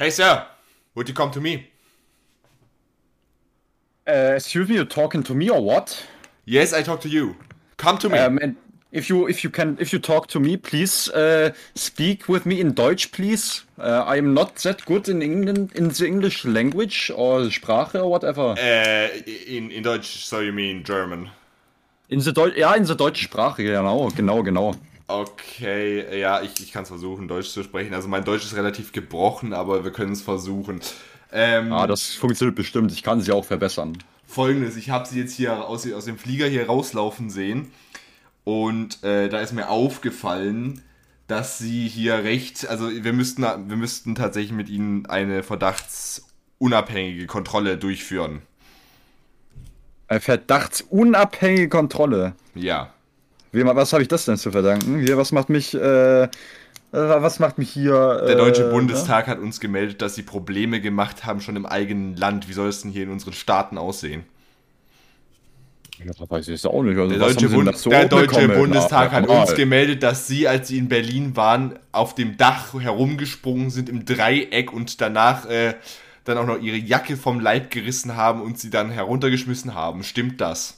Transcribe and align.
Hey, 0.00 0.10
sir, 0.10 0.46
would 0.94 1.08
you 1.08 1.14
come 1.14 1.32
to 1.32 1.40
me? 1.40 1.66
Uh, 4.06 4.34
excuse 4.36 4.68
me, 4.68 4.76
you're 4.76 4.84
talking 4.84 5.24
to 5.24 5.34
me 5.34 5.50
or 5.50 5.60
what? 5.60 6.06
Yes, 6.44 6.72
I 6.72 6.82
talk 6.82 7.00
to 7.00 7.08
you. 7.08 7.34
Come 7.78 7.98
to 7.98 8.08
me. 8.08 8.16
Um, 8.16 8.38
and 8.40 8.54
if 8.92 9.08
you 9.08 9.26
if 9.26 9.42
you 9.42 9.50
can 9.50 9.76
if 9.80 9.92
you 9.92 9.98
talk 9.98 10.28
to 10.28 10.38
me, 10.38 10.56
please 10.56 11.08
uh, 11.10 11.52
speak 11.74 12.28
with 12.28 12.46
me 12.46 12.60
in 12.60 12.74
Deutsch, 12.74 13.10
please. 13.10 13.64
Uh, 13.76 14.04
I 14.06 14.18
am 14.18 14.34
not 14.34 14.54
that 14.62 14.84
good 14.86 15.08
in 15.08 15.20
England 15.20 15.72
in 15.74 15.88
the 15.88 16.06
English 16.06 16.44
language 16.44 17.10
or 17.16 17.50
Sprache 17.50 17.96
or 17.96 18.08
whatever. 18.08 18.54
Uh, 18.56 19.08
in, 19.26 19.72
in 19.72 19.82
Deutsch, 19.82 20.24
so 20.24 20.38
you 20.38 20.52
mean 20.52 20.84
German. 20.84 21.28
In 22.08 22.20
the 22.20 22.32
Deu 22.32 22.52
ja, 22.56 22.74
in 22.74 22.86
der 22.86 22.94
deutschen 22.94 23.24
Sprache, 23.24 23.64
genau, 23.64 24.08
genau, 24.14 24.44
genau. 24.44 24.74
Okay, 25.08 26.18
ja, 26.20 26.42
ich, 26.42 26.60
ich 26.60 26.70
kann 26.70 26.82
es 26.82 26.90
versuchen, 26.90 27.28
Deutsch 27.28 27.48
zu 27.48 27.62
sprechen. 27.62 27.94
Also 27.94 28.08
mein 28.08 28.24
Deutsch 28.24 28.44
ist 28.44 28.54
relativ 28.54 28.92
gebrochen, 28.92 29.54
aber 29.54 29.82
wir 29.82 29.90
können 29.90 30.12
es 30.12 30.20
versuchen. 30.20 30.80
Ähm, 31.32 31.72
Ah, 31.72 31.86
das 31.86 32.12
funktioniert 32.12 32.56
bestimmt. 32.56 32.92
Ich 32.92 33.02
kann 33.02 33.20
sie 33.22 33.32
auch 33.32 33.44
verbessern. 33.46 33.98
Folgendes, 34.26 34.76
ich 34.76 34.90
habe 34.90 35.08
sie 35.08 35.18
jetzt 35.18 35.32
hier 35.32 35.66
aus, 35.66 35.90
aus 35.90 36.04
dem 36.04 36.18
Flieger 36.18 36.46
hier 36.46 36.66
rauslaufen 36.66 37.30
sehen 37.30 37.72
und 38.44 39.02
äh, 39.02 39.30
da 39.30 39.40
ist 39.40 39.54
mir 39.54 39.70
aufgefallen, 39.70 40.82
dass 41.26 41.56
sie 41.58 41.88
hier 41.88 42.24
recht, 42.24 42.68
also 42.68 42.90
wir 42.90 43.12
müssten, 43.14 43.42
wir 43.42 43.76
müssten 43.76 44.14
tatsächlich 44.14 44.52
mit 44.52 44.68
ihnen 44.68 45.06
eine 45.06 45.42
verdachtsunabhängige 45.42 47.26
Kontrolle 47.26 47.78
durchführen. 47.78 48.42
Eine 50.08 50.20
verdachtsunabhängige 50.20 51.70
Kontrolle. 51.70 52.34
Ja. 52.54 52.92
Wem, 53.52 53.66
was 53.66 53.92
habe 53.92 54.02
ich 54.02 54.08
das 54.08 54.24
denn 54.24 54.36
zu 54.36 54.50
verdanken? 54.50 55.00
Hier, 55.00 55.16
was 55.16 55.32
macht 55.32 55.48
mich, 55.48 55.74
äh, 55.74 56.24
äh, 56.24 56.28
was 56.92 57.38
macht 57.38 57.58
mich 57.58 57.70
hier? 57.70 58.24
Der 58.26 58.36
Deutsche 58.36 58.68
äh, 58.68 58.70
Bundestag 58.70 59.26
hat 59.26 59.38
uns 59.38 59.60
gemeldet, 59.60 60.02
dass 60.02 60.14
sie 60.14 60.22
Probleme 60.22 60.80
gemacht 60.80 61.24
haben, 61.24 61.40
schon 61.40 61.56
im 61.56 61.66
eigenen 61.66 62.16
Land. 62.16 62.48
Wie 62.48 62.52
soll 62.52 62.68
es 62.68 62.82
denn 62.82 62.90
hier 62.90 63.04
in 63.04 63.10
unseren 63.10 63.32
Staaten 63.32 63.78
aussehen? 63.78 64.24
Ja, 66.04 66.12
weiß 66.28 66.48
ich 66.48 66.64
auch 66.66 66.82
nicht. 66.82 66.96
Also, 66.96 67.10
Der 67.10 67.18
Deutsche, 67.18 67.48
Bund 67.48 67.76
so 67.76 67.90
der 67.90 68.06
Deutsche? 68.06 68.48
Bundestag 68.48 69.10
hat 69.12 69.26
uns 69.26 69.54
gemeldet, 69.54 70.02
dass 70.02 70.26
sie, 70.28 70.46
als 70.46 70.68
sie 70.68 70.78
in 70.78 70.88
Berlin 70.88 71.34
waren, 71.34 71.78
auf 71.90 72.14
dem 72.14 72.36
Dach 72.36 72.74
herumgesprungen 72.74 73.70
sind 73.70 73.88
im 73.88 74.04
Dreieck 74.04 74.72
und 74.72 75.00
danach 75.00 75.46
äh, 75.46 75.74
dann 76.24 76.38
auch 76.38 76.46
noch 76.46 76.60
ihre 76.60 76.76
Jacke 76.76 77.16
vom 77.16 77.40
Leib 77.40 77.70
gerissen 77.70 78.14
haben 78.16 78.42
und 78.42 78.58
sie 78.58 78.70
dann 78.70 78.90
heruntergeschmissen 78.90 79.74
haben. 79.74 80.04
Stimmt 80.04 80.40
das? 80.40 80.77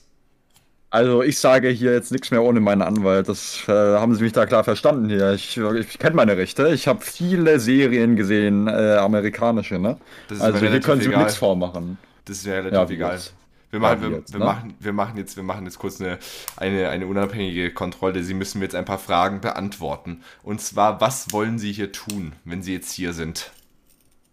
Also 0.90 1.22
ich 1.22 1.38
sage 1.38 1.68
hier 1.68 1.92
jetzt 1.92 2.10
nichts 2.10 2.32
mehr 2.32 2.42
ohne 2.42 2.58
meinen 2.60 2.82
Anwalt. 2.82 3.28
Das 3.28 3.62
äh, 3.68 3.72
haben 3.72 4.14
Sie 4.16 4.22
mich 4.22 4.32
da 4.32 4.44
klar 4.46 4.64
verstanden 4.64 5.08
hier. 5.08 5.32
Ich, 5.34 5.56
ich 5.56 5.98
kenne 6.00 6.16
meine 6.16 6.36
Rechte. 6.36 6.68
Ich 6.70 6.88
habe 6.88 7.00
viele 7.02 7.60
Serien 7.60 8.16
gesehen, 8.16 8.66
äh, 8.66 8.96
amerikanische, 8.96 9.78
ne? 9.78 9.98
Also 10.40 10.58
hier 10.58 10.80
können 10.80 11.00
Sie 11.00 11.08
egal. 11.08 11.20
nichts 11.24 11.36
vormachen. 11.36 11.96
Das 12.24 12.38
ist 12.38 12.46
mir 12.46 12.54
relativ 12.64 12.72
Ja, 12.72 12.88
egal. 12.90 13.12
jetzt? 13.14 13.34
Wir 13.70 13.78
machen, 13.78 14.02
wir, 14.02 14.10
jetzt, 14.10 14.32
wir, 14.32 14.40
ne? 14.40 14.44
machen, 14.44 14.74
wir, 14.80 14.92
machen 14.92 15.16
jetzt, 15.16 15.36
wir 15.36 15.44
machen 15.44 15.64
jetzt 15.64 15.78
kurz 15.78 16.00
eine, 16.00 16.18
eine, 16.56 16.88
eine 16.88 17.06
unabhängige 17.06 17.72
Kontrolle. 17.72 18.24
Sie 18.24 18.34
müssen 18.34 18.58
mir 18.58 18.64
jetzt 18.64 18.74
ein 18.74 18.84
paar 18.84 18.98
Fragen 18.98 19.40
beantworten. 19.40 20.22
Und 20.42 20.60
zwar, 20.60 21.00
was 21.00 21.32
wollen 21.32 21.60
Sie 21.60 21.70
hier 21.72 21.92
tun, 21.92 22.32
wenn 22.44 22.62
Sie 22.62 22.72
jetzt 22.74 22.92
hier 22.92 23.12
sind? 23.12 23.52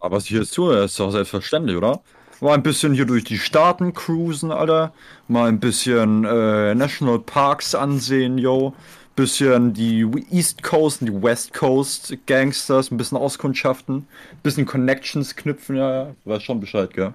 Aber 0.00 0.16
was 0.16 0.24
ich 0.24 0.30
jetzt 0.30 0.54
tue, 0.54 0.76
ist 0.84 0.98
doch 0.98 1.10
selbstverständlich, 1.12 1.76
oder? 1.76 2.02
Mal 2.40 2.54
ein 2.54 2.62
bisschen 2.62 2.94
hier 2.94 3.04
durch 3.04 3.24
die 3.24 3.38
Staaten 3.38 3.94
cruisen, 3.94 4.52
Alter. 4.52 4.92
Mal 5.26 5.48
ein 5.48 5.58
bisschen 5.58 6.24
äh, 6.24 6.74
National 6.74 7.18
Parks 7.18 7.74
ansehen, 7.74 8.38
yo. 8.38 8.74
Bisschen 9.16 9.72
die 9.72 10.06
East 10.30 10.62
Coast 10.62 11.02
und 11.02 11.08
die 11.08 11.22
West 11.22 11.52
Coast 11.52 12.16
Gangsters, 12.26 12.92
ein 12.92 12.96
bisschen 12.96 13.18
auskundschaften. 13.18 14.06
Bisschen 14.44 14.66
Connections 14.66 15.34
knüpfen, 15.34 15.76
ja, 15.76 15.92
ja. 15.92 16.14
Du 16.24 16.30
weißt 16.30 16.44
schon 16.44 16.60
Bescheid, 16.60 16.94
gell? 16.94 17.14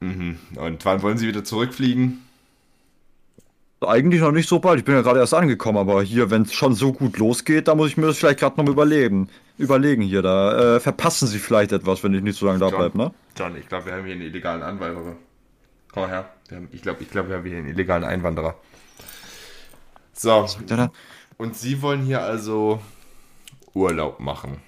Und 0.00 0.84
wann 0.84 1.02
wollen 1.02 1.18
Sie 1.18 1.26
wieder 1.26 1.42
zurückfliegen? 1.42 2.23
Eigentlich 3.88 4.20
noch 4.20 4.32
nicht 4.32 4.48
so 4.48 4.58
bald. 4.58 4.78
Ich 4.78 4.84
bin 4.84 4.94
ja 4.94 5.02
gerade 5.02 5.20
erst 5.20 5.34
angekommen, 5.34 5.78
aber 5.78 6.02
hier, 6.02 6.30
wenn 6.30 6.42
es 6.42 6.54
schon 6.54 6.74
so 6.74 6.92
gut 6.92 7.18
losgeht, 7.18 7.68
da 7.68 7.74
muss 7.74 7.88
ich 7.88 7.96
mir 7.96 8.06
das 8.06 8.18
vielleicht 8.18 8.40
gerade 8.40 8.62
noch 8.62 8.70
überlegen. 8.70 9.28
Überlegen 9.58 10.02
hier, 10.02 10.22
da 10.22 10.76
äh, 10.76 10.80
verpassen 10.80 11.28
Sie 11.28 11.38
vielleicht 11.38 11.72
etwas, 11.72 12.02
wenn 12.02 12.14
ich 12.14 12.22
nicht 12.22 12.38
so 12.38 12.46
lange 12.46 12.58
da 12.58 12.70
bleibe, 12.70 12.98
ne? 12.98 13.12
John, 13.36 13.56
ich 13.56 13.68
glaube, 13.68 13.86
wir 13.86 13.92
haben 13.94 14.04
hier 14.04 14.14
einen 14.14 14.22
illegalen 14.22 14.62
Anwanderer. 14.62 15.16
Komm 15.92 16.08
her. 16.08 16.28
Haben, 16.50 16.68
ich 16.72 16.82
glaube, 16.82 17.02
ich 17.02 17.10
glaub, 17.10 17.28
wir 17.28 17.36
haben 17.36 17.46
hier 17.46 17.58
einen 17.58 17.68
illegalen 17.68 18.04
Einwanderer. 18.04 18.56
So, 20.12 20.46
und 21.36 21.56
Sie 21.56 21.82
wollen 21.82 22.02
hier 22.02 22.22
also 22.22 22.80
Urlaub 23.74 24.20
machen. 24.20 24.58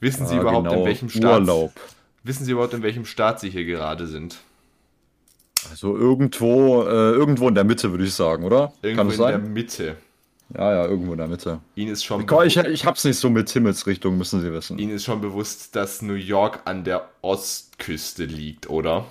Wissen 0.00 0.26
Sie 0.26 0.34
Ja, 0.34 0.42
überhaupt, 0.42 0.68
genau, 0.68 0.80
in 0.80 0.86
welchem 0.86 1.08
Staat? 1.08 1.40
Urlaub. 1.40 1.72
Wissen 2.24 2.44
Sie 2.44 2.52
überhaupt, 2.52 2.74
in 2.74 2.82
welchem 2.82 3.04
Staat 3.04 3.40
Sie 3.40 3.50
hier 3.50 3.64
gerade 3.64 4.06
sind? 4.06 4.38
Also 5.70 5.96
irgendwo, 5.96 6.82
äh, 6.82 7.12
irgendwo 7.12 7.48
in 7.48 7.54
der 7.54 7.64
Mitte, 7.64 7.90
würde 7.90 8.04
ich 8.04 8.14
sagen, 8.14 8.44
oder? 8.44 8.72
Irgendwo 8.82 9.02
Kann 9.02 9.08
es 9.08 9.14
in 9.18 9.20
der 9.22 9.32
sein? 9.32 9.52
Mitte. 9.52 9.96
Ja, 10.54 10.72
ja, 10.74 10.84
irgendwo 10.86 11.12
in 11.12 11.18
der 11.18 11.28
Mitte. 11.28 11.60
Ihnen 11.76 11.92
ist 11.92 12.04
schon, 12.04 12.20
ich, 12.20 12.26
bewu- 12.26 12.68
ich 12.68 12.84
hab's 12.84 13.04
nicht 13.04 13.18
so 13.18 13.30
mit 13.30 13.48
Himmelsrichtung, 13.48 14.18
müssen 14.18 14.42
Sie 14.42 14.52
wissen. 14.52 14.78
Ihnen 14.78 14.92
ist 14.92 15.04
schon 15.04 15.20
bewusst, 15.20 15.74
dass 15.76 16.02
New 16.02 16.14
York 16.14 16.60
an 16.66 16.84
der 16.84 17.08
Ostküste 17.22 18.24
liegt, 18.24 18.68
oder? 18.68 19.06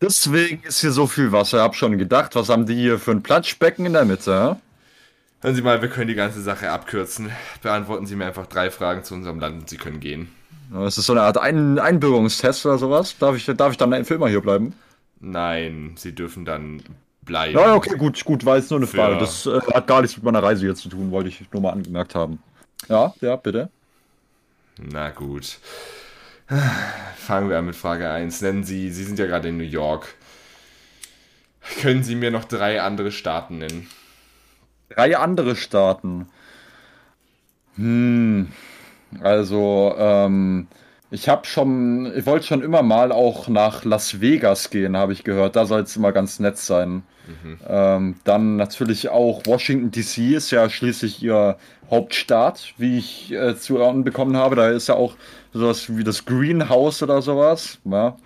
Deswegen 0.00 0.62
ist 0.62 0.80
hier 0.80 0.92
so 0.92 1.06
viel 1.06 1.32
Wasser. 1.32 1.62
Hab 1.62 1.74
schon 1.74 1.98
gedacht, 1.98 2.34
was 2.34 2.48
haben 2.48 2.66
die 2.66 2.74
hier 2.74 2.98
für 2.98 3.10
ein 3.10 3.22
Platschbecken 3.22 3.84
in 3.84 3.92
der 3.92 4.04
Mitte? 4.04 4.32
hä? 4.54 4.56
Hören 5.42 5.54
Sie 5.54 5.62
mal, 5.62 5.82
wir 5.82 5.88
können 5.90 6.08
die 6.08 6.14
ganze 6.14 6.40
Sache 6.40 6.70
abkürzen. 6.70 7.30
Beantworten 7.62 8.06
Sie 8.06 8.16
mir 8.16 8.26
einfach 8.26 8.46
drei 8.46 8.70
Fragen 8.70 9.04
zu 9.04 9.14
unserem 9.14 9.38
Land 9.38 9.60
und 9.60 9.68
Sie 9.68 9.76
können 9.76 10.00
gehen. 10.00 10.28
Das 10.72 10.96
ist 10.98 11.06
so 11.06 11.12
eine 11.12 11.22
Art 11.22 11.38
Ein 11.38 11.78
Einbürgerungstest 11.78 12.64
oder 12.66 12.78
sowas. 12.78 13.16
Darf 13.18 13.36
ich, 13.36 13.44
darf 13.44 13.72
ich 13.72 13.76
dann 13.76 14.04
für 14.04 14.14
immer 14.14 14.28
hier 14.28 14.40
bleiben? 14.40 14.72
Nein, 15.20 15.94
Sie 15.96 16.14
dürfen 16.14 16.44
dann 16.44 16.82
bleiben. 17.22 17.54
Ja, 17.58 17.74
okay, 17.74 17.96
gut, 17.96 18.24
gut, 18.24 18.44
war 18.44 18.56
jetzt 18.56 18.70
nur 18.70 18.78
eine 18.78 18.86
Für- 18.86 18.96
Frage. 18.98 19.18
Das 19.18 19.46
äh, 19.46 19.60
hat 19.74 19.86
gar 19.86 20.02
nichts 20.02 20.16
mit 20.16 20.24
meiner 20.24 20.42
Reise 20.42 20.62
hier 20.64 20.74
zu 20.74 20.88
tun, 20.88 21.10
wollte 21.10 21.28
ich 21.28 21.44
nur 21.52 21.62
mal 21.62 21.70
angemerkt 21.72 22.14
haben. 22.14 22.38
Ja, 22.88 23.14
ja, 23.20 23.36
bitte. 23.36 23.70
Na 24.78 25.10
gut. 25.10 25.58
Fangen 27.16 27.48
wir 27.50 27.58
an 27.58 27.66
mit 27.66 27.74
Frage 27.76 28.08
1. 28.10 28.40
Nennen 28.42 28.62
Sie, 28.64 28.90
Sie 28.90 29.04
sind 29.04 29.18
ja 29.18 29.26
gerade 29.26 29.48
in 29.48 29.56
New 29.56 29.64
York. 29.64 30.14
Können 31.80 32.04
Sie 32.04 32.14
mir 32.14 32.30
noch 32.30 32.44
drei 32.44 32.80
andere 32.80 33.10
Staaten 33.10 33.58
nennen? 33.58 33.88
Drei 34.90 35.16
andere 35.16 35.56
Staaten. 35.56 36.28
Hm, 37.76 38.52
also, 39.20 39.94
ähm, 39.98 40.68
ich 41.16 41.28
habe 41.30 41.46
schon, 41.46 42.12
ich 42.14 42.26
wollte 42.26 42.46
schon 42.46 42.62
immer 42.62 42.82
mal 42.82 43.10
auch 43.10 43.48
nach 43.48 43.84
Las 43.84 44.20
Vegas 44.20 44.68
gehen, 44.70 44.96
habe 44.96 45.14
ich 45.14 45.24
gehört. 45.24 45.56
Da 45.56 45.64
soll 45.64 45.80
es 45.80 45.96
immer 45.96 46.12
ganz 46.12 46.38
nett 46.40 46.58
sein. 46.58 47.02
Ähm, 47.66 48.16
dann 48.24 48.56
natürlich 48.56 49.08
auch 49.08 49.42
Washington 49.46 49.90
DC 49.90 50.34
ist 50.36 50.50
ja 50.52 50.68
schließlich 50.68 51.22
ihr 51.22 51.56
Hauptstaat, 51.90 52.74
wie 52.78 52.98
ich 52.98 53.32
äh, 53.32 53.56
zu 53.56 53.78
hören 53.78 54.04
bekommen 54.04 54.36
habe. 54.36 54.54
Da 54.56 54.68
ist 54.68 54.88
ja 54.88 54.94
auch 54.94 55.16
sowas 55.52 55.96
wie 55.96 56.04
das 56.04 56.24
Greenhouse 56.26 57.02
oder 57.02 57.22
sowas. 57.22 57.78
Ja. 57.84 58.16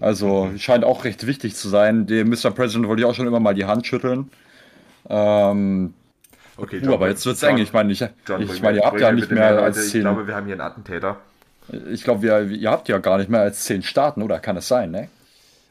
Also 0.00 0.50
scheint 0.58 0.84
auch 0.84 1.04
recht 1.04 1.26
wichtig 1.26 1.56
zu 1.56 1.68
sein. 1.68 2.06
Dem 2.06 2.28
Mr. 2.30 2.52
President 2.52 2.86
wollte 2.88 3.02
ich 3.02 3.06
auch 3.06 3.14
schon 3.14 3.26
immer 3.26 3.40
mal 3.40 3.54
die 3.54 3.64
Hand 3.66 3.86
schütteln. 3.86 4.30
Ähm, 5.08 5.94
Okay, 6.60 6.80
Du, 6.80 6.92
aber 6.92 7.08
jetzt 7.08 7.24
wird's 7.24 7.42
eng. 7.44 7.58
Ich 7.58 7.72
meine, 7.72 7.92
ich, 7.92 8.00
John, 8.26 8.42
ich 8.42 8.60
meine, 8.62 8.78
ihr 8.78 8.84
habt 8.84 9.00
ja 9.00 9.12
nicht 9.12 9.30
mehr 9.30 9.62
als 9.62 9.76
Ich 9.86 9.92
zehn. 9.92 10.00
glaube, 10.00 10.26
wir 10.26 10.34
haben 10.34 10.46
hier 10.46 10.54
einen 10.54 10.60
Attentäter. 10.60 11.18
Ich 11.90 12.02
glaube, 12.04 12.26
ihr, 12.26 12.70
habt 12.70 12.88
ja 12.88 12.98
gar 12.98 13.18
nicht 13.18 13.30
mehr 13.30 13.40
als 13.40 13.64
zehn 13.64 13.82
Staaten, 13.82 14.22
oder? 14.22 14.38
Kann 14.40 14.56
es 14.56 14.68
sein, 14.68 14.90
ne? 14.90 15.08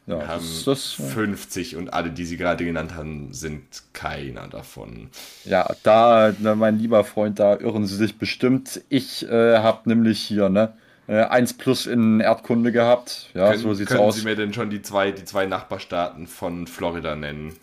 Ja, 0.06 0.20
Wir 0.20 0.28
haben 0.28 0.44
das, 0.64 0.64
das, 0.64 1.12
50 1.12 1.76
und 1.76 1.92
alle, 1.92 2.10
die 2.10 2.24
Sie 2.24 2.38
gerade 2.38 2.64
genannt 2.64 2.94
haben, 2.94 3.34
sind 3.34 3.62
keiner 3.92 4.48
davon. 4.48 5.10
ja, 5.44 5.68
da, 5.82 6.32
mein 6.40 6.78
lieber 6.78 7.04
Freund, 7.04 7.38
da 7.38 7.56
irren 7.56 7.86
Sie 7.86 7.96
sich 7.96 8.16
bestimmt. 8.16 8.80
Ich 8.88 9.28
äh, 9.28 9.58
habe 9.58 9.86
nämlich 9.88 10.20
hier, 10.20 10.48
ne, 10.48 10.72
äh, 11.08 11.24
1 11.24 11.54
plus 11.54 11.86
in 11.86 12.20
Erdkunde 12.20 12.72
gehabt. 12.72 13.30
Ja, 13.34 13.50
Können, 13.50 13.62
so 13.62 13.74
sieht's 13.74 13.90
können 13.90 14.00
aus. 14.00 14.16
Sie 14.16 14.24
mir 14.24 14.36
denn 14.36 14.54
schon 14.54 14.70
die 14.70 14.82
zwei, 14.82 15.10
die 15.10 15.24
zwei 15.24 15.46
Nachbarstaaten 15.46 16.26
von 16.26 16.66
Florida 16.66 17.16
nennen? 17.16 17.56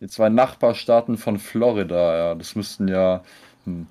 Die 0.00 0.08
zwei 0.08 0.28
Nachbarstaaten 0.28 1.18
von 1.18 1.38
Florida, 1.38 2.16
ja, 2.16 2.34
das 2.34 2.56
müssten 2.56 2.88
ja. 2.88 3.22
Hm. 3.64 3.86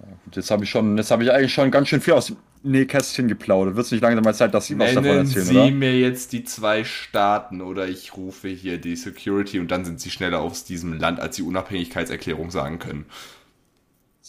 ja 0.00 0.06
gut, 0.24 0.36
jetzt 0.36 0.50
habe 0.50 0.62
ich 0.62 0.70
schon, 0.70 0.96
jetzt 0.96 1.10
habe 1.10 1.24
ich 1.24 1.32
eigentlich 1.32 1.54
schon 1.54 1.70
ganz 1.70 1.88
schön 1.88 2.00
viel 2.00 2.14
aus 2.14 2.26
dem 2.26 2.36
Nähkästchen 2.62 3.28
geplaudert. 3.28 3.76
Wird 3.76 3.86
es 3.86 3.92
nicht 3.92 4.00
langsam 4.00 4.24
mal 4.24 4.34
Zeit, 4.34 4.54
dass 4.54 4.66
Sie 4.66 4.78
was 4.78 4.94
davon 4.94 5.04
Nennen 5.04 5.26
erzählen, 5.26 5.44
Sie 5.46 5.56
oder? 5.58 5.70
mir 5.70 5.98
jetzt 5.98 6.32
die 6.32 6.44
zwei 6.44 6.84
Staaten 6.84 7.60
oder 7.60 7.88
ich 7.88 8.16
rufe 8.16 8.48
hier 8.48 8.78
die 8.78 8.96
Security 8.96 9.60
und 9.60 9.70
dann 9.70 9.84
sind 9.84 10.00
Sie 10.00 10.10
schneller 10.10 10.40
aus 10.40 10.64
diesem 10.64 10.92
Land, 10.94 11.20
als 11.20 11.36
Sie 11.36 11.42
Unabhängigkeitserklärung 11.42 12.50
sagen 12.50 12.78
können. 12.78 13.06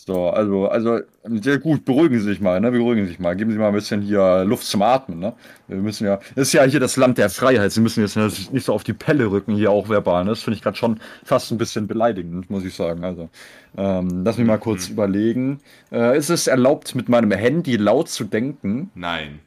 So, 0.09 0.27
also, 0.27 0.67
also, 0.67 1.01
sehr 1.23 1.59
gut, 1.59 1.85
beruhigen 1.85 2.17
Sie 2.17 2.25
sich 2.25 2.41
mal, 2.41 2.59
ne? 2.59 2.71
Beruhigen 2.71 3.03
Sie 3.03 3.11
sich 3.11 3.19
mal. 3.19 3.35
Geben 3.35 3.51
Sie 3.51 3.59
mal 3.59 3.67
ein 3.67 3.75
bisschen 3.75 4.01
hier 4.01 4.43
Luft 4.43 4.65
zum 4.65 4.81
Atmen, 4.81 5.19
ne? 5.19 5.33
Wir 5.67 5.77
müssen 5.77 6.07
ja, 6.07 6.15
das 6.33 6.47
ist 6.47 6.53
ja 6.53 6.63
hier 6.63 6.79
das 6.79 6.97
Land 6.97 7.19
der 7.19 7.29
Freiheit. 7.29 7.71
Sie 7.71 7.79
müssen 7.79 8.01
jetzt 8.01 8.17
nicht 8.51 8.65
so 8.65 8.73
auf 8.73 8.83
die 8.83 8.93
Pelle 8.93 9.29
rücken, 9.29 9.53
hier 9.53 9.69
auch 9.69 9.87
verbal. 9.87 10.23
Ne? 10.23 10.31
Das 10.31 10.41
finde 10.41 10.57
ich 10.57 10.63
gerade 10.63 10.77
schon 10.77 10.99
fast 11.23 11.51
ein 11.51 11.59
bisschen 11.59 11.85
beleidigend, 11.85 12.49
muss 12.49 12.65
ich 12.65 12.73
sagen. 12.73 13.03
Also, 13.03 13.29
ähm, 13.77 14.23
lass 14.25 14.39
mich 14.39 14.47
mal 14.47 14.57
kurz 14.57 14.87
mhm. 14.87 14.93
überlegen. 14.93 15.59
Äh, 15.91 16.17
ist 16.17 16.31
es 16.31 16.47
erlaubt, 16.47 16.95
mit 16.95 17.07
meinem 17.07 17.29
Handy 17.29 17.75
laut 17.75 18.09
zu 18.09 18.23
denken? 18.23 18.89
Nein. 18.95 19.41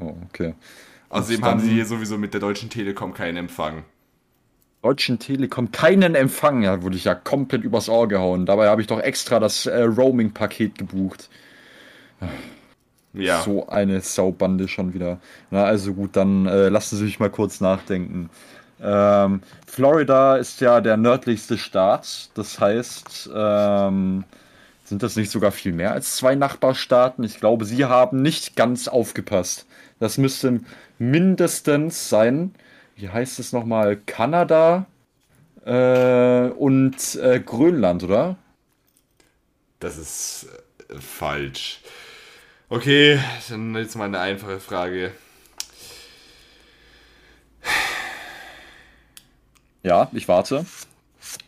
Oh, 0.00 0.14
okay. 0.28 0.54
Außerdem 1.08 1.44
haben 1.44 1.58
Sie 1.58 1.70
hier 1.70 1.84
sowieso 1.84 2.16
mit 2.16 2.32
der 2.32 2.40
Deutschen 2.40 2.70
Telekom 2.70 3.12
keinen 3.12 3.38
Empfang. 3.38 3.82
Deutschen 4.82 5.18
Telekom 5.18 5.72
keinen 5.72 6.14
Empfang. 6.14 6.62
Ja, 6.62 6.82
wurde 6.82 6.96
ich 6.96 7.04
ja 7.04 7.14
komplett 7.14 7.62
übers 7.64 7.88
Ohr 7.88 8.08
gehauen. 8.08 8.46
Dabei 8.46 8.68
habe 8.68 8.80
ich 8.80 8.86
doch 8.86 9.00
extra 9.00 9.38
das 9.38 9.66
äh, 9.66 9.82
Roaming-Paket 9.82 10.78
gebucht. 10.78 11.28
Ja. 13.12 13.42
So 13.42 13.68
eine 13.68 14.00
Saubande 14.00 14.68
schon 14.68 14.94
wieder. 14.94 15.20
Na, 15.50 15.64
also 15.64 15.94
gut, 15.94 16.16
dann 16.16 16.46
äh, 16.46 16.68
lassen 16.68 16.96
Sie 16.96 17.04
mich 17.04 17.20
mal 17.20 17.30
kurz 17.30 17.60
nachdenken. 17.60 18.30
Ähm, 18.82 19.42
Florida 19.66 20.36
ist 20.36 20.60
ja 20.60 20.80
der 20.80 20.96
nördlichste 20.96 21.58
Staat. 21.58 22.30
Das 22.34 22.58
heißt, 22.58 23.30
ähm, 23.34 24.24
sind 24.84 25.02
das 25.02 25.16
nicht 25.16 25.30
sogar 25.30 25.52
viel 25.52 25.72
mehr 25.72 25.92
als 25.92 26.16
zwei 26.16 26.34
Nachbarstaaten? 26.34 27.22
Ich 27.24 27.38
glaube, 27.38 27.64
Sie 27.64 27.84
haben 27.84 28.22
nicht 28.22 28.56
ganz 28.56 28.88
aufgepasst. 28.88 29.66
Das 29.98 30.16
müsste 30.16 30.60
mindestens 30.98 32.08
sein 32.08 32.54
wie 33.00 33.08
heißt 33.08 33.38
es 33.38 33.52
nochmal, 33.52 33.96
Kanada 33.96 34.86
äh, 35.64 36.48
und 36.50 37.14
äh, 37.16 37.40
Grönland, 37.40 38.02
oder? 38.04 38.36
Das 39.78 39.96
ist 39.96 40.46
äh, 40.88 40.94
falsch. 40.98 41.80
Okay, 42.68 43.18
dann 43.48 43.74
jetzt 43.74 43.96
mal 43.96 44.04
eine 44.04 44.20
einfache 44.20 44.60
Frage. 44.60 45.12
Ja, 49.82 50.10
ich 50.12 50.28
warte. 50.28 50.66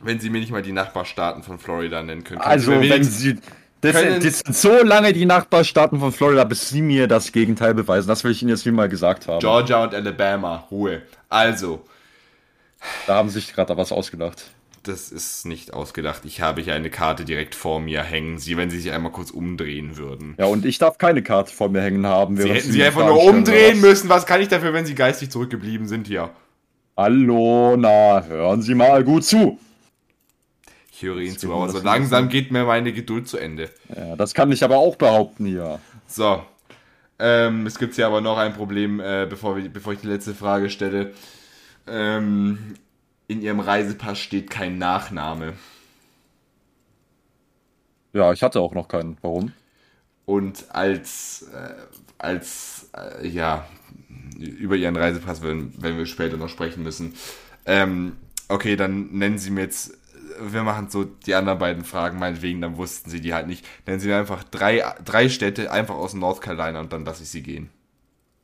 Wenn 0.00 0.20
Sie 0.20 0.30
mir 0.30 0.40
nicht 0.40 0.50
mal 0.50 0.62
die 0.62 0.72
Nachbarstaaten 0.72 1.42
von 1.42 1.58
Florida 1.58 2.02
nennen 2.02 2.24
können. 2.24 2.40
Also, 2.40 2.72
wenn 2.80 3.04
Sie. 3.04 3.38
Das, 3.82 3.94
das, 3.94 4.38
sind 4.38 4.56
so 4.56 4.84
lange 4.84 5.12
die 5.12 5.26
Nachbarstaaten 5.26 5.98
von 5.98 6.12
Florida, 6.12 6.44
bis 6.44 6.68
Sie 6.68 6.80
mir 6.80 7.08
das 7.08 7.32
Gegenteil 7.32 7.74
beweisen. 7.74 8.06
Das 8.06 8.22
will 8.22 8.30
ich 8.30 8.40
Ihnen 8.40 8.50
jetzt 8.50 8.64
wie 8.64 8.70
mal 8.70 8.88
gesagt 8.88 9.26
haben. 9.26 9.40
Georgia 9.40 9.82
und 9.82 9.92
Alabama, 9.92 10.68
Ruhe. 10.70 11.02
Also. 11.28 11.82
Da 13.08 13.16
haben 13.16 13.28
Sie 13.28 13.40
sich 13.40 13.52
gerade 13.52 13.76
was 13.76 13.90
ausgedacht. 13.90 14.50
Das 14.84 15.10
ist 15.10 15.46
nicht 15.46 15.74
ausgedacht. 15.74 16.22
Ich 16.24 16.40
habe 16.40 16.60
hier 16.60 16.74
eine 16.74 16.90
Karte 16.90 17.24
direkt 17.24 17.56
vor 17.56 17.80
mir 17.80 18.04
hängen. 18.04 18.38
Sie, 18.38 18.56
wenn 18.56 18.70
Sie 18.70 18.78
sich 18.78 18.92
einmal 18.92 19.10
kurz 19.10 19.32
umdrehen 19.32 19.96
würden. 19.96 20.36
Ja, 20.38 20.46
und 20.46 20.64
ich 20.64 20.78
darf 20.78 20.98
keine 20.98 21.22
Karte 21.22 21.52
vor 21.52 21.68
mir 21.68 21.82
hängen 21.82 22.06
haben. 22.06 22.36
Sie 22.36 22.48
hätten 22.48 22.70
Sie 22.70 22.84
einfach 22.84 23.04
nur 23.04 23.20
umdrehen 23.24 23.80
müssen. 23.80 24.08
Was 24.08 24.26
kann 24.26 24.40
ich 24.40 24.48
dafür, 24.48 24.72
wenn 24.72 24.86
Sie 24.86 24.94
geistig 24.94 25.30
zurückgeblieben 25.30 25.88
sind 25.88 26.06
hier? 26.06 26.30
Hallo, 26.96 27.76
na, 27.76 28.24
hören 28.28 28.62
Sie 28.62 28.76
mal 28.76 29.02
gut 29.02 29.24
zu. 29.24 29.58
Ich 31.02 31.08
höre 31.08 31.36
zu, 31.36 31.52
aber 31.52 31.68
so 31.68 31.80
langsam 31.80 32.28
geht 32.28 32.52
mir 32.52 32.64
meine 32.64 32.92
Geduld 32.92 33.26
zu 33.26 33.36
Ende. 33.36 33.70
Ja, 33.94 34.14
das 34.14 34.34
kann 34.34 34.52
ich 34.52 34.62
aber 34.62 34.76
auch 34.76 34.94
behaupten 34.94 35.46
hier. 35.46 35.80
So. 36.06 36.44
Ähm, 37.18 37.66
es 37.66 37.78
gibt 37.78 37.96
hier 37.96 38.06
aber 38.06 38.20
noch 38.20 38.38
ein 38.38 38.54
Problem, 38.54 39.00
äh, 39.00 39.26
bevor, 39.28 39.56
wir, 39.56 39.68
bevor 39.68 39.94
ich 39.94 40.00
die 40.00 40.06
letzte 40.06 40.32
Frage 40.32 40.70
stelle. 40.70 41.12
Ähm, 41.88 42.74
in 43.26 43.42
Ihrem 43.42 43.58
Reisepass 43.58 44.20
steht 44.20 44.48
kein 44.48 44.78
Nachname. 44.78 45.54
Ja, 48.12 48.32
ich 48.32 48.44
hatte 48.44 48.60
auch 48.60 48.74
noch 48.74 48.86
keinen. 48.86 49.16
Warum? 49.22 49.52
Und 50.24 50.66
als, 50.70 51.48
äh, 51.52 51.74
als, 52.18 52.90
äh, 52.96 53.26
ja, 53.26 53.66
über 54.38 54.76
Ihren 54.76 54.96
Reisepass 54.96 55.42
werden, 55.42 55.74
werden 55.82 55.98
wir 55.98 56.06
später 56.06 56.36
noch 56.36 56.48
sprechen 56.48 56.84
müssen. 56.84 57.14
Ähm, 57.66 58.18
okay, 58.48 58.76
dann 58.76 59.10
nennen 59.10 59.38
Sie 59.38 59.50
mir 59.50 59.62
jetzt 59.62 59.98
wir 60.40 60.62
machen 60.62 60.88
so 60.90 61.04
die 61.04 61.34
anderen 61.34 61.58
beiden 61.58 61.84
Fragen, 61.84 62.18
meinetwegen, 62.18 62.60
dann 62.60 62.76
wussten 62.76 63.10
sie 63.10 63.20
die 63.20 63.34
halt 63.34 63.46
nicht. 63.46 63.66
Nennen 63.86 64.00
sie 64.00 64.08
mir 64.08 64.18
einfach 64.18 64.44
drei, 64.44 64.82
drei 65.04 65.28
Städte 65.28 65.70
einfach 65.70 65.94
aus 65.94 66.14
North 66.14 66.40
Carolina 66.40 66.80
und 66.80 66.92
dann 66.92 67.04
lasse 67.04 67.22
ich 67.22 67.30
sie 67.30 67.42
gehen. 67.42 67.70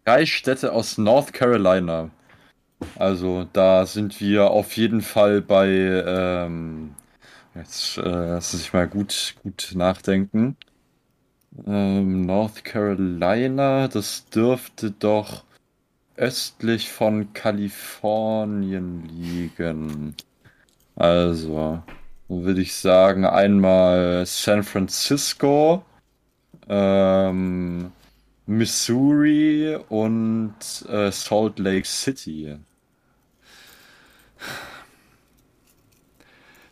Drei 0.04 0.26
Städte 0.26 0.72
aus 0.72 0.98
North 0.98 1.32
Carolina. 1.32 2.10
Also 2.96 3.46
da 3.52 3.86
sind 3.86 4.20
wir 4.20 4.50
auf 4.50 4.76
jeden 4.76 5.02
Fall 5.02 5.42
bei, 5.42 5.68
ähm, 5.68 6.94
jetzt 7.54 7.98
äh, 7.98 8.02
lass 8.02 8.54
ich 8.54 8.72
mal 8.72 8.88
gut, 8.88 9.34
gut 9.42 9.72
nachdenken. 9.74 10.56
Ähm, 11.66 12.26
North 12.26 12.64
Carolina, 12.64 13.88
das 13.88 14.26
dürfte 14.30 14.92
doch 14.92 15.44
östlich 16.16 16.90
von 16.90 17.32
Kalifornien 17.32 19.04
liegen. 19.08 20.14
Also, 20.98 21.80
würde 22.26 22.60
ich 22.60 22.74
sagen, 22.74 23.24
einmal 23.24 24.26
San 24.26 24.64
Francisco, 24.64 25.84
ähm, 26.68 27.92
Missouri 28.46 29.78
und 29.88 30.56
äh, 30.88 31.12
Salt 31.12 31.60
Lake 31.60 31.86
City. 31.86 32.56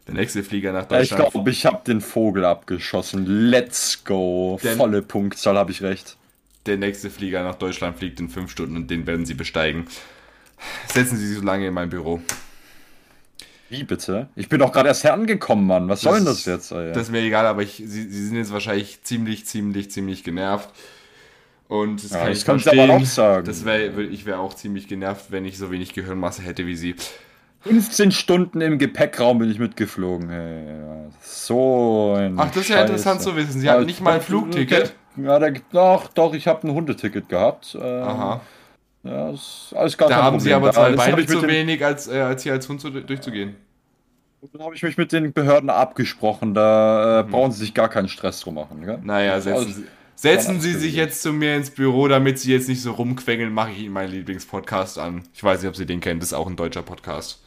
Der 0.08 0.14
nächste 0.14 0.42
Flieger 0.42 0.72
nach 0.72 0.86
Deutschland. 0.86 1.22
Ich 1.24 1.32
glaube, 1.32 1.50
ich 1.50 1.64
habe 1.64 1.84
den 1.86 2.00
Vogel 2.00 2.44
abgeschossen. 2.44 3.26
Let's 3.26 4.02
go. 4.02 4.58
Der, 4.60 4.74
Volle 4.74 5.02
Punktzahl, 5.02 5.56
habe 5.56 5.70
ich 5.70 5.82
recht. 5.82 6.16
Der 6.66 6.78
nächste 6.78 7.10
Flieger 7.10 7.44
nach 7.44 7.54
Deutschland 7.54 7.96
fliegt 7.96 8.18
in 8.18 8.28
fünf 8.28 8.50
Stunden 8.50 8.74
und 8.74 8.90
den 8.90 9.06
werden 9.06 9.24
Sie 9.24 9.34
besteigen. 9.34 9.86
Setzen 10.88 11.16
Sie 11.16 11.28
sich 11.28 11.38
so 11.38 11.44
lange 11.44 11.68
in 11.68 11.74
mein 11.74 11.90
Büro. 11.90 12.20
Wie 13.68 13.84
bitte? 13.84 14.28
Ich 14.36 14.48
bin 14.48 14.60
doch 14.60 14.72
gerade 14.72 14.88
erst 14.88 15.04
herangekommen, 15.04 15.66
Mann. 15.66 15.88
Was 15.88 16.00
das, 16.00 16.10
soll 16.10 16.18
denn 16.18 16.26
das 16.26 16.44
jetzt? 16.44 16.70
Ey? 16.72 16.92
Das 16.92 17.04
ist 17.04 17.10
mir 17.10 17.20
egal, 17.20 17.46
aber 17.46 17.62
ich, 17.62 17.76
sie, 17.76 18.08
sie 18.08 18.26
sind 18.26 18.36
jetzt 18.36 18.52
wahrscheinlich 18.52 19.02
ziemlich, 19.02 19.46
ziemlich, 19.46 19.90
ziemlich 19.90 20.24
genervt. 20.24 20.70
Und 21.68 22.04
das 22.04 22.12
ja, 22.12 22.18
kann 22.18 22.28
das 22.28 22.38
ich 22.38 22.44
verstehen. 22.44 22.90
aber 22.90 22.94
auch 22.94 23.04
sagen. 23.04 23.44
Das 23.44 23.64
wär, 23.64 23.98
ich 23.98 24.24
wäre 24.24 24.38
auch 24.38 24.54
ziemlich 24.54 24.86
genervt, 24.86 25.26
wenn 25.30 25.44
ich 25.44 25.58
so 25.58 25.70
wenig 25.70 25.94
Gehirnmasse 25.94 26.42
hätte 26.42 26.66
wie 26.66 26.76
sie. 26.76 26.94
15 27.62 28.12
Stunden 28.12 28.60
im 28.60 28.78
Gepäckraum 28.78 29.40
bin 29.40 29.50
ich 29.50 29.58
mitgeflogen. 29.58 30.30
Hey, 30.30 31.10
so 31.20 32.14
ein 32.16 32.38
Ach, 32.38 32.46
das 32.48 32.58
ist 32.58 32.68
ja 32.68 32.82
interessant 32.82 33.20
zu 33.20 33.34
wissen. 33.34 33.60
Sie 33.60 33.68
hatten 33.68 33.86
nicht 33.86 34.00
mal 34.00 34.14
ein 34.14 34.20
Flugticket. 34.20 34.94
Ja, 35.16 35.38
da 35.38 35.50
gibt 35.50 35.74
doch, 35.74 36.08
doch, 36.08 36.34
ich 36.34 36.46
habe 36.46 36.68
ein 36.68 36.72
Hundeticket 36.72 37.28
gehabt. 37.28 37.76
Ähm, 37.80 38.02
Aha. 38.02 38.40
Ja, 39.06 39.30
ist 39.30 39.74
alles 39.74 39.96
gar 39.96 40.08
da 40.08 40.16
haben 40.16 40.36
Problem. 40.36 40.40
sie 40.40 40.54
aber 40.54 40.72
zwei 40.72 40.92
Beine 40.92 41.26
zu 41.26 41.42
wenig, 41.46 41.84
als, 41.84 42.08
äh, 42.08 42.18
als 42.18 42.42
hier 42.42 42.52
als 42.52 42.68
Hund 42.68 42.80
zu, 42.80 42.90
durchzugehen. 42.90 43.56
Dann 44.52 44.62
habe 44.62 44.74
ich 44.74 44.82
mich 44.82 44.96
mit 44.96 45.12
den 45.12 45.32
Behörden 45.32 45.70
abgesprochen. 45.70 46.54
Da 46.54 47.20
äh, 47.20 47.22
mhm. 47.24 47.30
brauchen 47.30 47.52
sie 47.52 47.60
sich 47.60 47.74
gar 47.74 47.88
keinen 47.88 48.08
Stress 48.08 48.40
drum 48.40 48.54
machen. 48.54 48.84
Gell? 48.84 48.98
Naja, 49.02 49.40
setzen, 49.40 49.72
sie, 49.72 49.84
setzen 50.14 50.60
sie 50.60 50.74
sich 50.74 50.94
jetzt 50.94 51.22
zu 51.22 51.32
mir 51.32 51.56
ins 51.56 51.70
Büro, 51.70 52.08
damit 52.08 52.38
sie 52.38 52.52
jetzt 52.52 52.68
nicht 52.68 52.82
so 52.82 52.92
rumquengeln, 52.92 53.52
mache 53.52 53.72
ich 53.72 53.80
ihnen 53.80 53.92
meinen 53.92 54.12
Lieblingspodcast 54.12 54.98
an. 54.98 55.22
Ich 55.34 55.42
weiß 55.42 55.62
nicht, 55.62 55.68
ob 55.68 55.76
sie 55.76 55.86
den 55.86 56.00
kennen, 56.00 56.20
das 56.20 56.30
ist 56.30 56.34
auch 56.34 56.46
ein 56.46 56.56
deutscher 56.56 56.82
Podcast. 56.82 57.40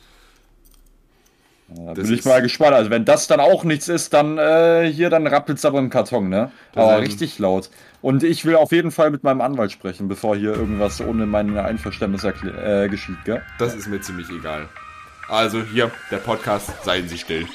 Da 1.76 1.94
bin 1.94 2.14
ich 2.14 2.26
mal 2.26 2.42
gespannt. 2.42 2.74
Also 2.74 2.90
wenn 2.90 3.06
das 3.06 3.28
dann 3.28 3.40
auch 3.40 3.64
nichts 3.64 3.88
ist, 3.88 4.14
dann 4.14 4.38
äh, 4.38 4.92
hier, 4.92 5.10
dann 5.10 5.28
rappelt 5.28 5.58
es 5.58 5.66
aber 5.66 5.80
im 5.80 5.90
Karton, 5.90 6.30
ne? 6.30 6.52
Aber 6.76 7.02
richtig 7.02 7.38
laut. 7.40 7.70
Und 8.02 8.24
ich 8.24 8.46
will 8.46 8.56
auf 8.56 8.72
jeden 8.72 8.92
Fall 8.92 9.12
mit 9.12 9.24
meinem 9.24 9.42
Anwalt 9.42 9.72
sprechen, 9.72 10.08
bevor 10.08 10.36
hier 10.36 10.54
irgendwas 10.54 11.02
ohne 11.02 11.26
mein 11.26 11.58
Einverständnis 11.58 12.24
äh, 12.24 12.88
geschieht, 12.90 13.18
gell? 13.26 13.42
Das 13.60 13.76
ist 13.76 13.88
mir 13.88 14.02
ziemlich 14.02 14.30
egal. 14.30 14.68
Also 15.28 15.62
hier, 15.62 15.92
der 16.10 16.18
Podcast, 16.18 16.72
seien 16.84 17.08
Sie 17.08 17.18
still. 17.18 17.46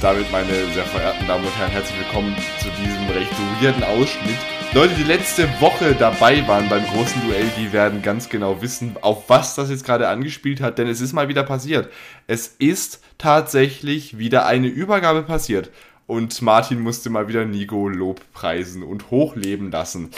Damit, 0.00 0.30
meine 0.30 0.52
sehr 0.74 0.84
verehrten 0.84 1.26
Damen 1.26 1.44
und 1.44 1.58
Herren, 1.58 1.72
herzlich 1.72 1.98
willkommen 1.98 2.34
zu 2.60 2.68
diesem 2.80 3.08
recht 3.10 3.32
weirden 3.60 3.82
Ausschnitt. 3.82 4.36
Leute, 4.72 4.94
die 4.94 5.02
letzte 5.02 5.48
Woche 5.60 5.94
dabei 5.94 6.46
waren 6.46 6.68
beim 6.68 6.84
großen 6.86 7.20
Duell, 7.22 7.50
die 7.58 7.72
werden 7.72 8.00
ganz 8.00 8.28
genau 8.28 8.62
wissen, 8.62 8.96
auf 9.00 9.28
was 9.28 9.56
das 9.56 9.70
jetzt 9.70 9.84
gerade 9.84 10.08
angespielt 10.08 10.60
hat, 10.60 10.78
denn 10.78 10.86
es 10.86 11.00
ist 11.00 11.14
mal 11.14 11.28
wieder 11.28 11.42
passiert. 11.42 11.90
Es 12.28 12.46
ist 12.58 13.02
tatsächlich 13.18 14.18
wieder 14.18 14.46
eine 14.46 14.68
Übergabe 14.68 15.22
passiert. 15.22 15.70
Und 16.06 16.40
Martin 16.42 16.80
musste 16.80 17.10
mal 17.10 17.26
wieder 17.26 17.44
Nico 17.44 17.88
Lobpreisen 17.88 18.84
und 18.84 19.10
hochleben 19.10 19.70
lassen. 19.72 20.10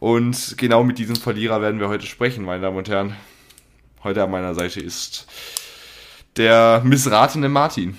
Und 0.00 0.56
genau 0.56 0.84
mit 0.84 0.98
diesem 0.98 1.16
Verlierer 1.16 1.60
werden 1.60 1.80
wir 1.80 1.88
heute 1.88 2.06
sprechen, 2.06 2.44
meine 2.44 2.62
Damen 2.62 2.78
und 2.78 2.88
Herren. 2.88 3.14
Heute 4.02 4.22
an 4.22 4.30
meiner 4.30 4.54
Seite 4.54 4.80
ist 4.80 5.26
der 6.36 6.80
missratene 6.84 7.48
Martin. 7.48 7.98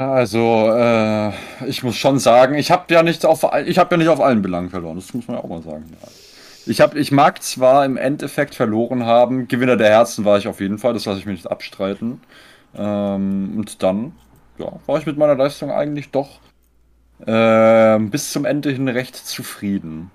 Also, 0.00 0.72
äh, 0.72 1.30
ich 1.66 1.82
muss 1.82 1.94
schon 1.94 2.18
sagen, 2.18 2.54
ich 2.54 2.70
habe 2.70 2.84
ja 2.94 3.02
nicht 3.02 3.26
auf 3.26 3.44
ich 3.66 3.76
habe 3.76 3.94
ja 3.94 3.96
nicht 3.98 4.08
auf 4.08 4.20
allen 4.20 4.40
Belangen 4.40 4.70
verloren. 4.70 4.96
Das 4.96 5.12
muss 5.12 5.28
man 5.28 5.36
ja 5.36 5.44
auch 5.44 5.48
mal 5.50 5.60
sagen. 5.60 5.84
Ich 6.64 6.80
habe, 6.80 6.98
ich 6.98 7.12
mag 7.12 7.42
zwar 7.42 7.84
im 7.84 7.98
Endeffekt 7.98 8.54
verloren 8.54 9.04
haben, 9.04 9.46
Gewinner 9.46 9.76
der 9.76 9.90
Herzen 9.90 10.24
war 10.24 10.38
ich 10.38 10.48
auf 10.48 10.58
jeden 10.60 10.78
Fall, 10.78 10.94
das 10.94 11.04
lasse 11.04 11.18
ich 11.18 11.26
mir 11.26 11.32
nicht 11.32 11.50
abstreiten. 11.50 12.22
Ähm, 12.74 13.52
und 13.58 13.82
dann, 13.82 14.12
ja, 14.56 14.72
war 14.86 14.98
ich 14.98 15.04
mit 15.04 15.18
meiner 15.18 15.34
Leistung 15.34 15.70
eigentlich 15.70 16.10
doch 16.10 16.40
äh, 17.26 17.98
bis 17.98 18.32
zum 18.32 18.46
Ende 18.46 18.70
hin 18.70 18.88
recht 18.88 19.16
zufrieden. 19.16 20.10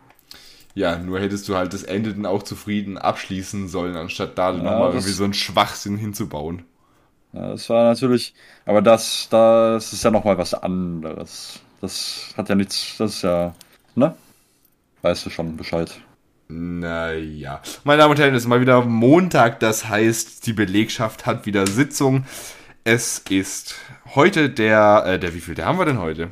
Ja, 0.73 0.97
nur 0.97 1.19
hättest 1.19 1.47
du 1.47 1.57
halt 1.57 1.73
das 1.73 1.83
Ende 1.83 2.11
dann 2.11 2.25
auch 2.25 2.41
zufrieden 2.41 2.97
abschließen 2.97 3.67
sollen, 3.67 3.95
anstatt 3.95 4.35
da 4.35 4.49
ja, 4.49 4.57
nochmal 4.57 4.89
irgendwie 4.93 5.11
so 5.11 5.25
einen 5.25 5.35
Schwachsinn 5.35 5.97
hinzubauen. 5.97 6.63
Das 7.35 7.69
war 7.69 7.83
natürlich, 7.83 8.33
aber 8.65 8.81
das, 8.81 9.27
das 9.29 9.91
ist 9.91 10.03
ja 10.03 10.09
nochmal 10.09 10.37
was 10.37 10.53
anderes. 10.53 11.59
Das 11.81 12.33
hat 12.37 12.47
ja 12.47 12.55
nichts, 12.55 12.95
das 12.97 13.15
ist 13.15 13.21
ja, 13.23 13.53
ne? 13.93 14.15
Weißt 15.01 15.25
du 15.25 15.29
schon 15.29 15.57
Bescheid. 15.57 15.91
Naja. 16.47 17.61
Meine 17.83 18.01
Damen 18.01 18.11
und 18.11 18.19
Herren, 18.19 18.35
es 18.35 18.43
ist 18.43 18.47
mal 18.47 18.61
wieder 18.61 18.85
Montag, 18.85 19.59
das 19.59 19.89
heißt, 19.89 20.47
die 20.47 20.53
Belegschaft 20.53 21.25
hat 21.25 21.45
wieder 21.45 21.67
Sitzung. 21.67 22.23
Es 22.85 23.19
ist 23.29 23.75
heute 24.13 24.49
der, 24.49 25.03
äh, 25.05 25.19
der, 25.19 25.33
wie 25.33 25.41
viel, 25.41 25.55
der 25.55 25.65
haben 25.65 25.77
wir 25.77 25.85
denn 25.85 25.99
heute? 25.99 26.29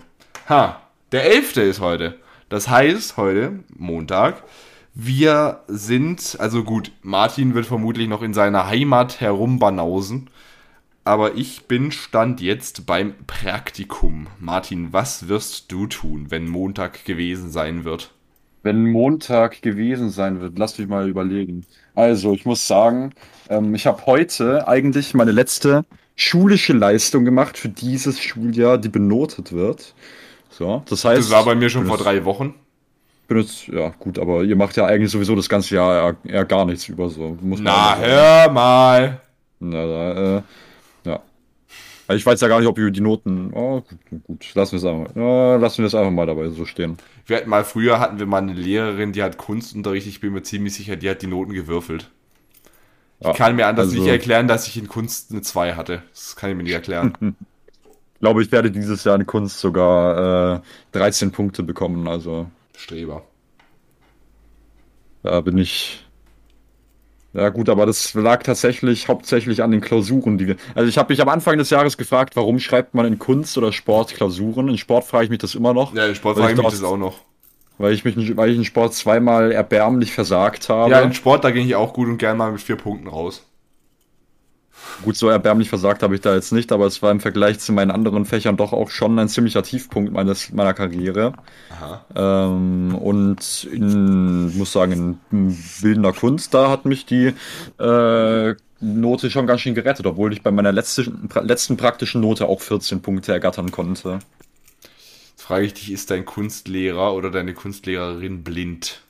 Ha, 0.47 0.81
der 1.11 1.25
11. 1.25 1.57
ist 1.57 1.81
heute. 1.81 2.17
Das 2.47 2.69
heißt, 2.69 3.17
heute, 3.17 3.59
Montag, 3.75 4.43
wir 4.93 5.63
sind, 5.67 6.37
also 6.39 6.63
gut, 6.63 6.91
Martin 7.01 7.55
wird 7.55 7.65
vermutlich 7.65 8.07
noch 8.07 8.21
in 8.21 8.33
seiner 8.33 8.67
Heimat 8.67 9.19
herumbanausen, 9.19 10.29
aber 11.03 11.35
ich 11.35 11.65
bin 11.67 11.91
Stand 11.91 12.41
jetzt 12.41 12.85
beim 12.85 13.13
Praktikum. 13.27 14.27
Martin, 14.39 14.93
was 14.93 15.27
wirst 15.27 15.71
du 15.71 15.87
tun, 15.87 16.27
wenn 16.29 16.47
Montag 16.47 17.05
gewesen 17.05 17.51
sein 17.51 17.83
wird? 17.83 18.11
Wenn 18.61 18.89
Montag 18.89 19.61
gewesen 19.61 20.09
sein 20.09 20.39
wird, 20.39 20.57
lass 20.57 20.77
mich 20.77 20.87
mal 20.87 21.09
überlegen. 21.09 21.65
Also, 21.95 22.33
ich 22.33 22.45
muss 22.45 22.65
sagen, 22.65 23.13
ähm, 23.49 23.75
ich 23.75 23.85
habe 23.85 24.05
heute 24.05 24.67
eigentlich 24.67 25.13
meine 25.13 25.33
letzte 25.33 25.83
schulische 26.15 26.71
Leistung 26.71 27.25
gemacht 27.25 27.57
für 27.57 27.69
dieses 27.69 28.21
Schuljahr, 28.21 28.77
die 28.77 28.89
benotet 28.89 29.51
wird. 29.51 29.93
So, 30.49 30.83
das 30.87 31.03
heißt. 31.03 31.19
Das 31.23 31.31
war 31.31 31.43
bei 31.43 31.55
mir 31.55 31.69
schon 31.69 31.87
vor 31.87 31.97
drei 31.97 32.23
Wochen. 32.23 32.55
Bin 33.27 33.39
jetzt, 33.39 33.67
ja, 33.67 33.89
gut, 33.99 34.19
aber 34.19 34.43
ihr 34.43 34.55
macht 34.55 34.77
ja 34.77 34.85
eigentlich 34.85 35.11
sowieso 35.11 35.35
das 35.35 35.49
ganze 35.49 35.75
Jahr 35.75 36.15
eher, 36.23 36.33
eher 36.33 36.45
gar 36.45 36.65
nichts 36.65 36.87
über 36.87 37.09
so. 37.09 37.37
Muss 37.41 37.59
Na, 37.61 37.97
hör 37.97 38.51
mal! 38.51 39.21
Na, 39.59 39.85
da, 39.85 40.37
äh, 40.37 40.41
ich 42.09 42.25
weiß 42.25 42.41
ja 42.41 42.47
gar 42.47 42.59
nicht, 42.59 42.67
ob 42.67 42.75
die 42.75 43.01
Noten. 43.01 43.51
Oh, 43.53 43.81
gut, 43.81 44.23
gut. 44.27 44.55
lassen 44.55 44.73
wir 44.73 44.77
es 44.77 44.85
einfach, 44.85 45.15
ja, 45.15 45.55
lassen 45.55 45.79
wir 45.79 45.85
es 45.85 45.95
einfach 45.95 46.11
mal 46.11 46.25
dabei 46.25 46.49
so 46.49 46.65
stehen. 46.65 46.97
Wir 47.25 47.37
hatten 47.37 47.49
mal 47.49 47.63
früher 47.63 47.99
hatten 47.99 48.19
wir 48.19 48.25
mal 48.25 48.41
eine 48.41 48.53
Lehrerin, 48.53 49.13
die 49.13 49.23
hat 49.23 49.37
Kunstunterricht, 49.37 50.07
ich 50.07 50.19
bin 50.19 50.33
mir 50.33 50.43
ziemlich 50.43 50.73
sicher, 50.73 50.95
die 50.95 51.09
hat 51.09 51.21
die 51.21 51.27
Noten 51.27 51.53
gewürfelt. 51.53 52.09
Ich 53.19 53.27
ja, 53.27 53.33
kann 53.33 53.55
mir 53.55 53.67
anders 53.67 53.87
also, 53.87 53.99
nicht 53.99 54.09
erklären, 54.09 54.49
dass 54.49 54.67
ich 54.67 54.75
in 54.75 54.89
Kunst 54.89 55.31
eine 55.31 55.41
2 55.41 55.75
hatte. 55.75 56.03
Das 56.11 56.35
kann 56.35 56.49
ich 56.49 56.57
mir 56.57 56.63
nicht 56.63 56.73
erklären. 56.73 57.13
ich 58.15 58.19
glaube, 58.19 58.43
ich 58.43 58.51
werde 58.51 58.69
dieses 58.69 59.05
Jahr 59.05 59.15
in 59.15 59.25
Kunst 59.25 59.59
sogar 59.59 60.57
äh, 60.57 60.61
13 60.91 61.31
Punkte 61.31 61.63
bekommen, 61.63 62.09
also. 62.09 62.47
Streber. 62.75 63.23
Da 65.21 65.39
bin 65.39 65.57
ich. 65.57 66.05
Ja 67.33 67.49
gut, 67.49 67.67
aber 67.67 67.87
das 67.87 68.13
lag 68.13 68.43
tatsächlich 68.43 69.07
hauptsächlich 69.07 69.63
an 69.63 69.71
den 69.71 69.81
Klausuren, 69.81 70.37
die 70.37 70.47
wir. 70.47 70.55
Also 70.75 70.87
ich 70.87 70.99
habe 70.99 71.11
mich 71.11 71.21
am 71.21 71.29
Anfang 71.29 71.57
des 71.57 71.71
Jahres 71.71 71.97
gefragt, 71.97 72.35
warum 72.35 72.59
schreibt 72.59 72.93
man 72.93 73.07
in 73.07 73.17
Kunst 73.17 73.57
oder 73.57 73.71
Sport 73.71 74.13
Klausuren? 74.13 74.69
In 74.69 74.77
Sport 74.77 75.05
frage 75.05 75.25
ich 75.25 75.29
mich 75.31 75.39
das 75.39 75.55
immer 75.55 75.73
noch. 75.73 75.95
Ja, 75.95 76.05
in 76.05 76.13
Sport 76.13 76.37
frage 76.37 76.53
ich 76.53 76.57
mich 76.59 76.67
das 76.67 76.83
auch 76.83 76.97
noch. 76.97 77.21
Weil 77.79 77.93
ich 77.93 78.05
mich, 78.05 78.37
weil 78.37 78.51
ich 78.51 78.57
in 78.57 78.65
Sport 78.65 78.93
zweimal 78.93 79.51
erbärmlich 79.51 80.13
versagt 80.13 80.69
habe. 80.69 80.91
Ja, 80.91 81.01
in 81.01 81.13
Sport, 81.13 81.43
da 81.43 81.49
ging 81.49 81.65
ich 81.65 81.75
auch 81.75 81.93
gut 81.93 82.07
und 82.07 82.19
gern 82.19 82.37
mal 82.37 82.51
mit 82.51 82.61
vier 82.61 82.75
Punkten 82.75 83.07
raus. 83.07 83.43
Gut, 85.03 85.15
so 85.15 85.29
erbärmlich 85.29 85.69
versagt 85.69 86.03
habe 86.03 86.15
ich 86.15 86.21
da 86.21 86.33
jetzt 86.33 86.51
nicht, 86.51 86.71
aber 86.71 86.85
es 86.85 87.01
war 87.01 87.11
im 87.11 87.19
Vergleich 87.19 87.59
zu 87.59 87.71
meinen 87.73 87.91
anderen 87.91 88.25
Fächern 88.25 88.57
doch 88.57 88.73
auch 88.73 88.89
schon 88.89 89.17
ein 89.19 89.29
ziemlicher 89.29 89.63
Tiefpunkt 89.63 90.13
meines, 90.13 90.51
meiner 90.51 90.73
Karriere. 90.73 91.33
Ähm, 92.15 92.95
und 92.95 93.67
in, 93.71 94.57
muss 94.57 94.71
sagen, 94.71 95.19
in 95.31 95.57
bildender 95.81 96.13
Kunst, 96.13 96.53
da 96.53 96.69
hat 96.69 96.85
mich 96.85 97.05
die 97.05 97.33
äh, 97.79 98.55
Note 98.79 99.31
schon 99.31 99.47
ganz 99.47 99.61
schön 99.61 99.75
gerettet, 99.75 100.05
obwohl 100.05 100.33
ich 100.33 100.43
bei 100.43 100.51
meiner 100.51 100.71
letzten, 100.71 101.29
letzten 101.41 101.77
praktischen 101.77 102.21
Note 102.21 102.47
auch 102.47 102.61
14 102.61 103.01
Punkte 103.01 103.31
ergattern 103.31 103.71
konnte. 103.71 104.19
Jetzt 105.31 105.43
frage 105.43 105.65
ich 105.65 105.73
dich, 105.73 105.91
ist 105.91 106.11
dein 106.11 106.25
Kunstlehrer 106.25 107.13
oder 107.13 107.31
deine 107.31 107.53
Kunstlehrerin 107.53 108.43
blind? 108.43 109.01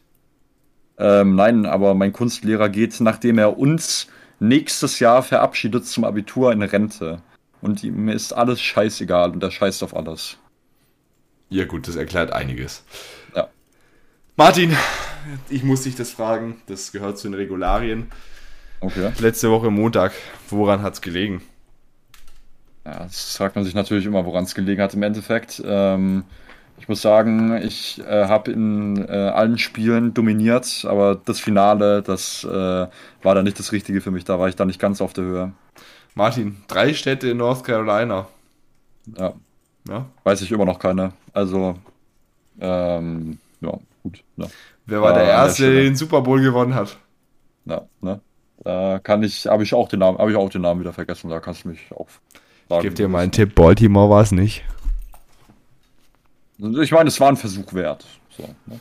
Ähm, 0.97 1.35
nein, 1.35 1.65
aber 1.65 1.95
mein 1.95 2.13
Kunstlehrer 2.13 2.69
geht, 2.69 2.99
nachdem 2.99 3.39
er 3.39 3.57
uns 3.57 4.07
nächstes 4.43 4.99
Jahr 4.99 5.23
verabschiedet 5.23 5.87
zum 5.87 6.03
Abitur 6.03 6.51
in 6.51 6.61
Rente. 6.61 7.21
Und 7.61 7.83
ihm 7.83 8.09
ist 8.09 8.33
alles 8.33 8.61
scheißegal 8.61 9.31
und 9.31 9.41
er 9.41 9.51
scheißt 9.51 9.83
auf 9.83 9.95
alles. 9.95 10.37
Ja, 11.49 11.65
gut, 11.65 11.87
das 11.87 11.95
erklärt 11.95 12.33
einiges. 12.33 12.83
Ja. 13.35 13.47
Martin, 14.35 14.75
ich 15.49 15.63
muss 15.63 15.83
dich 15.83 15.95
das 15.95 16.11
fragen. 16.11 16.61
Das 16.67 16.91
gehört 16.91 17.17
zu 17.17 17.27
den 17.27 17.35
Regularien. 17.35 18.11
Okay. 18.81 19.11
Letzte 19.19 19.49
Woche 19.49 19.71
Montag. 19.71 20.11
Woran 20.49 20.81
hat 20.81 20.95
es 20.95 21.01
gelegen? 21.01 21.41
Ja, 22.85 23.03
das 23.05 23.37
fragt 23.37 23.55
man 23.55 23.63
sich 23.63 23.75
natürlich 23.75 24.05
immer, 24.05 24.25
woran 24.25 24.43
es 24.43 24.55
gelegen 24.55 24.81
hat 24.81 24.93
im 24.93 25.03
Endeffekt. 25.03 25.61
Ähm, 25.65 26.25
ich 26.83 26.89
muss 26.89 27.01
sagen, 27.01 27.55
ich 27.63 28.01
äh, 28.05 28.25
habe 28.25 28.51
in 28.51 28.97
äh, 29.07 29.09
allen 29.09 29.57
Spielen 29.57 30.13
dominiert, 30.13 30.85
aber 30.85 31.15
das 31.15 31.39
Finale, 31.39 32.01
das 32.01 32.43
äh, 32.43 32.47
war 32.49 33.35
dann 33.35 33.45
nicht 33.45 33.57
das 33.57 33.71
Richtige 33.71 34.01
für 34.01 34.11
mich. 34.11 34.25
Da 34.25 34.37
war 34.37 34.49
ich 34.49 34.57
dann 34.57 34.67
nicht 34.67 34.81
ganz 34.81 34.99
auf 34.99 35.13
der 35.13 35.23
Höhe. 35.23 35.53
Martin, 36.13 36.57
drei 36.67 36.93
Städte 36.93 37.29
in 37.29 37.37
North 37.37 37.63
Carolina. 37.63 38.27
Ja. 39.17 39.31
ja? 39.87 40.05
Weiß 40.25 40.41
ich 40.41 40.51
immer 40.51 40.65
noch 40.65 40.77
keine. 40.77 41.13
Also, 41.31 41.75
ähm, 42.59 43.37
ja, 43.61 43.79
gut. 44.03 44.21
Ja. 44.35 44.47
Wer 44.85 45.01
war 45.01 45.13
der 45.13 45.23
Erste, 45.23 45.71
der 45.71 45.83
den 45.83 45.95
Super 45.95 46.19
Bowl 46.19 46.41
gewonnen 46.41 46.75
hat? 46.75 46.97
Ja, 47.63 47.83
ne? 48.01 48.19
Da 48.61 48.99
kann 48.99 49.23
ich, 49.23 49.47
habe 49.47 49.63
ich 49.63 49.73
auch 49.73 49.87
den 49.87 49.99
Namen, 49.99 50.17
habe 50.17 50.31
ich 50.31 50.35
auch 50.35 50.49
den 50.49 50.63
Namen 50.63 50.81
wieder 50.81 50.91
vergessen. 50.91 51.29
Da 51.29 51.39
kannst 51.39 51.63
du 51.63 51.69
mich 51.69 51.79
auch. 51.95 52.09
Sagen, 52.67 52.79
ich 52.79 52.81
gebe 52.81 52.95
dir 52.95 53.07
mal 53.07 53.19
einen 53.19 53.31
Tipp: 53.31 53.55
Baltimore 53.55 54.09
war 54.09 54.21
es 54.21 54.33
nicht. 54.33 54.65
Ich 56.57 56.91
meine, 56.91 57.07
es 57.07 57.19
war 57.19 57.29
ein 57.29 57.37
Versuch 57.37 57.73
wert. 57.73 58.05
So, 58.37 58.43
ne? 58.65 58.79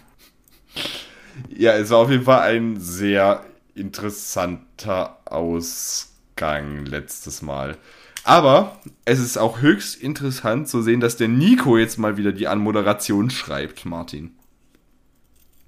Ja, 1.49 1.73
es 1.73 1.91
war 1.91 1.99
auf 1.99 2.11
jeden 2.11 2.25
Fall 2.25 2.41
ein 2.41 2.79
sehr 2.79 3.45
interessanter 3.75 5.19
Ausgang 5.25 6.85
letztes 6.85 7.43
Mal. 7.43 7.77
Aber 8.25 8.77
es 9.05 9.19
ist 9.19 9.37
auch 9.37 9.61
höchst 9.61 10.01
interessant 10.01 10.69
zu 10.69 10.83
sehen, 10.83 11.01
dass 11.01 11.17
der 11.17 11.29
Nico 11.29 11.77
jetzt 11.77 11.99
mal 11.99 12.17
wieder 12.17 12.33
die 12.33 12.47
Anmoderation 12.47 13.31
schreibt, 13.31 13.85
Martin. 13.85 14.33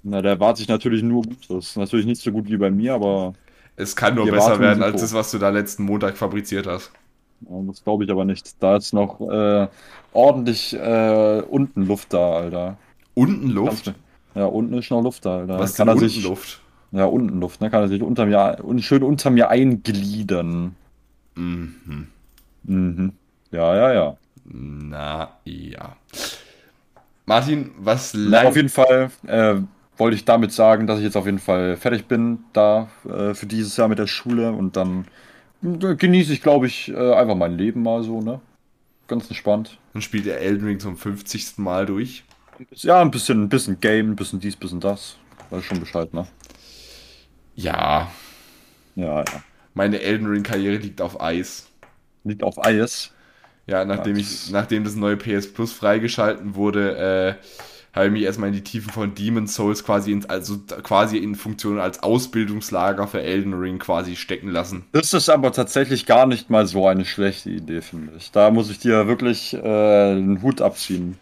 Na, 0.03 0.21
der 0.21 0.33
erwarte 0.33 0.61
ich 0.61 0.67
natürlich 0.67 1.03
nur 1.03 1.23
gut. 1.23 1.49
Das 1.49 1.69
ist 1.69 1.77
natürlich 1.77 2.05
nicht 2.05 2.21
so 2.21 2.31
gut 2.31 2.47
wie 2.47 2.57
bei 2.57 2.69
mir, 2.69 2.93
aber. 2.93 3.33
Es 3.75 3.95
kann 3.95 4.15
nur 4.15 4.29
besser 4.29 4.59
werden 4.59 4.83
als 4.83 5.01
das, 5.01 5.13
was 5.13 5.31
du 5.31 5.37
da 5.37 5.49
letzten 5.49 5.83
Montag 5.83 6.15
fabriziert 6.15 6.67
hast. 6.67 6.91
Das 7.41 7.83
glaube 7.83 8.05
ich 8.05 8.09
aber 8.09 8.23
nicht. 8.23 8.61
Da 8.63 8.77
ist 8.77 8.93
noch 8.93 9.19
äh, 9.19 9.67
ordentlich 10.15 10.73
äh, 10.73 11.41
unten 11.41 11.85
Luft 11.85 12.13
da, 12.13 12.33
Alter. 12.33 12.77
Unten 13.13 13.49
Luft? 13.49 13.93
Ja, 14.33 14.45
unten 14.45 14.77
ist 14.77 14.89
noch 14.91 15.01
Luft 15.01 15.25
da, 15.25 15.39
Alter. 15.39 15.59
Was 15.59 15.75
kann 15.75 15.87
er 15.87 15.97
sich, 15.97 16.23
Luft? 16.23 16.61
Ja, 16.91 17.05
unten 17.05 17.39
Luft, 17.39 17.61
ne? 17.61 17.69
Kann 17.69 17.81
er 17.81 17.87
sich 17.87 18.01
unter 18.01 18.25
mir, 18.25 18.57
schön 18.79 19.03
unter 19.03 19.29
mir 19.29 19.49
eingliedern. 19.49 20.75
Mhm. 21.35 22.07
Mhm. 22.63 23.13
Ja, 23.51 23.75
ja, 23.75 23.93
ja. 23.93 24.17
Na 24.45 25.29
ja. 25.43 25.95
Martin, 27.25 27.71
was 27.79 28.13
Na, 28.13 28.43
Auf 28.43 28.55
jeden 28.55 28.69
Fall 28.69 29.09
äh, 29.25 29.55
wollte 29.97 30.15
ich 30.15 30.25
damit 30.25 30.51
sagen, 30.51 30.87
dass 30.87 30.99
ich 30.99 31.05
jetzt 31.05 31.17
auf 31.17 31.25
jeden 31.25 31.39
Fall 31.39 31.77
fertig 31.77 32.05
bin 32.05 32.39
da 32.53 32.89
äh, 33.09 33.33
für 33.33 33.47
dieses 33.47 33.75
Jahr 33.77 33.87
mit 33.87 33.97
der 33.97 34.07
Schule 34.07 34.51
und 34.51 34.75
dann 34.75 35.05
genieße 35.61 36.33
ich, 36.33 36.41
glaube 36.41 36.67
ich, 36.67 36.91
äh, 36.91 37.13
einfach 37.13 37.35
mein 37.35 37.57
Leben 37.57 37.81
mal 37.81 38.03
so, 38.03 38.21
ne? 38.21 38.39
Ganz 39.07 39.27
entspannt. 39.27 39.79
Dann 39.93 40.01
spielt 40.01 40.25
er 40.27 40.39
Elden 40.39 40.65
Ring 40.65 40.79
zum 40.79 40.97
50. 40.97 41.57
Mal 41.57 41.85
durch. 41.85 42.23
Ja, 42.71 43.01
ein 43.01 43.11
bisschen, 43.11 43.43
ein 43.43 43.49
bisschen 43.49 43.79
Game, 43.79 44.11
ein 44.11 44.15
bisschen 44.15 44.39
dies, 44.39 44.55
ein 44.55 44.59
bisschen 44.59 44.79
das. 44.79 45.17
Weiß 45.49 45.63
schon 45.63 45.79
Bescheid, 45.79 46.13
ne? 46.13 46.25
Ja. 47.55 48.11
Ja, 48.95 49.19
ja. 49.19 49.43
Meine 49.73 49.99
Elden 50.01 50.27
Ring-Karriere 50.27 50.77
liegt 50.77 51.01
auf 51.01 51.19
Eis. 51.21 51.67
Liegt 52.23 52.43
auf 52.43 52.63
Eis? 52.63 53.11
Ja, 53.67 53.83
nachdem, 53.83 54.15
ja, 54.15 54.21
ich, 54.21 54.51
nachdem 54.51 54.83
das 54.83 54.95
neue 54.95 55.17
PS 55.17 55.51
Plus 55.51 55.73
freigeschalten 55.73 56.55
wurde, 56.55 57.37
äh, 57.41 57.45
habe 57.95 58.07
ich 58.07 58.11
mich 58.11 58.23
erstmal 58.23 58.49
in 58.49 58.55
die 58.55 58.63
Tiefen 58.63 58.91
von 58.91 59.15
Demon's 59.15 59.55
Souls 59.55 59.85
quasi 59.85 60.11
ins, 60.11 60.25
also 60.25 60.57
quasi 60.83 61.17
in 61.17 61.35
Funktion 61.35 61.79
als 61.79 62.03
Ausbildungslager 62.03 63.07
für 63.07 63.21
Elden 63.21 63.53
Ring 63.53 63.79
quasi 63.79 64.17
stecken 64.17 64.49
lassen. 64.49 64.83
Das 64.91 65.13
ist 65.13 65.29
aber 65.29 65.53
tatsächlich 65.53 66.05
gar 66.05 66.25
nicht 66.25 66.49
mal 66.49 66.67
so 66.67 66.87
eine 66.87 67.05
schlechte 67.05 67.49
Idee, 67.49 67.81
finde 67.81 68.13
ich. 68.17 68.31
Da 68.31 68.51
muss 68.51 68.69
ich 68.69 68.79
dir 68.79 69.07
wirklich 69.07 69.53
äh, 69.53 69.57
einen 69.57 70.41
Hut 70.41 70.59
abziehen. 70.59 71.17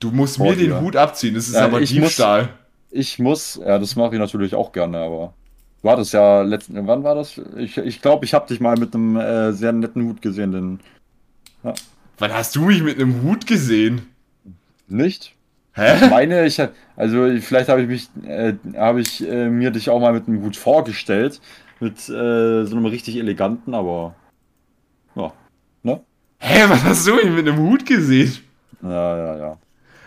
Du 0.00 0.10
musst 0.10 0.40
mir 0.40 0.56
den 0.56 0.80
Hut 0.80 0.96
abziehen, 0.96 1.34
das 1.34 1.46
ist 1.46 1.54
ja, 1.54 1.64
aber 1.64 1.80
ich 1.80 1.90
Diebstahl. 1.90 2.42
Muss, 2.42 2.50
ich 2.90 3.18
muss, 3.18 3.60
ja, 3.64 3.78
das 3.78 3.94
mache 3.94 4.14
ich 4.14 4.18
natürlich 4.18 4.54
auch 4.54 4.72
gerne, 4.72 4.98
aber 4.98 5.34
du 5.82 5.90
hattest 5.90 6.12
ja 6.12 6.42
letzten, 6.42 6.86
wann 6.86 7.04
war 7.04 7.14
das? 7.14 7.40
Ich 7.56 7.74
glaube, 7.74 7.88
ich, 7.88 8.02
glaub, 8.02 8.24
ich 8.24 8.34
habe 8.34 8.48
dich 8.48 8.60
mal 8.60 8.76
mit 8.76 8.92
einem 8.94 9.16
äh, 9.16 9.52
sehr 9.52 9.72
netten 9.72 10.04
Hut 10.04 10.20
gesehen, 10.20 10.50
den. 10.50 10.80
Ja. 11.62 11.74
Wann 12.18 12.34
hast 12.34 12.56
du 12.56 12.62
mich 12.62 12.82
mit 12.82 12.96
einem 12.98 13.22
Hut 13.22 13.46
gesehen? 13.46 14.02
Nicht? 14.88 15.35
Hä? 15.76 16.04
Ich 16.04 16.10
meine, 16.10 16.46
ich 16.46 16.58
also 16.96 17.28
vielleicht 17.40 17.68
habe 17.68 17.82
ich 17.82 17.88
mich, 17.88 18.08
äh, 18.26 18.54
habe 18.76 19.02
ich 19.02 19.26
äh, 19.28 19.50
mir 19.50 19.70
dich 19.70 19.90
auch 19.90 20.00
mal 20.00 20.14
mit 20.14 20.26
einem 20.26 20.42
Hut 20.42 20.56
vorgestellt, 20.56 21.40
mit 21.80 21.98
äh, 22.08 22.64
so 22.64 22.76
einem 22.76 22.86
richtig 22.86 23.16
eleganten, 23.16 23.74
aber 23.74 24.14
ja, 25.14 25.32
ne? 25.82 26.00
Hä, 26.38 26.64
was 26.68 26.82
hast 26.82 27.06
du 27.06 27.14
mit 27.16 27.46
einem 27.46 27.58
Hut 27.58 27.84
gesehen? 27.84 28.38
Ja, 28.82 29.18
ja, 29.18 29.36
ja. 29.36 29.58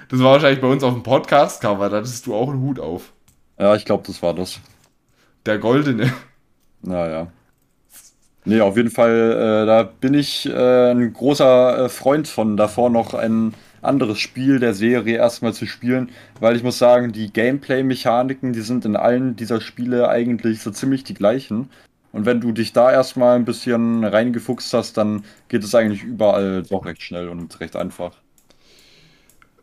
Das 0.09 0.19
war 0.19 0.31
wahrscheinlich 0.33 0.59
bei 0.59 0.67
uns 0.67 0.83
auf 0.83 0.93
dem 0.93 1.03
Podcast-Cover, 1.03 1.89
da 1.89 1.97
hattest 1.97 2.25
du 2.25 2.33
auch 2.33 2.49
einen 2.49 2.61
Hut 2.61 2.79
auf. 2.79 3.13
Ja, 3.59 3.75
ich 3.75 3.85
glaube, 3.85 4.03
das 4.07 4.23
war 4.23 4.33
das. 4.33 4.59
Der 5.45 5.59
goldene. 5.59 6.11
Naja. 6.81 7.27
Nee, 8.45 8.61
auf 8.61 8.75
jeden 8.75 8.89
Fall, 8.89 9.63
äh, 9.63 9.65
da 9.67 9.83
bin 9.83 10.15
ich 10.15 10.47
äh, 10.49 10.91
ein 10.91 11.13
großer 11.13 11.85
äh, 11.85 11.89
Freund 11.89 12.27
von, 12.27 12.57
davor 12.57 12.89
noch 12.89 13.13
ein 13.13 13.53
anderes 13.81 14.19
Spiel 14.19 14.59
der 14.59 14.73
Serie 14.73 15.17
erstmal 15.17 15.53
zu 15.53 15.65
spielen, 15.65 16.09
weil 16.39 16.55
ich 16.55 16.63
muss 16.63 16.77
sagen, 16.77 17.11
die 17.11 17.31
Gameplay-Mechaniken, 17.31 18.53
die 18.53 18.61
sind 18.61 18.85
in 18.85 18.95
allen 18.95 19.35
dieser 19.35 19.61
Spiele 19.61 20.09
eigentlich 20.09 20.61
so 20.61 20.71
ziemlich 20.71 21.03
die 21.03 21.13
gleichen. 21.13 21.69
Und 22.11 22.25
wenn 22.25 22.41
du 22.41 22.51
dich 22.51 22.73
da 22.73 22.91
erstmal 22.91 23.35
ein 23.35 23.45
bisschen 23.45 24.03
reingefuchst 24.03 24.73
hast, 24.73 24.97
dann 24.97 25.23
geht 25.47 25.63
es 25.63 25.75
eigentlich 25.75 26.03
überall 26.03 26.63
doch 26.63 26.85
recht 26.85 27.03
schnell 27.03 27.29
und 27.29 27.59
recht 27.59 27.75
einfach. 27.75 28.13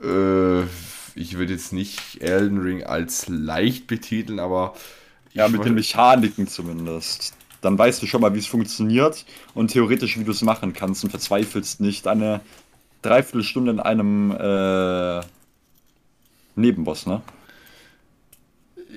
Äh, 0.03 0.63
ich 1.15 1.39
würde 1.39 1.55
jetzt 1.55 1.73
nicht 1.73 2.21
Elden 2.21 2.59
Ring 2.59 2.85
als 2.85 3.29
leicht 3.29 3.87
betiteln, 3.87 4.39
aber. 4.39 4.75
Ja, 5.33 5.49
mit 5.49 5.65
den 5.65 5.75
Mechaniken 5.75 6.47
zumindest. 6.47 7.35
Dann 7.61 7.77
weißt 7.77 8.01
du 8.01 8.07
schon 8.07 8.21
mal, 8.21 8.35
wie 8.35 8.39
es 8.39 8.47
funktioniert 8.47 9.27
und 9.55 9.71
theoretisch, 9.71 10.19
wie 10.19 10.25
du 10.25 10.31
es 10.31 10.43
machen 10.43 10.73
kannst 10.73 11.05
und 11.05 11.11
verzweifelst 11.11 11.81
nicht 11.81 12.07
eine 13.07 13.15
Dreiviertelstunde 13.15 13.73
in 13.73 13.81
einem 13.81 14.31
äh, 14.33 15.21
Nebenboss, 16.57 17.07
ne? 17.07 17.23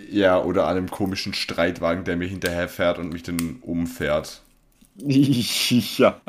Ja, 0.10 0.42
oder 0.42 0.68
einem 0.68 0.90
komischen 0.90 1.34
Streitwagen, 1.34 2.04
der 2.04 2.18
mir 2.18 2.28
hinterherfährt 2.28 2.98
und 2.98 3.14
mich 3.14 3.24
dann 3.24 3.58
umfährt. 3.62 4.42
ja. 4.96 6.20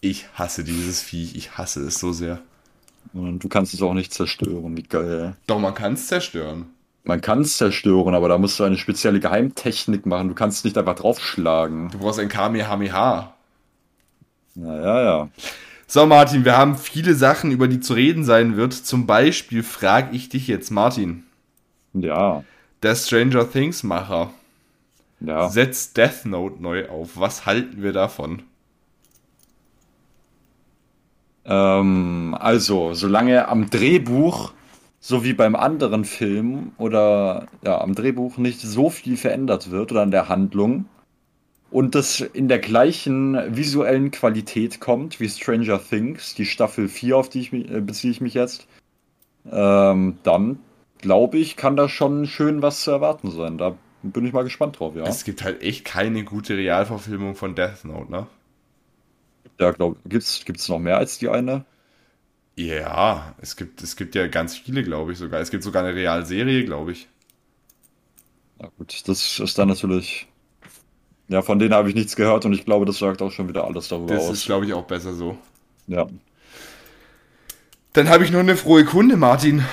Ich 0.00 0.28
hasse 0.34 0.62
dieses 0.62 1.02
Viech, 1.02 1.34
ich 1.34 1.58
hasse 1.58 1.80
es 1.82 1.98
so 1.98 2.12
sehr. 2.12 2.40
Und 3.12 3.42
du 3.42 3.48
kannst 3.48 3.74
es 3.74 3.82
auch 3.82 3.94
nicht 3.94 4.12
zerstören, 4.12 4.76
wie 4.76 4.82
geil. 4.82 5.36
Doch, 5.46 5.58
man 5.58 5.74
kann 5.74 5.94
es 5.94 6.06
zerstören. 6.06 6.66
Man 7.04 7.20
kann 7.20 7.42
es 7.42 7.56
zerstören, 7.56 8.14
aber 8.14 8.28
da 8.28 8.36
musst 8.36 8.58
du 8.58 8.64
eine 8.64 8.76
spezielle 8.76 9.20
Geheimtechnik 9.20 10.06
machen. 10.06 10.28
Du 10.28 10.34
kannst 10.34 10.64
nicht 10.64 10.76
einfach 10.76 10.96
draufschlagen. 10.96 11.90
Du 11.90 11.98
brauchst 11.98 12.18
ein 12.18 12.28
Kamehameha. 12.28 13.32
Naja, 14.54 15.02
ja. 15.02 15.28
So, 15.88 16.04
Martin, 16.04 16.44
wir 16.44 16.56
haben 16.56 16.76
viele 16.76 17.14
Sachen, 17.14 17.52
über 17.52 17.68
die 17.68 17.78
zu 17.78 17.94
reden 17.94 18.24
sein 18.24 18.56
wird. 18.56 18.72
Zum 18.72 19.06
Beispiel 19.06 19.62
frage 19.62 20.16
ich 20.16 20.28
dich 20.28 20.48
jetzt, 20.48 20.70
Martin. 20.70 21.22
Ja. 21.92 22.42
Der 22.82 22.96
Stranger 22.96 23.50
Things 23.50 23.84
Macher. 23.84 24.30
Ja. 25.20 25.48
Setzt 25.48 25.96
Death 25.96 26.24
Note 26.24 26.60
neu 26.60 26.88
auf. 26.88 27.18
Was 27.18 27.46
halten 27.46 27.82
wir 27.82 27.92
davon? 27.92 28.42
Ähm, 31.44 32.36
also, 32.38 32.92
solange 32.92 33.46
am 33.46 33.70
Drehbuch, 33.70 34.52
so 34.98 35.22
wie 35.22 35.34
beim 35.34 35.54
anderen 35.54 36.04
Film 36.04 36.72
oder 36.78 37.46
ja, 37.64 37.80
am 37.80 37.94
Drehbuch 37.94 38.38
nicht 38.38 38.60
so 38.60 38.90
viel 38.90 39.16
verändert 39.16 39.70
wird 39.70 39.92
oder 39.92 40.02
an 40.02 40.10
der 40.10 40.28
Handlung, 40.28 40.86
und 41.70 41.94
das 41.94 42.20
in 42.20 42.48
der 42.48 42.58
gleichen 42.58 43.56
visuellen 43.56 44.10
Qualität 44.10 44.80
kommt 44.80 45.20
wie 45.20 45.28
Stranger 45.28 45.82
Things, 45.82 46.34
die 46.34 46.46
Staffel 46.46 46.88
4, 46.88 47.16
auf 47.16 47.28
die 47.28 47.40
ich 47.40 47.52
mich, 47.52 47.70
äh, 47.70 47.80
beziehe 47.80 48.10
ich 48.10 48.20
mich 48.20 48.34
jetzt, 48.34 48.66
ähm, 49.50 50.18
dann 50.22 50.58
glaube 50.98 51.38
ich, 51.38 51.56
kann 51.56 51.76
da 51.76 51.88
schon 51.88 52.26
schön 52.26 52.62
was 52.62 52.82
zu 52.82 52.90
erwarten 52.90 53.30
sein. 53.30 53.58
Da 53.58 53.76
bin 54.02 54.24
ich 54.24 54.32
mal 54.32 54.44
gespannt 54.44 54.78
drauf, 54.78 54.94
ja. 54.94 55.04
Es 55.04 55.24
gibt 55.24 55.42
halt 55.42 55.62
echt 55.62 55.84
keine 55.84 56.24
gute 56.24 56.56
Realverfilmung 56.56 57.34
von 57.34 57.54
Death 57.54 57.84
Note, 57.84 58.10
ne? 58.10 58.26
Ja, 59.58 59.70
glaube 59.72 59.96
gibt's 60.06 60.44
gibt's 60.44 60.68
noch 60.68 60.78
mehr 60.78 60.98
als 60.98 61.18
die 61.18 61.28
eine? 61.28 61.64
Ja, 62.56 63.34
es 63.40 63.56
gibt 63.56 63.82
es 63.82 63.96
gibt 63.96 64.14
ja 64.14 64.26
ganz 64.28 64.56
viele, 64.56 64.82
glaube 64.82 65.12
ich 65.12 65.18
sogar. 65.18 65.40
Es 65.40 65.50
gibt 65.50 65.62
sogar 65.62 65.82
eine 65.82 65.94
Realserie, 65.94 66.64
glaube 66.64 66.92
ich. 66.92 67.08
Na 68.58 68.70
gut, 68.78 69.08
das 69.08 69.38
ist 69.38 69.58
dann 69.58 69.68
natürlich 69.68 70.28
ja, 71.28 71.42
von 71.42 71.58
denen 71.58 71.74
habe 71.74 71.88
ich 71.88 71.94
nichts 71.94 72.16
gehört 72.16 72.44
und 72.44 72.52
ich 72.52 72.64
glaube, 72.64 72.86
das 72.86 72.98
sagt 72.98 73.20
auch 73.20 73.32
schon 73.32 73.48
wieder 73.48 73.64
alles 73.64 73.88
darüber 73.88 74.14
das 74.14 74.22
aus. 74.22 74.28
Das 74.30 74.38
ist, 74.38 74.46
glaube 74.46 74.66
ich, 74.66 74.74
auch 74.74 74.84
besser 74.84 75.12
so. 75.12 75.36
Ja. 75.88 76.06
Dann 77.92 78.08
habe 78.08 78.24
ich 78.24 78.30
noch 78.30 78.40
eine 78.40 78.56
frohe 78.56 78.84
Kunde, 78.84 79.16
Martin. 79.16 79.64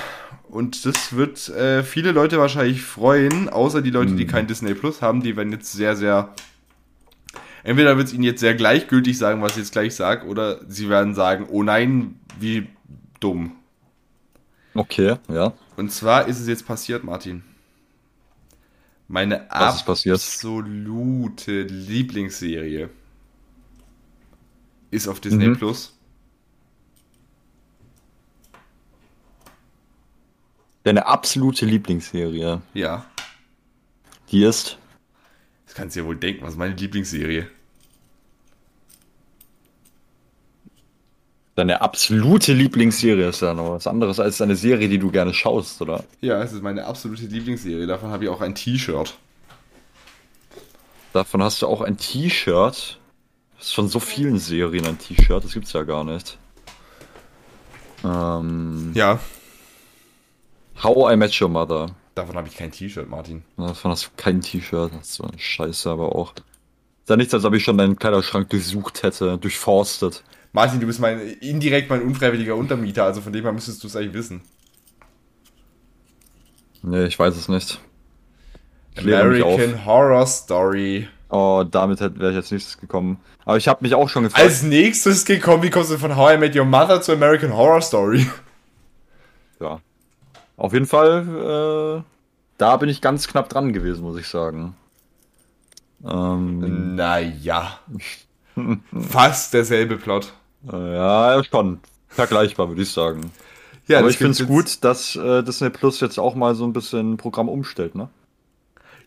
Und 0.48 0.86
das 0.86 1.16
wird 1.16 1.48
äh, 1.48 1.82
viele 1.82 2.12
Leute 2.12 2.38
wahrscheinlich 2.38 2.82
freuen, 2.82 3.48
außer 3.48 3.82
die 3.82 3.90
Leute, 3.90 4.10
hm. 4.10 4.16
die 4.16 4.26
kein 4.26 4.46
Disney 4.46 4.74
Plus 4.74 5.02
haben, 5.02 5.22
die 5.22 5.36
werden 5.36 5.52
jetzt 5.52 5.72
sehr, 5.72 5.96
sehr. 5.96 6.32
Entweder 7.64 7.96
wird 7.96 8.08
es 8.08 8.12
ihnen 8.12 8.24
jetzt 8.24 8.40
sehr 8.40 8.54
gleichgültig 8.54 9.18
sagen, 9.18 9.42
was 9.42 9.52
ich 9.52 9.58
jetzt 9.58 9.72
gleich 9.72 9.94
sage, 9.94 10.26
oder 10.26 10.60
sie 10.68 10.88
werden 10.88 11.14
sagen, 11.14 11.46
oh 11.50 11.62
nein, 11.62 12.20
wie 12.38 12.68
dumm. 13.20 13.52
Okay, 14.74 15.16
ja. 15.28 15.52
Und 15.76 15.90
zwar 15.92 16.28
ist 16.28 16.40
es 16.40 16.46
jetzt 16.46 16.66
passiert, 16.66 17.04
Martin. 17.04 17.42
Meine 19.06 19.50
absolute 19.50 21.62
Lieblingsserie 21.62 22.88
ist 24.90 25.08
auf 25.08 25.20
Disney 25.20 25.48
mhm. 25.48 25.58
Plus. 25.58 25.98
Deine 30.84 31.06
absolute 31.06 31.66
Lieblingsserie. 31.66 32.62
Ja. 32.74 33.06
Die 34.30 34.44
ist. 34.44 34.78
Das 35.66 35.74
kannst 35.74 35.96
du 35.96 36.00
ja 36.00 36.06
wohl 36.06 36.16
denken, 36.16 36.44
was 36.44 36.56
meine 36.56 36.74
Lieblingsserie? 36.74 37.48
Deine 41.56 41.80
absolute 41.80 42.52
Lieblingsserie 42.52 43.28
ist 43.28 43.42
ja 43.42 43.54
noch 43.54 43.70
was 43.70 43.86
anderes 43.86 44.18
als 44.18 44.40
eine 44.40 44.56
Serie, 44.56 44.88
die 44.88 44.98
du 44.98 45.10
gerne 45.10 45.32
schaust, 45.32 45.80
oder? 45.80 46.02
Ja, 46.20 46.42
es 46.42 46.52
ist 46.52 46.62
meine 46.62 46.84
absolute 46.84 47.26
Lieblingsserie. 47.26 47.86
Davon 47.86 48.10
habe 48.10 48.24
ich 48.24 48.30
auch 48.30 48.40
ein 48.40 48.56
T-Shirt. 48.56 49.14
Davon 51.12 51.42
hast 51.44 51.62
du 51.62 51.68
auch 51.68 51.80
ein 51.80 51.96
T-Shirt? 51.96 52.98
Das 53.56 53.66
ist 53.66 53.74
von 53.74 53.88
so 53.88 54.00
vielen 54.00 54.38
Serien 54.38 54.84
ein 54.84 54.98
T-Shirt, 54.98 55.44
das 55.44 55.54
gibt's 55.54 55.72
ja 55.72 55.84
gar 55.84 56.02
nicht. 56.02 56.36
Ähm, 58.04 58.90
ja. 58.94 59.20
How 60.82 61.12
I 61.12 61.16
Met 61.16 61.40
Your 61.40 61.48
Mother. 61.48 61.94
Davon 62.16 62.36
habe 62.36 62.48
ich 62.48 62.56
kein 62.56 62.72
T-Shirt, 62.72 63.08
Martin. 63.08 63.44
Davon 63.56 63.92
hast 63.92 64.06
du 64.06 64.08
kein 64.16 64.40
T-Shirt. 64.40 64.92
Das 64.92 65.08
ist 65.08 65.14
so 65.14 65.24
eine 65.24 65.38
Scheiße, 65.38 65.88
aber 65.88 66.16
auch. 66.16 66.32
Ist 66.34 67.10
ja 67.10 67.16
nichts, 67.16 67.32
als 67.32 67.44
ob 67.44 67.54
ich 67.54 67.62
schon 67.62 67.78
deinen 67.78 67.96
Kleiderschrank 67.96 68.50
durchsucht 68.50 69.04
hätte, 69.04 69.38
durchforstet. 69.38 70.24
Martin, 70.54 70.78
du 70.78 70.86
bist 70.86 71.00
mein 71.00 71.18
indirekt 71.40 71.90
mein 71.90 72.00
unfreiwilliger 72.00 72.54
Untermieter, 72.54 73.04
also 73.04 73.20
von 73.20 73.32
dem 73.32 73.42
her 73.42 73.52
müsstest 73.52 73.82
du 73.82 73.88
es 73.88 73.96
eigentlich 73.96 74.14
wissen. 74.14 74.40
Nee, 76.82 77.06
ich 77.06 77.18
weiß 77.18 77.36
es 77.36 77.48
nicht. 77.48 77.80
American 78.96 79.84
Horror 79.84 80.24
Story. 80.26 81.08
Oh, 81.28 81.64
damit 81.68 82.00
wäre 82.00 82.30
ich 82.30 82.36
jetzt 82.36 82.52
nichts 82.52 82.78
gekommen. 82.78 83.18
Aber 83.44 83.56
ich 83.56 83.66
habe 83.66 83.82
mich 83.82 83.96
auch 83.96 84.08
schon 84.08 84.22
gefragt. 84.22 84.44
Als 84.44 84.62
nächstes 84.62 85.24
gekommen, 85.24 85.64
wie 85.64 85.70
kommst 85.70 85.90
du 85.90 85.98
von 85.98 86.14
How 86.14 86.34
I 86.34 86.38
Met 86.38 86.54
Your 86.54 86.64
Mother 86.64 87.02
zu 87.02 87.12
American 87.12 87.52
Horror 87.52 87.82
Story? 87.82 88.26
Ja. 89.60 89.80
Auf 90.56 90.72
jeden 90.72 90.84
Fall, 90.86 92.02
äh, 92.02 92.02
da 92.58 92.76
bin 92.76 92.88
ich 92.88 93.00
ganz 93.00 93.28
knapp 93.28 93.48
dran 93.48 93.72
gewesen, 93.72 94.02
muss 94.02 94.18
ich 94.18 94.26
sagen. 94.26 94.74
Ähm, 96.04 96.96
naja. 96.96 97.78
Fast 99.08 99.54
derselbe 99.54 99.96
Plot. 99.96 100.34
Ja, 100.70 101.42
schon. 101.44 101.80
Vergleichbar, 102.08 102.68
würde 102.68 102.82
ich 102.82 102.90
sagen. 102.90 103.32
Ja, 103.86 103.98
Aber 103.98 104.08
ich 104.08 104.16
finde 104.16 104.32
es 104.32 104.46
gut, 104.46 104.82
dass 104.82 105.14
äh, 105.16 105.42
Disney 105.42 105.70
Plus 105.70 106.00
jetzt 106.00 106.18
auch 106.18 106.34
mal 106.34 106.54
so 106.54 106.64
ein 106.64 106.72
bisschen 106.72 107.16
Programm 107.16 107.48
umstellt, 107.48 107.94
ne? 107.94 108.08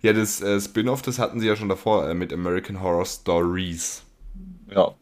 Ja, 0.02 0.14
das 0.14 0.42
äh, 0.42 0.60
Spin-off, 0.60 1.02
das 1.02 1.18
hatten 1.18 1.40
sie 1.40 1.48
ja 1.48 1.56
schon 1.56 1.70
davor 1.70 2.08
äh, 2.08 2.14
mit 2.14 2.32
American 2.32 2.82
Horror 2.82 3.06
Stories. 3.06 4.04
Ja. 4.70 4.94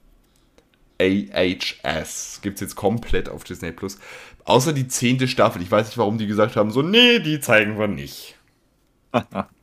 AHS. 1.02 2.40
Gibt 2.42 2.56
es 2.56 2.62
jetzt 2.62 2.76
komplett 2.76 3.28
auf 3.28 3.44
Disney 3.44 3.74
Plus. 3.74 3.98
Außer 4.46 4.72
die 4.72 4.88
zehnte 4.88 5.28
Staffel. 5.28 5.62
Ich 5.62 5.72
weiß 5.72 5.88
nicht, 5.88 5.98
warum 5.98 6.18
die 6.18 6.28
gesagt 6.28 6.56
haben, 6.56 6.72
so, 6.72 6.82
nee, 6.82 7.20
die 7.20 7.42
zeigen 7.42 7.78
wir 7.78 7.88
nicht. 7.88 8.38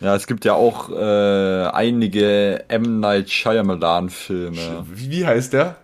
ja, 0.00 0.14
es 0.14 0.26
gibt 0.26 0.44
ja 0.44 0.54
auch 0.54 0.90
äh, 0.90 1.66
einige 1.68 2.64
M. 2.68 3.00
Night 3.00 3.30
Shyamalan-Filme. 3.30 4.86
Wie, 4.90 5.10
wie 5.10 5.26
heißt 5.26 5.52
der? 5.52 5.76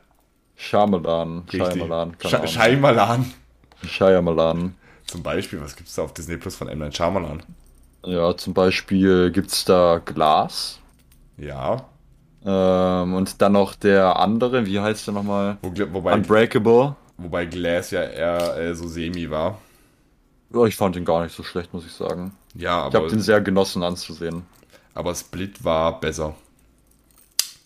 Shyamalan. 0.56 1.44
Shyamalan. 1.50 2.16
Sch 2.20 2.48
Shyamalan. 2.48 3.32
Shyamalan. 3.84 4.74
Zum 5.06 5.22
Beispiel, 5.22 5.60
was 5.60 5.76
gibt 5.76 5.88
es 5.88 5.94
da 5.94 6.02
auf 6.02 6.14
Disney 6.14 6.36
Plus 6.36 6.54
von 6.56 6.68
M. 6.68 6.78
Night 6.78 6.96
Shyamalan? 6.96 7.42
Ja, 8.04 8.36
zum 8.36 8.54
Beispiel 8.54 9.30
gibt 9.30 9.50
es 9.50 9.64
da 9.64 10.00
Glas. 10.04 10.78
Ja. 11.36 11.84
Ähm, 12.44 13.14
und 13.14 13.40
dann 13.40 13.52
noch 13.52 13.74
der 13.74 14.16
andere, 14.16 14.66
wie 14.66 14.80
heißt 14.80 15.06
der 15.06 15.14
nochmal? 15.14 15.58
Wo, 15.62 15.72
wobei, 15.92 16.14
Unbreakable. 16.14 16.96
Wobei 17.16 17.46
Glass 17.46 17.90
ja 17.92 18.02
eher 18.02 18.56
äh, 18.56 18.74
so 18.74 18.88
semi 18.88 19.30
war. 19.30 19.58
Ja, 20.52 20.64
ich 20.64 20.76
fand 20.76 20.96
ihn 20.96 21.04
gar 21.04 21.22
nicht 21.22 21.34
so 21.34 21.42
schlecht, 21.42 21.72
muss 21.72 21.86
ich 21.86 21.92
sagen. 21.92 22.32
Ja, 22.54 22.82
aber. 22.82 22.88
Ich 22.88 22.94
habe 22.94 23.08
den 23.08 23.20
sehr 23.20 23.40
genossen 23.40 23.82
anzusehen. 23.82 24.44
Aber 24.94 25.14
Split 25.14 25.64
war 25.64 26.00
besser. 26.00 26.34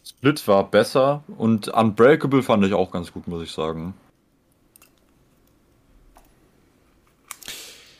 Split 0.05 0.47
war 0.49 0.71
besser 0.71 1.25
und 1.37 1.69
Unbreakable 1.69 2.43
fand 2.43 2.65
ich 2.65 2.75
auch 2.75 2.91
ganz 2.91 3.13
gut, 3.13 3.27
muss 3.29 3.43
ich 3.43 3.53
sagen. 3.53 3.95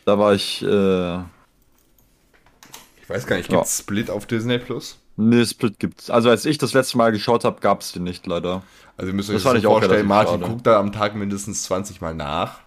Da 0.05 0.19
war 0.19 0.35
ich. 0.35 0.63
Äh, 0.63 1.19
ich 3.03 3.11
weiß 3.11 3.27
gar 3.27 3.37
nicht, 3.37 3.49
gibt 3.49 3.65
es 3.65 3.79
ja. 3.79 3.83
Split 3.83 4.11
auf 4.11 4.27
Disney 4.27 4.59
Plus? 4.59 4.99
Nee, 5.17 5.45
Split 5.45 5.79
gibt's. 5.79 6.11
Also 6.11 6.31
als 6.31 6.45
ich 6.45 6.59
das 6.59 6.75
letzte 6.75 6.99
Mal 6.99 7.11
geschaut 7.11 7.45
habe, 7.45 7.61
gab 7.61 7.81
es 7.81 7.93
den 7.93 8.05
nicht 8.05 8.27
leider. 8.27 8.63
Also 8.97 9.11
ihr 9.11 9.15
müsst 9.15 9.31
euch 9.31 9.43
das, 9.43 9.45
das 9.45 9.63
so 9.63 9.69
vorstellen, 9.69 10.07
Martin 10.07 10.41
guckt 10.41 10.67
da 10.67 10.79
am 10.79 10.93
Tag 10.93 11.15
mindestens 11.15 11.65
20 11.65 12.01
Mal 12.01 12.15
nach. 12.15 12.61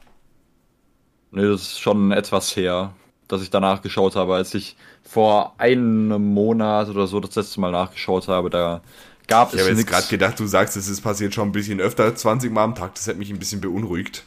Nee, 1.32 1.44
das 1.44 1.62
ist 1.62 1.80
schon 1.80 2.12
etwas 2.12 2.56
her, 2.56 2.94
dass 3.30 3.42
ich 3.42 3.50
danach 3.50 3.82
geschaut 3.82 4.18
habe. 4.18 4.36
Als 4.36 4.54
ich 4.54 4.76
vor 5.04 5.54
einem 5.58 6.34
Monat 6.34 6.90
oder 6.90 7.08
so 7.08 7.22
das 7.22 7.36
letzte 7.36 7.62
Mal 7.62 7.72
nachgeschaut 7.72 8.28
habe, 8.28 8.50
da 8.50 8.82
gab 9.28 9.50
ich 9.50 9.54
es 9.54 9.62
Ich 9.62 9.70
habe 9.70 9.80
jetzt 9.80 9.88
gerade 9.88 10.08
gedacht, 10.08 10.40
du 10.40 10.48
sagst, 10.48 10.76
es 10.76 10.90
ist 10.90 11.02
passiert 11.02 11.34
schon 11.34 11.48
ein 11.48 11.54
bisschen 11.54 11.80
öfter, 11.80 12.14
20 12.14 12.52
Mal 12.52 12.64
am 12.64 12.76
Tag. 12.76 12.96
Das 12.96 13.08
hat 13.08 13.18
mich 13.18 13.30
ein 13.30 13.40
bisschen 13.40 13.62
beunruhigt. 13.62 14.26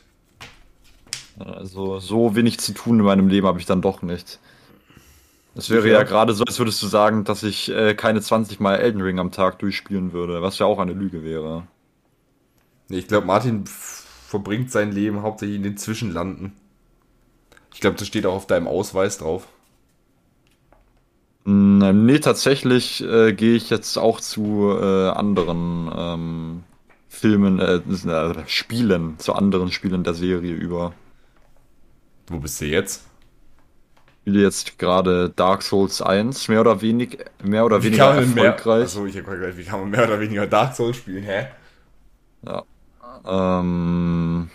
Also 1.39 1.99
so 1.99 2.37
wenig 2.37 2.61
zu 2.61 2.73
tun 2.73 3.01
in 3.01 3.05
meinem 3.05 3.29
Leben 3.29 3.47
habe 3.47 3.59
ich 3.59 3.67
dann 3.67 3.83
doch 3.83 4.03
nicht. 4.03 4.39
Es 5.55 5.69
wäre 5.69 5.87
ja, 5.89 5.99
ja 5.99 6.03
gerade 6.05 6.33
so, 6.33 6.45
als 6.45 6.59
würdest 6.59 6.83
du 6.83 6.87
sagen, 6.87 7.25
dass 7.25 7.43
ich 7.43 7.71
äh, 7.71 7.95
keine 7.95 8.23
20 8.23 8.61
Mal 8.61 8.77
Elden 8.77 9.03
Ring 9.03 9.19
am 9.19 9.33
Tag 9.33 9.59
durchspielen 9.59 10.13
würde, 10.13 10.41
was 10.41 10.59
ja 10.59 10.67
auch 10.67 10.79
eine 10.79 10.93
Lüge 10.93 11.25
wäre. 11.25 11.67
Ich 12.89 13.09
glaube, 13.09 13.27
Martin 13.27 13.65
verbringt 13.67 14.71
sein 14.71 14.93
Leben 14.93 15.23
hauptsächlich 15.23 15.57
in 15.57 15.63
den 15.63 15.77
Zwischenlanden. 15.77 16.53
Ich 17.75 17.81
glaube, 17.81 17.97
das 17.97 18.07
steht 18.07 18.27
auch 18.27 18.35
auf 18.35 18.47
deinem 18.47 18.69
Ausweis 18.69 19.19
drauf. 19.19 19.49
Hm, 21.45 22.07
nee, 22.07 22.19
tatsächlich 22.19 23.03
äh, 23.03 23.33
gehe 23.33 23.57
ich 23.57 23.71
jetzt 23.71 23.97
auch 23.97 24.21
zu 24.21 24.71
äh, 24.81 25.09
anderen 25.11 25.91
ähm, 25.95 26.63
Filmen, 27.09 27.59
äh, 27.59 27.77
äh, 27.77 28.35
Spielen, 28.47 29.19
zu 29.19 29.35
anderen 29.35 29.73
Spielen 29.73 30.05
der 30.05 30.15
Serie 30.15 30.55
über. 30.55 30.93
Wo 32.29 32.39
bist 32.39 32.61
du 32.61 32.67
jetzt? 32.67 33.05
spiele 34.23 34.43
jetzt 34.43 34.79
gerade 34.79 35.31
Dark 35.31 35.63
Souls 35.63 36.01
1, 36.01 36.47
mehr 36.47 36.61
oder, 36.61 36.81
wenig, 36.81 37.19
mehr 37.43 37.65
oder 37.65 37.83
weniger 37.83 38.15
erfolgreich. 38.15 38.65
Mehr, 38.65 38.83
achso, 38.85 39.07
ich 39.07 39.15
gerade 39.15 39.57
wie 39.57 39.65
kann 39.65 39.81
man 39.81 39.91
mehr 39.91 40.05
oder 40.05 40.21
weniger 40.21 40.47
Dark 40.47 40.77
Souls 40.77 40.97
spielen, 40.97 41.25
hä? 41.25 41.49
Ja. 42.47 42.63
Ähm, 43.25 44.49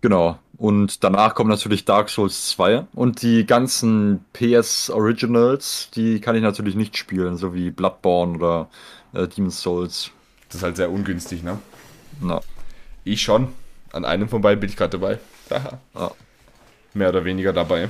genau. 0.00 0.38
Und 0.60 1.02
danach 1.02 1.34
kommt 1.34 1.50
natürlich 1.50 1.84
Dark 1.84 2.10
Souls 2.10 2.50
2 2.50 2.86
und 2.92 3.22
die 3.22 3.46
ganzen 3.46 4.24
PS 4.32 4.90
Originals, 4.90 5.88
die 5.94 6.20
kann 6.20 6.36
ich 6.36 6.42
natürlich 6.42 6.76
nicht 6.76 6.96
spielen, 6.96 7.36
so 7.36 7.54
wie 7.54 7.70
Bloodborne 7.70 8.36
oder 8.36 8.68
äh, 9.14 9.26
Demon's 9.26 9.60
Souls. 9.60 10.10
Das 10.48 10.56
ist 10.56 10.62
halt 10.62 10.76
sehr 10.76 10.90
ungünstig, 10.90 11.42
ne? 11.42 11.58
Na. 12.20 12.40
Ich 13.04 13.22
schon. 13.22 13.48
An 13.92 14.04
einem 14.04 14.28
von 14.28 14.42
beiden 14.42 14.60
bin 14.60 14.68
ich 14.68 14.76
gerade 14.76 14.98
dabei. 14.98 15.18
Ja 15.50 16.12
mehr 16.94 17.08
oder 17.08 17.24
weniger 17.24 17.52
dabei. 17.52 17.88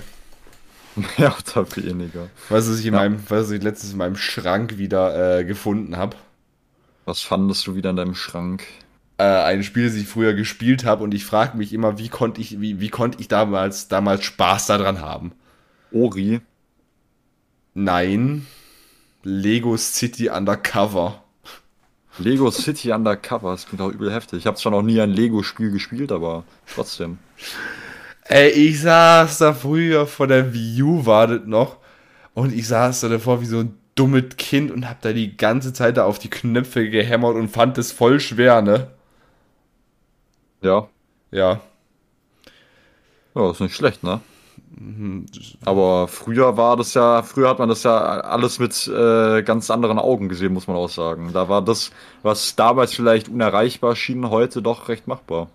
Mehr 0.96 1.34
oder 1.54 1.76
weniger. 1.76 2.28
Weißt 2.48 2.66
du, 2.66 2.72
was 2.72 2.80
ich, 2.80 2.86
in 2.86 2.94
ja. 2.94 3.00
meinem, 3.00 3.22
was 3.28 3.50
ich 3.50 3.62
letztens 3.62 3.92
in 3.92 3.98
meinem 3.98 4.16
Schrank 4.16 4.76
wieder 4.76 5.38
äh, 5.38 5.44
gefunden 5.44 5.96
habe? 5.96 6.16
Was 7.04 7.22
fandest 7.22 7.66
du 7.66 7.74
wieder 7.76 7.90
in 7.90 7.96
deinem 7.96 8.14
Schrank? 8.14 8.64
Äh, 9.20 9.42
ein 9.42 9.62
Spiel, 9.62 9.84
das 9.84 9.96
ich 9.96 10.08
früher 10.08 10.32
gespielt 10.32 10.86
habe 10.86 11.04
und 11.04 11.12
ich 11.12 11.26
frage 11.26 11.58
mich 11.58 11.74
immer, 11.74 11.98
wie 11.98 12.08
konnte 12.08 12.40
ich, 12.40 12.58
wie, 12.58 12.80
wie 12.80 12.88
konnte 12.88 13.20
ich 13.20 13.28
damals, 13.28 13.86
damals 13.86 14.24
Spaß 14.24 14.68
daran 14.68 15.02
haben? 15.02 15.32
Ori? 15.92 16.40
Nein. 17.74 18.46
Lego 19.22 19.76
City 19.76 20.30
Undercover. 20.30 21.22
Lego 22.16 22.50
City 22.50 22.92
Undercover, 22.92 23.50
das 23.50 23.66
klingt 23.66 23.82
auch 23.82 23.90
übel 23.90 24.10
heftig. 24.10 24.38
Ich 24.38 24.46
habe 24.46 24.56
zwar 24.56 24.72
noch 24.72 24.80
nie 24.80 24.98
ein 24.98 25.10
Lego-Spiel 25.10 25.70
gespielt, 25.70 26.12
aber 26.12 26.44
trotzdem. 26.74 27.18
Ey, 28.24 28.48
ich 28.48 28.80
saß 28.80 29.36
da 29.36 29.52
früher 29.52 30.06
vor 30.06 30.28
der 30.28 30.54
Wii 30.54 30.82
U, 30.82 31.04
wartet 31.04 31.46
noch. 31.46 31.76
Und 32.32 32.54
ich 32.54 32.66
saß 32.66 33.02
da 33.02 33.10
davor 33.10 33.42
wie 33.42 33.46
so 33.46 33.58
ein 33.58 33.74
dummes 33.96 34.36
Kind 34.38 34.70
und 34.70 34.88
hab 34.88 35.02
da 35.02 35.12
die 35.12 35.36
ganze 35.36 35.74
Zeit 35.74 35.98
da 35.98 36.06
auf 36.06 36.18
die 36.18 36.30
Knöpfe 36.30 36.88
gehämmert 36.88 37.34
und 37.34 37.48
fand 37.48 37.76
es 37.76 37.92
voll 37.92 38.18
schwer, 38.18 38.62
ne? 38.62 38.88
Ja. 40.62 40.88
Ja. 41.30 41.60
Ja, 43.34 43.50
ist 43.50 43.60
nicht 43.60 43.74
schlecht, 43.76 44.02
ne? 44.02 44.20
Aber 45.64 46.08
früher 46.08 46.56
war 46.56 46.76
das 46.76 46.94
ja, 46.94 47.22
früher 47.22 47.48
hat 47.48 47.58
man 47.58 47.68
das 47.68 47.82
ja 47.82 47.98
alles 47.98 48.58
mit 48.58 48.86
äh, 48.86 49.42
ganz 49.42 49.70
anderen 49.70 49.98
Augen 49.98 50.28
gesehen, 50.28 50.52
muss 50.52 50.66
man 50.66 50.76
auch 50.76 50.88
sagen. 50.88 51.32
Da 51.32 51.48
war 51.48 51.62
das, 51.62 51.90
was 52.22 52.56
damals 52.56 52.94
vielleicht 52.94 53.28
unerreichbar 53.28 53.96
schien, 53.96 54.30
heute 54.30 54.62
doch 54.62 54.88
recht 54.88 55.06
machbar. 55.06 55.48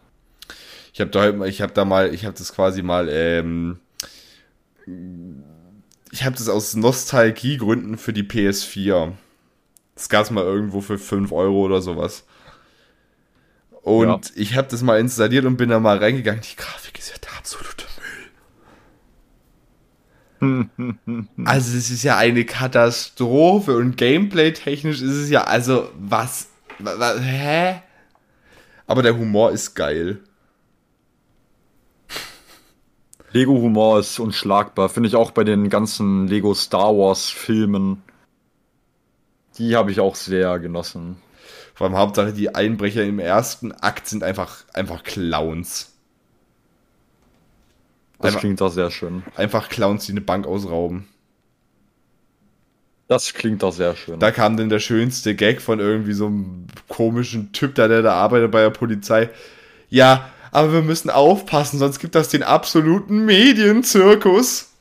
Ich 0.94 1.02
habe 1.02 1.12
da, 1.12 1.46
ich 1.46 1.62
habe 1.62 1.74
da 1.74 1.86
mal, 1.86 2.14
ich 2.14 2.26
habe 2.26 2.38
das 2.38 2.54
quasi 2.54 2.82
mal, 2.82 3.10
ähm, 3.10 3.80
ich 6.12 6.24
habe 6.24 6.36
das 6.36 6.50
aus 6.50 6.76
Nostalgiegründen 6.76 7.98
für 7.98 8.14
die 8.14 8.24
PS4. 8.24 9.14
Das 9.96 10.10
gab 10.10 10.24
es 10.24 10.32
mal 10.32 10.44
irgendwo 10.44 10.82
für 10.82 10.98
5 10.98 11.32
Euro 11.32 11.62
oder 11.66 11.82
sowas. 11.82 12.26
Und 13.86 14.08
ja. 14.08 14.22
ich 14.34 14.56
habe 14.58 14.68
das 14.68 14.82
mal 14.82 15.00
installiert 15.00 15.46
und 15.46 15.58
bin 15.58 15.70
da 15.70 15.80
mal 15.80 16.00
reingegangen. 16.00 16.42
Die 16.42 16.56
Grafik 16.56 16.98
ist 16.98 17.12
ja 17.12 17.18
der 17.24 17.38
absolute 17.38 17.86
Müll. 20.42 20.70
also 21.46 21.78
es 21.78 21.92
ist 21.92 22.02
ja 22.02 22.18
eine 22.18 22.46
Katastrophe 22.46 23.78
und 23.78 23.96
gameplay-technisch 23.96 25.04
ist 25.04 25.12
es 25.12 25.30
ja, 25.30 25.44
also 25.44 25.92
was, 26.00 26.48
was, 26.80 27.22
hä? 27.22 27.84
Aber 28.88 29.04
der 29.04 29.16
Humor 29.20 29.52
ist 29.52 29.76
geil. 29.76 30.20
Lego-Humor 33.34 34.00
ist 34.00 34.18
unschlagbar. 34.18 34.90
Finde 34.90 35.10
ich 35.10 35.16
auch 35.16 35.30
bei 35.30 35.44
den 35.44 35.70
ganzen 35.70 36.28
Lego 36.28 36.56
Star 36.56 36.98
Wars-Filmen. 36.98 38.02
Die 39.60 39.76
habe 39.76 39.92
ich 39.92 40.00
auch 40.00 40.16
sehr 40.16 40.58
genossen. 40.58 41.18
Vor 41.76 41.86
allem 41.86 41.98
Hauptsache 41.98 42.32
die 42.32 42.56
Einbrecher 42.56 43.04
im 43.04 43.20
ersten 43.20 43.74
Akt 43.74 44.08
sind 44.08 44.24
einfach, 44.24 44.64
einfach 44.74 45.04
Clowns. 45.04 45.92
Das 48.18 48.28
einfach, 48.28 48.40
klingt 48.40 48.62
doch 48.62 48.72
sehr 48.72 48.90
schön. 48.90 49.24
Einfach 49.36 49.68
Clowns, 49.68 50.06
die 50.06 50.14
eine 50.14 50.22
Bank 50.22 50.48
ausrauben. 50.48 51.06
Das 53.10 53.34
klingt 53.34 53.62
doch 53.62 53.74
sehr 53.74 53.96
schön. 53.96 54.20
Da 54.20 54.32
kam 54.32 54.56
dann 54.56 54.70
der 54.70 54.80
schönste 54.80 55.36
Gag 55.36 55.62
von 55.62 55.80
irgendwie 55.80 56.14
so 56.14 56.28
einem 56.28 56.66
komischen 56.88 57.52
Typ 57.52 57.76
da, 57.76 57.90
der 57.90 58.02
da 58.02 58.14
arbeitet 58.14 58.52
bei 58.52 58.62
der 58.62 58.72
Polizei. 58.72 59.30
Ja, 59.90 60.30
aber 60.52 60.72
wir 60.72 60.82
müssen 60.82 61.10
aufpassen, 61.10 61.78
sonst 61.78 62.00
gibt 62.00 62.16
das 62.16 62.30
den 62.30 62.42
absoluten 62.42 63.26
Medienzirkus. 63.26 64.75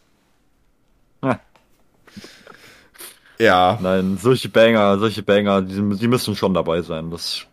Ja. 3.38 3.78
Nein, 3.82 4.18
solche 4.20 4.48
Banger, 4.48 4.98
solche 4.98 5.22
Banger, 5.22 5.62
die, 5.62 5.96
die 5.96 6.08
müssen 6.08 6.36
schon 6.36 6.54
dabei 6.54 6.82
sein. 6.82 7.10
Das, 7.10 7.46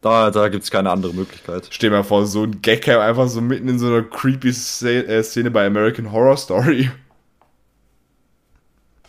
da 0.00 0.30
da 0.30 0.48
gibt 0.48 0.64
es 0.64 0.70
keine 0.70 0.90
andere 0.90 1.12
Möglichkeit. 1.14 1.68
Stell 1.70 1.90
dir 1.90 1.96
mal 1.96 2.02
vor, 2.02 2.26
so 2.26 2.44
ein 2.44 2.62
Gag 2.62 2.88
einfach 2.88 3.28
so 3.28 3.40
mitten 3.40 3.68
in 3.68 3.78
so 3.78 3.86
einer 3.88 4.02
creepy 4.02 4.48
äh, 4.48 5.22
Szene 5.22 5.50
bei 5.50 5.66
American 5.66 6.12
Horror 6.12 6.36
Story. 6.36 6.90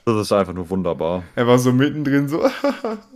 Das 0.06 0.16
ist 0.18 0.32
einfach 0.32 0.54
nur 0.54 0.70
wunderbar. 0.70 1.24
Einfach 1.36 1.58
so 1.58 1.72
mittendrin 1.72 2.30
so. 2.30 2.48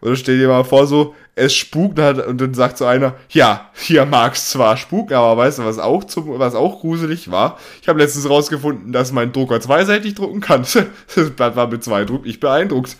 Oder 0.00 0.16
stell 0.16 0.38
dir 0.38 0.48
mal 0.48 0.64
vor, 0.64 0.86
so, 0.86 1.14
es 1.34 1.54
spukt 1.54 1.98
halt 1.98 2.24
und 2.24 2.40
dann 2.40 2.54
sagt 2.54 2.78
so 2.78 2.84
einer, 2.86 3.14
ja, 3.30 3.70
hier 3.74 4.06
mag 4.06 4.34
es 4.34 4.50
zwar 4.50 4.76
spuken, 4.76 5.14
aber 5.14 5.36
weißt 5.36 5.58
du, 5.58 5.64
was 5.64 5.78
auch, 5.78 6.04
zum, 6.04 6.38
was 6.38 6.54
auch 6.54 6.80
gruselig 6.80 7.30
war? 7.30 7.58
Ich 7.82 7.88
habe 7.88 7.98
letztens 7.98 8.28
rausgefunden, 8.28 8.92
dass 8.92 9.12
mein 9.12 9.32
Drucker 9.32 9.60
zweiseitig 9.60 10.14
drucken 10.14 10.40
kann. 10.40 10.66
Das 11.14 11.30
Blatt 11.30 11.56
war 11.56 11.66
mit 11.68 11.82
zwei 11.84 12.04
Druck, 12.04 12.26
ich 12.26 12.40
beeindruckt. 12.40 12.96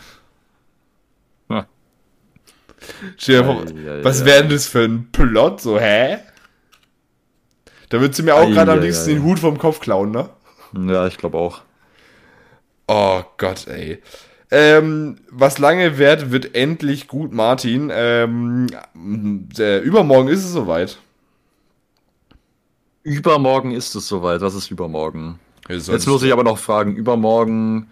Stell 3.17 3.39
dir 3.39 3.45
vor, 3.45 3.63
Ei, 3.63 3.91
ei, 3.91 4.05
was 4.05 4.25
wäre 4.25 4.43
denn 4.43 4.51
das 4.51 4.67
für 4.67 4.85
ein 4.85 5.11
Plot? 5.11 5.61
So, 5.61 5.79
hä? 5.79 6.19
Da 7.89 8.01
würdest 8.01 8.19
du 8.19 8.25
mir 8.25 8.35
auch 8.35 8.49
gerade 8.49 8.73
am 8.73 8.81
liebsten 8.81 9.11
den 9.11 9.23
Hut 9.23 9.39
vom 9.39 9.59
Kopf 9.59 9.81
klauen, 9.81 10.11
ne? 10.11 10.29
Ja, 10.73 11.07
ich 11.07 11.17
glaube 11.17 11.39
auch. 11.39 11.63
Oh 12.89 13.23
Gott, 13.39 13.67
ey. 13.69 14.03
Ähm, 14.51 15.19
was 15.31 15.59
lange 15.59 15.99
währt, 15.99 16.31
wird 16.31 16.55
endlich 16.55 17.09
gut, 17.09 17.33
Martin. 17.33 17.91
Ähm, 17.93 18.69
der, 18.95 19.83
übermorgen 19.83 20.29
ist 20.29 20.45
es 20.45 20.53
soweit. 20.53 20.99
Übermorgen 23.03 23.73
ist 23.73 23.95
es 23.95 24.09
soweit. 24.09 24.41
Was 24.41 24.55
ist 24.55 24.71
übermorgen? 24.71 25.39
Jetzt 25.69 25.89
Jetzt 25.89 26.07
muss 26.07 26.23
ich 26.23 26.33
aber 26.33 26.45
noch 26.45 26.59
fragen, 26.59 26.95
übermorgen 26.95 27.89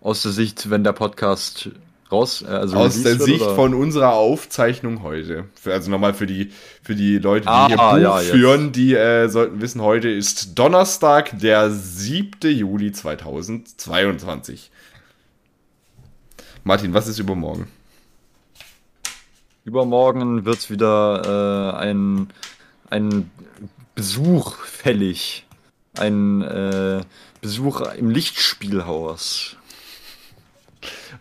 aus 0.00 0.22
der 0.22 0.32
Sicht, 0.32 0.70
wenn 0.70 0.84
der 0.84 0.92
Podcast 0.92 1.70
raus, 2.10 2.42
äh, 2.42 2.50
also 2.50 2.76
Aus 2.76 3.02
der 3.02 3.18
Sicht 3.18 3.42
oder? 3.42 3.54
von 3.54 3.74
unserer 3.74 4.12
Aufzeichnung 4.12 5.02
heute. 5.02 5.46
Für, 5.60 5.72
also 5.72 5.90
nochmal 5.90 6.14
für 6.14 6.26
die, 6.26 6.52
für 6.82 6.94
die 6.94 7.18
Leute, 7.18 7.42
die 7.42 7.48
Ah, 7.48 7.66
hier 7.66 7.76
Buch 7.76 7.98
ja, 7.98 8.18
führen, 8.18 8.72
die 8.72 8.94
äh, 8.94 9.28
sollten 9.28 9.60
wissen, 9.60 9.82
heute 9.82 10.08
ist 10.08 10.58
Donnerstag, 10.58 11.38
der 11.40 11.70
7. 11.70 12.50
Juli 12.50 12.92
2022. 12.92 14.70
Martin, 16.66 16.92
was 16.92 17.06
ist 17.06 17.20
übermorgen? 17.20 17.68
Übermorgen 19.64 20.44
wird 20.44 20.68
wieder 20.68 21.72
äh, 21.72 21.76
ein, 21.76 22.28
ein 22.90 23.30
Besuch 23.94 24.56
fällig. 24.64 25.46
Ein 25.96 26.42
äh, 26.42 27.02
Besuch 27.40 27.82
im 27.82 28.10
Lichtspielhaus. 28.10 29.56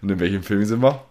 Und 0.01 0.09
in 0.09 0.19
welchem 0.19 0.41
Film 0.41 0.65
sind 0.65 0.81
wir? 0.81 1.05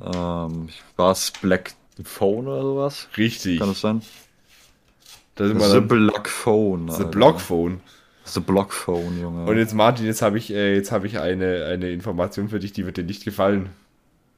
Ähm, 0.00 0.68
war 0.94 1.10
es 1.10 1.32
Black 1.42 1.74
Phone 2.04 2.46
oder 2.46 2.62
sowas? 2.62 3.08
Richtig. 3.16 3.58
Kann 3.58 3.70
das 3.70 3.80
sein? 3.80 4.02
Da 5.34 5.48
sind 5.48 5.58
wir 5.58 5.66
The 5.66 5.74
dann. 5.74 5.88
Block 5.88 6.28
Phone. 6.28 6.86
The 6.86 6.92
Alter. 6.92 7.04
Blockphone. 7.06 7.80
The 7.80 7.97
Block 8.40 8.72
Phone, 8.72 9.20
Junge. 9.20 9.44
Und 9.44 9.56
jetzt, 9.56 9.74
Martin, 9.74 10.06
jetzt 10.06 10.22
habe 10.22 10.38
ich, 10.38 10.50
äh, 10.50 10.74
jetzt 10.74 10.92
hab 10.92 11.04
ich 11.04 11.18
eine, 11.18 11.64
eine 11.66 11.90
Information 11.90 12.48
für 12.48 12.58
dich, 12.58 12.72
die 12.72 12.84
wird 12.86 12.96
dir 12.96 13.04
nicht 13.04 13.24
gefallen. 13.24 13.70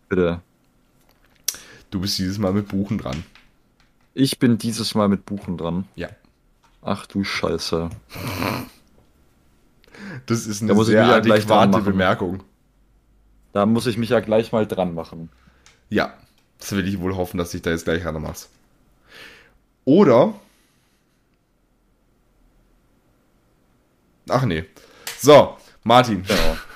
Bitte. 0.08 0.40
Du 1.90 2.00
bist 2.00 2.18
dieses 2.18 2.38
Mal 2.38 2.52
mit 2.52 2.68
Buchen 2.68 2.98
dran. 2.98 3.24
Ich 4.14 4.38
bin 4.38 4.58
dieses 4.58 4.94
Mal 4.94 5.08
mit 5.08 5.26
Buchen 5.26 5.56
dran. 5.56 5.86
Ja. 5.96 6.08
Ach 6.82 7.06
du 7.06 7.24
Scheiße. 7.24 7.90
Das 10.26 10.46
ist 10.46 10.62
Da 10.62 10.66
eine 10.72 10.80
ich 10.80 10.86
sehr 10.86 11.02
ja 11.06 11.16
adäquate. 11.16 11.80
Bemerkung. 11.82 12.42
Da 13.52 13.66
muss 13.66 13.86
ich 13.86 13.98
mich 13.98 14.10
ja 14.10 14.20
gleich 14.20 14.52
mal 14.52 14.66
dran 14.66 14.94
machen. 14.94 15.30
Ja, 15.88 16.14
das 16.58 16.72
will 16.72 16.86
ich 16.86 17.00
wohl 17.00 17.16
hoffen, 17.16 17.38
dass 17.38 17.52
ich 17.54 17.62
da 17.62 17.70
jetzt 17.70 17.84
gleich 17.84 18.04
ran 18.04 18.20
machst. 18.22 18.48
Oder. 19.84 20.34
Ach 24.30 24.44
nee. 24.44 24.64
So, 25.18 25.56
Martin. 25.84 26.22
Genau. 26.24 26.56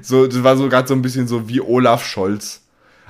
So, 0.00 0.26
das 0.26 0.42
war 0.42 0.56
so 0.56 0.68
gerade 0.68 0.88
so 0.88 0.94
ein 0.94 1.02
bisschen 1.02 1.26
so 1.26 1.48
wie 1.48 1.60
Olaf 1.60 2.06
Scholz. 2.06 2.62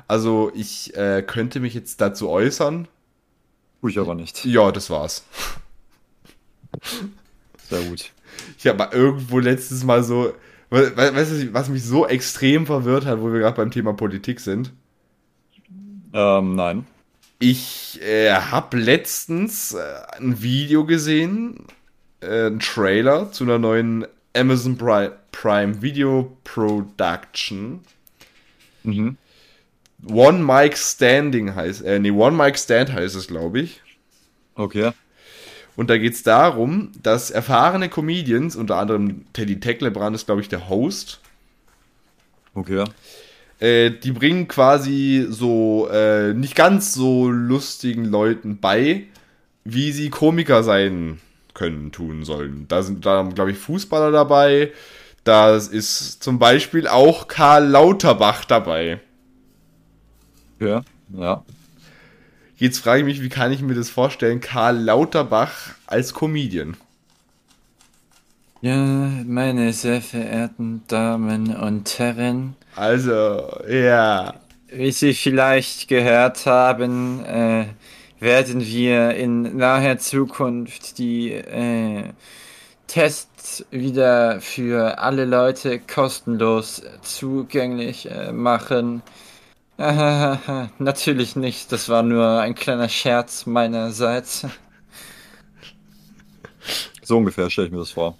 Also 0.08 0.50
ich 0.54 0.96
äh, 0.96 1.22
könnte 1.22 1.60
mich 1.60 1.72
jetzt 1.74 2.00
dazu 2.00 2.28
äußern. 2.28 2.88
Tue 3.80 3.90
ich 3.90 3.98
aber 3.98 4.14
nicht. 4.16 4.44
Ja, 4.44 4.72
das 4.72 4.90
war's. 4.90 5.24
Sehr 7.68 7.82
gut. 7.82 8.10
Ich 8.58 8.66
habe 8.66 8.78
mal 8.78 8.88
irgendwo 8.92 9.38
letztes 9.38 9.84
Mal 9.84 10.02
so, 10.02 10.34
we- 10.70 10.96
we- 10.96 11.14
weißt 11.14 11.32
du, 11.32 11.54
was 11.54 11.68
mich 11.68 11.84
so 11.84 12.06
extrem 12.06 12.66
verwirrt 12.66 13.04
hat, 13.06 13.20
wo 13.20 13.32
wir 13.32 13.40
gerade 13.40 13.56
beim 13.56 13.70
Thema 13.70 13.92
Politik 13.92 14.40
sind? 14.40 14.72
Ähm, 16.12 16.56
nein. 16.56 16.86
Ich 17.38 18.00
äh, 18.02 18.32
habe 18.32 18.78
letztens 18.78 19.74
äh, 19.74 19.82
ein 20.16 20.42
Video 20.42 20.84
gesehen, 20.86 21.66
äh, 22.20 22.46
ein 22.46 22.60
Trailer 22.60 23.32
zu 23.32 23.44
einer 23.44 23.58
neuen 23.58 24.06
Amazon 24.36 24.76
Pri 24.76 25.10
Prime 25.32 25.82
Video 25.82 26.36
Production. 26.44 27.80
Mhm. 28.82 29.16
One 30.06 30.44
Mic 30.44 30.76
Standing 30.76 31.54
heißt, 31.54 31.82
äh, 31.84 31.98
nee, 31.98 32.10
One 32.10 32.36
Mic 32.36 32.58
Stand 32.58 32.92
heißt 32.92 33.16
es, 33.16 33.26
glaube 33.26 33.60
ich. 33.60 33.80
Okay. 34.54 34.92
Und 35.76 35.90
da 35.90 35.98
geht 35.98 36.14
es 36.14 36.22
darum, 36.22 36.92
dass 37.02 37.30
erfahrene 37.30 37.88
Comedians, 37.88 38.54
unter 38.54 38.76
anderem 38.76 39.24
Teddy 39.32 39.58
Tecklebrand 39.58 40.14
ist, 40.14 40.26
glaube 40.26 40.40
ich, 40.40 40.48
der 40.48 40.68
Host, 40.68 41.20
Okay. 42.54 42.84
äh, 43.58 43.90
die 43.90 44.12
bringen 44.12 44.46
quasi 44.46 45.26
so 45.28 45.88
äh, 45.90 46.32
nicht 46.34 46.54
ganz 46.54 46.94
so 46.94 47.28
lustigen 47.28 48.04
Leuten 48.04 48.58
bei, 48.58 49.04
wie 49.64 49.90
sie 49.90 50.10
Komiker 50.10 50.62
sein 50.62 51.20
können, 51.54 51.92
tun 51.92 52.24
sollen. 52.24 52.66
Da 52.68 52.82
sind 52.82 53.06
da, 53.06 53.22
glaube 53.22 53.52
ich, 53.52 53.58
Fußballer 53.58 54.10
dabei. 54.12 54.72
Da 55.24 55.56
ist 55.56 56.22
zum 56.22 56.38
Beispiel 56.38 56.86
auch 56.88 57.28
Karl 57.28 57.66
Lauterbach 57.66 58.44
dabei. 58.44 59.00
Okay. 60.60 60.80
Ja. 61.08 61.44
Jetzt 62.56 62.78
frage 62.78 63.00
ich 63.00 63.04
mich, 63.06 63.22
wie 63.22 63.28
kann 63.28 63.52
ich 63.52 63.62
mir 63.62 63.74
das 63.74 63.90
vorstellen, 63.90 64.40
Karl 64.40 64.76
Lauterbach 64.78 65.74
als 65.86 66.14
Comedian? 66.14 66.76
Ja, 68.60 68.74
meine 69.26 69.72
sehr 69.72 70.00
verehrten 70.02 70.82
Damen 70.88 71.54
und 71.54 71.98
Herren, 72.00 72.56
Also, 72.76 73.48
ja. 73.68 74.34
wie 74.68 74.92
Sie 74.92 75.14
vielleicht 75.14 75.88
gehört 75.88 76.46
haben, 76.46 77.24
äh, 77.24 77.66
werden 78.20 78.60
wir 78.60 79.10
in 79.14 79.56
naher 79.56 79.98
Zukunft 79.98 80.98
die 80.98 81.32
äh, 81.32 82.04
Tests 82.86 83.64
wieder 83.70 84.40
für 84.40 84.98
alle 84.98 85.24
Leute 85.24 85.80
kostenlos 85.80 86.82
zugänglich 87.02 88.10
äh, 88.10 88.32
machen. 88.32 89.02
Natürlich 89.78 91.36
nicht, 91.36 91.72
das 91.72 91.88
war 91.88 92.02
nur 92.02 92.40
ein 92.40 92.54
kleiner 92.54 92.88
Scherz 92.88 93.46
meinerseits. 93.46 94.46
So 97.02 97.18
ungefähr 97.18 97.50
stelle 97.50 97.66
ich 97.66 97.72
mir 97.74 97.80
das 97.80 97.90
vor. 97.90 98.16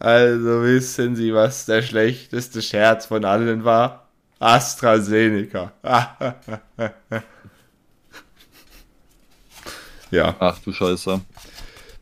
Also 0.00 0.64
wissen 0.64 1.14
Sie, 1.14 1.32
was 1.32 1.66
der 1.66 1.82
schlechteste 1.82 2.60
Scherz 2.60 3.06
von 3.06 3.24
allen 3.24 3.62
war? 3.62 4.08
AstraZeneca. 4.40 5.72
ja, 10.10 10.36
Ach 10.38 10.58
du 10.60 10.72
Scheiße. 10.72 11.20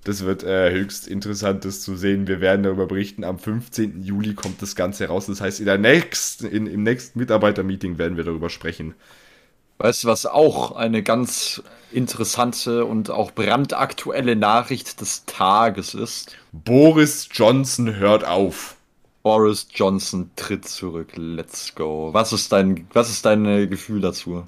das 0.04 0.24
wird 0.24 0.44
äh, 0.44 0.70
höchst 0.72 1.08
interessant, 1.08 1.64
das 1.64 1.80
zu 1.82 1.96
sehen. 1.96 2.28
Wir 2.28 2.40
werden 2.40 2.62
darüber 2.62 2.86
berichten. 2.86 3.24
Am 3.24 3.38
15. 3.38 4.02
Juli 4.02 4.34
kommt 4.34 4.62
das 4.62 4.76
Ganze 4.76 5.06
raus. 5.08 5.26
Das 5.26 5.40
heißt, 5.40 5.60
in 5.60 5.66
der 5.66 5.78
nächsten, 5.78 6.46
in, 6.46 6.66
im 6.66 6.82
nächsten 6.82 7.18
Mitarbeitermeeting 7.18 7.98
werden 7.98 8.16
wir 8.16 8.24
darüber 8.24 8.50
sprechen. 8.50 8.94
Weißt 9.78 10.04
du, 10.04 10.08
was 10.08 10.24
auch 10.24 10.72
eine 10.72 11.02
ganz 11.02 11.62
interessante 11.90 12.84
und 12.86 13.10
auch 13.10 13.32
brandaktuelle 13.32 14.34
Nachricht 14.36 15.00
des 15.00 15.26
Tages 15.26 15.94
ist? 15.94 16.36
Boris 16.52 17.28
Johnson 17.32 17.96
hört 17.96 18.24
auf. 18.24 18.76
Boris 19.22 19.66
Johnson 19.74 20.30
tritt 20.36 20.66
zurück. 20.68 21.12
Let's 21.16 21.74
go. 21.74 22.10
Was 22.14 22.32
ist 22.32 22.52
dein, 22.52 22.86
was 22.92 23.10
ist 23.10 23.24
dein 23.26 23.68
Gefühl 23.68 24.00
dazu? 24.00 24.44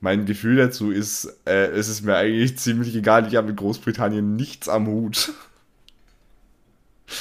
Mein 0.00 0.26
Gefühl 0.26 0.56
dazu 0.56 0.90
ist, 0.92 1.24
äh, 1.44 1.66
es 1.68 1.88
ist 1.88 2.02
mir 2.04 2.16
eigentlich 2.16 2.56
ziemlich 2.58 2.94
egal. 2.94 3.26
Ich 3.26 3.34
habe 3.36 3.48
mit 3.48 3.56
Großbritannien 3.56 4.36
nichts 4.36 4.68
am 4.68 4.86
Hut. 4.86 5.32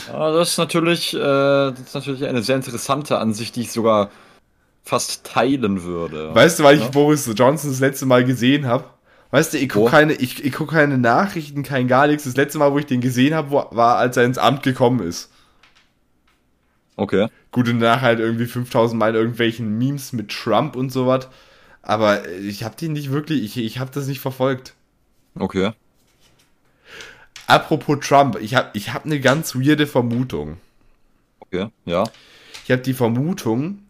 Ja, 0.08 0.32
das 0.32 0.52
ist 0.52 0.58
natürlich, 0.58 1.13
äh, 1.13 1.18
das 1.20 1.80
ist 1.80 1.94
natürlich 1.96 2.26
eine 2.26 2.44
sehr 2.44 2.56
interessante 2.58 3.18
Ansicht, 3.20 3.56
die 3.56 3.62
ich 3.62 3.72
sogar 3.72 4.12
fast 4.84 5.26
teilen 5.26 5.84
würde. 5.84 6.34
Weißt 6.36 6.60
du, 6.60 6.63
weil 6.63 6.78
ich 6.78 6.84
Ja. 6.84 6.90
Boris 6.90 7.30
Johnson 7.36 7.72
das 7.72 7.80
letzte 7.80 8.06
Mal 8.06 8.24
gesehen 8.26 8.66
habe? 8.68 8.86
Weißt 9.32 9.54
du, 9.54 9.58
ich 9.58 9.70
gucke 9.70 9.92
keine, 9.92 10.13
ich, 10.13 10.44
ich 10.44 10.54
guck 10.54 10.72
keine 10.72 10.98
Nachrichten, 10.98 11.63
kein 11.63 11.88
gar 11.88 12.08
nichts. 12.08 12.24
Das 12.24 12.38
letzte 12.38 12.60
Mal, 12.60 12.72
wo 12.72 12.80
ich 12.80 12.86
den 12.86 13.02
gesehen 13.02 13.34
habe, 13.34 13.52
war, 13.52 13.98
als 13.98 14.16
er 14.18 14.24
ins 14.24 14.38
Amt 14.38 14.63
gekommen 14.63 15.02
ist. 15.06 15.30
Okay. 16.96 17.28
Gut, 17.52 17.70
und 17.70 17.80
danach 17.80 18.02
halt 18.02 18.20
irgendwie 18.20 18.46
5000 18.46 18.98
Mal 18.98 19.16
irgendwelchen 19.16 19.78
Memes 19.78 20.13
mit 20.13 20.30
Trump 20.30 20.76
und 20.76 20.92
sowas. 20.92 21.28
Aber 21.88 22.28
ich 22.28 22.65
habe 22.65 22.76
den 22.76 22.91
nicht 22.91 23.12
wirklich, 23.12 23.41
ich, 23.43 23.58
ich 23.65 23.80
habe 23.80 23.91
das 23.93 24.08
nicht 24.08 24.19
verfolgt. 24.19 24.73
Okay. 25.39 25.71
Apropos 27.47 28.00
Trump, 28.02 28.38
ich 28.41 28.56
habe 28.56 28.71
ich 28.73 28.93
hab 28.93 29.06
eine 29.06 29.21
ganz 29.21 29.56
weirde 29.56 29.88
Vermutung. 29.88 30.58
Okay. 31.39 31.69
Ja. 31.86 32.04
Ich 32.65 32.71
habe 32.71 32.82
die 32.82 32.93
Vermutung, 32.93 33.84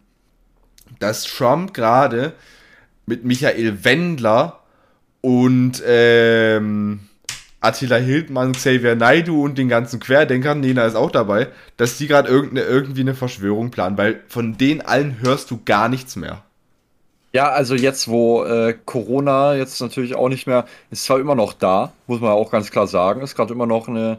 dass 0.99 1.23
Trump 1.23 1.73
gerade 1.73 2.33
mit 3.07 3.25
Michael 3.25 3.83
Wendler 3.83 4.59
und 5.21 5.81
ähm, 5.83 6.99
Attila 7.61 7.95
Hildmann, 7.95 8.51
Xavier 8.51 8.95
Naidu 8.95 9.43
und 9.43 9.57
den 9.57 9.69
ganzen 9.69 9.99
Querdenkern, 9.99 10.59
Nena 10.59 10.85
ist 10.85 10.93
auch 10.93 11.09
dabei, 11.09 11.47
dass 11.77 11.97
die 11.97 12.05
gerade 12.05 12.29
irgendeine, 12.29 12.67
irgendwie 12.67 13.01
eine 13.01 13.15
Verschwörung 13.15 13.71
planen, 13.71 13.97
weil 13.97 14.21
von 14.27 14.55
denen 14.55 14.81
allen 14.81 15.19
hörst 15.19 15.49
du 15.49 15.61
gar 15.65 15.89
nichts 15.89 16.15
mehr. 16.15 16.43
Ja, 17.37 17.49
also 17.49 17.75
jetzt, 17.75 18.07
wo 18.07 18.45
äh, 18.45 18.75
Corona 18.85 19.53
jetzt 19.53 19.79
natürlich 19.79 20.15
auch 20.15 20.27
nicht 20.27 20.47
mehr, 20.47 20.65
ist 20.89 21.03
zwar 21.03 21.19
immer 21.19 21.35
noch 21.35 21.53
da, 21.53 21.93
muss 22.07 22.19
man 22.19 22.31
auch 22.31 22.49
ganz 22.49 22.71
klar 22.71 22.87
sagen, 22.87 23.21
ist 23.21 23.35
gerade 23.35 23.53
immer 23.53 23.67
noch 23.67 23.87
eine 23.87 24.17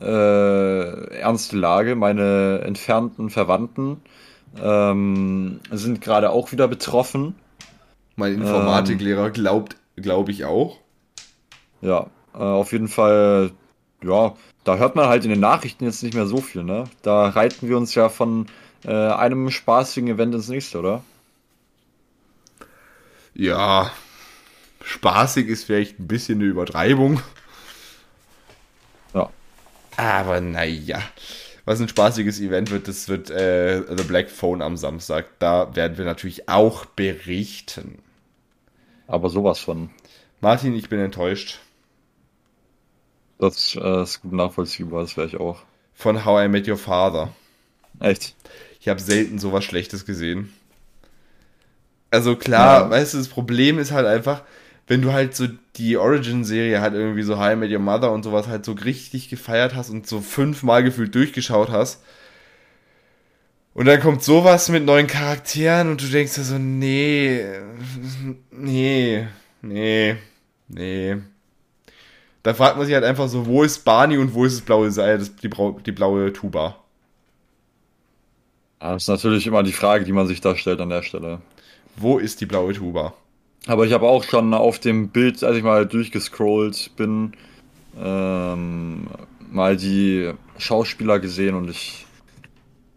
äh, 0.00 1.16
ernste 1.16 1.56
Lage. 1.58 1.94
Meine 1.94 2.62
entfernten 2.64 3.30
Verwandten 3.30 4.00
ähm, 4.60 5.60
sind 5.70 6.00
gerade 6.00 6.30
auch 6.30 6.50
wieder 6.50 6.66
betroffen. 6.66 7.36
Mein 8.16 8.34
Informatiklehrer 8.34 9.30
glaubt, 9.30 9.76
glaube 9.94 10.32
ich 10.32 10.44
auch. 10.44 10.80
Ja, 11.82 12.08
äh, 12.34 12.38
auf 12.38 12.72
jeden 12.72 12.88
Fall, 12.88 13.52
ja, 14.02 14.34
da 14.64 14.76
hört 14.76 14.96
man 14.96 15.06
halt 15.06 15.22
in 15.22 15.30
den 15.30 15.38
Nachrichten 15.38 15.84
jetzt 15.84 16.02
nicht 16.02 16.14
mehr 16.14 16.26
so 16.26 16.38
viel, 16.38 16.64
ne? 16.64 16.82
Da 17.02 17.28
reiten 17.28 17.68
wir 17.68 17.76
uns 17.76 17.94
ja 17.94 18.08
von 18.08 18.46
äh, 18.84 18.90
einem 18.90 19.52
spaßigen 19.52 20.08
Event 20.08 20.34
ins 20.34 20.48
nächste, 20.48 20.80
oder? 20.80 21.04
Ja, 23.38 23.92
spaßig 24.82 25.48
ist 25.48 25.64
vielleicht 25.64 26.00
ein 26.00 26.06
bisschen 26.06 26.38
eine 26.38 26.48
Übertreibung. 26.48 27.20
Ja. 29.12 29.30
Aber 29.98 30.40
naja. 30.40 31.02
Was 31.66 31.80
ein 31.80 31.88
spaßiges 31.88 32.40
Event 32.40 32.70
wird, 32.70 32.88
das 32.88 33.08
wird 33.08 33.28
äh, 33.28 33.82
The 33.94 34.04
Black 34.04 34.30
Phone 34.30 34.62
am 34.62 34.78
Samstag. 34.78 35.26
Da 35.38 35.74
werden 35.76 35.98
wir 35.98 36.06
natürlich 36.06 36.48
auch 36.48 36.86
berichten. 36.86 37.98
Aber 39.06 39.28
sowas 39.28 39.58
von. 39.58 39.90
Martin, 40.40 40.74
ich 40.74 40.88
bin 40.88 41.00
enttäuscht. 41.00 41.58
Das 43.38 43.76
äh, 43.76 44.02
ist 44.02 44.22
gut 44.22 44.32
nachvollziehbar, 44.32 45.02
das 45.02 45.18
wäre 45.18 45.26
ich 45.26 45.36
auch. 45.36 45.62
Von 45.94 46.24
How 46.24 46.46
I 46.46 46.48
Met 46.48 46.68
Your 46.68 46.78
Father. 46.78 47.34
Echt? 48.00 48.34
Ich 48.80 48.88
habe 48.88 49.00
selten 49.00 49.38
sowas 49.38 49.64
Schlechtes 49.64 50.06
gesehen. 50.06 50.54
Also 52.10 52.36
klar, 52.36 52.82
ja. 52.82 52.90
weißt 52.90 53.14
du, 53.14 53.18
das 53.18 53.28
Problem 53.28 53.78
ist 53.78 53.92
halt 53.92 54.06
einfach, 54.06 54.42
wenn 54.86 55.02
du 55.02 55.12
halt 55.12 55.34
so 55.34 55.46
die 55.76 55.96
Origin-Serie 55.96 56.80
halt 56.80 56.94
irgendwie 56.94 57.22
so 57.22 57.34
I 57.34 57.56
Met 57.56 57.70
Your 57.70 57.80
Mother 57.80 58.12
und 58.12 58.22
sowas 58.22 58.46
halt 58.46 58.64
so 58.64 58.72
richtig 58.72 59.28
gefeiert 59.28 59.74
hast 59.74 59.90
und 59.90 60.06
so 60.06 60.20
fünfmal 60.20 60.82
gefühlt 60.82 61.14
durchgeschaut 61.14 61.70
hast. 61.70 62.02
Und 63.74 63.86
dann 63.86 64.00
kommt 64.00 64.22
sowas 64.22 64.70
mit 64.70 64.86
neuen 64.86 65.06
Charakteren 65.06 65.90
und 65.90 66.02
du 66.02 66.06
denkst 66.06 66.34
dir 66.34 66.44
so, 66.44 66.56
nee, 66.56 67.44
nee, 68.50 69.26
nee, 69.60 70.16
nee. 70.68 71.16
Da 72.42 72.54
fragt 72.54 72.78
man 72.78 72.86
sich 72.86 72.94
halt 72.94 73.04
einfach 73.04 73.28
so, 73.28 73.44
wo 73.44 73.64
ist 73.64 73.84
Barney 73.84 74.16
und 74.16 74.32
wo 74.32 74.44
ist 74.44 74.56
das 74.56 74.64
blaue 74.64 74.90
Seil, 74.92 75.18
das, 75.18 75.36
die, 75.36 75.50
die 75.84 75.92
blaue 75.92 76.32
Tuba? 76.32 76.76
Das 78.78 79.02
ist 79.02 79.08
natürlich 79.08 79.46
immer 79.46 79.62
die 79.62 79.72
Frage, 79.72 80.04
die 80.04 80.12
man 80.12 80.26
sich 80.26 80.40
da 80.40 80.56
stellt 80.56 80.80
an 80.80 80.88
der 80.88 81.02
Stelle. 81.02 81.40
Wo 81.96 82.18
ist 82.18 82.40
die 82.40 82.46
blaue 82.46 82.74
Tuba? 82.74 83.14
Aber 83.66 83.84
ich 83.86 83.92
habe 83.92 84.06
auch 84.06 84.22
schon 84.22 84.54
auf 84.54 84.78
dem 84.78 85.08
Bild, 85.08 85.42
als 85.42 85.56
ich 85.56 85.62
mal 85.62 85.86
durchgescrollt 85.86 86.92
bin, 86.96 87.32
ähm, 88.00 89.08
mal 89.50 89.76
die 89.76 90.32
Schauspieler 90.58 91.18
gesehen 91.18 91.54
und 91.54 91.70
ich 91.70 92.06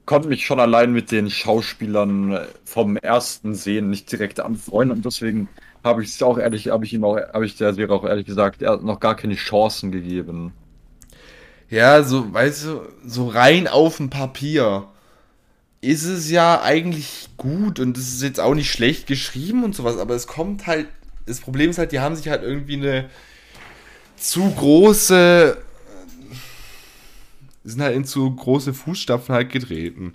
konnte 0.06 0.28
mich 0.28 0.46
schon 0.46 0.60
allein 0.60 0.92
mit 0.92 1.12
den 1.12 1.30
Schauspielern 1.30 2.40
vom 2.66 2.98
ersten 2.98 3.56
Sehen 3.56 3.90
nicht 3.90 4.12
direkt 4.12 4.40
anfreunden 4.40 4.98
und 4.98 5.06
deswegen 5.06 5.48
habe 5.84 6.04
ich 6.04 6.10
es 6.10 6.22
auch 6.22 6.38
ehrlich, 6.38 6.70
habe 6.70 6.86
ich 6.86 6.94
ihm 6.94 7.04
auch, 7.04 7.18
habe 7.18 7.46
ich 7.46 7.56
der 7.56 7.74
Serie 7.74 7.96
auch 7.96 8.04
ehrlich 8.04 8.26
gesagt, 8.26 8.62
er 8.62 8.74
hat 8.74 8.84
noch 8.84 9.00
gar 9.00 9.16
keine 9.16 9.36
Chancen 9.36 9.92
gegeben. 9.92 10.54
Ja, 11.70 12.04
so, 12.04 12.34
weißt 12.34 12.66
du, 12.66 12.82
so 13.06 13.28
rein 13.28 13.68
auf 13.68 13.98
dem 13.98 14.10
Papier 14.10 14.88
ist 15.82 16.04
es 16.04 16.30
ja 16.30 16.62
eigentlich 16.62 17.30
gut 17.38 17.80
und 17.80 17.98
es 17.98 18.13
ist 18.13 18.22
jetzt 18.22 18.39
auch 18.39 18.54
nicht 18.54 18.72
schlecht 18.72 19.08
geschrieben 19.08 19.63
und 19.63 19.76
sowas, 19.76 19.98
aber 19.98 20.15
es 20.15 20.28
kommt 20.28 20.68
halt, 20.68 20.88
das 21.26 21.39
Problem 21.39 21.70
ist 21.70 21.78
halt, 21.78 21.92
die 21.92 22.00
haben 22.00 22.15
sich 22.15 22.28
halt 22.28 22.44
irgendwie 22.44 22.76
eine 22.76 23.10
zu 24.18 24.50
große, 24.52 25.58
sind 27.63 27.82
halt 27.82 27.96
in 27.96 28.04
zu 28.04 28.30
große 28.36 28.74
Fußstapfen 28.74 29.34
halt 29.34 29.52
getreten. 29.52 30.13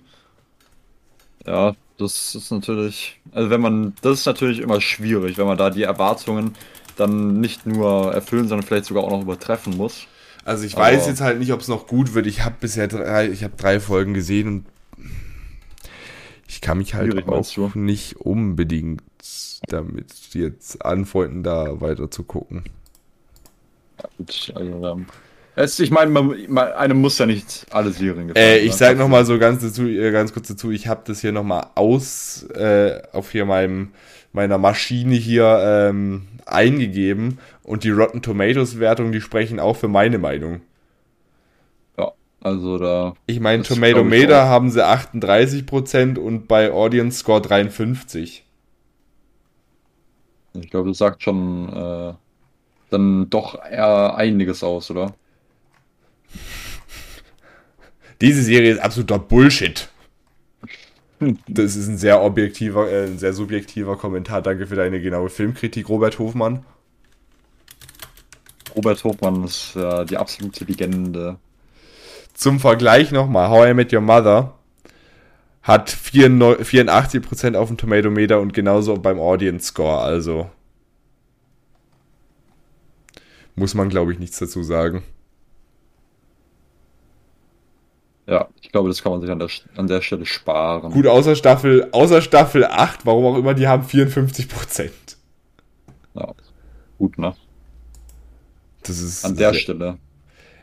Ja, 1.45 1.75
das 1.97 2.35
ist 2.35 2.51
natürlich, 2.51 3.19
also 3.31 3.49
wenn 3.49 3.61
man, 3.61 3.93
das 4.01 4.19
ist 4.19 4.25
natürlich 4.25 4.59
immer 4.59 4.81
schwierig, 4.81 5.37
wenn 5.37 5.47
man 5.47 5.57
da 5.57 5.69
die 5.69 5.83
Erwartungen 5.83 6.53
dann 6.95 7.39
nicht 7.39 7.65
nur 7.65 8.13
erfüllen, 8.13 8.47
sondern 8.47 8.65
vielleicht 8.67 8.85
sogar 8.85 9.03
auch 9.03 9.11
noch 9.11 9.21
übertreffen 9.21 9.77
muss. 9.77 10.07
Also 10.43 10.63
ich 10.63 10.75
weiß 10.75 11.01
Aber 11.01 11.09
jetzt 11.09 11.21
halt 11.21 11.39
nicht, 11.39 11.51
ob 11.51 11.61
es 11.61 11.67
noch 11.67 11.87
gut 11.87 12.13
wird. 12.13 12.27
Ich 12.27 12.43
habe 12.45 12.55
bisher 12.59 12.87
drei, 12.87 13.29
ich 13.29 13.43
habe 13.43 13.55
drei 13.57 13.79
Folgen 13.79 14.13
gesehen 14.13 14.47
und 14.47 14.65
ich 16.47 16.61
kann 16.61 16.77
mich 16.77 16.93
halt 16.93 17.27
auch 17.27 17.75
nicht 17.75 18.17
unbedingt 18.17 19.01
damit 19.67 20.13
jetzt 20.33 20.85
anfreunden, 20.85 21.43
da 21.43 21.81
weiter 21.81 22.11
zu 22.11 22.23
gucken. 22.23 22.63
Also, 25.55 25.83
ich 25.83 25.91
meine, 25.91 26.19
einem 26.75 26.99
muss 26.99 27.17
ja 27.17 27.25
nicht 27.25 27.65
alle 27.71 27.91
Serien 27.91 28.27
gefallen. 28.27 28.45
Äh, 28.45 28.57
ich 28.59 28.71
ne? 28.71 28.77
sage 28.77 28.99
nochmal 28.99 29.25
so 29.25 29.39
ganz, 29.39 29.61
dazu, 29.61 29.87
äh, 29.87 30.11
ganz 30.11 30.33
kurz 30.33 30.49
dazu, 30.49 30.69
ich 30.71 30.87
habe 30.87 31.01
das 31.05 31.21
hier 31.21 31.31
nochmal 31.31 31.67
aus, 31.75 32.43
äh, 32.53 33.01
auf 33.13 33.31
hier 33.31 33.45
meinem, 33.45 33.91
meiner 34.33 34.57
Maschine 34.57 35.15
hier 35.15 35.89
ähm, 35.89 36.27
eingegeben 36.45 37.39
und 37.63 37.85
die 37.85 37.91
Rotten 37.91 38.21
Tomatoes 38.21 38.79
Wertung, 38.79 39.13
die 39.13 39.21
sprechen 39.21 39.59
auch 39.59 39.77
für 39.77 39.87
meine 39.87 40.17
Meinung. 40.17 40.61
Also 42.45 42.77
da. 42.77 43.15
Ich 43.25 43.39
meine, 43.39 43.63
Tomato 43.63 44.03
Meter 44.03 44.45
haben 44.45 44.69
sie 44.69 44.85
38% 44.85 46.19
und 46.19 46.47
bei 46.47 46.71
Audience 46.71 47.17
Score 47.17 47.41
53. 47.41 48.45
Ich 50.53 50.69
glaube, 50.69 50.89
das 50.89 50.99
sagt 50.99 51.23
schon 51.23 51.73
äh, 51.73 52.13
dann 52.91 53.31
doch 53.31 53.57
eher 53.65 54.15
einiges 54.15 54.63
aus, 54.63 54.91
oder? 54.91 55.15
Diese 58.21 58.43
Serie 58.43 58.73
ist 58.73 58.79
absoluter 58.79 59.17
Bullshit. 59.17 59.89
Das 61.47 61.77
ist 61.77 61.87
ein 61.87 61.97
sehr 61.97 62.21
objektiver, 62.21 62.91
äh, 62.91 63.05
ein 63.05 63.17
sehr 63.17 63.33
subjektiver 63.33 63.97
Kommentar. 63.97 64.43
Danke 64.43 64.67
für 64.67 64.75
deine 64.75 65.01
genaue 65.01 65.29
Filmkritik, 65.29 65.89
Robert 65.89 66.19
Hofmann. 66.19 66.63
Robert 68.75 69.01
Hofmann 69.03 69.45
ist 69.45 69.75
äh, 69.77 70.05
die 70.05 70.17
absolute 70.17 70.65
Legende 70.65 71.39
zum 72.35 72.59
Vergleich 72.59 73.11
nochmal, 73.11 73.49
How 73.49 73.67
I 73.69 73.73
Met 73.73 73.91
Your 73.91 74.01
Mother 74.01 74.53
hat 75.63 75.89
84% 75.89 77.55
auf 77.55 77.69
dem 77.69 77.77
Tomatometer 77.77 78.39
und 78.39 78.53
genauso 78.53 78.95
beim 78.95 79.19
Audience 79.19 79.67
Score, 79.67 79.97
also 79.97 80.47
muss 83.55 83.73
man, 83.73 83.89
glaube 83.89 84.11
ich, 84.11 84.19
nichts 84.19 84.37
dazu 84.37 84.61
sagen. 84.61 85.01
Ja, 88.27 88.49
ich 88.61 88.71
glaube, 88.71 88.89
das 88.89 89.01
kann 89.01 89.13
man 89.13 89.21
sich 89.21 89.29
an 89.31 89.39
der, 89.39 89.49
an 89.77 89.87
der 89.87 90.01
Stelle 90.01 90.25
sparen. 90.25 90.91
Gut, 90.91 91.07
außer 91.07 91.35
Staffel, 91.35 91.87
außer 91.91 92.21
Staffel 92.21 92.65
8, 92.65 93.05
warum 93.05 93.25
auch 93.25 93.37
immer, 93.37 93.53
die 93.53 93.67
haben 93.67 93.83
54%. 93.83 94.91
Ja, 96.15 96.33
gut, 96.97 97.17
ne? 97.17 97.35
Das 98.83 98.99
ist 98.99 99.25
an 99.25 99.35
der 99.35 99.53
Stelle. 99.53 99.97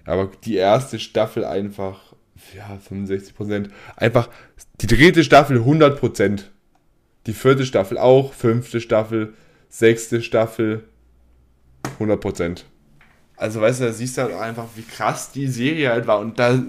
Aber 0.05 0.31
die 0.45 0.57
erste 0.57 0.99
Staffel 0.99 1.45
einfach, 1.45 2.15
ja, 2.55 2.79
65% 2.89 3.71
Einfach 3.97 4.29
die 4.81 4.87
dritte 4.87 5.23
Staffel 5.23 5.59
100% 5.59 6.43
Die 7.27 7.33
vierte 7.33 7.67
Staffel 7.67 7.99
auch, 7.99 8.33
fünfte 8.33 8.81
Staffel, 8.81 9.35
sechste 9.69 10.23
Staffel 10.23 10.85
100% 12.01 12.65
Also, 13.37 13.61
weißt 13.61 13.81
du, 13.81 13.85
da 13.85 13.93
siehst 13.93 14.19
du 14.19 14.23
halt 14.23 14.35
einfach, 14.35 14.67
wie 14.75 14.83
krass 14.83 15.33
die 15.33 15.49
Serie 15.49 15.91
halt 15.91 16.07
war. 16.07 16.19
Und 16.19 16.39
da 16.39 16.61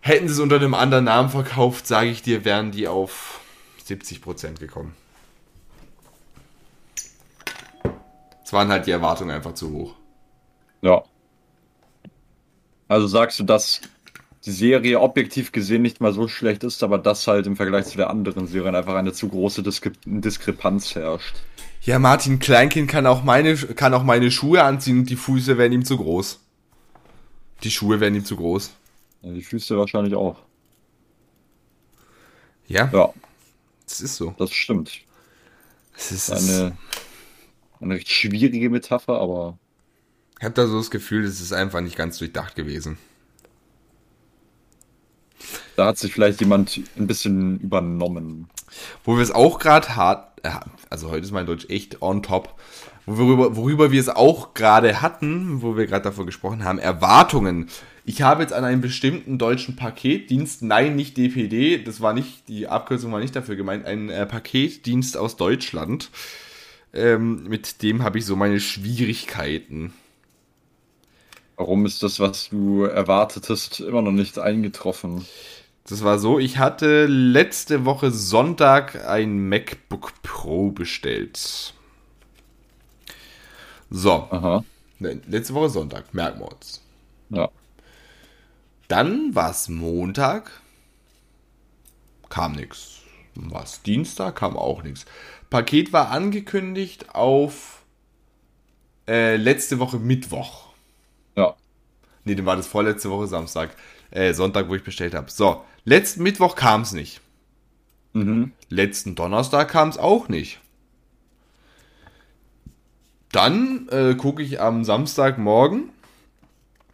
hätten 0.00 0.28
sie 0.28 0.34
es 0.34 0.40
unter 0.40 0.56
einem 0.56 0.74
anderen 0.74 1.04
Namen 1.04 1.30
verkauft, 1.30 1.86
sage 1.86 2.10
ich 2.10 2.22
dir, 2.22 2.44
wären 2.44 2.72
die 2.72 2.88
auf 2.88 3.40
70% 3.86 4.58
gekommen. 4.58 4.94
Es 8.44 8.52
waren 8.52 8.68
halt 8.68 8.86
die 8.86 8.90
Erwartungen 8.90 9.30
einfach 9.30 9.54
zu 9.54 9.72
hoch. 9.72 9.94
Ja. 10.82 11.02
Also 12.92 13.06
sagst 13.06 13.40
du, 13.40 13.44
dass 13.44 13.80
die 14.44 14.50
Serie 14.50 15.00
objektiv 15.00 15.50
gesehen 15.50 15.80
nicht 15.80 16.02
mal 16.02 16.12
so 16.12 16.28
schlecht 16.28 16.62
ist, 16.62 16.82
aber 16.82 16.98
dass 16.98 17.26
halt 17.26 17.46
im 17.46 17.56
Vergleich 17.56 17.86
zu 17.86 17.96
der 17.96 18.10
anderen 18.10 18.46
Serien 18.46 18.74
einfach 18.74 18.96
eine 18.96 19.14
zu 19.14 19.30
große 19.30 19.62
Diskre 19.62 19.92
Diskrepanz 20.04 20.94
herrscht. 20.94 21.36
Ja, 21.80 21.98
Martin 21.98 22.38
Kleinkind 22.38 22.90
kann 22.90 23.06
auch 23.06 23.24
meine, 23.24 23.56
kann 23.56 23.94
auch 23.94 24.02
meine 24.02 24.30
Schuhe 24.30 24.62
anziehen 24.62 24.98
und 24.98 25.08
die 25.08 25.16
Füße 25.16 25.56
werden 25.56 25.72
ihm 25.72 25.86
zu 25.86 25.96
groß. 25.96 26.38
Die 27.62 27.70
Schuhe 27.70 27.98
werden 27.98 28.14
ihm 28.14 28.26
zu 28.26 28.36
groß. 28.36 28.74
Ja, 29.22 29.32
die 29.32 29.42
Füße 29.42 29.78
wahrscheinlich 29.78 30.14
auch. 30.14 30.36
Ja. 32.66 32.90
Ja. 32.92 33.14
Das 33.86 34.02
ist 34.02 34.16
so. 34.16 34.34
Das 34.36 34.52
stimmt. 34.52 35.00
Das 35.94 36.12
ist 36.12 36.30
eine, 36.30 36.76
eine 37.80 37.94
recht 37.94 38.10
schwierige 38.10 38.68
Metapher, 38.68 39.18
aber 39.18 39.56
ich 40.42 40.44
habe 40.44 40.56
da 40.56 40.66
so 40.66 40.78
das 40.78 40.90
Gefühl, 40.90 41.24
es 41.24 41.40
ist 41.40 41.52
einfach 41.52 41.80
nicht 41.80 41.94
ganz 41.94 42.18
durchdacht 42.18 42.56
gewesen. 42.56 42.98
Da 45.76 45.86
hat 45.86 45.98
sich 45.98 46.12
vielleicht 46.12 46.40
jemand 46.40 46.80
ein 46.96 47.06
bisschen 47.06 47.60
übernommen. 47.60 48.48
Wo 49.04 49.14
wir 49.14 49.22
es 49.22 49.30
auch 49.30 49.60
gerade 49.60 49.94
hart, 49.94 50.44
äh, 50.44 50.50
also 50.90 51.10
heute 51.10 51.24
ist 51.24 51.30
mein 51.30 51.46
Deutsch 51.46 51.66
echt 51.70 52.02
on 52.02 52.24
top, 52.24 52.60
worüber, 53.06 53.54
worüber 53.54 53.92
wir 53.92 54.00
es 54.00 54.08
auch 54.08 54.52
gerade 54.52 55.00
hatten, 55.00 55.62
wo 55.62 55.76
wir 55.76 55.86
gerade 55.86 56.02
davon 56.02 56.26
gesprochen 56.26 56.64
haben, 56.64 56.80
Erwartungen. 56.80 57.68
Ich 58.04 58.22
habe 58.22 58.42
jetzt 58.42 58.52
an 58.52 58.64
einen 58.64 58.80
bestimmten 58.80 59.38
deutschen 59.38 59.76
Paketdienst, 59.76 60.62
nein, 60.62 60.96
nicht 60.96 61.16
DPD, 61.16 61.84
das 61.84 62.00
war 62.00 62.14
nicht, 62.14 62.48
die 62.48 62.66
Abkürzung 62.66 63.12
war 63.12 63.20
nicht 63.20 63.36
dafür 63.36 63.54
gemeint, 63.54 63.86
ein 63.86 64.10
äh, 64.10 64.26
Paketdienst 64.26 65.16
aus 65.16 65.36
Deutschland. 65.36 66.10
Ähm, 66.92 67.44
mit 67.44 67.84
dem 67.84 68.02
habe 68.02 68.18
ich 68.18 68.26
so 68.26 68.34
meine 68.34 68.58
Schwierigkeiten. 68.58 69.92
Warum 71.62 71.86
ist 71.86 72.02
das, 72.02 72.18
was 72.18 72.48
du 72.48 72.82
erwartetest, 72.82 73.78
immer 73.78 74.02
noch 74.02 74.10
nicht 74.10 74.36
eingetroffen? 74.36 75.24
Das 75.84 76.02
war 76.02 76.18
so, 76.18 76.40
ich 76.40 76.58
hatte 76.58 77.06
letzte 77.06 77.84
Woche 77.84 78.10
Sonntag 78.10 79.06
ein 79.06 79.48
MacBook 79.48 80.12
Pro 80.24 80.72
bestellt. 80.72 81.72
So. 83.90 84.10
Aha. 84.10 84.64
Nein, 84.98 85.22
letzte 85.28 85.54
Woche 85.54 85.68
Sonntag, 85.68 86.12
merken 86.12 86.40
wir 86.40 86.50
uns. 86.50 86.82
Ja. 87.30 87.48
Dann 88.88 89.32
war 89.36 89.52
es 89.52 89.68
Montag, 89.68 90.50
kam 92.28 92.56
nichts. 92.56 93.02
War 93.36 93.62
es 93.62 93.82
Dienstag, 93.82 94.34
kam 94.34 94.56
auch 94.56 94.82
nichts. 94.82 95.06
Paket 95.48 95.92
war 95.92 96.10
angekündigt 96.10 97.14
auf 97.14 97.84
äh, 99.06 99.36
letzte 99.36 99.78
Woche 99.78 100.00
Mittwoch. 100.00 100.71
Ja. 101.36 101.56
Nee, 102.24 102.34
dann 102.34 102.46
war 102.46 102.56
das 102.56 102.66
vorletzte 102.66 103.10
Woche 103.10 103.26
Samstag. 103.26 103.74
Äh, 104.10 104.34
Sonntag, 104.34 104.68
wo 104.68 104.74
ich 104.74 104.84
bestellt 104.84 105.14
habe. 105.14 105.30
So, 105.30 105.64
letzten 105.84 106.22
Mittwoch 106.22 106.54
kam 106.54 106.82
es 106.82 106.92
nicht. 106.92 107.20
Mhm. 108.12 108.52
Letzten 108.68 109.14
Donnerstag 109.14 109.70
kam 109.70 109.88
es 109.88 109.98
auch 109.98 110.28
nicht. 110.28 110.60
Dann 113.32 113.88
äh, 113.90 114.14
gucke 114.14 114.42
ich 114.42 114.60
am 114.60 114.84
Samstagmorgen, 114.84 115.88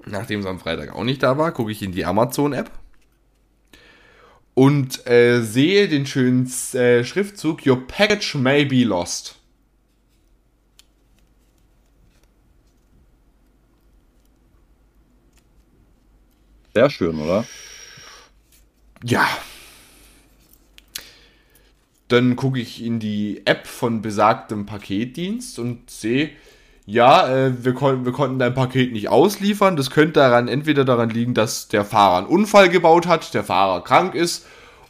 nachdem 0.07 0.41
es 0.41 0.47
am 0.47 0.61
Freitag 0.61 0.95
auch 0.95 1.03
nicht 1.03 1.22
da 1.22 1.36
war, 1.36 1.51
gucke 1.51 1.72
ich 1.72 1.82
in 1.82 1.91
die 1.91 2.05
Amazon-App 2.05 2.70
und 4.55 5.07
äh, 5.09 5.41
sehe 5.41 5.89
den 5.89 6.07
schönen 6.07 6.51
äh, 6.74 7.05
Schriftzug 7.05 7.66
Your 7.66 7.86
package 7.86 8.36
may 8.36 8.64
be 8.64 8.84
lost. 8.84 9.38
Sehr 16.75 16.91
schön, 16.91 17.19
oder? 17.21 17.45
Ja. 19.03 19.27
Dann 22.09 22.37
gucke 22.37 22.59
ich 22.59 22.83
in 22.83 23.01
die 23.01 23.43
App 23.45 23.66
von 23.66 24.01
besagtem 24.01 24.64
Paketdienst 24.64 25.59
und 25.59 25.91
sehe, 25.91 26.31
ja, 26.87 27.29
äh, 27.29 27.64
wir, 27.64 27.75
kon 27.75 28.07
wir 28.07 28.12
konnten 28.12 28.39
dein 28.39 28.55
Paket 28.55 28.93
nicht 28.93 29.11
ausliefern. 29.11 29.77
Das 29.77 29.91
könnte 29.91 30.21
daran 30.21 30.49
entweder 30.49 30.87
daran 30.87 31.11
liegen, 31.11 31.35
dass 31.35 31.69
der 31.69 31.85
Fahrer 31.85 32.16
einen 32.16 32.27
Unfall 32.27 32.71
gebaut 32.71 33.07
hat, 33.07 33.35
der 33.35 33.45
Fahrer 33.45 33.85
krank 33.85 34.14
ist 34.14 34.47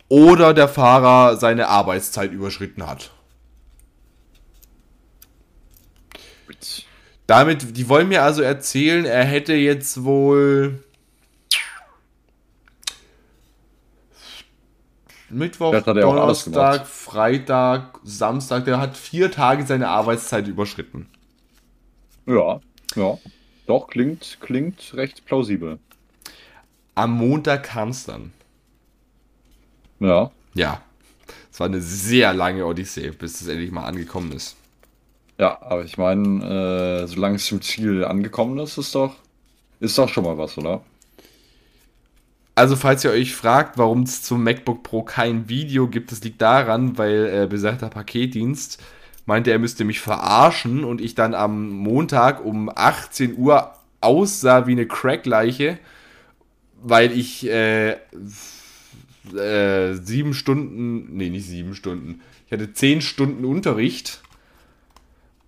oder 0.08 0.54
der 0.54 0.68
Fahrer 0.68 1.36
seine 1.36 1.66
Arbeitszeit 1.66 2.32
überschritten 2.32 2.86
hat. 2.86 3.10
Damit, 7.26 7.76
die 7.76 7.88
wollen 7.88 8.08
mir 8.08 8.22
also 8.22 8.42
erzählen, 8.42 9.04
er 9.04 9.24
hätte 9.24 9.54
jetzt 9.54 10.04
wohl 10.04 10.84
Mittwoch, 15.30 15.74
er 15.74 15.82
Donnerstag. 15.82 16.86
Freitag, 16.86 18.00
Samstag, 18.02 18.64
der 18.64 18.80
hat 18.80 18.96
vier 18.96 19.30
Tage 19.30 19.66
seine 19.66 19.88
Arbeitszeit 19.88 20.48
überschritten. 20.48 21.06
Ja, 22.26 22.60
ja. 22.94 23.18
Doch, 23.66 23.88
klingt, 23.88 24.38
klingt 24.40 24.94
recht 24.94 25.26
plausibel. 25.26 25.78
Am 26.94 27.12
Montag 27.12 27.64
kam 27.64 27.90
es 27.90 28.04
dann. 28.04 28.32
Ja. 30.00 30.30
Ja. 30.54 30.82
Es 31.52 31.60
war 31.60 31.66
eine 31.66 31.80
sehr 31.80 32.32
lange 32.32 32.64
Odyssee, 32.64 33.10
bis 33.10 33.40
es 33.40 33.48
endlich 33.48 33.70
mal 33.70 33.84
angekommen 33.84 34.32
ist. 34.32 34.56
Ja, 35.38 35.60
aber 35.62 35.84
ich 35.84 35.98
meine, 35.98 37.02
äh, 37.02 37.06
solange 37.06 37.36
es 37.36 37.46
zum 37.46 37.62
Ziel 37.62 38.04
angekommen 38.04 38.58
ist, 38.58 38.78
ist 38.78 38.94
doch, 38.94 39.16
ist 39.80 39.96
doch 39.98 40.08
schon 40.08 40.24
mal 40.24 40.38
was, 40.38 40.56
oder? 40.58 40.82
Also, 42.58 42.74
falls 42.74 43.04
ihr 43.04 43.12
euch 43.12 43.36
fragt, 43.36 43.78
warum 43.78 44.02
es 44.02 44.22
zum 44.24 44.42
MacBook 44.42 44.82
Pro 44.82 45.04
kein 45.04 45.48
Video 45.48 45.86
gibt, 45.86 46.10
das 46.10 46.24
liegt 46.24 46.42
daran, 46.42 46.98
weil 46.98 47.44
äh, 47.44 47.46
besagter 47.46 47.88
Paketdienst 47.88 48.82
meinte, 49.26 49.52
er 49.52 49.60
müsste 49.60 49.84
mich 49.84 50.00
verarschen 50.00 50.82
und 50.82 51.00
ich 51.00 51.14
dann 51.14 51.34
am 51.34 51.70
Montag 51.70 52.44
um 52.44 52.68
18 52.68 53.38
Uhr 53.38 53.74
aussah 54.00 54.66
wie 54.66 54.72
eine 54.72 54.88
Crackleiche, 54.88 55.78
weil 56.82 57.16
ich 57.16 57.48
äh, 57.48 57.92
äh, 59.36 59.94
sieben 59.94 60.34
Stunden, 60.34 61.16
nee, 61.16 61.30
nicht 61.30 61.46
sieben 61.46 61.76
Stunden, 61.76 62.22
ich 62.46 62.52
hatte 62.52 62.72
zehn 62.72 63.02
Stunden 63.02 63.44
Unterricht 63.44 64.20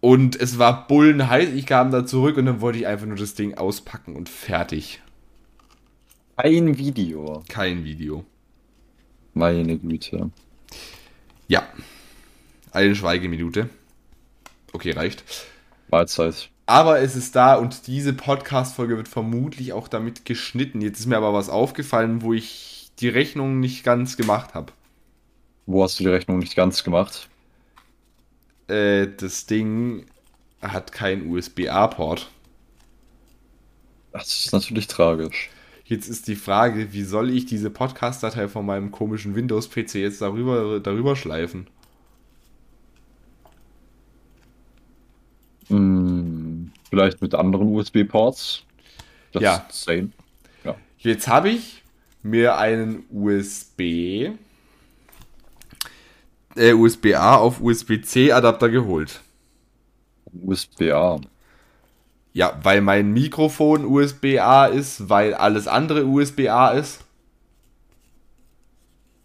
und 0.01 0.41
es 0.41 0.61
war 0.61 0.87
bullenheiß. 0.87 1.49
Ich 1.55 1.67
kam 1.67 1.91
da 1.91 2.07
zurück 2.07 2.37
und 2.37 2.47
dann 2.47 2.61
wollte 2.61 2.79
ich 2.79 2.87
einfach 2.87 3.07
nur 3.07 3.17
das 3.17 3.35
Ding 3.35 3.55
auspacken 3.55 4.15
und 4.15 4.29
fertig. 4.29 5.01
Ein 6.43 6.79
Video. 6.79 7.43
Kein 7.51 7.85
Video. 7.85 8.25
Meine 9.35 9.77
Güte. 9.77 10.31
Ja. 11.49 11.69
Eine 12.73 12.95
Schweigeminute. 12.95 13.69
Okay, 14.73 14.93
reicht. 14.93 15.23
Mahlzeit. 15.91 16.49
Aber 16.65 17.01
es 17.01 17.15
ist 17.15 17.37
da 17.37 17.57
und 17.57 17.87
diese 17.89 18.15
Podcast-Folge 18.15 18.97
wird 18.97 19.09
vermutlich 19.09 19.75
auch 19.75 19.87
damit 19.87 20.25
geschnitten. 20.25 20.81
Jetzt 20.81 21.01
ist 21.01 21.07
mir 21.07 21.19
aber 21.19 21.35
was 21.35 21.51
aufgefallen, 21.51 22.23
wo 22.23 22.33
ich 22.33 22.91
die 23.01 23.11
Rechnung 23.11 23.61
nicht 23.61 23.85
ganz 23.85 24.17
gemacht 24.17 24.55
habe. 24.55 24.73
Wo 25.67 25.83
hast 25.85 26.01
du 26.01 26.05
die 26.05 26.11
Rechnung 26.11 26.39
nicht 26.39 26.57
ganz 26.57 26.85
gemacht? 26.85 27.29
Äh, 28.67 29.09
das 29.15 29.45
Ding 29.45 30.07
hat 30.63 30.93
keinen 30.93 31.31
USB-A-Port. 31.31 32.31
Das 34.13 34.47
ist 34.47 34.53
natürlich 34.55 34.87
tragisch. 34.87 35.51
Jetzt 35.91 36.09
ist 36.09 36.29
die 36.29 36.37
Frage, 36.37 36.93
wie 36.93 37.03
soll 37.03 37.31
ich 37.31 37.47
diese 37.47 37.69
Podcast-Datei 37.69 38.47
von 38.47 38.65
meinem 38.65 38.93
komischen 38.93 39.35
Windows-PC 39.35 39.97
jetzt 39.97 40.23
darüber, 40.23 40.79
darüber 40.79 41.17
schleifen? 41.17 41.67
Hm, 45.67 46.71
vielleicht 46.89 47.21
mit 47.21 47.35
anderen 47.35 47.75
USB-Ports. 47.75 48.63
Das 49.33 49.43
Ja. 49.43 49.67
Ja. 50.63 50.77
Jetzt 50.99 51.27
habe 51.27 51.51
ich 51.51 51.83
mir 52.23 52.57
einen 52.57 53.03
USB 53.11 54.31
äh, 56.55 56.73
USB-A 56.73 57.35
auf 57.35 57.61
USB-C 57.61 58.31
Adapter 58.31 58.69
geholt. 58.69 59.23
USB-A. 60.41 61.21
Ja, 62.33 62.59
weil 62.63 62.81
mein 62.81 63.13
Mikrofon 63.13 63.85
USB-A 63.85 64.67
ist, 64.67 65.09
weil 65.09 65.35
alles 65.35 65.67
andere 65.69 66.07
USB-A 66.07 66.71
ist. 66.71 67.05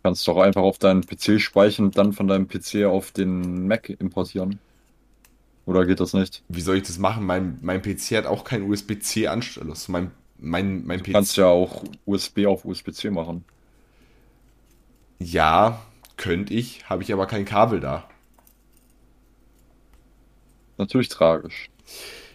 Kannst 0.04 0.26
doch 0.30 0.38
einfach 0.38 0.62
auf 0.62 0.78
deinen 0.78 1.06
PC 1.06 1.38
speichern 1.42 1.88
und 1.88 1.98
dann 1.98 2.14
von 2.14 2.28
deinem 2.30 2.48
PC 2.48 2.86
auf 2.86 3.12
den 3.12 3.68
Mac 3.68 3.90
importieren. 3.90 4.62
Oder 5.66 5.86
geht 5.86 6.00
das 6.00 6.14
nicht? 6.14 6.44
Wie 6.48 6.62
soll 6.62 6.78
ich 6.78 6.84
das 6.84 6.98
machen? 7.00 7.26
Mein, 7.26 7.58
mein 7.62 7.82
PC 7.82 8.18
hat 8.18 8.26
auch 8.26 8.44
keinen 8.44 8.70
USB-C-Anschluss. 8.70 9.88
Mein, 9.90 10.12
mein, 10.38 10.86
mein 10.86 11.00
Du 11.00 11.04
PC. 11.04 11.12
kannst 11.12 11.38
ja 11.38 11.48
auch 11.48 11.84
USB 12.06 12.46
auf 12.48 12.66
USB-C 12.66 13.10
machen. 13.12 13.46
Ja, 15.20 15.82
könnte 16.18 16.54
ich, 16.54 16.90
habe 16.90 17.04
ich 17.04 17.12
aber 17.14 17.28
kein 17.28 17.44
Kabel 17.46 17.80
da. 17.82 18.08
Natürlich 20.78 21.10
tragisch. 21.10 21.70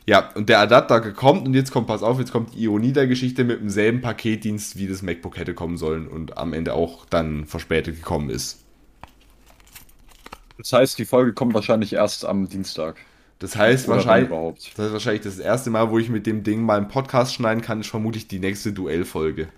Ja, 0.06 0.30
und 0.34 0.48
der 0.48 0.60
Adapter 0.60 1.00
kommt 1.12 1.46
und 1.46 1.54
jetzt 1.54 1.70
kommt, 1.70 1.86
pass 1.86 2.02
auf, 2.02 2.18
jetzt 2.18 2.32
kommt 2.32 2.54
die 2.54 2.64
Ionida-Geschichte 2.64 3.44
mit 3.44 3.60
demselben 3.60 4.00
Paketdienst, 4.00 4.76
wie 4.76 4.88
das 4.88 5.02
MacBook 5.02 5.36
hätte 5.36 5.54
kommen 5.54 5.76
sollen 5.76 6.08
und 6.08 6.38
am 6.38 6.52
Ende 6.52 6.74
auch 6.74 7.06
dann 7.06 7.44
verspätet 7.46 7.96
gekommen 7.96 8.30
ist. 8.30 8.64
Das 10.58 10.72
heißt, 10.72 10.98
die 10.98 11.04
Folge 11.04 11.32
kommt 11.32 11.54
wahrscheinlich 11.54 11.92
erst 11.92 12.24
am 12.24 12.48
Dienstag. 12.48 12.96
Das 13.38 13.56
heißt, 13.56 13.88
Oder 13.88 13.96
wahrscheinlich, 13.96 14.28
überhaupt. 14.28 14.72
das 14.76 14.86
ist 14.86 14.92
wahrscheinlich 14.92 15.22
das 15.22 15.38
erste 15.38 15.70
Mal, 15.70 15.90
wo 15.90 15.98
ich 15.98 16.10
mit 16.10 16.26
dem 16.26 16.42
Ding 16.42 16.62
mal 16.62 16.76
einen 16.76 16.88
Podcast 16.88 17.34
schneiden 17.34 17.62
kann, 17.62 17.80
ist 17.80 17.88
vermutlich 17.88 18.28
die 18.28 18.38
nächste 18.38 18.72
Duellfolge. 18.72 19.48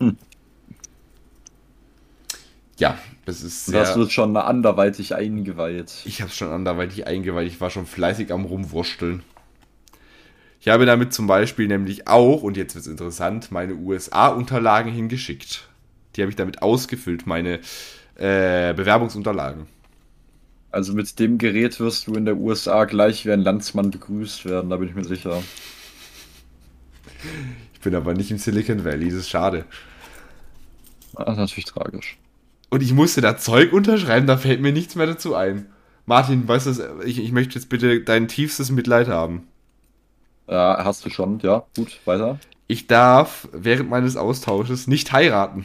Hm. 0.00 0.16
Ja, 2.78 2.98
das 3.26 3.42
ist 3.42 3.66
sehr, 3.66 3.80
das 3.80 3.96
wird 3.96 4.10
schon 4.10 4.36
anderweitig 4.36 5.14
eingeweiht. 5.14 6.02
Ich 6.04 6.22
habe 6.22 6.32
schon 6.32 6.50
anderweitig 6.50 7.06
eingeweiht. 7.06 7.46
Ich 7.46 7.60
war 7.60 7.70
schon 7.70 7.86
fleißig 7.86 8.32
am 8.32 8.44
Rumwursteln. 8.44 9.22
Ich 10.60 10.68
habe 10.68 10.84
damit 10.84 11.14
zum 11.14 11.26
Beispiel 11.26 11.66
nämlich 11.68 12.06
auch, 12.06 12.42
und 12.42 12.58
jetzt 12.58 12.74
wird 12.74 12.84
es 12.84 12.90
interessant, 12.90 13.50
meine 13.50 13.74
USA-Unterlagen 13.74 14.92
hingeschickt. 14.92 15.68
Die 16.14 16.20
habe 16.20 16.30
ich 16.30 16.36
damit 16.36 16.60
ausgefüllt, 16.60 17.26
meine 17.26 17.60
äh, 18.16 18.74
Bewerbungsunterlagen. 18.74 19.66
Also 20.70 20.92
mit 20.92 21.18
dem 21.18 21.38
Gerät 21.38 21.80
wirst 21.80 22.06
du 22.06 22.14
in 22.14 22.26
der 22.26 22.36
USA 22.36 22.84
gleich 22.84 23.24
wie 23.24 23.32
ein 23.32 23.40
Landsmann 23.40 23.90
begrüßt 23.90 24.44
werden, 24.44 24.68
da 24.68 24.76
bin 24.76 24.88
ich 24.88 24.94
mir 24.94 25.04
sicher. 25.04 25.42
Ich 27.72 27.80
bin 27.80 27.94
aber 27.94 28.12
nicht 28.12 28.30
im 28.30 28.38
Silicon 28.38 28.84
Valley, 28.84 29.06
das 29.06 29.20
ist 29.20 29.30
schade. 29.30 29.64
Das 31.14 31.30
ist 31.30 31.38
natürlich 31.38 31.64
tragisch. 31.64 32.18
Und 32.68 32.82
ich 32.82 32.92
musste 32.92 33.22
da 33.22 33.38
Zeug 33.38 33.72
unterschreiben, 33.72 34.26
da 34.26 34.36
fällt 34.36 34.60
mir 34.60 34.72
nichts 34.72 34.94
mehr 34.94 35.06
dazu 35.06 35.34
ein. 35.34 35.66
Martin, 36.04 36.46
weißt 36.46 36.66
du, 36.66 37.02
ich, 37.04 37.18
ich 37.18 37.32
möchte 37.32 37.54
jetzt 37.54 37.68
bitte 37.68 38.02
dein 38.02 38.28
tiefstes 38.28 38.70
Mitleid 38.70 39.08
haben. 39.08 39.46
Ja, 40.50 40.84
hast 40.84 41.06
du 41.06 41.10
schon, 41.10 41.38
ja, 41.40 41.64
gut, 41.76 42.00
weiter. 42.04 42.38
Ich 42.66 42.88
darf 42.88 43.48
während 43.52 43.88
meines 43.88 44.16
Austausches 44.16 44.88
nicht 44.88 45.12
heiraten. 45.12 45.64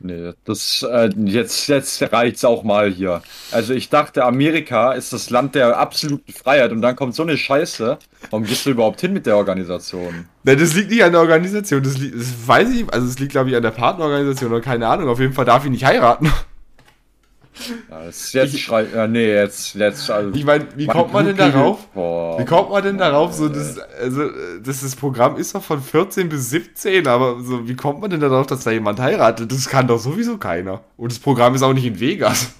Nee, 0.00 0.32
das 0.44 0.86
äh, 0.90 1.08
jetzt, 1.24 1.68
jetzt 1.68 2.02
reicht's 2.12 2.44
auch 2.44 2.64
mal 2.64 2.90
hier. 2.92 3.22
Also 3.50 3.72
ich 3.72 3.88
dachte, 3.88 4.24
Amerika 4.24 4.92
ist 4.92 5.14
das 5.14 5.30
Land 5.30 5.54
der 5.54 5.78
absoluten 5.78 6.30
Freiheit 6.32 6.70
und 6.72 6.82
dann 6.82 6.96
kommt 6.96 7.14
so 7.14 7.22
eine 7.22 7.38
Scheiße. 7.38 7.98
Warum 8.30 8.44
gehst 8.44 8.66
du 8.66 8.70
überhaupt 8.70 9.00
hin 9.00 9.14
mit 9.14 9.24
der 9.24 9.38
Organisation? 9.38 10.28
Ne, 10.44 10.56
das 10.56 10.74
liegt 10.74 10.90
nicht 10.90 11.02
an 11.02 11.12
der 11.12 11.22
Organisation, 11.22 11.82
das, 11.82 11.96
liegt, 11.96 12.14
das 12.14 12.46
weiß 12.46 12.70
ich, 12.72 12.92
also 12.92 13.06
es 13.06 13.18
liegt 13.18 13.32
glaube 13.32 13.48
ich 13.48 13.56
an 13.56 13.62
der 13.62 13.70
Partnerorganisation 13.70 14.52
oder 14.52 14.60
keine 14.60 14.86
Ahnung. 14.86 15.08
Auf 15.08 15.18
jeden 15.18 15.32
Fall 15.32 15.46
darf 15.46 15.64
ich 15.64 15.70
nicht 15.70 15.86
heiraten. 15.86 16.30
Ja, 17.90 18.04
jetzt 18.04 18.32
jetzt 18.34 18.58
schrei 18.60 18.86
ja, 18.94 19.06
nee, 19.06 19.32
jetzt, 19.32 19.74
jetzt 19.74 20.10
also, 20.10 20.34
Ich 20.34 20.44
meine, 20.44 20.66
wie 20.76 20.86
kommt 20.86 21.12
man 21.12 21.26
denn 21.26 21.36
darauf? 21.36 21.86
Boah, 21.88 22.38
wie 22.38 22.44
kommt 22.44 22.70
man 22.70 22.82
denn 22.82 22.98
darauf? 22.98 23.32
So, 23.32 23.48
das, 23.48 23.78
also, 23.78 24.28
das, 24.62 24.82
das 24.82 24.96
Programm 24.96 25.36
ist 25.36 25.54
doch 25.54 25.62
von 25.62 25.80
14 25.80 26.28
bis 26.28 26.50
17, 26.50 27.06
aber 27.06 27.40
so, 27.42 27.66
wie 27.68 27.74
kommt 27.74 28.00
man 28.00 28.10
denn 28.10 28.20
darauf, 28.20 28.46
dass 28.46 28.64
da 28.64 28.70
jemand 28.70 29.00
heiratet? 29.00 29.50
Das 29.50 29.68
kann 29.68 29.86
doch 29.86 29.98
sowieso 29.98 30.38
keiner. 30.38 30.82
Und 30.96 31.12
das 31.12 31.18
Programm 31.18 31.54
ist 31.54 31.62
auch 31.62 31.72
nicht 31.72 31.86
in 31.86 31.98
Vegas. 31.98 32.52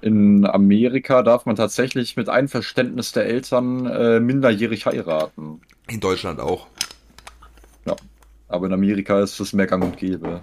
In 0.00 0.44
Amerika 0.46 1.22
darf 1.22 1.46
man 1.46 1.54
tatsächlich 1.54 2.16
mit 2.16 2.28
Einverständnis 2.28 3.12
der 3.12 3.26
Eltern 3.26 3.86
äh, 3.86 4.18
minderjährig 4.18 4.86
heiraten. 4.86 5.60
In 5.88 6.00
Deutschland 6.00 6.40
auch. 6.40 6.66
Ja, 7.86 7.94
aber 8.48 8.66
in 8.66 8.72
Amerika 8.72 9.20
ist 9.20 9.38
das 9.38 9.52
mehr 9.52 9.68
gang 9.68 9.84
und 9.84 9.96
gäbe. 9.96 10.42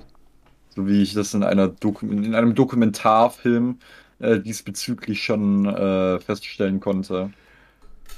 So 0.79 0.87
wie 0.87 1.01
ich 1.01 1.13
das 1.13 1.33
in, 1.33 1.43
einer 1.43 1.67
Doku 1.67 2.05
in 2.05 2.33
einem 2.33 2.55
Dokumentarfilm 2.55 3.79
äh, 4.19 4.39
diesbezüglich 4.39 5.21
schon 5.21 5.65
äh, 5.65 6.21
feststellen 6.21 6.79
konnte. 6.79 7.33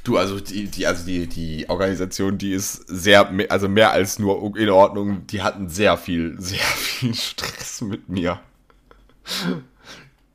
Du, 0.04 0.18
also 0.18 0.40
die, 0.40 0.68
die, 0.68 0.86
also 0.86 1.04
die, 1.04 1.26
die 1.26 1.68
Organisation, 1.70 2.38
die 2.38 2.52
ist 2.52 2.88
sehr, 2.88 3.32
also 3.50 3.68
mehr 3.68 3.90
als 3.90 4.20
nur 4.20 4.56
in 4.56 4.70
Ordnung. 4.70 5.26
Die 5.26 5.42
hatten 5.42 5.70
sehr 5.70 5.98
viel, 5.98 6.40
sehr 6.40 6.60
viel 6.60 7.16
Stress 7.16 7.82
mit 7.82 8.10
mir. 8.10 8.40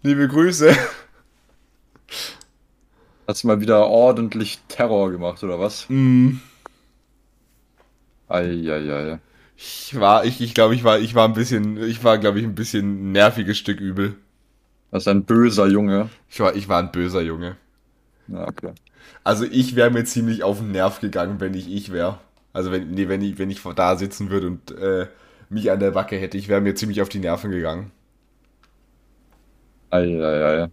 Liebe 0.03 0.27
Grüße. 0.27 0.77
Hast 3.29 3.45
du 3.45 3.47
mal 3.47 3.61
wieder 3.61 3.87
ordentlich 3.87 4.59
Terror 4.66 5.12
gemacht, 5.12 5.45
oder 5.45 5.61
was? 5.61 5.87
Mm. 5.89 6.39
Eieiei. 8.27 9.20
Ich 9.57 9.99
war, 9.99 10.25
ich, 10.25 10.41
ich 10.41 10.55
glaube, 10.55 10.75
ich 10.75 10.85
war, 10.85 10.99
ich 10.99 11.15
war 11.15 11.27
ein 11.27 11.33
bisschen, 11.35 11.83
ich 11.83 12.05
war, 12.05 12.19
glaube 12.19 12.39
ich, 12.41 12.45
ein 12.45 12.55
bisschen 12.55 13.13
nerviges 13.13 13.57
Stück 13.59 13.81
übel. 13.81 14.17
Das 14.91 15.05
ist 15.05 15.09
ein 15.09 15.25
böser 15.25 15.67
Junge. 15.69 16.11
Ich 16.31 16.41
war, 16.41 16.57
ich 16.57 16.69
war 16.69 16.81
ein 16.81 16.93
böser 16.93 17.23
Junge. 17.23 17.57
Ja, 18.29 18.47
okay. 18.49 18.73
Also 19.25 19.45
ich 19.45 19.77
wäre 19.77 19.91
mir 19.91 20.05
ziemlich 20.05 20.43
auf 20.43 20.59
den 20.59 20.73
Nerv 20.73 21.01
gegangen, 21.01 21.41
wenn 21.41 21.55
ich 21.55 21.71
ich 21.73 21.93
wäre. 21.93 22.19
Also 22.53 22.73
wenn, 22.73 22.91
nee, 22.93 23.09
wenn 23.09 23.23
ich, 23.23 23.39
wenn 23.39 23.51
ich 23.51 23.63
da 23.63 23.97
sitzen 23.97 24.31
würde 24.31 24.47
und 24.49 24.71
äh, 24.73 25.09
mich 25.51 25.71
an 25.71 25.81
der 25.81 25.91
Backe 25.93 26.17
hätte, 26.17 26.39
ich 26.39 26.49
wäre 26.49 26.61
mir 26.61 26.75
ziemlich 26.75 27.03
auf 27.03 27.09
die 27.09 27.19
Nerven 27.19 27.51
gegangen. 27.51 27.93
Eieiei. 29.91 30.71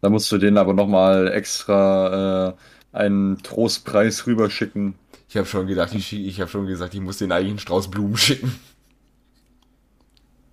Da 0.00 0.10
musst 0.10 0.30
du 0.30 0.38
denen 0.38 0.58
aber 0.58 0.74
nochmal 0.74 1.28
extra 1.32 2.50
äh, 2.50 2.96
einen 2.96 3.42
Trostpreis 3.42 4.26
rüberschicken. 4.26 4.94
Ich 5.34 5.38
habe 5.38 5.48
schon 5.48 5.66
gedacht, 5.66 5.92
ich, 5.96 6.12
ich 6.12 6.40
habe 6.40 6.48
schon 6.48 6.68
gesagt, 6.68 6.94
ich 6.94 7.00
muss 7.00 7.18
den 7.18 7.32
eigenen 7.32 7.58
Strauß 7.58 7.90
Blumen 7.90 8.16
schicken. 8.16 8.54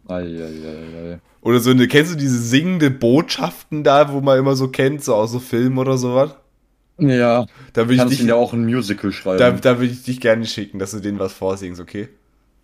Eieiei. 0.07 1.19
Oder 1.41 1.59
so 1.59 1.69
eine, 1.69 1.87
kennst 1.87 2.13
du 2.13 2.17
diese 2.17 2.39
singende 2.39 2.89
Botschaften 2.89 3.83
da, 3.83 4.11
wo 4.11 4.21
man 4.21 4.39
immer 4.39 4.55
so 4.55 4.69
kennt, 4.69 5.03
so 5.03 5.13
aus 5.13 5.33
so 5.33 5.39
Filmen 5.39 5.77
oder 5.77 5.99
sowas? 5.99 6.31
Ja. 6.97 7.45
Da 7.73 7.87
will 7.87 7.97
ich 7.97 8.05
dich 8.05 8.23
ja 8.23 8.33
auch 8.33 8.53
ein 8.53 8.65
Musical 8.65 9.11
schreiben. 9.11 9.37
Da, 9.37 9.51
da 9.51 9.79
will 9.79 9.91
ich 9.91 10.01
dich 10.01 10.19
gerne 10.19 10.47
schicken, 10.47 10.79
dass 10.79 10.89
du 10.89 10.99
denen 10.99 11.19
was 11.19 11.33
vorsingst, 11.33 11.79
okay? 11.79 12.09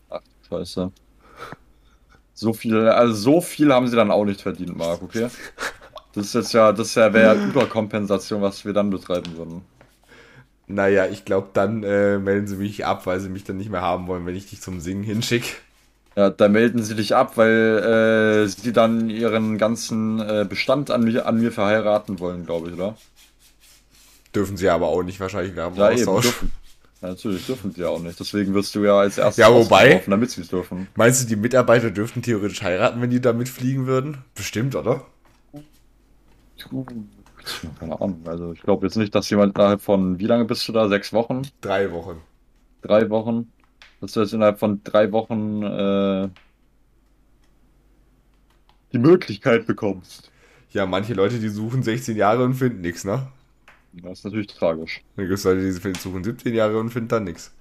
Ach, 0.09 0.21
scheiße. 0.49 0.91
So 2.33 2.53
viel, 2.53 2.77
also 2.89 3.13
so 3.13 3.41
viel 3.41 3.71
haben 3.71 3.87
sie 3.87 3.95
dann 3.95 4.09
auch 4.09 4.25
nicht 4.25 4.41
verdient, 4.41 4.75
Marc, 4.75 5.03
okay? 5.03 5.27
Das 6.15 6.25
ist 6.25 6.33
jetzt 6.33 6.53
ja, 6.53 6.71
das 6.71 6.95
ja, 6.95 7.13
wäre 7.13 7.35
ja 7.35 7.45
Überkompensation, 7.45 8.41
was 8.41 8.65
wir 8.65 8.73
dann 8.73 8.89
betreiben 8.89 9.37
würden. 9.37 9.61
Naja, 10.67 11.07
ich 11.07 11.23
glaube, 11.23 11.49
dann 11.53 11.83
äh, 11.83 12.17
melden 12.19 12.47
sie 12.47 12.57
mich 12.57 12.85
ab, 12.85 13.05
weil 13.05 13.21
sie 13.21 13.29
mich 13.29 13.45
dann 13.45 13.57
nicht 13.57 13.69
mehr 13.69 13.81
haben 13.81 14.07
wollen, 14.07 14.25
wenn 14.25 14.35
ich 14.35 14.49
dich 14.49 14.61
zum 14.61 14.81
Singen 14.81 15.03
hinschicke. 15.03 15.47
Ja, 16.17 16.29
da 16.29 16.49
melden 16.49 16.83
sie 16.83 16.95
dich 16.95 17.15
ab, 17.15 17.37
weil 17.37 18.45
äh, 18.45 18.47
sie 18.47 18.73
dann 18.73 19.09
ihren 19.09 19.57
ganzen 19.57 20.19
äh, 20.19 20.45
Bestand 20.49 20.91
an, 20.91 21.03
mich, 21.03 21.23
an 21.23 21.39
mir 21.39 21.51
verheiraten 21.51 22.19
wollen, 22.19 22.45
glaube 22.45 22.67
ich, 22.67 22.73
oder? 22.73 22.97
Dürfen 24.35 24.57
sie 24.57 24.67
aber 24.67 24.87
auch 24.87 25.03
nicht 25.03 25.19
wahrscheinlich 25.19 25.55
nach 25.55 25.69
dem 25.69 25.77
ja, 25.77 25.89
Austausch. 25.89 26.25
Eben, 26.25 26.33
dürfen. 26.33 26.51
Ja, 27.01 27.09
natürlich 27.09 27.45
dürfen 27.45 27.71
sie 27.71 27.81
ja 27.81 27.89
auch 27.89 28.01
nicht. 28.01 28.19
Deswegen 28.19 28.53
wirst 28.55 28.73
du 28.75 28.83
ja 28.83 28.99
als 28.99 29.19
erstes 29.19 29.37
ja, 29.37 29.53
wobei, 29.53 30.03
damit 30.07 30.31
sie 30.31 30.41
es 30.41 30.49
dürfen. 30.49 30.87
Meinst 30.95 31.21
du, 31.21 31.27
die 31.27 31.35
Mitarbeiter 31.35 31.91
dürften 31.91 32.23
theoretisch 32.23 32.63
heiraten, 32.63 32.99
wenn 32.99 33.11
die 33.11 33.21
da 33.21 33.31
mitfliegen 33.31 33.85
würden? 33.85 34.17
Bestimmt, 34.33 34.75
oder? 34.75 35.05
Keine 37.79 37.99
Ahnung. 37.99 38.21
Also 38.25 38.53
ich 38.53 38.61
glaube 38.61 38.85
jetzt 38.85 38.95
nicht, 38.95 39.13
dass 39.15 39.29
jemand 39.29 39.57
innerhalb 39.57 39.81
von, 39.81 40.19
wie 40.19 40.25
lange 40.25 40.45
bist 40.45 40.67
du 40.67 40.71
da? 40.71 40.87
Sechs 40.87 41.13
Wochen? 41.13 41.43
Drei 41.61 41.91
Wochen. 41.91 42.21
Drei 42.81 43.09
Wochen. 43.09 43.51
Dass 44.01 44.11
du 44.11 44.21
jetzt 44.21 44.33
innerhalb 44.33 44.59
von 44.59 44.81
drei 44.83 45.11
Wochen 45.11 45.63
äh, 45.63 46.29
die 48.93 48.99
Möglichkeit 48.99 49.65
bekommst. 49.65 50.31
Ja, 50.71 50.85
manche 50.85 51.13
Leute, 51.13 51.39
die 51.39 51.49
suchen 51.49 51.83
16 51.83 52.15
Jahre 52.15 52.43
und 52.43 52.53
finden 52.53 52.81
nichts, 52.81 53.03
ne? 53.03 53.27
Das 53.93 54.19
ist 54.19 54.25
natürlich 54.25 54.47
tragisch. 54.47 55.01
Dann 55.15 55.25
gibt 55.25 55.39
es 55.39 55.43
Leute, 55.43 55.61
die 55.61 55.71
suchen 55.71 56.23
17 56.23 56.53
Jahre 56.53 56.79
und 56.79 56.89
finden 56.89 57.09
dann 57.09 57.23
nichts. 57.23 57.53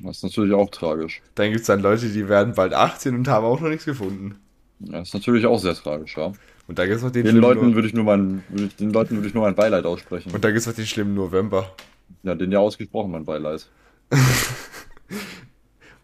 Das 0.00 0.18
ist 0.18 0.22
natürlich 0.22 0.52
auch 0.52 0.70
tragisch. 0.70 1.22
Dann 1.34 1.50
gibt 1.50 1.60
es 1.62 1.66
dann 1.66 1.80
Leute, 1.80 2.08
die 2.08 2.28
werden 2.28 2.54
bald 2.54 2.74
18 2.74 3.14
und 3.14 3.28
haben 3.28 3.44
auch 3.44 3.60
noch 3.60 3.68
nichts 3.68 3.84
gefunden. 3.84 4.36
Das 4.78 5.08
ist 5.08 5.14
natürlich 5.14 5.46
auch 5.46 5.58
sehr 5.58 5.74
tragisch, 5.74 6.16
ja. 6.16 6.32
Und 6.66 6.78
da 6.78 6.86
gibt 6.86 6.96
es 6.96 7.02
noch 7.02 7.10
den, 7.10 7.24
den 7.24 7.36
Leuten 7.36 7.74
würde 7.74 7.88
ich 7.88 7.94
nur 7.94 8.04
mein, 8.04 8.42
ich, 8.54 8.76
den 8.76 8.90
Leuten 8.90 9.16
würde 9.16 9.28
ich 9.28 9.34
nur 9.34 9.42
mein 9.42 9.54
Beileid 9.54 9.84
aussprechen. 9.84 10.32
Und 10.32 10.44
da 10.44 10.48
gibt 10.48 10.60
es 10.60 10.66
noch 10.66 10.74
den 10.74 10.86
schlimmen 10.86 11.14
November. 11.14 11.74
Ja, 12.22 12.34
den 12.34 12.50
ja 12.52 12.58
ausgesprochen 12.58 13.10
mein 13.10 13.24
Beileid. 13.24 13.68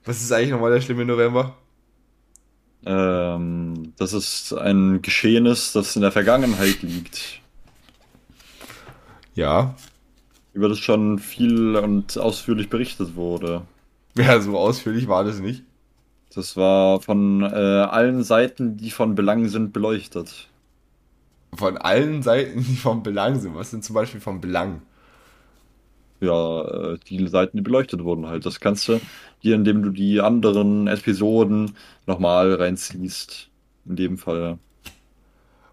Was 0.04 0.20
ist 0.20 0.32
eigentlich 0.32 0.50
nochmal 0.50 0.72
der 0.72 0.80
schlimme 0.80 1.04
November? 1.04 1.56
Ähm, 2.84 3.92
das 3.98 4.12
ist 4.12 4.52
ein 4.52 5.02
Geschehnis, 5.02 5.72
das 5.72 5.96
in 5.96 6.02
der 6.02 6.12
Vergangenheit 6.12 6.82
liegt. 6.82 7.40
Ja. 9.34 9.74
Über 10.52 10.68
das 10.68 10.78
schon 10.78 11.18
viel 11.18 11.76
und 11.76 12.18
ausführlich 12.18 12.68
berichtet 12.68 13.14
wurde. 13.16 13.62
Ja, 14.16 14.40
so 14.40 14.58
ausführlich 14.58 15.08
war 15.08 15.24
das 15.24 15.40
nicht. 15.40 15.62
Das 16.34 16.56
war 16.56 17.00
von 17.00 17.42
äh, 17.42 17.46
allen 17.46 18.22
Seiten, 18.22 18.76
die 18.76 18.90
von 18.90 19.14
Belang 19.14 19.48
sind, 19.48 19.72
beleuchtet. 19.72 20.49
Von 21.54 21.76
allen 21.78 22.22
Seiten, 22.22 22.64
die 22.68 22.76
von 22.76 23.02
Belang 23.02 23.40
sind. 23.40 23.54
Was 23.54 23.70
sind 23.70 23.84
zum 23.84 23.94
Beispiel 23.94 24.20
von 24.20 24.40
Belang? 24.40 24.82
Ja, 26.20 26.92
äh, 26.92 26.98
die 27.08 27.26
Seiten, 27.28 27.56
die 27.56 27.62
beleuchtet 27.62 28.04
wurden 28.04 28.26
halt. 28.26 28.44
Das 28.44 28.60
kannst 28.60 28.86
du 28.88 29.00
dir, 29.42 29.54
indem 29.54 29.82
du 29.82 29.90
die 29.90 30.20
anderen 30.20 30.86
Episoden 30.86 31.74
nochmal 32.06 32.54
reinziehst. 32.54 33.48
In 33.86 33.96
dem 33.96 34.18
Fall. 34.18 34.58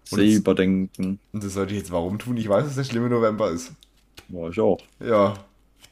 Selber 0.04 0.54
denken. 0.54 1.18
Und 1.32 1.44
das 1.44 1.52
sollte 1.52 1.74
ich 1.74 1.80
jetzt 1.80 1.92
warum 1.92 2.18
tun? 2.18 2.38
Ich 2.38 2.48
weiß, 2.48 2.64
dass 2.64 2.76
der 2.76 2.84
schlimme 2.84 3.10
November 3.10 3.50
ist. 3.50 3.72
Ja, 4.30 4.48
ich 4.48 4.58
auch. 4.58 4.80
Ja. 5.00 5.34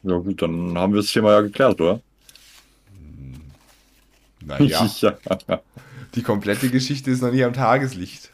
Ja 0.01 0.17
gut, 0.17 0.41
dann 0.41 0.75
haben 0.77 0.93
wir 0.93 1.01
das 1.01 1.11
Thema 1.11 1.33
ja 1.33 1.41
geklärt, 1.41 1.79
oder? 1.79 2.01
Naja. 4.43 4.89
ja. 5.01 5.17
Die 6.15 6.23
komplette 6.23 6.69
Geschichte 6.69 7.11
ist 7.11 7.21
noch 7.21 7.31
nicht 7.31 7.43
am 7.43 7.53
Tageslicht. 7.53 8.31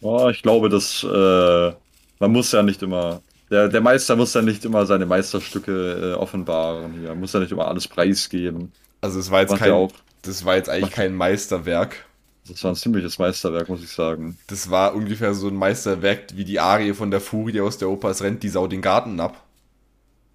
Oh, 0.00 0.28
ich 0.28 0.42
glaube, 0.42 0.68
dass 0.68 1.02
äh, 1.04 1.72
man 2.20 2.32
muss 2.32 2.52
ja 2.52 2.62
nicht 2.62 2.82
immer. 2.82 3.22
Der, 3.50 3.68
der 3.68 3.80
Meister 3.80 4.14
muss 4.16 4.34
ja 4.34 4.42
nicht 4.42 4.64
immer 4.64 4.86
seine 4.86 5.06
Meisterstücke 5.06 6.12
äh, 6.12 6.14
offenbaren. 6.14 7.04
Er 7.04 7.14
muss 7.14 7.32
ja 7.32 7.40
nicht 7.40 7.52
immer 7.52 7.66
alles 7.68 7.88
preisgeben. 7.88 8.72
Also 9.00 9.18
es 9.18 9.30
war 9.30 9.40
jetzt 9.40 9.56
kein, 9.56 9.82
das 10.22 10.44
war 10.44 10.56
jetzt 10.56 10.68
eigentlich 10.68 10.92
kein 10.92 11.14
Meisterwerk. 11.14 12.06
Das 12.46 12.64
war 12.64 12.72
ein 12.72 12.76
ziemliches 12.76 13.18
Meisterwerk, 13.18 13.68
muss 13.68 13.82
ich 13.82 13.90
sagen. 13.92 14.38
Das 14.48 14.70
war 14.70 14.94
ungefähr 14.94 15.34
so 15.34 15.48
ein 15.48 15.54
Meisterwerk 15.54 16.36
wie 16.36 16.44
die 16.44 16.58
Arie 16.60 16.94
von 16.94 17.10
der 17.12 17.20
Furie 17.20 17.60
aus 17.60 17.78
der 17.78 17.88
Oper 17.90 18.10
Es 18.10 18.22
rennt 18.22 18.42
die 18.42 18.48
Sau 18.48 18.66
den 18.66 18.82
Garten 18.82 19.20
ab. 19.20 19.46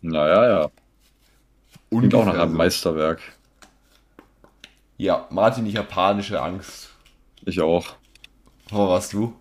Naja, 0.01 0.45
ja. 0.47 0.71
Und 1.89 2.13
auch 2.13 2.25
nach 2.25 2.37
einem 2.37 2.51
so. 2.51 2.57
Meisterwerk. 2.57 3.21
Ja, 4.97 5.27
Martin, 5.29 5.65
ich 5.67 5.77
habe 5.77 5.87
panische 5.87 6.41
Angst. 6.41 6.89
Ich 7.45 7.61
auch. 7.61 7.95
Aber 8.71 8.89
was 8.89 9.09
du? 9.09 9.33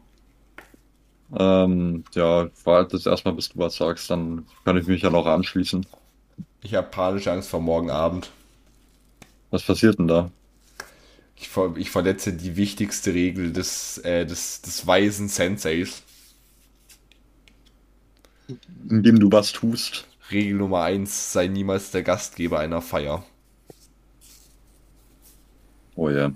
Ähm, 1.34 2.04
ja, 2.14 2.50
warte 2.64 2.96
jetzt 2.96 3.06
erstmal, 3.06 3.34
bis 3.34 3.48
du 3.50 3.58
was 3.58 3.76
sagst, 3.76 4.10
dann 4.10 4.46
kann 4.64 4.76
ich 4.76 4.86
mich 4.86 5.02
ja 5.02 5.10
noch 5.10 5.26
anschließen. 5.26 5.86
Ich 6.62 6.74
habe 6.74 6.88
panische 6.88 7.32
Angst 7.32 7.48
vor 7.48 7.60
morgen 7.60 7.90
Abend. 7.90 8.30
Was 9.50 9.62
passiert 9.62 9.98
denn 9.98 10.08
da? 10.08 10.30
Ich, 11.36 11.48
ver 11.48 11.74
ich 11.76 11.90
verletze 11.90 12.32
die 12.32 12.56
wichtigste 12.56 13.14
Regel 13.14 13.52
des, 13.52 13.98
äh, 13.98 14.26
des, 14.26 14.62
des 14.62 14.86
weisen 14.86 15.28
Senseis. 15.28 16.02
Indem 18.88 19.18
du 19.18 19.32
was 19.32 19.52
tust. 19.52 20.06
Regel 20.30 20.54
Nummer 20.56 20.82
1, 20.82 21.32
sei 21.32 21.48
niemals 21.48 21.90
der 21.90 22.02
Gastgeber 22.02 22.60
einer 22.60 22.80
Feier. 22.82 23.24
Oh 25.96 26.10
ja. 26.10 26.32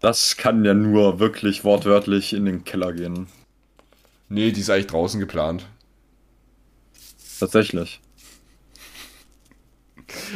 Das 0.00 0.36
kann 0.36 0.64
ja 0.64 0.72
nur 0.72 1.18
wirklich 1.20 1.62
wortwörtlich 1.62 2.32
in 2.32 2.46
den 2.46 2.64
Keller 2.64 2.92
gehen. 2.92 3.26
Nee, 4.28 4.50
die 4.50 4.60
ist 4.60 4.70
eigentlich 4.70 4.86
draußen 4.86 5.20
geplant. 5.20 5.66
Tatsächlich. 7.38 8.00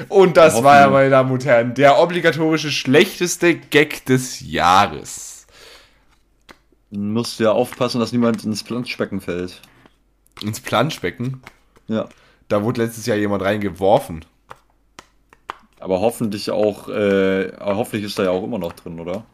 Und 0.09 0.37
das 0.37 0.63
war 0.63 0.81
ja, 0.81 0.91
meine 0.91 1.11
Damen 1.11 1.33
und 1.33 1.45
Herren, 1.45 1.75
der 1.75 1.99
obligatorische 1.99 2.71
schlechteste 2.71 3.55
Gag 3.55 4.05
des 4.07 4.41
Jahres. 4.41 5.47
Musst 6.91 7.41
ja 7.41 7.51
aufpassen, 7.51 8.01
dass 8.01 8.13
niemand 8.13 8.45
ins 8.45 8.63
Planschbecken 8.63 9.21
fällt. 9.21 9.61
Ins 10.43 10.61
Planschbecken. 10.61 11.43
Ja. 11.89 12.09
Da 12.49 12.63
wurde 12.63 12.83
letztes 12.83 13.07
Jahr 13.07 13.17
jemand 13.17 13.43
reingeworfen. 13.43 14.25
Aber 15.81 16.01
hoffentlich 16.01 16.51
auch, 16.51 16.89
äh, 16.89 17.53
hoffentlich 17.59 18.05
ist 18.05 18.19
er 18.19 18.27
ja 18.27 18.31
auch 18.31 18.45
immer 18.45 18.59
noch 18.59 18.73
drin, 18.73 19.01
oder? 19.01 19.25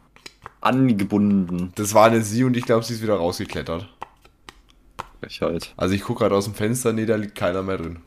Angebunden. 0.61 1.71
Das 1.75 1.93
war 1.93 2.05
eine 2.05 2.21
sie 2.21 2.43
und 2.43 2.55
ich 2.55 2.65
glaube, 2.65 2.85
sie 2.85 2.93
ist 2.93 3.01
wieder 3.01 3.15
rausgeklettert. 3.15 3.87
Frechheit. 5.19 5.73
Also 5.77 5.93
ich 5.93 6.01
gucke 6.01 6.19
gerade 6.19 6.35
aus 6.35 6.45
dem 6.45 6.53
Fenster, 6.53 6.93
nee, 6.93 7.05
da 7.05 7.15
liegt 7.15 7.35
keiner 7.35 7.63
mehr 7.63 7.77
drin. 7.77 7.99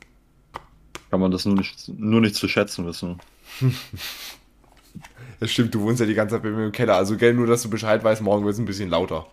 Kann 1.11 1.21
man 1.21 1.31
das 1.31 1.45
nur 1.45 1.57
nicht, 1.57 1.89
nur 1.89 2.21
nicht 2.21 2.35
zu 2.35 2.49
schätzen 2.49 2.87
wissen. 2.87 3.19
Das 5.41 5.51
stimmt, 5.51 5.75
du 5.75 5.81
wohnst 5.81 6.01
ja 6.01 6.07
die 6.07 6.15
ganze 6.15 6.37
Zeit 6.37 6.43
bei 6.43 6.51
mir 6.51 6.67
im 6.67 6.73
Keller. 6.73 6.95
Also 6.95 7.17
gell, 7.17 7.35
nur 7.35 7.47
dass 7.47 7.63
du 7.63 7.69
Bescheid 7.69 8.03
weißt, 8.03 8.23
morgen 8.23 8.45
wird 8.45 8.55
es 8.55 8.61
ein 8.61 8.65
bisschen 8.65 8.89
lauter. 8.89 9.27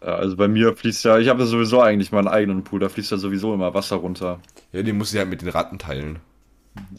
Ja, 0.00 0.14
also 0.14 0.36
bei 0.36 0.46
mir 0.46 0.76
fließt 0.76 1.04
ja, 1.04 1.18
ich 1.18 1.28
habe 1.28 1.40
ja 1.40 1.46
sowieso 1.46 1.80
eigentlich 1.80 2.12
meinen 2.12 2.28
eigenen 2.28 2.64
Pool, 2.64 2.80
da 2.80 2.88
fließt 2.88 3.10
ja 3.10 3.16
sowieso 3.16 3.54
immer 3.54 3.72
Wasser 3.74 3.96
runter. 3.96 4.40
Ja, 4.72 4.82
den 4.82 4.98
musst 4.98 5.14
du 5.14 5.18
ja 5.18 5.24
mit 5.24 5.42
den 5.42 5.48
Ratten 5.48 5.78
teilen. 5.78 6.18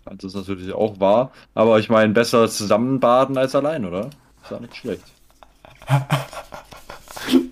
Das 0.06 0.24
ist 0.24 0.36
natürlich 0.36 0.74
auch 0.74 1.00
wahr. 1.00 1.32
Aber 1.54 1.80
ich 1.80 1.90
meine, 1.90 2.14
besser 2.14 2.50
zusammen 2.50 3.00
baden 3.00 3.38
als 3.38 3.56
allein, 3.56 3.86
oder? 3.86 4.10
Ist 4.44 4.52
ja 4.52 4.60
nicht 4.60 4.76
schlecht. 4.76 5.04
Wir 5.88 7.50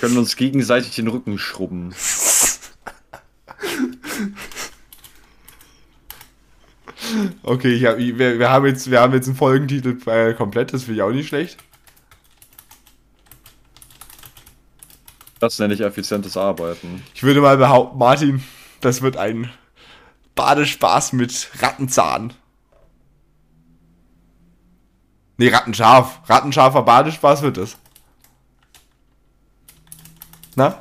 können 0.00 0.18
uns 0.18 0.36
gegenseitig 0.36 0.94
den 0.94 1.08
Rücken 1.08 1.38
schrubben. 1.38 1.94
Okay, 7.42 7.78
hab, 7.86 7.98
wir, 7.98 8.38
wir, 8.38 8.50
haben 8.50 8.66
jetzt, 8.66 8.90
wir 8.90 9.00
haben 9.00 9.12
jetzt 9.12 9.26
einen 9.26 9.36
Folgentitel 9.36 9.98
äh, 10.08 10.34
komplett, 10.34 10.72
das 10.72 10.84
finde 10.84 10.96
ich 10.96 11.02
auch 11.02 11.10
nicht 11.10 11.28
schlecht. 11.28 11.58
Das 15.40 15.58
nenne 15.58 15.74
ich 15.74 15.80
effizientes 15.80 16.36
Arbeiten. 16.36 17.02
Ich 17.14 17.22
würde 17.24 17.40
mal 17.40 17.56
behaupten, 17.56 17.98
Martin, 17.98 18.44
das 18.80 19.02
wird 19.02 19.16
ein 19.16 19.50
Badespaß 20.36 21.14
mit 21.14 21.50
Rattenzahn. 21.60 22.32
Nee, 25.36 25.48
Rattenscharf. 25.48 26.20
Rattenscharfer 26.28 26.82
Badespaß 26.82 27.42
wird 27.42 27.58
es. 27.58 27.76
Na? 30.54 30.78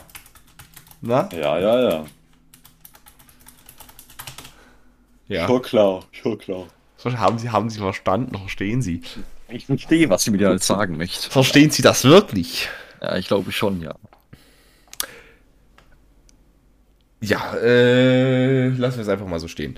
Na? 1.01 1.29
Ja, 1.33 1.57
ja, 1.57 1.89
ja. 1.89 2.05
Ja. 5.27 5.47
Schon 5.47 5.61
klar, 5.61 6.03
schon 6.11 6.37
klar. 6.37 6.65
So, 6.97 7.11
Haben 7.17 7.39
Sie, 7.39 7.49
haben 7.49 7.69
Sie 7.69 7.79
verstanden? 7.79 8.37
Verstehen 8.37 8.81
Sie? 8.81 9.01
Ich 9.47 9.65
verstehe, 9.65 10.09
was 10.09 10.23
sie 10.23 10.31
mir 10.31 10.51
jetzt 10.51 10.67
sagen 10.67 10.97
möchte. 10.97 11.29
Verstehen 11.29 11.71
Sie 11.71 11.81
das 11.81 12.03
wirklich? 12.03 12.69
Ja, 13.01 13.15
ich 13.17 13.27
glaube 13.27 13.51
schon, 13.51 13.81
ja. 13.81 13.95
Ja, 17.21 17.53
äh, 17.55 18.67
lassen 18.69 18.97
wir 18.97 19.03
es 19.03 19.09
einfach 19.09 19.27
mal 19.27 19.39
so 19.39 19.47
stehen. 19.47 19.77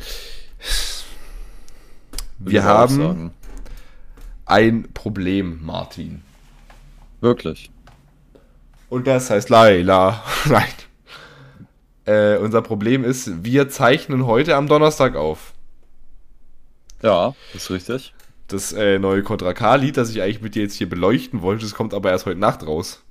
Wir 2.40 2.64
haben. 2.64 3.32
Ein 4.46 4.92
Problem, 4.94 5.60
Martin. 5.64 6.24
Wirklich. 7.22 7.72
Und 8.90 9.08
das 9.08 9.30
heißt 9.30 9.50
Laila. 9.50 10.24
Nein. 10.46 10.66
Äh, 12.06 12.38
unser 12.38 12.62
Problem 12.62 13.04
ist, 13.04 13.44
wir 13.44 13.70
zeichnen 13.70 14.26
heute 14.26 14.56
am 14.56 14.68
Donnerstag 14.68 15.16
auf. 15.16 15.54
Ja, 17.02 17.34
ist 17.54 17.70
richtig. 17.70 18.14
Das 18.48 18.74
äh, 18.74 19.00
neue 19.00 19.24
Contra 19.24 19.54
K-Lied, 19.54 19.98
das 19.98 20.10
ich 20.10 20.22
eigentlich 20.22 20.42
mit 20.42 20.56
dir 20.56 20.64
jetzt 20.64 20.76
hier 20.76 20.90
beleuchten 20.90 21.42
wollte, 21.42 21.64
das 21.64 21.74
kommt 21.74 21.94
aber 21.94 22.12
erst 22.12 22.26
heute 22.26 22.40
Nacht 22.40 22.66
raus. 22.68 23.02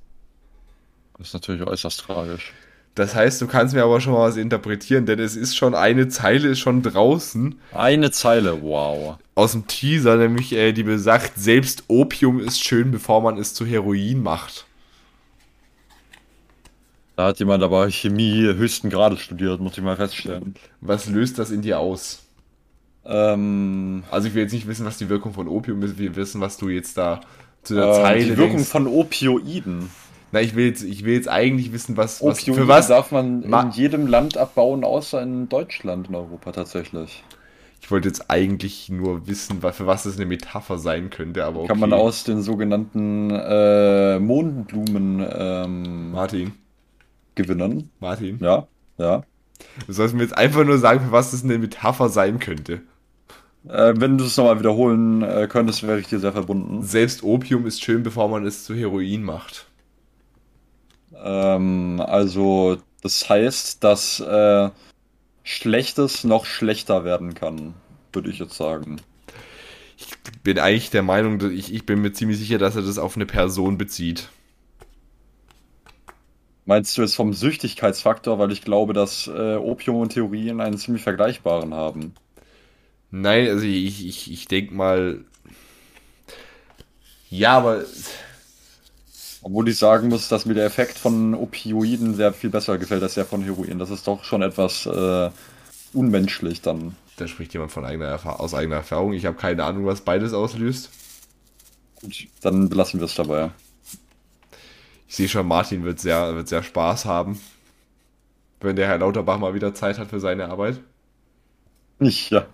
Das 1.17 1.27
ist 1.27 1.33
natürlich 1.33 1.63
äußerst 1.63 1.99
tragisch. 1.99 2.53
Das 2.95 3.15
heißt, 3.15 3.41
du 3.41 3.47
kannst 3.47 3.73
mir 3.73 3.83
aber 3.83 3.99
schon 4.01 4.13
mal 4.13 4.27
was 4.29 4.37
interpretieren, 4.37 5.05
denn 5.07 5.19
es 5.19 5.35
ist 5.35 5.55
schon 5.55 5.73
eine 5.73 6.09
Zeile 6.09 6.49
ist 6.49 6.59
schon 6.59 6.83
draußen 6.83 7.55
Eine 7.73 8.11
Zeile, 8.11 8.61
wow. 8.61 9.17
aus 9.33 9.53
dem 9.53 9.65
Teaser, 9.65 10.15
nämlich 10.17 10.53
äh, 10.53 10.73
die 10.73 10.83
besagt, 10.83 11.31
selbst 11.35 11.85
Opium 11.87 12.39
ist 12.39 12.63
schön, 12.63 12.91
bevor 12.91 13.21
man 13.21 13.37
es 13.39 13.55
zu 13.55 13.65
Heroin 13.65 14.21
macht. 14.21 14.65
Da 17.15 17.27
hat 17.27 17.39
jemand 17.39 17.63
aber 17.63 17.89
Chemie 17.91 18.43
höchsten 18.55 18.89
Grades 18.89 19.19
studiert, 19.21 19.59
muss 19.59 19.77
ich 19.77 19.83
mal 19.83 19.95
feststellen. 19.95 20.55
Was 20.81 21.07
löst 21.07 21.37
das 21.39 21.51
in 21.51 21.61
dir 21.61 21.79
aus? 21.79 22.23
Ähm, 23.05 24.03
Also 24.09 24.27
ich 24.27 24.33
will 24.33 24.43
jetzt 24.43 24.53
nicht 24.53 24.67
wissen, 24.67 24.85
was 24.85 24.97
die 24.97 25.09
Wirkung 25.09 25.33
von 25.33 25.47
Opium 25.47 25.81
ist, 25.83 25.97
wir 25.97 26.15
wissen, 26.15 26.41
was 26.41 26.57
du 26.57 26.69
jetzt 26.69 26.97
da 26.97 27.21
zu 27.63 27.75
der 27.75 27.89
äh, 27.89 27.93
Zeile 27.93 28.23
die 28.25 28.37
Wirkung 28.37 28.57
denkst. 28.57 28.69
von 28.69 28.87
Opioiden. 28.87 29.89
Na, 30.33 30.41
ich 30.41 30.55
will 30.55 30.65
jetzt, 30.65 30.83
ich 30.83 31.05
will 31.05 31.13
jetzt 31.13 31.29
eigentlich 31.29 31.71
wissen, 31.73 31.95
was, 31.95 32.21
was 32.23 32.39
Opioide 32.41 32.61
für 32.63 32.67
was. 32.67 32.87
darf 32.87 33.11
man 33.11 33.47
Ma- 33.47 33.61
in 33.61 33.69
jedem 33.71 34.07
Land 34.07 34.35
abbauen, 34.35 34.83
außer 34.83 35.21
in 35.21 35.47
Deutschland 35.47 36.09
in 36.09 36.15
Europa 36.15 36.51
tatsächlich. 36.51 37.23
Ich 37.79 37.91
wollte 37.91 38.07
jetzt 38.07 38.31
eigentlich 38.31 38.89
nur 38.89 39.27
wissen, 39.27 39.61
für 39.61 39.85
was 39.85 40.03
das 40.03 40.15
eine 40.15 40.25
Metapher 40.25 40.79
sein 40.79 41.11
könnte, 41.11 41.45
aber 41.45 41.59
okay. 41.59 41.67
Kann 41.67 41.79
man 41.79 41.93
aus 41.93 42.23
den 42.23 42.41
sogenannten 42.41 43.29
äh, 43.29 44.17
Mondblumen 44.17 45.23
ähm, 45.31 46.11
Martin, 46.11 46.53
gewinnen. 47.35 47.91
Martin, 47.99 48.39
Ja, 48.41 48.67
ja. 48.97 49.23
du 49.85 49.93
sollst 49.93 50.15
mir 50.15 50.23
jetzt 50.23 50.35
einfach 50.37 50.63
nur 50.63 50.79
sagen, 50.79 51.01
für 51.05 51.11
was 51.11 51.29
das 51.31 51.43
eine 51.43 51.59
Metapher 51.59 52.09
sein 52.09 52.39
könnte. 52.39 52.81
Äh, 53.67 53.93
wenn 53.97 54.17
du 54.17 54.25
es 54.25 54.35
nochmal 54.37 54.57
wiederholen 54.59 55.21
äh, 55.21 55.47
könntest, 55.47 55.83
wäre 55.85 55.99
ich 55.99 56.07
dir 56.07 56.17
sehr 56.19 56.33
verbunden. 56.33 56.81
Selbst 56.81 57.21
Opium 57.21 57.67
ist 57.67 57.83
schön, 57.83 58.01
bevor 58.01 58.29
man 58.29 58.45
es 58.47 58.63
zu 58.63 58.73
Heroin 58.73 59.21
macht. 59.23 59.67
Ähm, 61.23 62.03
also, 62.05 62.77
das 63.01 63.29
heißt, 63.29 63.83
dass 63.83 64.19
äh, 64.19 64.69
Schlechtes 65.43 66.23
noch 66.23 66.45
schlechter 66.45 67.05
werden 67.05 67.33
kann, 67.33 67.73
würde 68.11 68.29
ich 68.29 68.39
jetzt 68.39 68.55
sagen. 68.55 69.01
Ich 69.97 70.07
bin 70.43 70.59
eigentlich 70.59 70.89
der 70.89 71.03
Meinung, 71.03 71.39
dass 71.39 71.51
ich, 71.51 71.73
ich 71.73 71.85
bin 71.85 72.01
mir 72.01 72.11
ziemlich 72.11 72.37
sicher, 72.37 72.57
dass 72.57 72.75
er 72.75 72.81
das 72.81 72.97
auf 72.97 73.15
eine 73.15 73.25
Person 73.25 73.77
bezieht. 73.77 74.29
Meinst 76.65 76.97
du 76.97 77.01
jetzt 77.01 77.15
vom 77.15 77.33
Süchtigkeitsfaktor, 77.33 78.39
weil 78.39 78.51
ich 78.51 78.61
glaube, 78.61 78.93
dass 78.93 79.27
äh, 79.27 79.55
Opium 79.55 79.97
und 79.97 80.13
Theorien 80.13 80.61
einen 80.61 80.77
ziemlich 80.77 81.03
vergleichbaren 81.03 81.73
haben? 81.73 82.13
Nein, 83.11 83.47
also 83.49 83.65
ich, 83.65 84.07
ich, 84.07 84.31
ich 84.31 84.47
denke 84.47 84.73
mal. 84.73 85.23
Ja, 87.29 87.57
aber 87.57 87.83
Obwohl 89.43 89.67
ich 89.67 89.77
sagen 89.77 90.07
muss, 90.07 90.29
dass 90.29 90.45
mir 90.45 90.53
der 90.53 90.65
Effekt 90.65 90.97
von 90.97 91.35
Opioiden 91.35 92.15
sehr 92.15 92.31
viel 92.31 92.49
besser 92.49 92.77
gefällt 92.77 93.03
als 93.03 93.15
der 93.15 93.25
von 93.25 93.43
Heroin. 93.43 93.77
Das 93.77 93.89
ist 93.89 94.07
doch 94.07 94.23
schon 94.23 94.41
etwas 94.41 94.85
äh, 94.85 95.29
unmenschlich 95.91 96.61
dann. 96.61 96.95
da 97.17 97.27
spricht 97.27 97.53
jemand 97.53 97.71
von 97.71 97.83
eigener 97.83 98.39
aus 98.39 98.53
eigener 98.53 98.77
Erfahrung. 98.77 99.11
Ich 99.13 99.25
habe 99.25 99.35
keine 99.35 99.65
Ahnung, 99.65 99.85
was 99.85 100.01
beides 100.01 100.33
auslöst. 100.33 100.89
Gut, 102.01 102.27
dann 102.41 102.69
belassen 102.69 103.01
wir 103.01 103.05
es 103.05 103.15
dabei. 103.15 103.51
Ich 105.09 105.15
sehe 105.17 105.27
schon, 105.27 105.45
Martin 105.45 105.83
wird 105.83 105.99
sehr, 105.99 106.35
wird 106.35 106.47
sehr 106.47 106.63
Spaß 106.63 107.05
haben, 107.05 107.39
wenn 108.61 108.77
der 108.77 108.87
Herr 108.87 108.97
Lauterbach 108.97 109.37
mal 109.39 109.53
wieder 109.53 109.73
Zeit 109.75 109.99
hat 109.99 110.09
für 110.09 110.21
seine 110.21 110.47
Arbeit. 110.49 110.79
Nicht, 111.99 112.31
ja. 112.31 112.47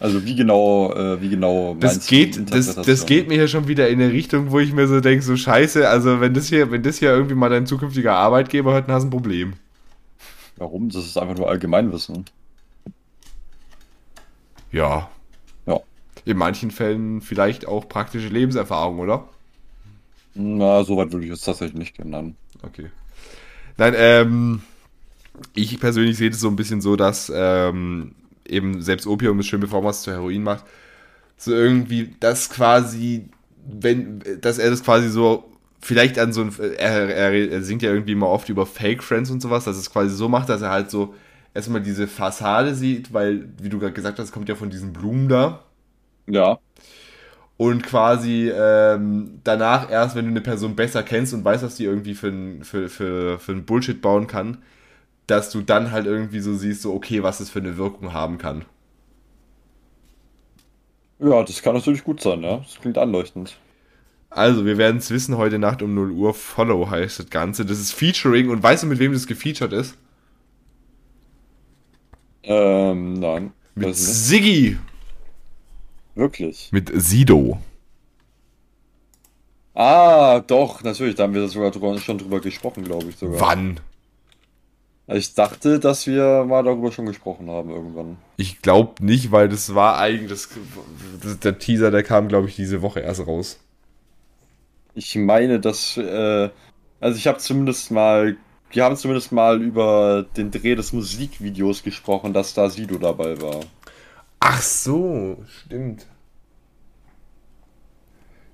Also 0.00 0.24
wie 0.24 0.36
genau, 0.36 0.92
äh, 0.94 1.20
wie 1.20 1.28
genau 1.28 1.76
Das 1.80 2.06
geht, 2.06 2.52
das, 2.52 2.76
das 2.76 3.06
geht 3.06 3.28
mir 3.28 3.34
hier 3.34 3.48
schon 3.48 3.66
wieder 3.66 3.88
in 3.88 4.00
eine 4.00 4.12
Richtung, 4.12 4.52
wo 4.52 4.60
ich 4.60 4.72
mir 4.72 4.86
so 4.86 5.00
denke, 5.00 5.24
so 5.24 5.36
scheiße, 5.36 5.88
also 5.88 6.20
wenn 6.20 6.34
das 6.34 6.48
hier, 6.48 6.70
wenn 6.70 6.82
das 6.82 6.98
hier 6.98 7.10
irgendwie 7.10 7.34
mal 7.34 7.50
dein 7.50 7.66
zukünftiger 7.66 8.14
Arbeitgeber 8.14 8.72
hört, 8.72 8.88
dann 8.88 8.94
hast 8.94 9.02
du 9.02 9.08
ein 9.08 9.10
Problem. 9.10 9.54
Warum? 10.56 10.88
Das 10.88 11.04
ist 11.04 11.16
einfach 11.16 11.36
nur 11.36 11.48
Allgemeinwissen. 11.48 12.24
Ja. 14.70 15.08
Ja. 15.66 15.80
In 16.24 16.36
manchen 16.36 16.70
Fällen 16.70 17.20
vielleicht 17.20 17.66
auch 17.66 17.88
praktische 17.88 18.28
Lebenserfahrung, 18.28 19.00
oder? 19.00 19.28
Na, 20.34 20.84
so 20.84 20.96
weit 20.96 21.10
würde 21.12 21.24
ich 21.24 21.32
jetzt 21.32 21.44
tatsächlich 21.44 21.78
nicht. 21.78 22.04
Nein. 22.04 22.36
Okay. 22.62 22.90
Nein, 23.76 23.94
ähm, 23.96 24.62
ich 25.54 25.78
persönlich 25.80 26.16
sehe 26.16 26.30
das 26.30 26.40
so 26.40 26.48
ein 26.48 26.56
bisschen 26.56 26.80
so, 26.80 26.96
dass 26.96 27.32
ähm, 27.34 28.14
eben 28.48 28.82
selbst 28.82 29.06
Opium 29.06 29.40
ist 29.40 29.46
schön, 29.46 29.60
bevor 29.60 29.82
man 29.82 29.90
es 29.90 30.02
zu 30.02 30.12
Heroin 30.12 30.42
macht. 30.42 30.64
So 31.36 31.52
irgendwie, 31.52 32.14
dass 32.20 32.50
quasi, 32.50 33.28
wenn, 33.66 34.22
dass 34.40 34.58
er 34.58 34.70
das 34.70 34.82
quasi 34.82 35.08
so 35.08 35.52
vielleicht 35.80 36.18
an 36.18 36.32
so 36.32 36.42
ein, 36.42 36.52
er, 36.78 37.14
er, 37.14 37.52
er 37.52 37.62
singt 37.62 37.82
ja 37.82 37.90
irgendwie 37.92 38.12
immer 38.12 38.28
oft 38.28 38.48
über 38.48 38.66
Fake 38.66 39.02
Friends 39.02 39.30
und 39.30 39.40
sowas, 39.40 39.64
dass 39.64 39.76
es 39.76 39.90
quasi 39.90 40.14
so 40.14 40.28
macht, 40.28 40.48
dass 40.48 40.62
er 40.62 40.70
halt 40.70 40.90
so 40.90 41.14
erstmal 41.54 41.82
diese 41.82 42.06
Fassade 42.08 42.74
sieht, 42.74 43.12
weil, 43.12 43.48
wie 43.60 43.68
du 43.68 43.78
gerade 43.78 43.92
gesagt 43.92 44.18
hast, 44.18 44.32
kommt 44.32 44.48
ja 44.48 44.54
von 44.54 44.70
diesen 44.70 44.92
Blumen 44.92 45.28
da. 45.28 45.64
Ja. 46.26 46.58
Und 47.56 47.82
quasi 47.82 48.50
ähm, 48.54 49.40
danach 49.42 49.90
erst, 49.90 50.14
wenn 50.14 50.26
du 50.26 50.30
eine 50.30 50.40
Person 50.40 50.76
besser 50.76 51.02
kennst 51.02 51.34
und 51.34 51.44
weißt, 51.44 51.64
was 51.64 51.74
die 51.74 51.84
irgendwie 51.84 52.14
für 52.14 52.32
für, 52.62 52.88
für, 52.88 53.38
für 53.40 53.52
ein 53.52 53.64
Bullshit 53.64 54.00
bauen 54.00 54.28
kann, 54.28 54.58
dass 55.28 55.50
du 55.50 55.60
dann 55.60 55.92
halt 55.92 56.06
irgendwie 56.06 56.40
so 56.40 56.54
siehst, 56.54 56.82
so 56.82 56.92
okay, 56.94 57.22
was 57.22 57.38
es 57.38 57.50
für 57.50 57.60
eine 57.60 57.76
Wirkung 57.76 58.12
haben 58.12 58.38
kann. 58.38 58.64
Ja, 61.20 61.42
das 61.42 61.62
kann 61.62 61.74
natürlich 61.74 62.02
gut 62.02 62.20
sein, 62.20 62.42
ja. 62.42 62.58
Das 62.58 62.78
klingt 62.80 62.98
anleuchtend. 62.98 63.56
Also, 64.30 64.64
wir 64.64 64.78
werden 64.78 64.98
es 64.98 65.10
wissen 65.10 65.36
heute 65.36 65.58
Nacht 65.58 65.82
um 65.82 65.94
0 65.94 66.10
Uhr. 66.12 66.34
Follow 66.34 66.90
heißt 66.90 67.18
das 67.18 67.30
Ganze. 67.30 67.64
Das 67.64 67.78
ist 67.78 67.92
Featuring 67.92 68.50
und 68.50 68.62
weißt 68.62 68.82
du, 68.82 68.86
mit 68.86 68.98
wem 68.98 69.12
das 69.12 69.26
gefeatured 69.26 69.72
ist? 69.72 69.96
Ähm, 72.42 73.14
nein. 73.14 73.52
Mit. 73.74 73.96
Siggi. 73.96 74.78
Wirklich. 76.14 76.70
Mit 76.72 76.90
Sido. 76.94 77.60
Ah, 79.74 80.40
doch, 80.40 80.82
natürlich. 80.82 81.14
Da 81.14 81.24
haben 81.24 81.34
wir 81.34 81.46
sogar 81.48 81.70
drüber, 81.70 81.98
schon 81.98 82.18
drüber 82.18 82.40
gesprochen, 82.40 82.84
glaube 82.84 83.10
ich 83.10 83.16
sogar. 83.16 83.40
Wann? 83.40 83.80
Ich 85.10 85.34
dachte, 85.34 85.80
dass 85.80 86.06
wir 86.06 86.44
mal 86.44 86.62
darüber 86.62 86.92
schon 86.92 87.06
gesprochen 87.06 87.48
haben 87.48 87.70
irgendwann. 87.70 88.18
Ich 88.36 88.60
glaube 88.60 89.02
nicht, 89.02 89.32
weil 89.32 89.48
das 89.48 89.74
war 89.74 89.96
eigentlich 89.96 90.28
das, 90.28 90.50
das, 91.22 91.38
der 91.40 91.58
Teaser, 91.58 91.90
der 91.90 92.02
kam, 92.02 92.28
glaube 92.28 92.48
ich, 92.48 92.56
diese 92.56 92.82
Woche 92.82 93.00
erst 93.00 93.26
raus. 93.26 93.58
Ich 94.94 95.16
meine, 95.16 95.60
dass, 95.60 95.96
äh, 95.96 96.50
also 97.00 97.16
ich 97.16 97.26
habe 97.26 97.38
zumindest 97.38 97.90
mal, 97.90 98.36
wir 98.70 98.84
haben 98.84 98.96
zumindest 98.96 99.32
mal 99.32 99.62
über 99.62 100.26
den 100.36 100.50
Dreh 100.50 100.74
des 100.74 100.92
Musikvideos 100.92 101.82
gesprochen, 101.82 102.34
dass 102.34 102.52
da 102.52 102.68
Sido 102.68 102.98
dabei 102.98 103.40
war. 103.40 103.60
Ach 104.40 104.60
so, 104.60 105.38
stimmt. 105.64 106.06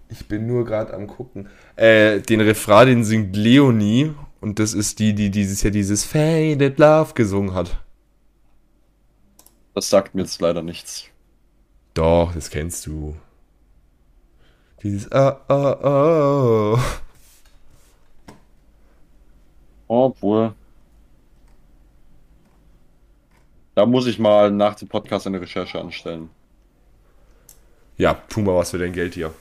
Ich 0.08 0.28
bin 0.28 0.46
nur 0.46 0.64
gerade 0.64 0.94
am 0.94 1.08
gucken. 1.08 1.48
Äh, 1.74 2.20
den 2.20 2.40
Refrain, 2.40 2.86
den 2.86 3.04
singt 3.04 3.34
Leonie 3.34 4.12
und 4.44 4.58
das 4.58 4.74
ist 4.74 4.98
die, 4.98 5.14
die 5.14 5.30
dieses 5.30 5.62
Jahr 5.62 5.70
dieses 5.70 6.04
Faded 6.04 6.78
Love 6.78 7.14
gesungen 7.14 7.54
hat. 7.54 7.82
Das 9.72 9.88
sagt 9.88 10.14
mir 10.14 10.20
jetzt 10.20 10.38
leider 10.38 10.62
nichts. 10.62 11.06
Doch, 11.94 12.30
das 12.34 12.50
kennst 12.50 12.84
du. 12.84 13.16
Dieses 14.82 15.10
oh, 15.10 15.32
oh, 15.48 15.76
oh. 15.82 16.78
Obwohl. 19.88 20.52
Da 23.74 23.86
muss 23.86 24.06
ich 24.06 24.18
mal 24.18 24.50
nach 24.50 24.74
dem 24.74 24.88
Podcast 24.88 25.26
eine 25.26 25.40
Recherche 25.40 25.80
anstellen. 25.80 26.28
Ja, 27.96 28.12
tu 28.28 28.40
mal 28.42 28.54
was 28.54 28.72
für 28.72 28.78
dein 28.78 28.92
Geld 28.92 29.14
hier. 29.14 29.32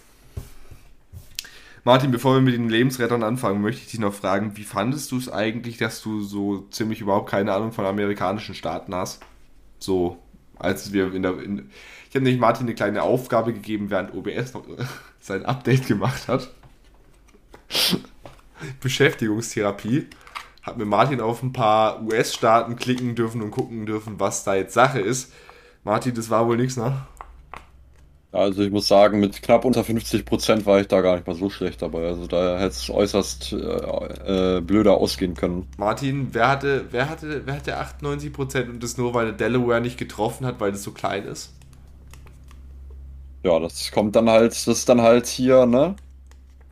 Martin, 1.86 2.12
bevor 2.12 2.36
wir 2.36 2.42
mit 2.42 2.54
den 2.54 2.70
Lebensrettern 2.70 3.24
anfangen, 3.24 3.62
möchte 3.62 3.82
ich 3.82 3.92
dich 3.92 4.00
noch 4.00 4.14
fragen, 4.14 4.56
wie 4.56 4.64
fandest 4.64 5.12
du 5.12 5.18
es 5.18 5.30
eigentlich, 5.30 5.78
dass 5.78 6.02
du 6.02 6.22
so 6.22 6.62
ziemlich 6.70 7.02
überhaupt 7.02 7.30
keine 7.30 7.54
Ahnung 7.54 7.74
von 7.74 7.86
amerikanischen 7.86 8.56
Staaten 8.56 8.96
hast? 8.96 9.22
So, 9.80 10.18
als 10.58 10.94
wir 10.94 11.14
in 11.14 11.24
der. 11.24 11.40
In, 11.40 11.70
ich 12.10 12.16
habe 12.16 12.24
nämlich 12.24 12.40
Martin 12.40 12.68
eine 12.68 12.76
kleine 12.76 13.04
Aufgabe 13.04 13.54
gegeben, 13.54 13.90
während 13.90 14.14
OBS 14.14 14.54
noch 14.54 14.64
sein 15.20 15.46
Update 15.46 15.88
gemacht 15.88 16.30
hat. 16.30 16.52
Beschäftigungstherapie. 18.80 20.08
Hat 20.62 20.78
mit 20.78 20.88
Martin 20.88 21.20
auf 21.20 21.44
ein 21.44 21.52
paar 21.52 22.02
US-Staaten 22.04 22.78
klicken 22.78 23.16
dürfen 23.16 23.42
und 23.42 23.52
gucken 23.52 23.86
dürfen, 23.86 24.22
was 24.22 24.46
da 24.46 24.56
jetzt 24.56 24.74
Sache 24.74 25.02
ist. 25.02 25.34
Martin, 25.84 26.16
das 26.16 26.30
war 26.30 26.48
wohl 26.48 26.56
nichts, 26.56 26.78
ne? 26.78 27.06
Also 28.34 28.64
ich 28.64 28.72
muss 28.72 28.88
sagen, 28.90 29.20
mit 29.22 29.42
knapp 29.42 29.64
unter 29.64 29.84
50% 29.86 30.66
war 30.66 30.82
ich 30.82 30.88
da 30.90 31.00
gar 31.02 31.16
nicht 31.16 31.28
mal 31.28 31.36
so 31.38 31.50
schlecht 31.50 31.82
dabei. 31.82 32.06
Also 32.08 32.28
da 32.28 32.58
hätte 32.60 32.68
es 32.76 32.90
äußerst 32.90 33.54
äh, 33.54 34.58
äh, 34.58 34.62
blöder 34.62 34.98
ausgehen 34.98 35.36
können. 35.36 35.70
Martin, 35.78 36.34
wer 36.34 36.50
hatte, 36.50 36.88
wer 36.92 37.08
hatte, 37.10 37.46
wer 37.46 37.54
hatte 37.56 37.78
98% 37.78 38.70
und 38.72 38.82
das 38.82 38.98
nur, 38.98 39.14
weil 39.14 39.26
der 39.26 39.36
Delaware 39.50 39.82
nicht 39.82 40.00
getroffen 40.00 40.48
hat, 40.48 40.60
weil 40.60 40.72
das 40.72 40.82
so 40.84 40.92
klein 40.92 41.26
ist? 41.26 41.54
Ja, 43.44 43.60
das 43.60 43.92
kommt 43.92 44.16
dann 44.16 44.30
halt, 44.30 44.52
das 44.54 44.68
ist 44.68 44.88
dann 44.90 45.02
halt 45.02 45.28
hier, 45.28 45.66
ne? 45.66 45.96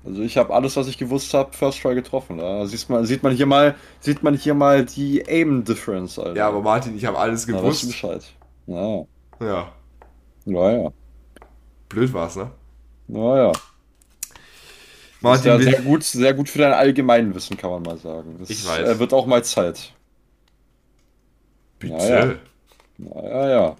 Also 0.03 0.21
ich 0.23 0.37
habe 0.37 0.53
alles, 0.53 0.77
was 0.77 0.87
ich 0.87 0.97
gewusst 0.97 1.33
habe, 1.33 1.53
First 1.53 1.81
Try 1.81 1.95
getroffen. 1.95 2.39
Ja? 2.39 2.65
Sieht, 2.67 2.89
man, 2.89 3.05
sieht 3.05 3.23
man 3.23 3.35
hier 3.35 3.45
mal, 3.47 3.75
sieht 3.99 4.23
man 4.23 4.35
hier 4.35 4.55
mal 4.55 4.85
die 4.85 5.23
Aim 5.27 5.63
Difference, 5.65 6.19
Alter. 6.19 6.35
Ja, 6.35 6.47
aber 6.47 6.61
Martin, 6.61 6.95
ich 6.95 7.05
habe 7.05 7.17
alles 7.19 7.45
Na, 7.45 7.51
gewusst. 7.61 7.83
du 7.83 7.87
Bescheid. 7.87 8.23
Ja, 8.67 9.05
Ja, 9.39 9.73
ja, 10.45 10.71
ja. 10.71 10.93
Blöd 11.91 12.13
war's, 12.13 12.35
ne? 12.35 12.51
Ja, 13.07 13.37
ja. 13.47 13.51
Martin, 15.21 15.43
sehr, 15.43 15.59
wir- 15.59 15.65
sehr 15.71 15.81
gut, 15.81 16.03
sehr 16.03 16.33
gut 16.33 16.49
für 16.49 16.59
dein 16.59 16.73
Allgemeinwissen, 16.73 17.57
kann 17.57 17.69
man 17.69 17.83
mal 17.83 17.97
sagen. 17.97 18.37
Das 18.39 18.49
Ich 18.49 18.65
weiß. 18.67 18.87
Äh, 18.89 18.99
wird 18.99 19.13
auch 19.13 19.25
mal 19.27 19.43
Zeit. 19.43 19.93
bitte. 21.79 21.93
Ja, 21.95 22.25
ja. 22.25 22.35
Ja, 22.97 23.29
ja, 23.29 23.49
ja. 23.49 23.75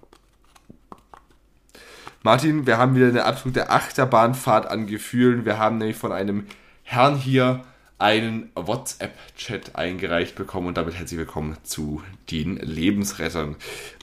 Martin, 2.24 2.68
wir 2.68 2.78
haben 2.78 2.96
wieder 2.96 3.08
eine 3.08 3.26
absolute 3.26 3.70
Achterbahnfahrt 3.70 4.68
an 4.68 4.86
Gefühlen. 4.86 5.46
Wir 5.46 5.58
haben 5.58 5.78
nämlich 5.80 5.98
von 5.98 6.12
einem 6.12 6.46
Herrn 6.84 7.16
hier 7.18 7.64
einen 8.02 8.50
WhatsApp-Chat 8.56 9.76
eingereicht 9.76 10.34
bekommen 10.36 10.68
und 10.68 10.78
damit 10.78 10.96
herzlich 10.96 11.20
willkommen 11.20 11.56
zu 11.62 12.02
den 12.32 12.58
Lebensrettern. 12.58 13.56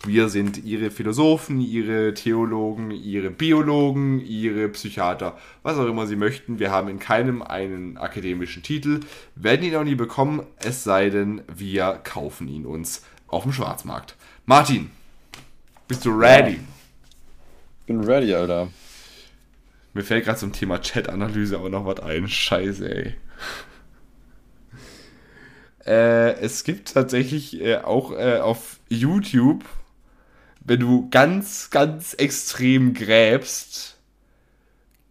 Wir 0.06 0.28
sind 0.28 0.64
Ihre 0.64 0.92
Philosophen, 0.92 1.60
Ihre 1.60 2.14
Theologen, 2.14 2.92
Ihre 2.92 3.30
Biologen, 3.30 4.20
Ihre 4.20 4.68
Psychiater, 4.68 5.36
was 5.64 5.78
auch 5.78 5.86
immer 5.86 6.06
Sie 6.06 6.14
möchten. 6.14 6.60
Wir 6.60 6.70
haben 6.70 6.86
in 6.86 7.00
keinem 7.00 7.42
einen 7.42 7.96
akademischen 7.96 8.62
Titel, 8.62 9.00
werden 9.34 9.66
ihn 9.66 9.74
auch 9.74 9.82
nie 9.82 9.96
bekommen, 9.96 10.46
es 10.58 10.84
sei 10.84 11.10
denn, 11.10 11.42
wir 11.52 12.00
kaufen 12.04 12.46
ihn 12.46 12.66
uns 12.66 13.04
auf 13.26 13.42
dem 13.42 13.52
Schwarzmarkt. 13.52 14.14
Martin, 14.46 14.92
bist 15.88 16.04
du 16.04 16.10
ready? 16.10 16.60
Bin 17.86 18.04
ready, 18.04 18.32
Alter. 18.32 18.68
Mir 19.92 20.04
fällt 20.04 20.24
gerade 20.24 20.38
zum 20.38 20.52
Thema 20.52 20.80
Chat-Analyse 20.80 21.56
aber 21.56 21.68
noch 21.68 21.84
was 21.84 21.98
ein. 21.98 22.28
Scheiße, 22.28 22.94
ey. 22.94 23.14
Äh, 25.88 26.38
es 26.40 26.64
gibt 26.64 26.92
tatsächlich 26.92 27.62
äh, 27.62 27.78
auch 27.78 28.12
äh, 28.12 28.40
auf 28.40 28.78
YouTube, 28.90 29.64
wenn 30.60 30.80
du 30.80 31.08
ganz, 31.08 31.70
ganz 31.70 32.12
extrem 32.12 32.92
gräbst, 32.92 33.98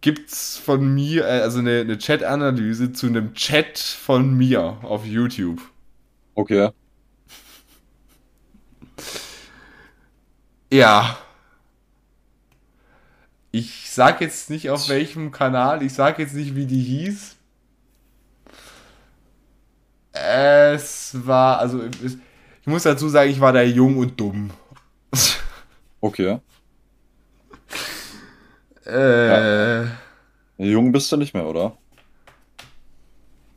gibt's 0.02 0.56
von 0.56 0.94
mir, 0.94 1.24
äh, 1.24 1.40
also 1.40 1.58
eine, 1.58 1.80
eine 1.80 1.98
Chat-Analyse 1.98 2.92
zu 2.92 3.08
einem 3.08 3.34
Chat 3.34 3.76
von 3.76 4.36
mir 4.36 4.78
auf 4.82 5.04
YouTube. 5.04 5.60
Okay. 6.36 6.70
Ja. 10.72 11.18
Ich 13.50 13.90
sag 13.90 14.20
jetzt 14.20 14.48
nicht 14.48 14.70
auf 14.70 14.88
welchem 14.88 15.32
Kanal, 15.32 15.82
ich 15.82 15.92
sag 15.94 16.20
jetzt 16.20 16.34
nicht, 16.34 16.54
wie 16.54 16.66
die 16.66 16.82
hieß. 16.82 17.37
Es 20.24 21.14
war, 21.26 21.58
also 21.58 21.82
ich 22.02 22.16
muss 22.66 22.82
dazu 22.82 23.08
sagen, 23.08 23.30
ich 23.30 23.40
war 23.40 23.52
da 23.52 23.62
jung 23.62 23.96
und 23.98 24.18
dumm. 24.18 24.50
Okay. 26.00 26.38
Äh, 28.86 29.84
Jung 30.58 30.92
bist 30.92 31.10
du 31.10 31.16
nicht 31.16 31.34
mehr, 31.34 31.44
oder? 31.44 31.76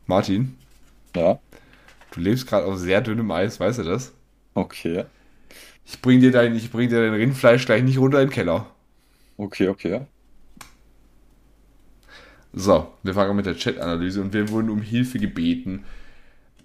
Martin, 0.07 0.57
Ja. 1.15 1.39
du 2.11 2.19
lebst 2.19 2.47
gerade 2.47 2.65
auf 2.65 2.77
sehr 2.79 3.01
dünnem 3.01 3.29
Eis, 3.29 3.59
weißt 3.59 3.77
du 3.79 3.83
das? 3.83 4.11
Okay. 4.55 5.05
Ich 5.85 6.01
bring 6.01 6.19
dir 6.19 6.31
dein, 6.31 6.55
ich 6.55 6.71
bring 6.71 6.89
dir 6.89 7.01
dein 7.01 7.13
Rindfleisch 7.13 7.65
gleich 7.67 7.83
nicht 7.83 7.99
runter 7.99 8.21
in 8.21 8.27
den 8.29 8.33
Keller. 8.33 8.65
Okay, 9.37 9.67
okay. 9.67 10.01
So, 12.53 12.91
wir 13.03 13.13
fangen 13.13 13.35
mit 13.35 13.45
der 13.45 13.55
Chat-Analyse 13.55 14.19
und 14.21 14.33
wir 14.33 14.49
wurden 14.49 14.69
um 14.71 14.81
Hilfe 14.81 15.19
gebeten. 15.19 15.85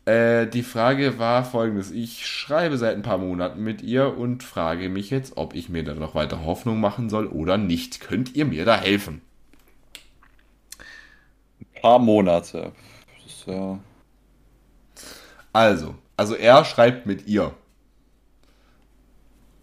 Äh, 0.06 0.46
die 0.46 0.62
Frage 0.62 1.18
war 1.18 1.44
folgendes. 1.44 1.90
Ich 1.90 2.26
schreibe 2.26 2.78
seit 2.78 2.94
ein 2.94 3.02
paar 3.02 3.18
Monaten 3.18 3.62
mit 3.62 3.82
ihr 3.82 4.16
und 4.16 4.44
frage 4.44 4.88
mich 4.88 5.10
jetzt, 5.10 5.36
ob 5.36 5.54
ich 5.54 5.68
mir 5.68 5.82
da 5.82 5.94
noch 5.94 6.14
weiter 6.14 6.44
Hoffnung 6.44 6.80
machen 6.80 7.10
soll 7.10 7.26
oder 7.26 7.58
nicht. 7.58 8.00
Könnt 8.00 8.36
ihr 8.36 8.46
mir 8.46 8.64
da 8.64 8.76
helfen? 8.76 9.20
Ein 11.60 11.82
paar 11.82 11.98
Monate. 11.98 12.72
Das 13.16 13.32
ist 13.32 13.46
ja. 13.46 13.80
Also, 15.52 15.96
also 16.16 16.36
er 16.36 16.64
schreibt 16.64 17.06
mit 17.06 17.26
ihr. 17.26 17.52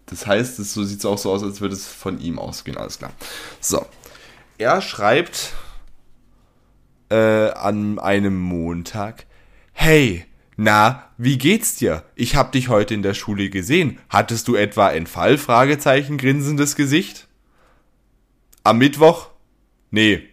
Das 0.06 0.26
heißt, 0.26 0.58
es 0.58 0.74
so 0.74 0.84
sieht 0.84 0.98
es 0.98 1.06
auch 1.06 1.16
so 1.16 1.32
aus, 1.32 1.42
als 1.42 1.62
würde 1.62 1.74
es 1.74 1.86
von 1.88 2.20
ihm 2.20 2.38
ausgehen, 2.38 2.76
alles 2.76 2.98
klar. 2.98 3.12
So. 3.60 3.86
Er 4.58 4.82
schreibt 4.82 5.54
äh, 7.08 7.50
an 7.50 7.98
einem 7.98 8.38
Montag: 8.38 9.24
Hey, 9.72 10.26
na, 10.56 11.10
wie 11.18 11.38
geht's 11.38 11.76
dir? 11.76 12.04
Ich 12.14 12.36
hab 12.36 12.52
dich 12.52 12.68
heute 12.68 12.94
in 12.94 13.02
der 13.02 13.14
Schule 13.14 13.50
gesehen. 13.50 13.98
Hattest 14.08 14.46
du 14.48 14.54
etwa 14.54 14.86
einen 14.86 15.06
Fall? 15.06 15.36
Fragezeichen, 15.36 16.16
grinsendes 16.16 16.76
Gesicht. 16.76 17.26
Am 18.62 18.78
Mittwoch? 18.78 19.30
Nee. 19.90 20.28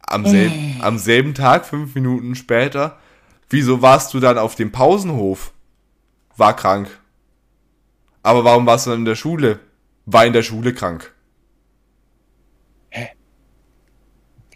Am, 0.00 0.26
selb 0.26 0.52
am 0.80 0.98
selben 0.98 1.34
Tag, 1.34 1.64
fünf 1.64 1.94
Minuten 1.94 2.34
später, 2.34 2.98
wieso 3.48 3.82
warst 3.82 4.12
du 4.12 4.20
dann 4.20 4.36
auf 4.36 4.54
dem 4.54 4.70
Pausenhof? 4.70 5.52
War 6.36 6.54
krank. 6.54 7.00
Aber 8.22 8.44
warum 8.44 8.66
warst 8.66 8.86
du 8.86 8.90
dann 8.90 9.00
in 9.00 9.04
der 9.04 9.16
Schule? 9.16 9.60
War 10.04 10.26
in 10.26 10.32
der 10.32 10.42
Schule 10.42 10.74
krank. 10.74 11.11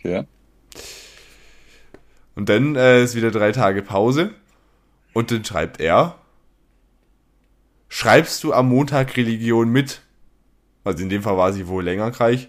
Okay. 0.06 0.26
Und 2.36 2.48
dann 2.48 2.76
äh, 2.76 3.02
ist 3.02 3.14
wieder 3.14 3.30
drei 3.30 3.50
Tage 3.52 3.82
Pause. 3.82 4.34
Und 5.12 5.30
dann 5.30 5.44
schreibt 5.44 5.80
er, 5.80 6.18
schreibst 7.88 8.44
du 8.44 8.52
am 8.52 8.68
Montag 8.68 9.16
Religion 9.16 9.70
mit? 9.70 10.02
Also 10.84 11.02
in 11.02 11.08
dem 11.08 11.22
Fall 11.22 11.36
war 11.36 11.52
sie 11.52 11.66
wohl 11.66 11.82
länger 11.82 12.10
krank. 12.10 12.46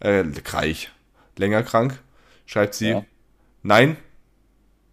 Äh, 0.00 0.24
krank. 0.24 0.90
Länger 1.36 1.62
krank. 1.62 1.98
Schreibt 2.46 2.74
sie, 2.74 2.90
Ja. 2.90 3.04
nein, 3.62 3.96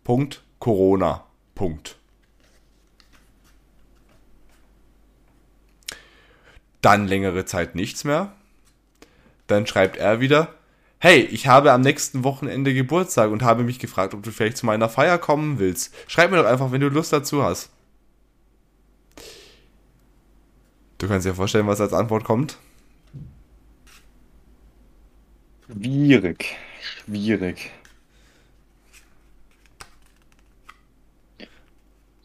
Punkt, 0.03 0.41
Corona, 0.59 1.25
Punkt. 1.53 1.97
Dann 6.81 7.07
längere 7.07 7.43
Zeit 7.45 7.75
nichts 7.75 8.05
mehr. 8.05 8.33
Dann 9.47 9.67
schreibt 9.67 9.97
er 9.97 10.21
wieder, 10.21 10.53
hey, 10.99 11.21
ich 11.21 11.47
habe 11.47 11.71
am 11.71 11.81
nächsten 11.81 12.23
Wochenende 12.23 12.73
Geburtstag 12.73 13.31
und 13.31 13.41
habe 13.41 13.63
mich 13.63 13.79
gefragt, 13.79 14.13
ob 14.13 14.23
du 14.23 14.31
vielleicht 14.31 14.57
zu 14.57 14.65
meiner 14.65 14.89
Feier 14.89 15.17
kommen 15.17 15.59
willst. 15.59 15.93
Schreib 16.07 16.31
mir 16.31 16.37
doch 16.37 16.45
einfach, 16.45 16.71
wenn 16.71 16.81
du 16.81 16.89
Lust 16.89 17.13
dazu 17.13 17.43
hast. 17.43 17.69
Du 20.97 21.07
kannst 21.07 21.25
dir 21.25 21.33
vorstellen, 21.33 21.67
was 21.67 21.79
als 21.81 21.93
Antwort 21.93 22.25
kommt? 22.25 22.57
Schwierig. 25.67 26.57
Schwierig. 26.81 27.71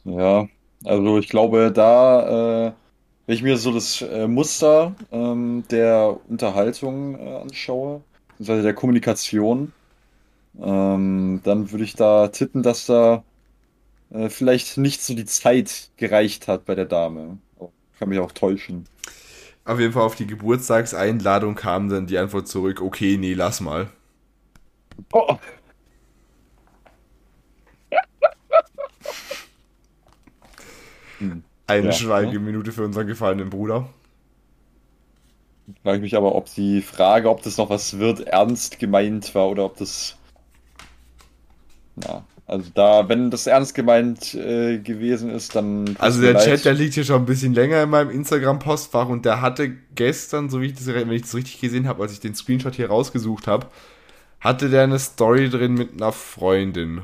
Ja, 0.04 0.48
also 0.84 1.18
ich 1.18 1.28
glaube, 1.28 1.72
da, 1.72 2.68
äh, 2.68 2.72
wenn 3.26 3.34
ich 3.34 3.42
mir 3.42 3.56
so 3.56 3.72
das 3.72 4.02
äh, 4.02 4.26
Muster 4.28 4.94
ähm, 5.12 5.64
der 5.70 6.18
Unterhaltung 6.28 7.18
äh, 7.18 7.36
anschaue, 7.36 8.02
beziehungsweise 8.38 8.62
der 8.62 8.74
Kommunikation, 8.74 9.72
ähm, 10.60 11.40
dann 11.44 11.72
würde 11.72 11.84
ich 11.84 11.96
da 11.96 12.28
tippen, 12.28 12.62
dass 12.62 12.86
da 12.86 13.24
äh, 14.10 14.30
vielleicht 14.30 14.78
nicht 14.78 15.02
so 15.02 15.14
die 15.14 15.26
Zeit 15.26 15.92
gereicht 15.96 16.48
hat 16.48 16.66
bei 16.66 16.74
der 16.76 16.86
Dame. 16.86 17.38
Oh, 17.58 17.72
Kann 17.98 18.08
mich 18.10 18.18
auch 18.20 18.32
täuschen. 18.32 18.88
Auf 19.66 19.78
jeden 19.78 19.92
Fall 19.92 20.02
auf 20.02 20.14
die 20.14 20.26
Geburtstagseinladung 20.26 21.54
kam 21.54 21.88
dann 21.90 22.06
die 22.06 22.16
Antwort 22.18 22.48
zurück, 22.48 22.80
okay, 22.80 23.16
nee, 23.18 23.34
lass 23.34 23.60
mal. 23.60 23.88
Oh. 25.12 25.38
Eine 31.66 31.92
Ja, 31.92 31.92
Schweigeminute 31.92 32.72
für 32.72 32.84
unseren 32.84 33.06
gefallenen 33.06 33.50
Bruder. 33.50 33.88
Frage 35.82 35.96
ich 35.96 36.02
mich 36.02 36.16
aber, 36.16 36.34
ob 36.34 36.52
die 36.54 36.82
Frage, 36.82 37.30
ob 37.30 37.42
das 37.42 37.56
noch 37.56 37.70
was 37.70 37.98
wird, 37.98 38.20
ernst 38.20 38.78
gemeint 38.78 39.34
war 39.34 39.48
oder 39.48 39.64
ob 39.64 39.76
das. 39.76 40.16
Na, 41.96 42.24
also 42.46 42.70
da, 42.74 43.08
wenn 43.08 43.30
das 43.30 43.46
ernst 43.46 43.74
gemeint 43.74 44.34
äh, 44.34 44.78
gewesen 44.78 45.30
ist, 45.30 45.56
dann. 45.56 45.96
Also 45.98 46.20
der. 46.20 46.38
Chat, 46.38 46.64
der 46.64 46.74
liegt 46.74 46.94
hier 46.94 47.04
schon 47.04 47.22
ein 47.22 47.26
bisschen 47.26 47.54
länger 47.54 47.82
in 47.82 47.90
meinem 47.90 48.10
Instagram-Postfach 48.10 49.08
und 49.08 49.24
der 49.24 49.40
hatte 49.40 49.70
gestern, 49.94 50.50
so 50.50 50.60
wie 50.60 50.66
ich 50.66 50.74
das, 50.74 50.86
wenn 50.86 51.10
ich 51.10 51.22
das 51.22 51.34
richtig 51.34 51.60
gesehen 51.60 51.88
habe, 51.88 52.02
als 52.02 52.12
ich 52.12 52.20
den 52.20 52.34
Screenshot 52.34 52.74
hier 52.74 52.88
rausgesucht 52.88 53.46
habe, 53.46 53.68
hatte 54.40 54.68
der 54.68 54.82
eine 54.82 54.98
Story 54.98 55.48
drin 55.48 55.74
mit 55.74 55.94
einer 55.94 56.12
Freundin. 56.12 57.00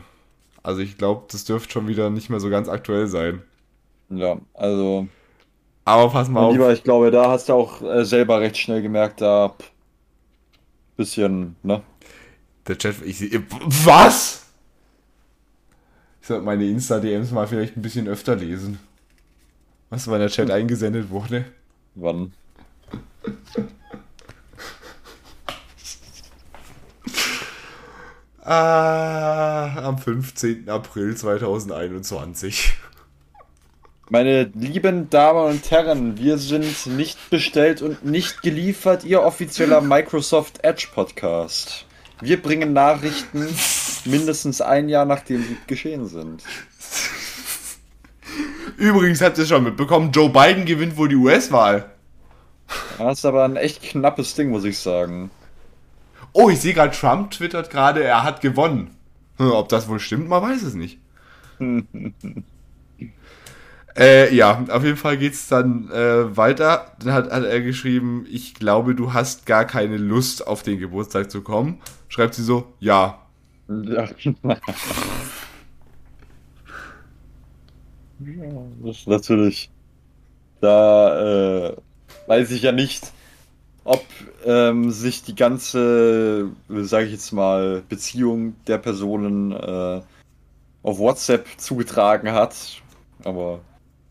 Also 0.62 0.82
ich 0.82 0.98
glaube, 0.98 1.24
das 1.30 1.44
dürfte 1.44 1.72
schon 1.72 1.88
wieder 1.88 2.10
nicht 2.10 2.28
mehr 2.28 2.40
so 2.40 2.50
ganz 2.50 2.68
aktuell 2.68 3.06
sein. 3.06 3.40
Ja, 4.10 4.38
also. 4.52 5.08
Aber 5.90 6.08
pass 6.08 6.28
mal 6.28 6.40
Mein 6.40 6.44
auf. 6.44 6.52
Lieber, 6.52 6.72
ich 6.72 6.84
glaube, 6.84 7.10
da 7.10 7.30
hast 7.30 7.48
du 7.48 7.54
auch 7.54 7.82
äh, 7.82 8.04
selber 8.04 8.40
recht 8.40 8.56
schnell 8.56 8.80
gemerkt, 8.80 9.20
da. 9.20 9.48
Pff, 9.48 9.70
bisschen, 10.96 11.56
ne? 11.64 11.82
Der 12.68 12.78
Chat, 12.78 13.02
ich 13.04 13.18
sehe. 13.18 13.42
Was? 13.50 14.46
Ich 16.20 16.28
sollte 16.28 16.44
meine 16.44 16.64
Insta-DMs 16.64 17.32
mal 17.32 17.48
vielleicht 17.48 17.76
ein 17.76 17.82
bisschen 17.82 18.06
öfter 18.06 18.36
lesen. 18.36 18.78
Was 19.88 20.06
bei 20.06 20.18
der 20.18 20.28
Chat 20.28 20.50
eingesendet 20.52 21.10
wurde. 21.10 21.46
Wann? 21.96 22.32
Ah, 28.42 29.88
am 29.88 29.98
15. 29.98 30.68
April 30.68 31.16
2021. 31.16 32.74
Meine 34.12 34.50
lieben 34.54 35.08
Damen 35.08 35.50
und 35.50 35.70
Herren, 35.70 36.18
wir 36.18 36.36
sind 36.38 36.86
nicht 36.86 37.30
bestellt 37.30 37.80
und 37.80 38.04
nicht 38.04 38.42
geliefert, 38.42 39.04
Ihr 39.04 39.22
offizieller 39.22 39.80
Microsoft 39.80 40.64
Edge 40.64 40.88
Podcast. 40.92 41.86
Wir 42.20 42.42
bringen 42.42 42.72
Nachrichten 42.72 43.46
mindestens 44.04 44.60
ein 44.60 44.88
Jahr 44.88 45.04
nachdem 45.04 45.44
sie 45.44 45.56
geschehen 45.68 46.08
sind. 46.08 46.42
Übrigens 48.78 49.20
habt 49.20 49.38
ihr 49.38 49.46
schon 49.46 49.62
mitbekommen, 49.62 50.10
Joe 50.10 50.28
Biden 50.28 50.64
gewinnt 50.64 50.96
wohl 50.96 51.08
die 51.08 51.14
US-Wahl. 51.14 51.88
Das 52.98 53.18
ist 53.18 53.24
aber 53.24 53.44
ein 53.44 53.54
echt 53.54 53.80
knappes 53.80 54.34
Ding, 54.34 54.50
muss 54.50 54.64
ich 54.64 54.80
sagen. 54.80 55.30
Oh, 56.32 56.50
ich 56.50 56.60
sehe 56.60 56.74
gerade, 56.74 56.96
Trump 56.96 57.30
twittert 57.30 57.70
gerade, 57.70 58.02
er 58.02 58.24
hat 58.24 58.40
gewonnen. 58.40 58.90
Hm, 59.36 59.52
Ob 59.52 59.68
das 59.68 59.86
wohl 59.86 60.00
stimmt, 60.00 60.28
man 60.28 60.42
weiß 60.42 60.62
es 60.62 60.74
nicht. 60.74 60.98
äh, 63.96 64.34
ja, 64.34 64.64
auf 64.70 64.84
jeden 64.84 64.96
Fall 64.96 65.18
geht's 65.18 65.48
dann 65.48 65.90
äh, 65.90 66.36
weiter. 66.36 66.92
Dann 67.00 67.12
hat, 67.12 67.30
hat 67.30 67.44
er 67.44 67.60
geschrieben, 67.60 68.26
ich 68.30 68.54
glaube, 68.54 68.94
du 68.94 69.12
hast 69.12 69.46
gar 69.46 69.64
keine 69.64 69.96
Lust, 69.96 70.46
auf 70.46 70.62
den 70.62 70.78
Geburtstag 70.78 71.30
zu 71.30 71.42
kommen. 71.42 71.80
Schreibt 72.08 72.34
sie 72.34 72.44
so, 72.44 72.72
ja. 72.78 73.18
Ja. 73.68 74.08
Das 78.82 78.98
ist 78.98 79.08
natürlich. 79.08 79.70
Da 80.60 81.68
äh, 81.68 81.76
weiß 82.26 82.50
ich 82.50 82.62
ja 82.62 82.72
nicht, 82.72 83.12
ob 83.84 84.04
ähm, 84.44 84.90
sich 84.90 85.22
die 85.22 85.34
ganze, 85.34 86.50
sage 86.68 87.06
ich 87.06 87.12
jetzt 87.12 87.32
mal, 87.32 87.82
Beziehung 87.88 88.56
der 88.66 88.78
Personen 88.78 89.52
äh, 89.52 90.02
auf 90.82 90.98
WhatsApp 90.98 91.46
zugetragen 91.56 92.32
hat. 92.32 92.54
Aber 93.24 93.60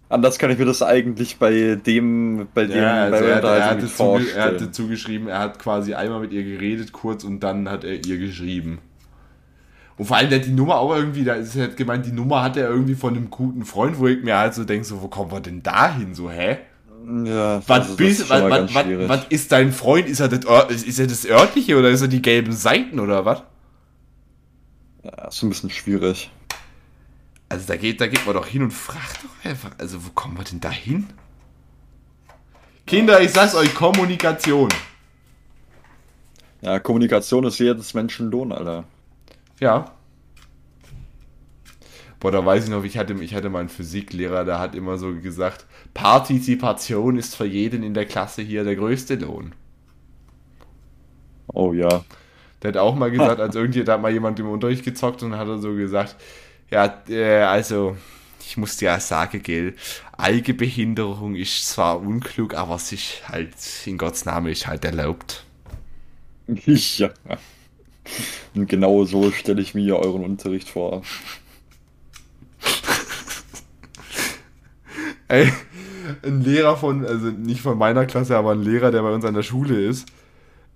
anders 0.09 0.39
kann 0.39 0.51
ich 0.51 0.57
mir 0.57 0.65
das 0.65 0.81
eigentlich 0.81 1.37
bei 1.37 1.75
dem, 1.75 2.47
bei 2.53 2.65
dem, 2.65 2.77
Ja, 2.77 3.03
also 3.03 3.19
bei 3.23 3.25
er, 3.25 3.43
er, 3.43 3.69
hatte 3.69 3.87
zuge 3.87 4.31
er 4.35 4.43
hatte 4.43 4.71
zugeschrieben, 4.71 5.27
er 5.27 5.39
hat 5.39 5.59
quasi 5.59 5.93
einmal 5.93 6.19
mit 6.19 6.33
ihr 6.33 6.43
geredet 6.43 6.91
kurz 6.91 7.23
und 7.23 7.41
dann 7.41 7.69
hat 7.69 7.83
er 7.83 8.03
ihr 8.05 8.17
geschrieben. 8.17 8.79
Und 9.97 10.05
vor 10.05 10.17
allem, 10.17 10.29
der 10.29 10.39
hat 10.39 10.45
die 10.45 10.51
Nummer 10.51 10.77
auch 10.77 10.95
irgendwie, 10.95 11.23
da 11.25 11.33
ist 11.33 11.55
er 11.55 11.65
hat 11.65 11.77
gemeint, 11.77 12.05
die 12.05 12.11
Nummer 12.11 12.41
hat 12.41 12.57
er 12.57 12.69
irgendwie 12.69 12.95
von 12.95 13.15
einem 13.15 13.29
guten 13.29 13.65
Freund, 13.65 13.99
wo 13.99 14.07
ich 14.07 14.23
mir 14.23 14.37
halt 14.37 14.53
so 14.53 14.63
denke, 14.63 14.85
so, 14.85 15.01
wo 15.01 15.09
kommen 15.09 15.31
wir 15.31 15.41
denn 15.41 15.61
da 15.61 15.93
hin, 15.93 16.15
so, 16.15 16.29
hä? 16.29 16.57
Ja, 17.25 17.61
Was, 17.67 17.79
also 17.81 17.95
bist, 17.95 18.29
was, 18.29 18.43
was, 18.43 18.73
was, 18.73 18.85
was 19.07 19.25
ist 19.29 19.51
dein 19.51 19.71
Freund? 19.71 20.07
Ist 20.07 20.19
er, 20.19 20.27
das, 20.27 20.83
ist 20.83 20.99
er 20.99 21.07
das 21.07 21.25
örtliche 21.25 21.77
oder 21.77 21.89
ist 21.89 22.01
er 22.01 22.07
die 22.07 22.21
gelben 22.21 22.51
Seiten 22.51 22.99
oder 22.99 23.25
was? 23.25 23.43
Ja, 25.03 25.27
ist 25.27 25.41
ein 25.43 25.49
bisschen 25.49 25.69
schwierig. 25.69 26.29
Also 27.49 27.67
da 27.67 27.75
geht, 27.77 27.99
da 27.99 28.07
geht 28.07 28.25
man 28.25 28.35
doch 28.35 28.45
hin 28.45 28.61
und 28.61 28.71
fragt 28.71 29.23
doch 29.23 29.49
einfach, 29.49 29.71
also 29.79 30.05
wo 30.05 30.11
kommen 30.11 30.37
wir 30.37 30.43
denn 30.43 30.59
da 30.59 30.69
hin? 30.69 31.07
Kinder, 32.85 33.21
ich 33.21 33.31
sag's 33.31 33.55
euch, 33.55 33.73
Kommunikation. 33.73 34.69
Ja, 36.61 36.79
Kommunikation 36.79 37.43
ist 37.45 37.59
jedes 37.59 37.93
Menschen 37.93 38.29
Lohn, 38.29 38.51
Alter. 38.51 38.83
Ja. 39.59 39.91
Boah, 42.19 42.31
da 42.31 42.45
weiß 42.45 42.65
ich 42.65 42.69
noch, 42.69 42.83
ich 42.83 42.97
hatte, 42.97 43.13
ich 43.13 43.33
hatte 43.33 43.49
mal 43.49 43.59
einen 43.59 43.69
Physiklehrer, 43.69 44.43
der 44.43 44.59
hat 44.59 44.75
immer 44.75 44.97
so 44.97 45.13
gesagt, 45.15 45.65
Partizipation 45.93 47.17
ist 47.17 47.35
für 47.35 47.45
jeden 47.45 47.81
in 47.81 47.93
der 47.93 48.05
Klasse 48.05 48.41
hier 48.41 48.63
der 48.63 48.75
größte 48.75 49.15
Lohn. 49.15 49.53
Oh 51.47 51.73
ja. 51.73 52.03
Der 52.61 52.69
hat 52.69 52.77
auch 52.77 52.95
mal 52.95 53.09
gesagt, 53.09 53.39
als 53.39 53.55
irgendwie 53.55 53.83
da 53.85 53.93
hat 53.93 54.01
mal 54.01 54.11
jemand 54.11 54.39
im 54.39 54.49
Unterricht 54.49 54.83
gezockt 54.83 55.23
und 55.23 55.37
hat 55.37 55.47
er 55.47 55.59
so 55.59 55.73
gesagt, 55.75 56.17
ja, 56.71 57.01
äh, 57.07 57.41
also 57.41 57.95
ich 58.41 58.57
muss 58.57 58.77
dir 58.77 58.85
ja 58.85 58.99
sagen, 58.99 59.43
gell, 59.43 59.75
Algebehinderung 60.13 61.35
ist 61.35 61.69
zwar 61.69 62.01
unklug, 62.01 62.55
aber 62.55 62.75
es 62.75 62.91
ist 62.91 63.29
halt, 63.29 63.53
in 63.85 63.97
Gottes 63.97 64.25
Name 64.25 64.51
ist 64.51 64.67
halt 64.67 64.85
erlaubt. 64.85 65.45
Ja. 66.65 67.11
Und 68.55 68.67
genau 68.67 69.05
so 69.05 69.31
stelle 69.31 69.61
ich 69.61 69.75
mir 69.75 69.97
euren 69.97 70.23
Unterricht 70.23 70.67
vor. 70.67 71.03
Ey, 75.27 75.53
ein 76.23 76.41
Lehrer 76.41 76.75
von, 76.75 77.05
also 77.05 77.27
nicht 77.27 77.61
von 77.61 77.77
meiner 77.77 78.07
Klasse, 78.07 78.35
aber 78.35 78.53
ein 78.53 78.63
Lehrer, 78.63 78.89
der 78.89 79.03
bei 79.03 79.13
uns 79.13 79.25
an 79.25 79.35
der 79.35 79.43
Schule 79.43 79.79
ist, 79.79 80.07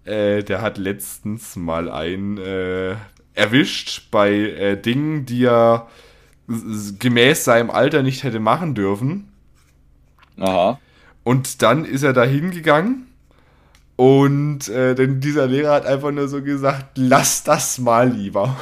äh, 0.06 0.44
der 0.44 0.62
hat 0.62 0.78
letztens 0.78 1.56
mal 1.56 1.90
einen 1.90 2.38
äh, 2.38 2.96
erwischt 3.34 4.10
bei 4.12 4.32
äh, 4.32 4.78
Dingen, 4.82 5.26
die 5.26 5.46
er 5.46 5.88
gemäß 7.00 7.46
seinem 7.46 7.70
Alter 7.70 8.04
nicht 8.04 8.24
hätte 8.24 8.40
machen 8.40 8.76
dürfen. 8.76 9.32
Aha. 10.40 10.80
Und 11.24 11.62
dann 11.62 11.86
ist 11.86 12.04
er 12.04 12.14
da 12.14 12.24
hingegangen 12.24 13.08
und 13.96 14.68
äh, 14.68 14.96
denn 14.96 15.22
dieser 15.22 15.48
Lehrer 15.48 15.74
hat 15.74 15.86
einfach 15.86 16.12
nur 16.12 16.28
so 16.28 16.42
gesagt, 16.42 16.98
lass 16.98 17.44
das 17.44 17.78
mal 17.80 18.10
lieber. 18.10 18.58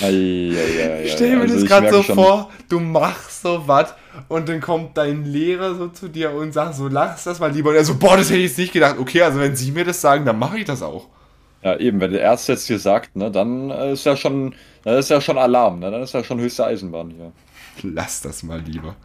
Ei, 0.00 0.06
ei, 0.06 0.92
ei, 0.92 1.04
ich 1.04 1.12
stelle 1.12 1.36
mir 1.36 1.42
also 1.42 1.54
das 1.54 1.64
gerade 1.66 1.90
so 1.90 2.02
schon- 2.02 2.14
vor, 2.16 2.50
du 2.68 2.80
machst 2.80 3.42
so 3.42 3.62
was 3.66 3.94
und 4.28 4.48
dann 4.48 4.60
kommt 4.60 4.96
dein 4.96 5.24
Lehrer 5.24 5.74
so 5.74 5.88
zu 5.88 6.08
dir 6.08 6.32
und 6.32 6.52
sagt 6.52 6.74
so, 6.74 6.88
lass 6.88 7.24
das 7.24 7.38
mal 7.40 7.52
lieber. 7.52 7.70
Und 7.70 7.76
er 7.76 7.84
so, 7.84 7.96
boah, 7.96 8.16
das 8.16 8.28
hätte 8.28 8.40
ich 8.40 8.48
jetzt 8.50 8.58
nicht 8.58 8.72
gedacht. 8.72 8.96
Okay, 8.98 9.22
also 9.22 9.38
wenn 9.38 9.54
sie 9.56 9.70
mir 9.70 9.84
das 9.84 10.00
sagen, 10.00 10.24
dann 10.24 10.38
mache 10.38 10.58
ich 10.58 10.64
das 10.64 10.82
auch. 10.82 11.08
Ja, 11.64 11.76
eben, 11.78 12.00
wenn 12.00 12.12
der 12.12 12.20
Erste 12.20 12.52
jetzt 12.52 12.66
hier 12.66 12.78
sagt, 12.78 13.16
ne, 13.16 13.30
dann 13.30 13.70
äh, 13.70 13.92
ist 13.92 14.04
ja 14.04 14.16
schon, 14.16 14.54
dann 14.84 14.98
ist 14.98 15.08
ja 15.10 15.20
schon 15.20 15.38
Alarm, 15.38 15.78
ne? 15.80 15.90
Dann 15.90 16.02
ist 16.02 16.12
ja 16.12 16.22
schon 16.22 16.38
höchste 16.38 16.66
Eisenbahn 16.66 17.10
hier. 17.10 17.32
Lass 17.82 18.20
das 18.20 18.42
mal 18.42 18.60
lieber. 18.60 18.96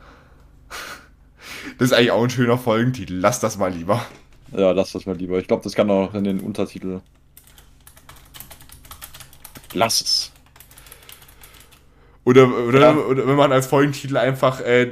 Das 1.78 1.88
ist 1.90 1.94
eigentlich 1.94 2.12
auch 2.12 2.24
ein 2.24 2.30
schöner 2.30 2.58
Folgentitel. 2.58 3.16
Lass 3.16 3.40
das 3.40 3.58
mal 3.58 3.72
lieber. 3.72 4.06
Ja, 4.52 4.72
lass 4.72 4.92
das 4.92 5.06
mal 5.06 5.16
lieber. 5.16 5.38
Ich 5.40 5.48
glaube, 5.48 5.64
das 5.64 5.74
kann 5.74 5.90
auch 5.90 6.08
noch 6.08 6.14
in 6.16 6.24
den 6.26 6.40
Untertitel. 6.42 7.02
Lass 9.74 10.02
es. 10.02 10.32
Oder, 12.26 12.48
oder, 12.68 12.80
Ja. 12.82 12.96
oder 12.96 13.28
wenn 13.28 13.36
man 13.36 13.52
als 13.52 13.68
Folgentitel 13.68 14.18
einfach 14.18 14.62
äh, 14.62 14.84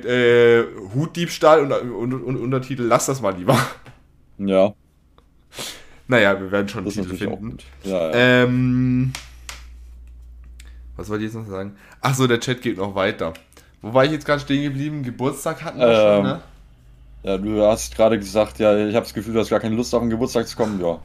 äh, 0.61 0.65
Hutdiebstahl 0.95 1.61
und, 1.61 1.71
und, 1.71 2.13
und 2.23 2.37
Untertitel 2.37 2.83
Lass 2.83 3.05
das 3.07 3.21
mal 3.21 3.35
lieber. 3.35 3.57
Ja, 4.37 4.73
Naja, 6.07 6.39
wir 6.39 6.51
werden 6.51 6.69
schon 6.69 6.85
das 6.85 6.97
einen 6.97 7.09
Titel 7.09 7.17
finden. 7.17 7.57
Ja, 7.83 8.11
ja. 8.11 8.43
Ähm, 8.43 9.11
was 10.95 11.09
wollte 11.09 11.25
ich 11.25 11.33
jetzt 11.33 11.39
noch 11.39 11.49
sagen? 11.49 11.75
Ach 12.01 12.15
so, 12.15 12.27
der 12.27 12.39
Chat 12.39 12.61
geht 12.61 12.77
noch 12.77 12.95
weiter. 12.95 13.33
Wo 13.81 13.93
war 13.93 14.05
ich 14.05 14.11
jetzt 14.11 14.25
gerade 14.25 14.39
stehen 14.39 14.63
geblieben? 14.63 15.03
Geburtstag 15.03 15.63
hatten 15.63 15.79
wir 15.79 15.87
Ähm, 15.87 15.93
schon, 15.95 16.23
ne? 16.23 16.41
ja, 17.23 17.37
du 17.37 17.61
hast 17.61 17.95
gerade 17.95 18.17
gesagt, 18.17 18.59
ja, 18.59 18.75
ich 18.87 18.95
habe 18.95 19.05
das 19.05 19.13
Gefühl, 19.13 19.33
du 19.33 19.39
hast 19.39 19.49
gar 19.49 19.59
keine 19.59 19.75
Lust 19.75 19.93
auf 19.93 20.01
den 20.01 20.09
Geburtstag 20.09 20.47
zu 20.47 20.57
kommen. 20.57 20.79
Ja, 20.79 20.99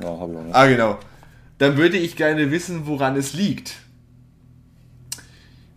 ja 0.00 0.08
habe 0.08 0.32
ich 0.32 0.38
auch 0.38 0.42
nicht. 0.42 0.54
Ah, 0.54 0.66
genau. 0.66 0.98
Dann 1.58 1.76
würde 1.76 1.96
ich 1.96 2.16
gerne 2.16 2.50
wissen, 2.50 2.86
woran 2.86 3.16
es 3.16 3.34
liegt. 3.34 3.76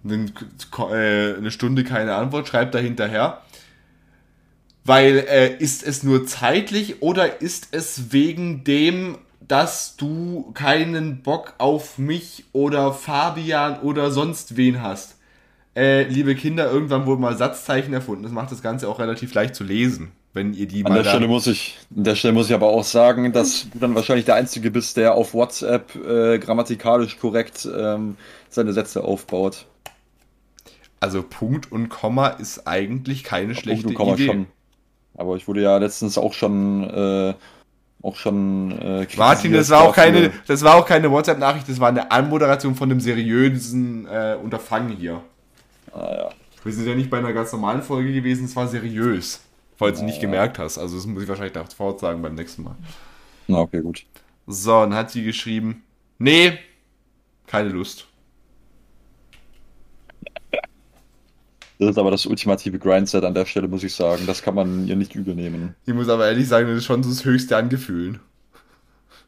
Dann 0.03 0.31
äh, 0.91 1.35
eine 1.35 1.51
Stunde 1.51 1.83
keine 1.83 2.15
Antwort, 2.15 2.47
schreibt 2.47 2.73
da 2.73 2.79
hinterher. 2.79 3.41
Weil 4.85 5.25
äh, 5.29 5.55
ist 5.57 5.83
es 5.83 6.03
nur 6.03 6.25
zeitlich 6.25 7.01
oder 7.01 7.41
ist 7.41 7.69
es 7.71 8.11
wegen 8.11 8.63
dem, 8.63 9.17
dass 9.47 9.97
du 9.97 10.51
keinen 10.53 11.21
Bock 11.21 11.53
auf 11.57 11.97
mich 11.97 12.45
oder 12.53 12.93
Fabian 12.93 13.81
oder 13.81 14.11
sonst 14.11 14.57
wen 14.57 14.81
hast? 14.81 15.17
Äh, 15.75 16.03
liebe 16.03 16.35
Kinder, 16.35 16.71
irgendwann 16.71 17.05
wurden 17.05 17.21
mal 17.21 17.37
Satzzeichen 17.37 17.93
erfunden. 17.93 18.23
Das 18.23 18.31
macht 18.31 18.51
das 18.51 18.61
Ganze 18.61 18.89
auch 18.89 18.99
relativ 18.99 19.33
leicht 19.33 19.55
zu 19.55 19.63
lesen, 19.63 20.11
wenn 20.33 20.53
ihr 20.53 20.67
die 20.67 20.85
An 20.85 20.91
mal 20.91 21.03
der 21.03 21.09
Stelle 21.09 21.27
muss 21.27 21.47
ich, 21.47 21.77
an 21.95 22.03
der 22.03 22.15
Stelle 22.15 22.33
muss 22.33 22.47
ich 22.47 22.53
aber 22.53 22.67
auch 22.67 22.83
sagen, 22.83 23.31
dass 23.31 23.69
du 23.71 23.79
dann 23.79 23.95
wahrscheinlich 23.95 24.25
der 24.25 24.35
Einzige 24.35 24.71
bist, 24.71 24.97
der 24.97 25.15
auf 25.15 25.33
WhatsApp 25.33 25.95
äh, 25.95 26.39
grammatikalisch 26.39 27.17
korrekt 27.19 27.67
ähm, 27.75 28.17
seine 28.49 28.73
Sätze 28.73 29.03
aufbaut. 29.03 29.67
Also 30.99 31.23
Punkt 31.23 31.71
und 31.71 31.89
Komma 31.89 32.27
ist 32.27 32.67
eigentlich 32.67 33.23
keine 33.23 33.55
schlechte 33.55 33.85
Punkt 33.85 33.99
und 33.99 34.05
Komma 34.05 34.13
Idee. 34.15 34.25
schon. 34.25 34.47
Aber 35.15 35.35
ich 35.35 35.47
wurde 35.47 35.61
ja 35.61 35.77
letztens 35.77 36.17
auch 36.17 36.33
schon, 36.33 36.83
äh, 36.89 37.33
auch 38.01 38.15
schon. 38.15 38.71
Äh, 38.79 39.07
Martin, 39.17 39.53
das 39.53 39.69
war 39.69 39.81
auch 39.81 39.95
dafür. 39.95 40.11
keine, 40.13 40.31
das 40.47 40.63
war 40.63 40.75
auch 40.75 40.85
keine 40.85 41.11
WhatsApp-Nachricht, 41.11 41.67
das 41.67 41.79
war 41.79 41.89
eine 41.89 42.09
Anmoderation 42.11 42.75
von 42.75 42.89
einem 42.89 42.99
seriösen 42.99 44.07
äh, 44.07 44.37
Unterfangen 44.41 44.95
hier. 44.95 45.21
Ah, 45.93 46.15
ja. 46.17 46.29
Wir 46.63 46.73
sind 46.73 46.87
ja 46.87 46.95
nicht 46.95 47.09
bei 47.09 47.17
einer 47.17 47.33
ganz 47.33 47.51
normalen 47.51 47.81
Folge 47.81 48.13
gewesen, 48.13 48.45
es 48.45 48.55
war 48.55 48.67
seriös. 48.67 49.41
Falls 49.77 49.99
du 49.99 50.05
nicht 50.05 50.19
gemerkt 50.19 50.59
hast. 50.59 50.77
Also 50.77 50.97
das 50.97 51.05
muss 51.05 51.23
ich 51.23 51.29
wahrscheinlich 51.29 51.55
nach 51.55 51.71
Fort 51.71 52.01
sagen 52.01 52.21
beim 52.21 52.35
nächsten 52.35 52.63
Mal. 52.63 52.75
Na, 53.47 53.59
okay, 53.59 53.81
gut. 53.81 54.05
So, 54.45 54.71
dann 54.81 54.93
hat 54.93 55.09
sie 55.11 55.23
geschrieben, 55.23 55.83
nee, 56.17 56.59
keine 57.47 57.69
Lust. 57.69 58.08
Das 61.79 61.91
ist 61.91 61.97
aber 61.97 62.11
das 62.11 62.25
ultimative 62.25 62.77
Grindset 62.77 63.23
an 63.23 63.33
der 63.33 63.45
Stelle, 63.45 63.69
muss 63.69 63.83
ich 63.83 63.95
sagen. 63.95 64.23
Das 64.27 64.41
kann 64.41 64.53
man 64.53 64.85
ihr 64.85 64.97
nicht 64.97 65.15
übel 65.15 65.33
nehmen. 65.33 65.75
Ich 65.85 65.93
muss 65.93 66.09
aber 66.09 66.27
ehrlich 66.27 66.47
sagen, 66.47 66.67
das 66.67 66.79
ist 66.79 66.85
schon 66.85 67.03
so 67.03 67.09
das 67.09 67.23
höchste 67.23 67.55
an 67.55 67.69
Gefühlen. 67.69 68.19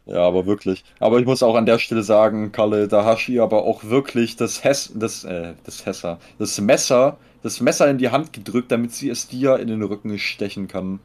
Ja, 0.06 0.28
aber 0.28 0.46
wirklich. 0.46 0.84
Aber 1.00 1.20
ich 1.20 1.26
muss 1.26 1.44
auch 1.44 1.56
an 1.56 1.66
der 1.66 1.80
Stelle 1.80 2.04
sagen, 2.04 2.52
Kalle, 2.52 2.90
da 2.90 3.06
hast 3.06 3.28
du 3.28 3.32
ihr 3.32 3.44
aber 3.44 3.64
auch 3.64 3.86
wirklich 3.86 4.36
das 4.36 4.66
Hess, 4.66 4.92
das, 4.94 5.24
äh, 5.24 5.54
das 5.64 5.86
Hesser, 5.86 6.20
das 6.40 6.60
Messer, 6.60 7.18
das 7.42 7.62
Messer 7.62 7.90
in 7.90 7.98
die 7.98 8.10
Hand 8.10 8.34
gedrückt, 8.34 8.70
damit 8.72 8.92
sie 8.92 9.10
es 9.10 9.30
dir 9.30 9.58
in 9.58 9.68
den 9.68 9.82
Rücken 9.82 10.20
stechen 10.20 10.68
kann. 10.68 11.00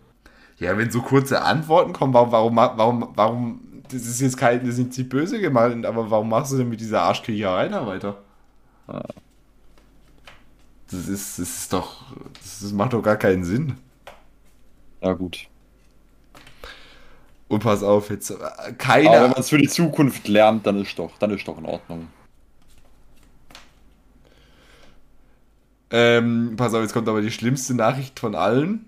Ja, 0.59 0.77
wenn 0.77 0.91
so 0.91 1.01
kurze 1.01 1.43
Antworten 1.43 1.93
kommen, 1.93 2.13
warum, 2.13 2.33
warum, 2.33 2.57
warum, 2.57 3.09
warum, 3.15 3.61
das 3.93 4.03
ist 4.03 4.21
jetzt 4.21 4.37
kein, 4.37 4.67
das 4.67 4.79
ist 4.79 4.99
nicht 4.99 5.09
böse 5.09 5.39
gemeint, 5.39 5.87
aber 5.87 6.11
warum 6.11 6.29
machst 6.29 6.53
du 6.53 6.57
denn 6.57 6.69
mit 6.69 6.81
dieser 6.81 7.03
Arschkriecherei 7.03 7.69
da 7.69 7.87
weiter? 7.87 8.17
Das 10.91 11.09
ist, 11.09 11.39
das 11.39 11.49
ist 11.49 11.73
doch, 11.73 12.05
das, 12.35 12.73
macht 12.73 12.93
doch 12.93 13.03
gar 13.03 13.17
keinen 13.17 13.45
Sinn. 13.45 13.77
Ja, 15.03 15.13
gut. 15.15 15.49
Und 17.49 17.63
pass 17.63 17.83
auf, 17.83 18.11
jetzt, 18.11 18.31
äh, 18.31 18.35
Aber 18.35 18.67
wenn 18.67 18.79
keine, 18.79 19.29
man 19.29 19.35
es 19.37 19.49
für 19.51 19.59
die 19.59 19.69
Zukunft 19.69 20.29
lernt, 20.29 20.67
dann 20.67 20.81
ist 20.81 20.99
doch, 20.99 21.19
dann 21.19 21.31
ist 21.31 21.47
doch 21.47 21.59
in 21.59 21.67
Ordnung. 21.67 22.09
ähm, 25.91 26.55
pass 26.57 26.75
auf, 26.75 26.83
jetzt 26.83 26.93
kommt 26.93 27.09
aber 27.09 27.23
die 27.23 27.31
schlimmste 27.31 27.75
Nachricht 27.75 28.19
von 28.19 28.35
allen. 28.35 28.87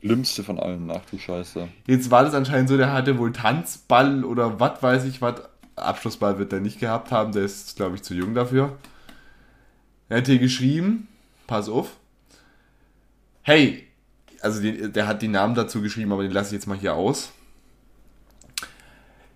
Schlimmste 0.00 0.42
von 0.42 0.58
allen, 0.58 0.90
ach 0.90 1.02
du 1.10 1.18
Scheiße. 1.18 1.68
Jetzt 1.86 2.10
war 2.10 2.24
das 2.24 2.34
anscheinend 2.34 2.68
so, 2.68 2.76
der 2.76 2.92
hatte 2.92 3.18
wohl 3.18 3.32
Tanzball 3.32 4.24
oder 4.24 4.58
was 4.58 4.82
weiß 4.82 5.04
ich 5.04 5.22
was. 5.22 5.36
Abschlussball 5.76 6.38
wird 6.38 6.52
er 6.52 6.60
nicht 6.60 6.80
gehabt 6.80 7.10
haben, 7.12 7.32
der 7.32 7.44
ist, 7.44 7.76
glaube 7.76 7.96
ich, 7.96 8.02
zu 8.02 8.14
jung 8.14 8.34
dafür. 8.34 8.76
Er 10.08 10.18
hat 10.18 10.26
hier 10.26 10.38
geschrieben, 10.38 11.08
pass 11.52 11.68
auf. 11.68 11.98
Hey, 13.42 13.86
also 14.40 14.62
den, 14.62 14.90
der 14.94 15.06
hat 15.06 15.20
die 15.20 15.28
Namen 15.28 15.54
dazu 15.54 15.82
geschrieben, 15.82 16.10
aber 16.10 16.22
den 16.22 16.32
lasse 16.32 16.48
ich 16.48 16.52
jetzt 16.54 16.66
mal 16.66 16.78
hier 16.78 16.94
aus. 16.94 17.30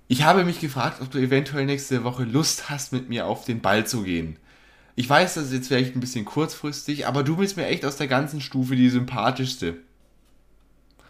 Ich 0.09 0.23
habe 0.23 0.45
mich 0.45 0.59
gefragt, 0.59 1.03
ob 1.03 1.11
du 1.11 1.19
eventuell 1.19 1.67
nächste 1.67 2.05
Woche 2.05 2.25
Lust 2.25 2.71
hast, 2.71 2.95
mit 2.95 3.11
mir 3.11 3.27
auf 3.27 3.45
den 3.45 3.61
Ball 3.61 3.87
zu 3.87 4.03
gehen. 4.03 4.39
Ich 4.95 5.11
weiß, 5.11 5.35
das 5.35 5.47
ist 5.47 5.53
jetzt 5.53 5.69
vielleicht 5.69 5.95
ein 5.95 6.01
bisschen 6.01 6.25
kurzfristig, 6.25 7.07
aber 7.07 7.23
du 7.23 7.37
bist 7.37 7.59
mir 7.59 7.67
echt 7.67 7.85
aus 7.85 7.99
der 7.99 8.09
ganzen 8.09 8.41
Stufe 8.41 8.77
die 8.77 8.89
sympathischste. 8.89 9.77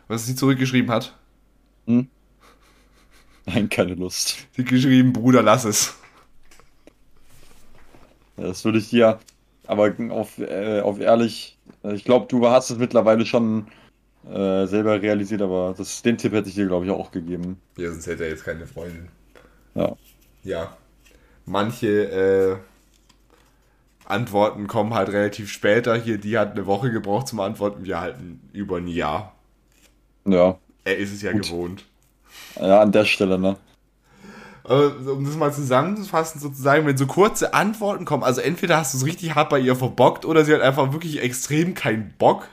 Was 0.09 0.27
sie 0.27 0.35
zurückgeschrieben 0.35 0.91
hat? 0.91 1.17
Hm? 1.87 2.09
Nein, 3.45 3.69
keine 3.69 3.95
Lust. 3.95 4.49
Sie 4.57 4.63
hat 4.63 4.69
geschrieben, 4.69 5.13
Bruder, 5.13 5.43
lass 5.45 5.67
es. 5.67 5.95
Das 8.37 8.65
würde 8.65 8.79
ich 8.79 8.91
dir, 8.91 9.21
aber 9.67 9.95
auf, 10.11 10.39
äh, 10.39 10.81
auf 10.81 11.01
ehrlich, 11.01 11.59
äh, 11.85 11.95
ich 11.95 12.05
glaube, 12.05 12.27
du 12.29 12.47
hast 12.49 12.71
es 12.71 12.79
mittlerweile 12.79 13.27
schon 13.27 13.67
äh, 14.29 14.67
selber 14.67 15.01
realisiert, 15.01 15.43
aber 15.43 15.75
das, 15.77 16.03
den 16.03 16.19
Tipp 16.19 16.33
hätte 16.33 16.49
ich 16.49 16.55
dir, 16.55 16.67
glaube 16.67 16.85
ich, 16.85 16.91
auch 16.91 17.11
gegeben. 17.11 17.61
Ja, 17.77 17.91
sonst 17.91 18.07
hätte 18.07 18.25
er 18.25 18.31
jetzt 18.31 18.45
keine 18.45 18.67
Freundin. 18.67 19.09
Ja. 19.75 19.97
Ja. 20.43 20.77
Manche 21.45 21.87
äh, 21.89 22.57
Antworten 24.05 24.67
kommen 24.67 24.95
halt 24.95 25.09
relativ 25.11 25.51
später. 25.51 25.97
Hier, 25.97 26.19
die 26.19 26.39
hat 26.39 26.53
eine 26.53 26.67
Woche 26.67 26.91
gebraucht 26.91 27.29
zum 27.29 27.41
Antworten. 27.41 27.85
Wir 27.85 28.01
halten 28.01 28.41
über 28.53 28.79
ein 28.79 28.89
Jahr. 28.89 29.35
Ja. 30.25 30.59
Er 30.85 30.97
ist 30.97 31.12
es 31.12 31.23
ja 31.23 31.33
Gut. 31.33 31.43
gewohnt. 31.43 31.85
Ja, 32.57 32.81
an 32.81 32.93
der 32.93 33.05
Stelle, 33.05 33.39
ne? 33.39 33.57
Um 34.69 35.25
das 35.25 35.37
mal 35.37 35.53
zusammenzufassen, 35.53 36.41
sozusagen, 36.41 36.87
wenn 36.87 36.97
so 36.97 37.07
kurze 37.07 37.55
Antworten 37.55 38.05
kommen, 38.05 38.25
also 38.25 38.41
entweder 38.41 38.79
hast 38.79 38.95
du 38.95 38.99
es 38.99 39.07
richtig 39.07 39.37
hart 39.37 39.49
bei 39.49 39.61
ihr 39.61 39.77
verbockt 39.77 40.25
oder 40.25 40.45
sie 40.45 40.53
hat 40.53 40.61
einfach 40.61 40.93
wirklich 40.93 41.23
extrem 41.23 41.75
keinen 41.75 42.14
Bock. 42.19 42.49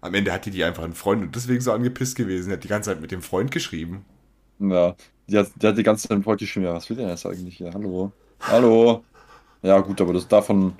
Am 0.00 0.14
Ende 0.14 0.32
hatte 0.32 0.50
die 0.50 0.64
einfach 0.64 0.84
einen 0.84 0.94
Freund 0.94 1.22
und 1.22 1.36
deswegen 1.36 1.60
so 1.60 1.72
angepisst 1.72 2.16
gewesen. 2.16 2.48
Die 2.48 2.54
hat 2.54 2.64
die 2.64 2.68
ganze 2.68 2.90
Zeit 2.90 3.02
mit 3.02 3.10
dem 3.10 3.20
Freund 3.20 3.50
geschrieben. 3.50 4.06
Ja, 4.58 4.94
die 5.26 5.38
hat, 5.38 5.48
die 5.56 5.66
hat 5.66 5.76
die 5.76 5.82
ganze 5.82 6.02
Zeit 6.02 6.16
mit 6.16 6.22
dem 6.22 6.24
Freund 6.24 6.40
geschrieben, 6.40 6.64
ja, 6.64 6.72
was 6.72 6.88
will 6.88 6.96
der 6.96 7.08
jetzt 7.08 7.26
eigentlich 7.26 7.58
hier? 7.58 7.72
Hallo? 7.74 8.12
Hallo? 8.40 9.04
Ja, 9.62 9.80
gut, 9.80 10.00
aber 10.00 10.14
das 10.14 10.28
davon 10.28 10.74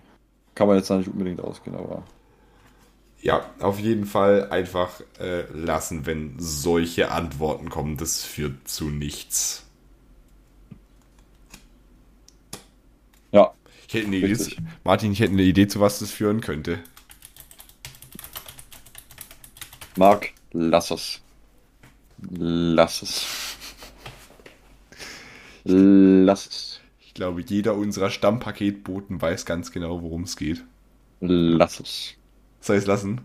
kann 0.54 0.66
man 0.66 0.78
jetzt 0.78 0.90
nicht 0.90 1.08
unbedingt 1.08 1.40
ausgehen, 1.40 1.76
aber. 1.76 2.04
Ja, 3.20 3.44
auf 3.60 3.78
jeden 3.78 4.06
Fall 4.06 4.48
einfach 4.50 5.00
äh, 5.18 5.44
lassen, 5.52 6.06
wenn 6.06 6.36
solche 6.38 7.10
Antworten 7.10 7.68
kommen. 7.70 7.96
Das 7.96 8.22
führt 8.22 8.68
zu 8.68 8.90
nichts. 8.90 9.64
Ja. 13.34 13.52
Ich 13.94 14.00
hätte 14.00 14.08
eine 14.08 14.16
Idee, 14.16 14.56
Martin, 14.82 15.12
ich 15.12 15.20
hätte 15.20 15.34
eine 15.34 15.42
Idee, 15.42 15.68
zu 15.68 15.78
was 15.78 16.00
das 16.00 16.10
führen 16.10 16.40
könnte. 16.40 16.80
Marc, 19.94 20.32
lass 20.50 20.90
es. 20.90 21.20
Lass 22.18 23.02
es. 23.02 23.24
Lass 25.62 26.46
es. 26.48 26.80
Ich 27.06 27.14
glaube, 27.14 27.42
jeder 27.42 27.76
unserer 27.76 28.10
Stammpaketboten 28.10 29.22
weiß 29.22 29.46
ganz 29.46 29.70
genau, 29.70 30.02
worum 30.02 30.24
es 30.24 30.36
geht. 30.36 30.64
Lass 31.20 31.78
es. 31.78 32.14
Soll 32.60 32.74
ich 32.74 32.82
es 32.82 32.88
lassen? 32.88 33.20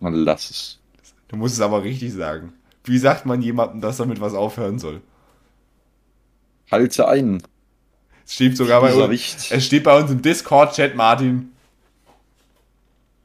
Lass 0.00 0.50
es. 0.50 0.80
Du 1.28 1.36
musst 1.36 1.54
es 1.54 1.60
aber 1.60 1.84
richtig 1.84 2.12
sagen. 2.14 2.52
Wie 2.82 2.98
sagt 2.98 3.26
man 3.26 3.42
jemandem, 3.42 3.80
dass 3.80 4.00
er 4.00 4.06
mit 4.06 4.20
was 4.20 4.34
aufhören 4.34 4.80
soll? 4.80 5.02
Halte 6.68 7.06
ein. 7.06 7.44
Es 8.30 8.34
steht 8.34 8.56
sogar 8.56 8.80
bei 8.80 8.94
uns. 8.94 9.50
Es 9.50 9.66
steht 9.66 9.82
bei 9.82 10.00
uns 10.00 10.08
im 10.08 10.22
Discord-Chat, 10.22 10.94
Martin. 10.94 11.50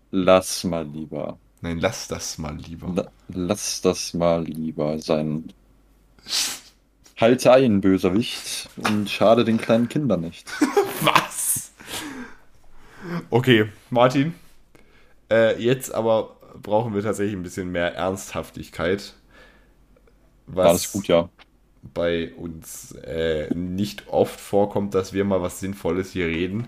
Lass 0.09 0.63
mal 0.63 0.83
lieber. 0.83 1.37
Nein, 1.61 1.77
lass 1.79 2.07
das 2.07 2.39
mal 2.39 2.57
lieber. 2.57 2.91
La 2.91 3.11
lass 3.27 3.81
das 3.81 4.15
mal 4.15 4.43
lieber 4.43 4.97
sein. 4.97 5.53
Halte 7.17 7.51
ein, 7.51 7.81
Bösewicht, 7.81 8.67
und 8.77 9.07
schade 9.07 9.45
den 9.45 9.57
kleinen 9.57 9.89
Kindern 9.89 10.21
nicht. 10.21 10.49
Was? 11.01 11.71
Okay, 13.29 13.69
Martin. 13.91 14.33
Äh, 15.31 15.61
jetzt 15.61 15.93
aber 15.93 16.35
brauchen 16.63 16.95
wir 16.95 17.03
tatsächlich 17.03 17.35
ein 17.35 17.43
bisschen 17.43 17.71
mehr 17.71 17.93
Ernsthaftigkeit. 17.93 19.13
Was 20.47 20.67
Alles 20.67 20.91
gut, 20.91 21.07
ja. 21.07 21.29
Bei 21.93 22.33
uns 22.33 22.93
äh, 22.93 23.53
nicht 23.53 24.07
oft 24.07 24.39
vorkommt, 24.39 24.93
dass 24.95 25.13
wir 25.13 25.23
mal 25.23 25.41
was 25.41 25.59
Sinnvolles 25.59 26.11
hier 26.11 26.27
reden. 26.27 26.67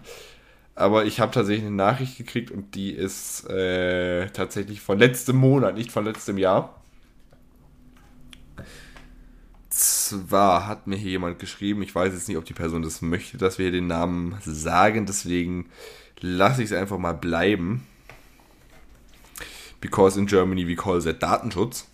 Aber 0.75 1.05
ich 1.05 1.19
habe 1.19 1.31
tatsächlich 1.31 1.65
eine 1.65 1.75
Nachricht 1.75 2.17
gekriegt 2.17 2.51
und 2.51 2.75
die 2.75 2.91
ist 2.91 3.49
äh, 3.49 4.27
tatsächlich 4.27 4.79
von 4.79 4.99
letztem 4.99 5.35
Monat, 5.37 5.75
nicht 5.75 5.91
von 5.91 6.05
letztem 6.05 6.37
Jahr. 6.37 6.81
Zwar 9.69 10.67
hat 10.67 10.85
mir 10.85 10.95
hier 10.95 11.11
jemand 11.11 11.39
geschrieben, 11.39 11.81
ich 11.81 11.93
weiß 11.93 12.13
jetzt 12.13 12.27
nicht, 12.27 12.37
ob 12.37 12.45
die 12.45 12.53
Person 12.53 12.83
das 12.83 13.01
möchte, 13.01 13.37
dass 13.37 13.57
wir 13.57 13.71
den 13.71 13.87
Namen 13.87 14.37
sagen, 14.45 15.07
deswegen 15.07 15.69
lasse 16.19 16.61
ich 16.61 16.71
es 16.71 16.77
einfach 16.77 16.99
mal 16.99 17.13
bleiben. 17.13 17.85
Because 19.81 20.19
in 20.19 20.27
Germany 20.27 20.67
we 20.67 20.75
call 20.75 21.01
that 21.01 21.21
Datenschutz. 21.21 21.87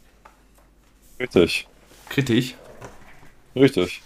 Richtig. 1.20 1.68
Kritisch? 2.10 2.56
Richtig. 3.56 4.02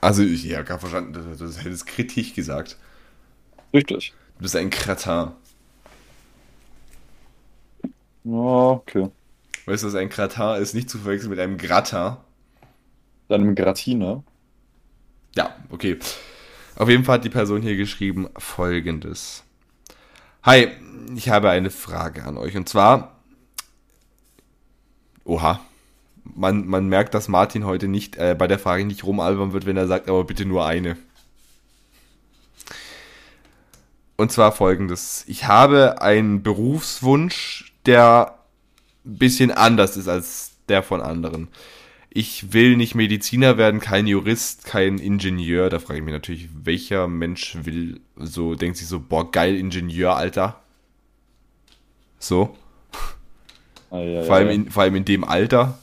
Also, 0.00 0.22
ich 0.22 0.44
ja, 0.44 0.62
gar 0.62 0.78
verstanden, 0.78 1.12
du, 1.12 1.20
du 1.20 1.52
hättest 1.52 1.86
kritisch 1.86 2.34
gesagt. 2.34 2.76
Richtig. 3.72 4.12
Du 4.36 4.42
bist 4.42 4.56
ein 4.56 4.70
Kratin. 4.70 5.32
Okay. 8.24 9.08
Weißt 9.66 9.82
du, 9.82 9.86
was 9.88 9.94
ein 9.94 10.08
Kratin 10.08 10.62
ist? 10.62 10.74
Nicht 10.74 10.90
zu 10.90 10.98
verwechseln 10.98 11.30
mit 11.30 11.38
einem 11.38 11.58
Gratin. 11.58 12.16
Einem 13.28 13.54
Gratiner? 13.54 14.24
Ja, 15.36 15.54
okay. 15.70 15.98
Auf 16.76 16.88
jeden 16.88 17.04
Fall 17.04 17.16
hat 17.16 17.24
die 17.24 17.30
Person 17.30 17.62
hier 17.62 17.76
geschrieben 17.76 18.28
folgendes. 18.36 19.44
Hi, 20.42 20.68
ich 21.14 21.28
habe 21.28 21.50
eine 21.50 21.70
Frage 21.70 22.24
an 22.24 22.36
euch. 22.38 22.56
Und 22.56 22.68
zwar, 22.68 23.20
oha, 25.24 25.60
man, 26.24 26.66
man 26.66 26.88
merkt, 26.88 27.14
dass 27.14 27.28
Martin 27.28 27.64
heute 27.64 27.88
nicht 27.88 28.16
äh, 28.16 28.34
bei 28.38 28.46
der 28.46 28.58
Frage 28.58 28.84
nicht 28.84 29.04
rumalbern 29.04 29.52
wird, 29.52 29.66
wenn 29.66 29.76
er 29.76 29.86
sagt, 29.86 30.08
aber 30.08 30.24
bitte 30.24 30.44
nur 30.44 30.66
eine. 30.66 30.96
Und 34.16 34.30
zwar 34.30 34.52
folgendes. 34.52 35.24
Ich 35.28 35.46
habe 35.46 36.02
einen 36.02 36.42
Berufswunsch, 36.42 37.72
der 37.86 38.38
ein 39.06 39.16
bisschen 39.16 39.50
anders 39.50 39.96
ist 39.96 40.08
als 40.08 40.52
der 40.68 40.82
von 40.82 41.00
anderen. 41.00 41.48
Ich 42.10 42.52
will 42.52 42.76
nicht 42.76 42.94
Mediziner 42.94 43.56
werden, 43.56 43.80
kein 43.80 44.06
Jurist, 44.06 44.64
kein 44.64 44.98
Ingenieur. 44.98 45.70
Da 45.70 45.78
frage 45.78 46.00
ich 46.00 46.04
mich 46.04 46.12
natürlich, 46.12 46.48
welcher 46.52 47.08
Mensch 47.08 47.56
will 47.62 48.00
so, 48.16 48.54
denkt 48.56 48.76
sich 48.78 48.88
so, 48.88 49.00
boah, 49.00 49.30
geil, 49.30 49.56
Ingenieur, 49.56 50.16
Alter. 50.16 50.60
So. 52.18 52.56
Ah, 53.90 54.00
ja, 54.00 54.22
vor, 54.24 54.36
allem 54.36 54.50
in, 54.50 54.70
vor 54.70 54.82
allem 54.82 54.96
in 54.96 55.04
dem 55.04 55.24
Alter. 55.24 55.78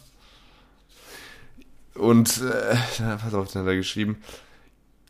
Und, 1.97 2.41
äh, 2.41 2.75
pass 3.17 3.33
auf, 3.33 3.51
dann 3.51 3.63
hat 3.63 3.69
er 3.69 3.75
geschrieben. 3.75 4.17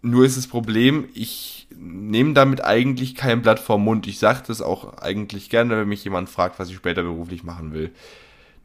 Nur 0.02 0.26
ist 0.26 0.38
das 0.38 0.48
Problem, 0.48 1.10
ich 1.14 1.68
nehme 1.76 2.34
damit 2.34 2.64
eigentlich 2.64 3.16
kein 3.16 3.42
Blatt 3.42 3.60
vorm 3.60 3.84
Mund. 3.84 4.08
Ich 4.08 4.20
sage 4.20 4.44
das 4.48 4.62
auch 4.62 4.98
eigentlich 4.98 5.50
gerne, 5.50 5.78
wenn 5.78 5.88
mich 5.88 6.04
jemand 6.04 6.30
fragt, 6.30 6.60
was 6.60 6.70
ich 6.70 6.76
später 6.76 7.04
beruflich 7.04 7.44
machen 7.44 7.74
will. 7.74 7.92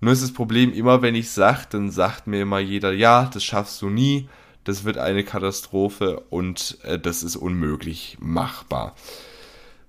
Nur 0.00 0.12
ist 0.12 0.22
das 0.22 0.32
Problem, 0.32 0.72
immer 0.72 1.02
wenn 1.02 1.14
ich 1.14 1.30
sage, 1.30 1.66
dann 1.70 1.90
sagt 1.90 2.26
mir 2.26 2.42
immer 2.42 2.58
jeder, 2.58 2.92
ja, 2.92 3.30
das 3.32 3.44
schaffst 3.44 3.80
du 3.82 3.88
nie, 3.88 4.28
das 4.64 4.84
wird 4.84 4.98
eine 4.98 5.24
Katastrophe 5.24 6.20
und 6.28 6.78
äh, 6.82 6.98
das 6.98 7.22
ist 7.22 7.36
unmöglich 7.36 8.16
machbar. 8.20 8.94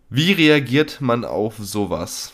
Wie 0.10 0.32
reagiert 0.32 1.02
man 1.02 1.26
auf 1.26 1.56
sowas? 1.58 2.33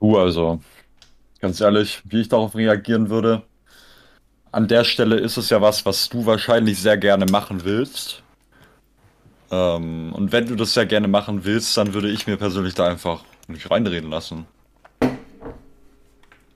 Du, 0.00 0.16
also, 0.16 0.60
Ganz 1.40 1.60
ehrlich, 1.60 2.02
wie 2.04 2.20
ich 2.22 2.28
darauf 2.28 2.56
reagieren 2.56 3.10
würde. 3.10 3.42
An 4.50 4.66
der 4.66 4.82
Stelle 4.82 5.16
ist 5.16 5.36
es 5.36 5.50
ja 5.50 5.60
was, 5.60 5.86
was 5.86 6.08
du 6.08 6.26
wahrscheinlich 6.26 6.80
sehr 6.80 6.96
gerne 6.96 7.26
machen 7.26 7.64
willst. 7.64 8.22
Ähm, 9.52 10.12
und 10.14 10.32
wenn 10.32 10.46
du 10.46 10.56
das 10.56 10.74
sehr 10.74 10.86
gerne 10.86 11.06
machen 11.06 11.44
willst, 11.44 11.76
dann 11.76 11.94
würde 11.94 12.10
ich 12.10 12.26
mir 12.26 12.36
persönlich 12.36 12.74
da 12.74 12.88
einfach 12.88 13.22
nicht 13.46 13.70
reinreden 13.70 14.10
lassen. 14.10 14.46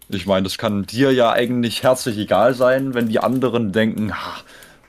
Ich 0.08 0.26
meine, 0.26 0.42
das 0.42 0.58
kann 0.58 0.84
dir 0.84 1.12
ja 1.12 1.30
eigentlich 1.30 1.84
herzlich 1.84 2.18
egal 2.18 2.54
sein, 2.54 2.92
wenn 2.92 3.08
die 3.08 3.20
anderen 3.20 3.72
denken, 3.72 4.12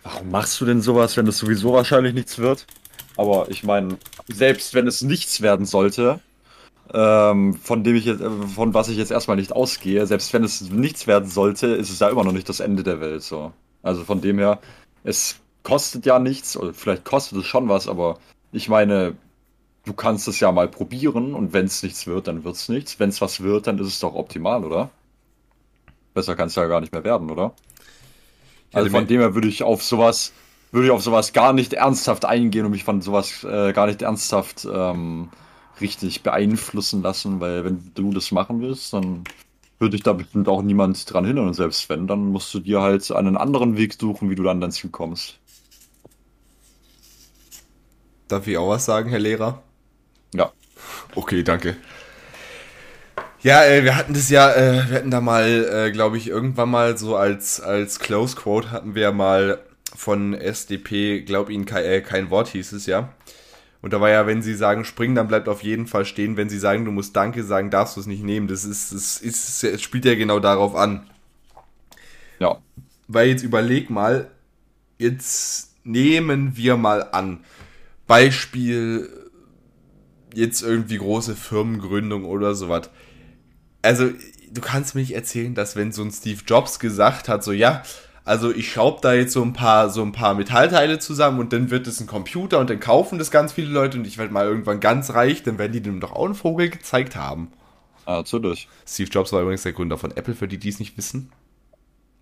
warum 0.01 0.31
machst 0.31 0.59
du 0.59 0.65
denn 0.65 0.81
sowas, 0.81 1.15
wenn 1.17 1.25
das 1.25 1.37
sowieso 1.37 1.73
wahrscheinlich 1.73 2.13
nichts 2.13 2.39
wird? 2.39 2.65
Aber 3.15 3.45
ich 3.49 3.63
meine, 3.63 3.97
selbst 4.27 4.73
wenn 4.73 4.87
es 4.87 5.01
nichts 5.01 5.41
werden 5.41 5.65
sollte, 5.65 6.19
ähm, 6.93 7.55
von 7.55 7.83
dem 7.83 7.95
ich 7.95 8.05
jetzt, 8.05 8.21
äh, 8.21 8.29
von 8.29 8.73
was 8.73 8.89
ich 8.89 8.97
jetzt 8.97 9.11
erstmal 9.11 9.37
nicht 9.37 9.51
ausgehe. 9.51 10.05
Selbst 10.05 10.31
wenn 10.33 10.43
es 10.43 10.61
nichts 10.69 11.07
werden 11.07 11.29
sollte, 11.29 11.67
ist 11.67 11.89
es 11.89 11.99
ja 11.99 12.09
immer 12.09 12.23
noch 12.23 12.31
nicht 12.31 12.47
das 12.49 12.59
Ende 12.59 12.83
der 12.83 13.01
Welt. 13.01 13.23
So. 13.23 13.51
Also 13.81 14.03
von 14.03 14.21
dem 14.21 14.37
her, 14.37 14.59
es 15.03 15.37
kostet 15.63 16.05
ja 16.05 16.19
nichts, 16.19 16.55
oder 16.55 16.73
vielleicht 16.73 17.05
kostet 17.05 17.39
es 17.39 17.45
schon 17.45 17.69
was, 17.69 17.87
aber 17.87 18.19
ich 18.51 18.69
meine, 18.69 19.15
du 19.85 19.93
kannst 19.93 20.27
es 20.27 20.39
ja 20.39 20.51
mal 20.51 20.67
probieren 20.67 21.33
und 21.33 21.53
wenn 21.53 21.65
es 21.65 21.83
nichts 21.83 22.05
wird, 22.05 22.27
dann 22.27 22.43
wird 22.43 22.55
es 22.55 22.69
nichts. 22.69 22.99
Wenn 22.99 23.09
es 23.09 23.21
was 23.21 23.41
wird, 23.41 23.67
dann 23.67 23.79
ist 23.79 23.87
es 23.87 23.99
doch 23.99 24.13
optimal, 24.13 24.63
oder? 24.63 24.89
Besser 26.13 26.35
kann 26.35 26.47
es 26.47 26.55
ja 26.55 26.67
gar 26.67 26.79
nicht 26.79 26.93
mehr 26.93 27.03
werden, 27.03 27.31
oder? 27.31 27.53
Also 28.71 28.89
von 28.89 29.07
dem 29.07 29.19
her 29.19 29.35
würde 29.35 29.47
ich 29.47 29.63
auf 29.63 29.83
sowas, 29.83 30.33
würde 30.71 30.87
ich 30.87 30.91
auf 30.91 31.03
sowas 31.03 31.33
gar 31.33 31.53
nicht 31.53 31.73
ernsthaft 31.73 32.25
eingehen 32.25 32.65
und 32.65 32.71
mich 32.71 32.83
von 32.83 33.01
sowas 33.01 33.43
äh, 33.43 33.73
gar 33.73 33.87
nicht 33.87 34.01
ernsthaft 34.01 34.67
ähm, 34.71 35.29
richtig 35.83 36.23
beeinflussen 36.23 37.03
lassen, 37.03 37.39
weil 37.39 37.63
wenn 37.63 37.91
du 37.93 38.11
das 38.11 38.31
machen 38.31 38.61
willst, 38.61 38.93
dann 38.93 39.23
würde 39.77 39.95
ich 39.97 40.03
da 40.03 40.13
bestimmt 40.13 40.47
auch 40.47 40.63
niemand 40.63 41.11
dran 41.11 41.25
hindern. 41.25 41.47
Und 41.47 41.53
selbst 41.53 41.87
wenn, 41.89 42.07
dann 42.07 42.25
musst 42.27 42.53
du 42.53 42.59
dir 42.59 42.81
halt 42.81 43.11
einen 43.11 43.37
anderen 43.37 43.77
Weg 43.77 43.93
suchen, 43.93 44.29
wie 44.29 44.35
du 44.35 44.43
dann 44.43 44.61
dein 44.61 44.71
Ziel 44.71 44.89
kommst. 44.89 45.37
Darf 48.27 48.47
ich 48.47 48.57
auch 48.57 48.69
was 48.69 48.85
sagen, 48.85 49.09
Herr 49.09 49.19
Lehrer? 49.19 49.61
Ja. 50.33 50.51
Okay, 51.13 51.43
danke. 51.43 51.75
Ja, 53.41 53.65
äh, 53.65 53.83
wir 53.83 53.97
hatten 53.97 54.13
das 54.13 54.29
ja, 54.29 54.53
äh, 54.53 54.89
wir 54.89 54.97
hatten 54.97 55.11
da 55.11 55.19
mal, 55.19 55.65
äh, 55.65 55.91
glaube 55.91 56.17
ich, 56.17 56.29
irgendwann 56.29 56.71
mal 56.71 56.97
so 56.97 57.17
als, 57.17 57.59
als 57.59 57.99
Close 57.99 58.37
Quote 58.37 58.71
hatten 58.71 58.95
wir 58.95 59.11
mal 59.11 59.59
von 59.93 60.33
SDP, 60.33 61.21
glaub 61.23 61.49
Ihnen 61.49 61.65
kein, 61.65 62.03
kein 62.03 62.29
Wort 62.29 62.47
hieß 62.47 62.71
es 62.71 62.85
ja. 62.85 63.09
Und 63.83 63.91
da 63.91 63.99
war 63.99 64.09
ja, 64.09 64.25
wenn 64.25 64.41
sie 64.41 64.55
sagen 64.55 64.85
springen, 64.85 65.13
dann 65.13 65.27
bleibt 65.27 65.49
auf 65.49 65.61
jeden 65.61 65.87
Fall 65.87 66.05
stehen. 66.05 66.37
Wenn 66.37 66.47
sie 66.47 66.57
sagen, 66.57 66.85
du 66.85 66.91
musst 66.91 67.17
Danke 67.17 67.43
sagen, 67.43 67.69
darfst 67.69 67.97
du 67.97 67.99
es 67.99 68.07
nicht 68.07 68.23
nehmen. 68.23 68.47
Das 68.47 68.63
ist, 68.63 68.93
das 68.93 69.17
ist, 69.17 69.61
es 69.61 69.81
spielt 69.81 70.05
ja 70.05 70.15
genau 70.15 70.39
darauf 70.39 70.73
an. 70.73 71.05
Ja. 72.39 72.59
Weil 73.09 73.27
jetzt 73.27 73.43
überleg 73.43 73.89
mal, 73.89 74.31
jetzt 74.97 75.75
nehmen 75.83 76.55
wir 76.55 76.77
mal 76.77 77.09
an, 77.11 77.43
Beispiel 78.07 79.09
jetzt 80.33 80.61
irgendwie 80.61 80.97
große 80.97 81.35
Firmengründung 81.35 82.23
oder 82.23 82.55
sowas. 82.55 82.89
Also, 83.81 84.11
du 84.49 84.61
kannst 84.61 84.95
mir 84.95 85.01
nicht 85.01 85.13
erzählen, 85.13 85.55
dass 85.55 85.75
wenn 85.75 85.91
so 85.91 86.03
ein 86.03 86.11
Steve 86.11 86.39
Jobs 86.47 86.79
gesagt 86.79 87.27
hat, 87.27 87.43
so 87.43 87.51
ja, 87.51 87.83
also 88.25 88.53
ich 88.53 88.71
schraube 88.71 88.99
da 89.01 89.13
jetzt 89.13 89.33
so 89.33 89.41
ein 89.41 89.53
paar 89.53 89.89
so 89.89 90.01
ein 90.01 90.11
paar 90.11 90.33
Metallteile 90.33 90.99
zusammen 90.99 91.39
und 91.39 91.53
dann 91.53 91.71
wird 91.71 91.87
es 91.87 91.99
ein 91.99 92.07
Computer 92.07 92.59
und 92.59 92.69
dann 92.69 92.79
kaufen 92.79 93.19
das 93.19 93.31
ganz 93.31 93.51
viele 93.53 93.69
Leute 93.69 93.97
und 93.97 94.07
ich 94.07 94.17
werde 94.17 94.33
mal 94.33 94.45
irgendwann 94.45 94.79
ganz 94.79 95.13
reich, 95.13 95.43
dann 95.43 95.57
werden 95.57 95.73
die 95.73 95.81
dem 95.81 95.99
doch 95.99 96.13
auch 96.13 96.25
einen 96.25 96.35
Vogel 96.35 96.69
gezeigt 96.69 97.15
haben. 97.15 97.51
Ah, 98.05 98.17
natürlich. 98.17 98.67
Steve 98.85 99.09
Jobs 99.09 99.31
war 99.31 99.41
übrigens 99.41 99.63
der 99.63 99.73
Gründer 99.73 99.97
von 99.97 100.11
Apple, 100.11 100.35
für 100.35 100.47
die, 100.47 100.57
die 100.57 100.69
es 100.69 100.79
nicht 100.79 100.97
wissen. 100.97 101.31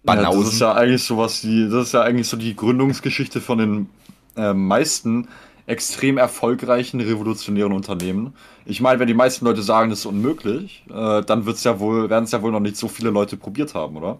Ja, 0.03 0.15
das 0.15 0.53
ist 0.53 0.59
ja 0.59 0.73
eigentlich 0.73 1.03
sowas, 1.03 1.41
die, 1.41 1.69
das 1.69 1.87
ist 1.87 1.93
ja 1.93 2.01
eigentlich 2.01 2.27
so 2.27 2.37
die 2.37 2.55
Gründungsgeschichte 2.55 3.39
von 3.39 3.57
den 3.59 3.89
äh, 4.35 4.53
meisten 4.53 5.27
extrem 5.67 6.17
erfolgreichen 6.17 6.99
revolutionären 6.99 7.71
Unternehmen. 7.71 8.33
Ich 8.65 8.81
meine, 8.81 8.99
wenn 8.99 9.07
die 9.07 9.13
meisten 9.13 9.45
Leute 9.45 9.61
sagen, 9.61 9.91
das 9.91 9.99
ist 9.99 10.05
unmöglich, 10.05 10.83
äh, 10.89 11.21
dann 11.21 11.45
wird's 11.45 11.63
ja 11.63 11.79
wohl, 11.79 12.09
werden 12.09 12.25
es 12.25 12.31
ja 12.31 12.41
wohl 12.41 12.51
noch 12.51 12.59
nicht 12.59 12.77
so 12.77 12.87
viele 12.87 13.11
Leute 13.11 13.37
probiert 13.37 13.75
haben, 13.75 13.95
oder? 13.95 14.19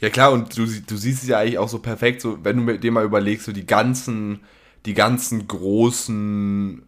Ja 0.00 0.08
klar, 0.08 0.32
und 0.32 0.56
du, 0.56 0.66
du 0.66 0.96
siehst 0.96 1.22
es 1.22 1.28
ja 1.28 1.38
eigentlich 1.38 1.58
auch 1.58 1.68
so 1.68 1.78
perfekt, 1.78 2.22
so 2.22 2.42
wenn 2.42 2.66
du 2.66 2.78
dir 2.78 2.90
mal 2.92 3.04
überlegst, 3.04 3.44
so 3.46 3.52
die 3.52 3.66
ganzen, 3.66 4.40
die 4.86 4.94
ganzen 4.94 5.46
großen 5.46 6.82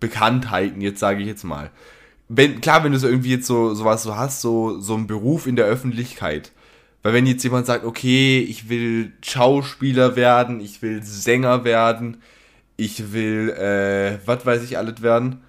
Bekanntheiten, 0.00 0.80
jetzt 0.80 1.00
sage 1.00 1.20
ich 1.20 1.26
jetzt 1.26 1.44
mal. 1.44 1.70
Wenn, 2.28 2.60
klar, 2.60 2.82
wenn 2.82 2.92
du 2.92 2.98
so 2.98 3.08
irgendwie 3.08 3.32
jetzt 3.32 3.46
so 3.46 3.74
sowas 3.74 4.02
so 4.02 4.16
hast, 4.16 4.40
so, 4.40 4.80
so 4.80 4.94
einen 4.94 5.06
Beruf 5.06 5.46
in 5.46 5.56
der 5.56 5.66
Öffentlichkeit. 5.66 6.52
Weil 7.02 7.12
wenn 7.14 7.26
jetzt 7.26 7.44
jemand 7.44 7.66
sagt, 7.66 7.84
okay, 7.84 8.40
ich 8.40 8.68
will 8.68 9.12
Schauspieler 9.22 10.16
werden, 10.16 10.60
ich 10.60 10.82
will 10.82 11.02
Sänger 11.02 11.64
werden, 11.64 12.22
ich 12.76 13.12
will, 13.12 13.50
äh, 13.50 14.18
was 14.26 14.46
weiß 14.46 14.62
ich 14.64 14.78
alles 14.78 15.02
werden, 15.02 15.42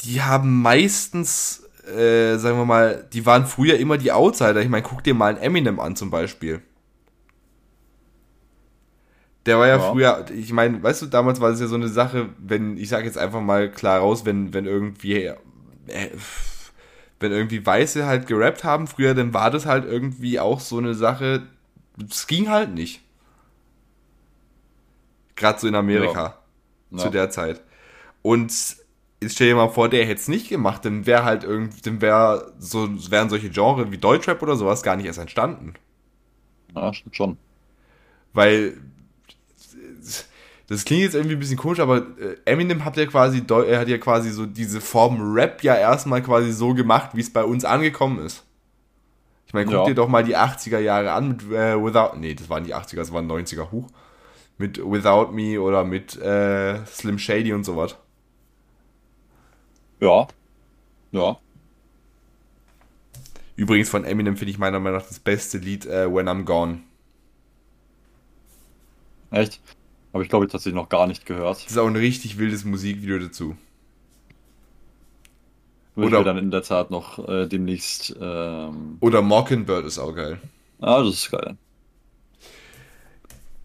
die 0.00 0.22
haben 0.22 0.60
meistens 0.62 1.61
äh, 1.86 2.36
sagen 2.36 2.58
wir 2.58 2.64
mal, 2.64 3.08
die 3.12 3.26
waren 3.26 3.46
früher 3.46 3.78
immer 3.78 3.98
die 3.98 4.12
Outsider. 4.12 4.60
Ich 4.60 4.68
meine, 4.68 4.82
guck 4.82 5.02
dir 5.02 5.14
mal 5.14 5.34
einen 5.34 5.42
Eminem 5.42 5.80
an 5.80 5.96
zum 5.96 6.10
Beispiel. 6.10 6.62
Der 9.46 9.58
war 9.58 9.66
ja, 9.66 9.76
ja. 9.76 9.90
früher, 9.90 10.24
ich 10.30 10.52
meine, 10.52 10.80
weißt 10.82 11.02
du, 11.02 11.06
damals 11.06 11.40
war 11.40 11.50
es 11.50 11.60
ja 11.60 11.66
so 11.66 11.74
eine 11.74 11.88
Sache, 11.88 12.28
wenn, 12.38 12.76
ich 12.76 12.88
sage 12.88 13.06
jetzt 13.06 13.18
einfach 13.18 13.40
mal 13.40 13.70
klar 13.70 13.98
raus, 13.98 14.24
wenn, 14.24 14.54
wenn 14.54 14.66
irgendwie, 14.66 15.24
äh, 15.24 15.36
wenn 17.18 17.32
irgendwie 17.32 17.64
Weiße 17.64 18.06
halt 18.06 18.28
gerappt 18.28 18.62
haben 18.62 18.86
früher, 18.86 19.14
dann 19.14 19.34
war 19.34 19.50
das 19.50 19.66
halt 19.66 19.84
irgendwie 19.84 20.38
auch 20.38 20.60
so 20.60 20.78
eine 20.78 20.94
Sache, 20.94 21.42
es 22.08 22.28
ging 22.28 22.48
halt 22.48 22.72
nicht. 22.72 23.02
Gerade 25.34 25.58
so 25.58 25.66
in 25.66 25.74
Amerika. 25.74 26.38
Ja. 26.90 26.98
Zu 26.98 27.04
ja. 27.06 27.10
der 27.10 27.30
Zeit. 27.30 27.62
Und 28.20 28.52
stell 29.28 29.48
dir 29.48 29.56
mal 29.56 29.68
vor, 29.68 29.88
der 29.88 30.04
hätte 30.04 30.20
es 30.20 30.28
nicht 30.28 30.48
gemacht, 30.48 30.84
dann 30.84 31.06
wäre 31.06 31.24
halt 31.24 31.44
irgendwie, 31.44 31.80
dann 31.82 32.00
wäre 32.00 32.52
so, 32.58 32.88
wären 33.10 33.28
solche 33.28 33.50
Genres 33.50 33.90
wie 33.90 33.98
Deutschrap 33.98 34.42
oder 34.42 34.56
sowas 34.56 34.82
gar 34.82 34.96
nicht 34.96 35.06
erst 35.06 35.18
entstanden. 35.18 35.74
Ja, 36.74 36.92
stimmt 36.92 37.16
schon. 37.16 37.36
Weil, 38.32 38.78
das 40.68 40.84
klingt 40.84 41.02
jetzt 41.02 41.14
irgendwie 41.14 41.36
ein 41.36 41.40
bisschen 41.40 41.58
komisch, 41.58 41.80
aber 41.80 41.98
äh, 42.18 42.36
Eminem 42.44 42.84
hat 42.84 42.96
ja 42.96 43.06
quasi, 43.06 43.42
er 43.48 43.80
hat 43.80 43.88
ja 43.88 43.98
quasi 43.98 44.30
so 44.30 44.46
diese 44.46 44.80
Form 44.80 45.34
Rap 45.34 45.62
ja 45.62 45.76
erstmal 45.76 46.22
quasi 46.22 46.52
so 46.52 46.74
gemacht, 46.74 47.10
wie 47.14 47.20
es 47.20 47.32
bei 47.32 47.44
uns 47.44 47.64
angekommen 47.64 48.24
ist. 48.24 48.44
Ich 49.46 49.54
meine, 49.54 49.66
guck 49.66 49.74
ja. 49.74 49.84
dir 49.84 49.94
doch 49.94 50.08
mal 50.08 50.24
die 50.24 50.34
80er 50.34 50.78
Jahre 50.78 51.12
an 51.12 51.28
mit 51.28 51.42
äh, 51.52 51.76
Without, 51.76 52.16
nee, 52.16 52.34
das 52.34 52.48
waren 52.48 52.64
die 52.64 52.74
80er, 52.74 52.96
das 52.96 53.12
waren 53.12 53.30
90er, 53.30 53.70
hoch. 53.70 53.88
Mit 54.56 54.78
Without 54.78 55.32
Me 55.32 55.60
oder 55.60 55.84
mit 55.84 56.16
äh, 56.16 56.82
Slim 56.86 57.18
Shady 57.18 57.52
und 57.52 57.64
sowas. 57.64 57.96
Ja. 60.02 60.26
Ja. 61.12 61.38
Übrigens 63.54 63.88
von 63.88 64.04
Eminem 64.04 64.36
finde 64.36 64.50
ich 64.50 64.58
meiner 64.58 64.80
Meinung 64.80 64.98
nach 64.98 65.06
das 65.06 65.20
beste 65.20 65.58
Lied 65.58 65.86
uh, 65.86 66.12
When 66.12 66.28
I'm 66.28 66.42
Gone. 66.42 66.80
Echt? 69.30 69.60
Habe 70.12 70.24
ich 70.24 70.28
glaube 70.28 70.46
ich 70.46 70.50
tatsächlich 70.50 70.74
noch 70.74 70.88
gar 70.88 71.06
nicht 71.06 71.24
gehört. 71.24 71.58
Das 71.58 71.70
ist 71.70 71.78
auch 71.78 71.86
ein 71.86 71.94
richtig 71.94 72.36
wildes 72.36 72.64
Musikvideo 72.64 73.20
dazu. 73.20 73.56
Würde 75.94 76.16
oder 76.16 76.24
dann 76.24 76.38
in 76.38 76.50
der 76.50 76.64
Tat 76.64 76.90
noch 76.90 77.28
äh, 77.28 77.46
demnächst. 77.46 78.16
Ähm... 78.20 78.96
Oder 78.98 79.22
Mockingbird 79.22 79.86
ist 79.86 80.00
auch 80.00 80.16
geil. 80.16 80.40
Ah, 80.80 81.00
das 81.00 81.14
ist 81.14 81.30
geil. 81.30 81.56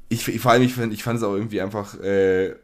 Ich, 0.09 0.27
ich 0.27 0.39
vor 0.39 0.51
allem, 0.51 0.61
ich, 0.61 0.73
find, 0.75 0.93
ich 0.93 1.03
fand 1.03 1.17
es 1.17 1.23
auch 1.23 1.33
irgendwie 1.33 1.61
einfach 1.61 1.99
äh, 1.99 2.55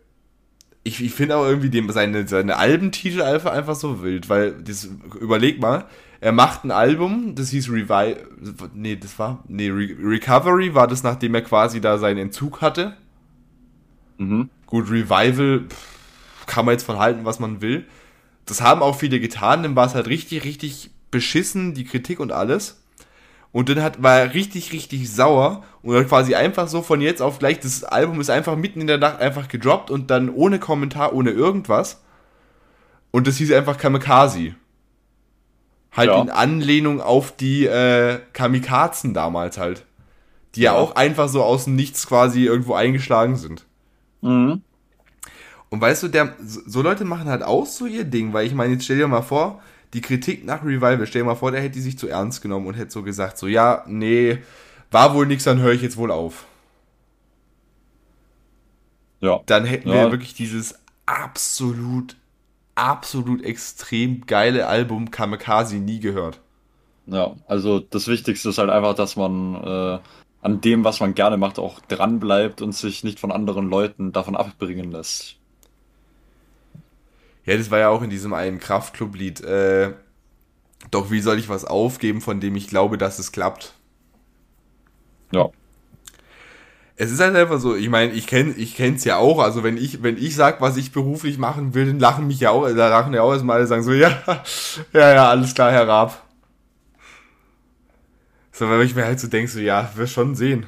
ich, 0.83 1.01
ich 1.01 1.13
finde 1.13 1.37
auch 1.37 1.45
irgendwie 1.45 1.69
dem, 1.69 1.89
seine, 1.91 2.27
seine 2.27 2.57
Albentitel 2.57 3.21
einfach, 3.21 3.51
einfach 3.51 3.75
so 3.75 4.03
wild, 4.03 4.29
weil 4.29 4.51
das, 4.51 4.89
überleg 5.19 5.61
mal, 5.61 5.85
er 6.19 6.31
macht 6.31 6.63
ein 6.63 6.71
Album, 6.71 7.35
das 7.35 7.49
hieß 7.49 7.69
Revive, 7.69 8.17
nee, 8.73 8.95
das 8.95 9.17
war, 9.17 9.43
nee, 9.47 9.69
Re 9.69 9.89
Recovery 10.01 10.73
war 10.73 10.87
das, 10.87 11.03
nachdem 11.03 11.35
er 11.35 11.41
quasi 11.41 11.81
da 11.81 11.97
seinen 11.97 12.17
Entzug 12.17 12.61
hatte. 12.61 12.95
Mhm. 14.17 14.49
Gut, 14.65 14.89
Revival 14.89 15.65
pff, 15.69 16.45
kann 16.45 16.65
man 16.65 16.73
jetzt 16.73 16.85
von 16.85 16.99
halten, 16.99 17.25
was 17.25 17.39
man 17.39 17.61
will. 17.61 17.85
Das 18.45 18.61
haben 18.61 18.81
auch 18.81 18.97
viele 18.97 19.19
getan, 19.19 19.63
dann 19.63 19.75
war 19.75 19.87
es 19.87 19.95
halt 19.95 20.07
richtig, 20.07 20.43
richtig 20.43 20.91
beschissen, 21.11 21.73
die 21.73 21.85
Kritik 21.85 22.19
und 22.19 22.31
alles. 22.31 22.82
Und 23.53 23.69
dann 23.69 23.83
hat, 23.83 24.01
war 24.01 24.19
er 24.19 24.33
richtig, 24.33 24.73
richtig 24.73 25.09
sauer 25.09 25.63
und 25.83 25.95
hat 25.95 26.09
quasi 26.09 26.33
einfach 26.33 26.67
so 26.67 26.81
von 26.81 26.99
jetzt 27.01 27.21
auf 27.21 27.37
gleich, 27.37 27.59
das 27.59 27.83
Album 27.83 28.19
ist 28.19 28.31
einfach 28.31 28.57
mitten 28.57 28.81
in 28.81 28.87
der 28.87 28.97
Nacht 28.97 29.21
einfach 29.21 29.47
gedroppt 29.47 29.91
und 29.91 30.09
dann 30.09 30.29
ohne 30.29 30.57
Kommentar, 30.57 31.13
ohne 31.13 31.29
irgendwas. 31.29 32.01
Und 33.11 33.27
das 33.27 33.37
hieß 33.37 33.53
einfach 33.53 33.77
Kamikaze. 33.77 34.55
Halt 35.91 36.09
ja. 36.09 36.19
in 36.19 36.31
Anlehnung 36.31 36.99
auf 36.99 37.31
die 37.35 37.67
äh, 37.67 38.19
Kamikazen 38.33 39.13
damals 39.13 39.59
halt. 39.59 39.85
Die 40.55 40.61
ja. 40.61 40.73
ja 40.73 40.79
auch 40.79 40.95
einfach 40.95 41.29
so 41.29 41.43
aus 41.43 41.65
dem 41.65 41.75
Nichts 41.75 42.07
quasi 42.07 42.45
irgendwo 42.45 42.73
eingeschlagen 42.73 43.35
sind. 43.35 43.65
Mhm. 44.21 44.63
Und 45.69 45.81
weißt 45.81 46.01
du, 46.01 46.07
der, 46.07 46.33
so 46.43 46.81
Leute 46.81 47.05
machen 47.05 47.29
halt 47.29 47.43
auch 47.43 47.67
so 47.67 47.85
ihr 47.85 48.03
Ding, 48.03 48.33
weil 48.33 48.47
ich 48.47 48.55
meine, 48.55 48.73
jetzt 48.73 48.85
stell 48.85 48.97
dir 48.97 49.07
mal 49.07 49.21
vor, 49.21 49.61
die 49.93 50.01
Kritik 50.01 50.43
nach 50.43 50.63
Revival, 50.63 51.05
stell 51.05 51.21
dir 51.21 51.27
mal 51.27 51.35
vor, 51.35 51.51
der 51.51 51.61
hätte 51.61 51.75
die 51.75 51.81
sich 51.81 51.97
zu 51.97 52.07
ernst 52.07 52.41
genommen 52.41 52.67
und 52.67 52.73
hätte 52.73 52.91
so 52.91 53.03
gesagt, 53.03 53.37
so, 53.37 53.47
ja, 53.47 53.83
nee, 53.87 54.39
war 54.91 55.13
wohl 55.13 55.25
nichts, 55.25 55.43
dann 55.43 55.59
höre 55.59 55.73
ich 55.73 55.81
jetzt 55.81 55.97
wohl 55.97 56.11
auf. 56.11 56.45
Ja. 59.21 59.41
Dann 59.45 59.65
hätten 59.65 59.89
ja. 59.89 59.95
wir 59.95 60.11
wirklich 60.11 60.33
dieses 60.33 60.79
absolut, 61.05 62.15
absolut 62.75 63.43
extrem 63.43 64.25
geile 64.25 64.67
Album 64.67 65.11
Kamikaze 65.11 65.77
nie 65.77 65.99
gehört. 65.99 66.39
Ja, 67.05 67.35
also 67.47 67.79
das 67.79 68.07
Wichtigste 68.07 68.49
ist 68.49 68.57
halt 68.57 68.69
einfach, 68.69 68.95
dass 68.95 69.15
man 69.15 69.55
äh, 69.55 69.99
an 70.41 70.61
dem, 70.61 70.83
was 70.83 70.99
man 70.99 71.15
gerne 71.15 71.37
macht, 71.37 71.59
auch 71.59 71.79
dran 71.81 72.19
bleibt 72.19 72.61
und 72.61 72.73
sich 72.73 73.03
nicht 73.03 73.19
von 73.19 73.31
anderen 73.31 73.69
Leuten 73.69 74.11
davon 74.11 74.35
abbringen 74.35 74.91
lässt. 74.91 75.37
Ja, 77.45 77.57
das 77.57 77.71
war 77.71 77.79
ja 77.79 77.89
auch 77.89 78.01
in 78.01 78.09
diesem 78.09 78.33
einen 78.33 78.59
Kraftclub-Lied. 78.59 79.41
Äh, 79.41 79.93
doch 80.91 81.11
wie 81.11 81.21
soll 81.21 81.39
ich 81.39 81.49
was 81.49 81.65
aufgeben, 81.65 82.21
von 82.21 82.39
dem 82.39 82.55
ich 82.55 82.67
glaube, 82.67 82.97
dass 82.97 83.19
es 83.19 83.31
klappt? 83.31 83.73
Ja. 85.31 85.49
Es 86.95 87.11
ist 87.11 87.19
halt 87.19 87.35
einfach 87.35 87.59
so, 87.59 87.75
ich 87.75 87.89
meine, 87.89 88.13
ich 88.13 88.27
kenne 88.27 88.53
ich 88.53 88.75
kenn's 88.75 89.03
ja 89.03 89.17
auch, 89.17 89.39
also 89.39 89.63
wenn 89.63 89.77
ich 89.77 90.03
wenn 90.03 90.15
ich 90.15 90.35
sag, 90.35 90.61
was 90.61 90.77
ich 90.77 90.91
beruflich 90.91 91.39
machen 91.39 91.73
will, 91.73 91.87
dann 91.87 91.99
lachen 91.99 92.27
mich 92.27 92.39
ja 92.39 92.51
auch, 92.51 92.67
da 92.67 92.87
lachen 92.89 93.13
ja 93.13 93.23
auch 93.23 93.33
erstmal 93.33 93.57
alle 93.57 93.67
sagen 93.67 93.83
so, 93.83 93.91
ja, 93.93 94.21
ja, 94.93 95.13
ja, 95.13 95.29
alles 95.29 95.55
klar, 95.55 95.71
Herr 95.71 95.87
Raab. 95.87 96.21
So, 98.51 98.69
weil 98.69 98.83
ich 98.83 98.93
mir 98.93 99.05
halt 99.05 99.19
so 99.19 99.27
denke, 99.27 99.49
so, 99.49 99.59
ja, 99.59 99.91
wir 99.95 100.05
schon 100.05 100.35
sehen. 100.35 100.67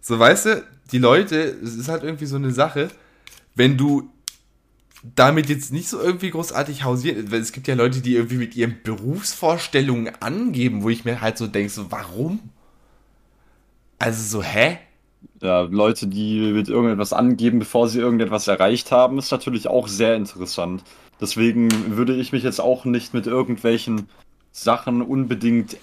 So, 0.00 0.18
weißt 0.18 0.46
du, 0.46 0.64
die 0.90 0.98
Leute, 0.98 1.36
es 1.62 1.76
ist 1.76 1.88
halt 1.88 2.02
irgendwie 2.02 2.26
so 2.26 2.36
eine 2.36 2.50
Sache, 2.50 2.88
wenn 3.54 3.76
du 3.76 4.10
damit 5.14 5.48
jetzt 5.48 5.72
nicht 5.72 5.88
so 5.88 6.00
irgendwie 6.00 6.30
großartig 6.30 6.84
hausieren, 6.84 7.30
weil 7.30 7.40
es 7.40 7.52
gibt 7.52 7.68
ja 7.68 7.74
Leute, 7.74 8.00
die 8.00 8.14
irgendwie 8.14 8.36
mit 8.36 8.56
ihren 8.56 8.76
Berufsvorstellungen 8.82 10.12
angeben, 10.20 10.82
wo 10.82 10.88
ich 10.88 11.04
mir 11.04 11.20
halt 11.20 11.38
so 11.38 11.46
denke, 11.46 11.70
so 11.70 11.90
warum? 11.90 12.40
Also 13.98 14.22
so, 14.22 14.42
hä? 14.42 14.78
Ja, 15.42 15.62
Leute, 15.62 16.06
die 16.06 16.52
mit 16.52 16.68
irgendetwas 16.68 17.12
angeben, 17.12 17.58
bevor 17.58 17.88
sie 17.88 18.00
irgendetwas 18.00 18.48
erreicht 18.48 18.92
haben, 18.92 19.18
ist 19.18 19.30
natürlich 19.30 19.68
auch 19.68 19.88
sehr 19.88 20.14
interessant. 20.14 20.84
Deswegen 21.20 21.96
würde 21.96 22.14
ich 22.14 22.32
mich 22.32 22.42
jetzt 22.42 22.60
auch 22.60 22.84
nicht 22.84 23.14
mit 23.14 23.26
irgendwelchen 23.26 24.08
Sachen 24.52 25.02
unbedingt 25.02 25.76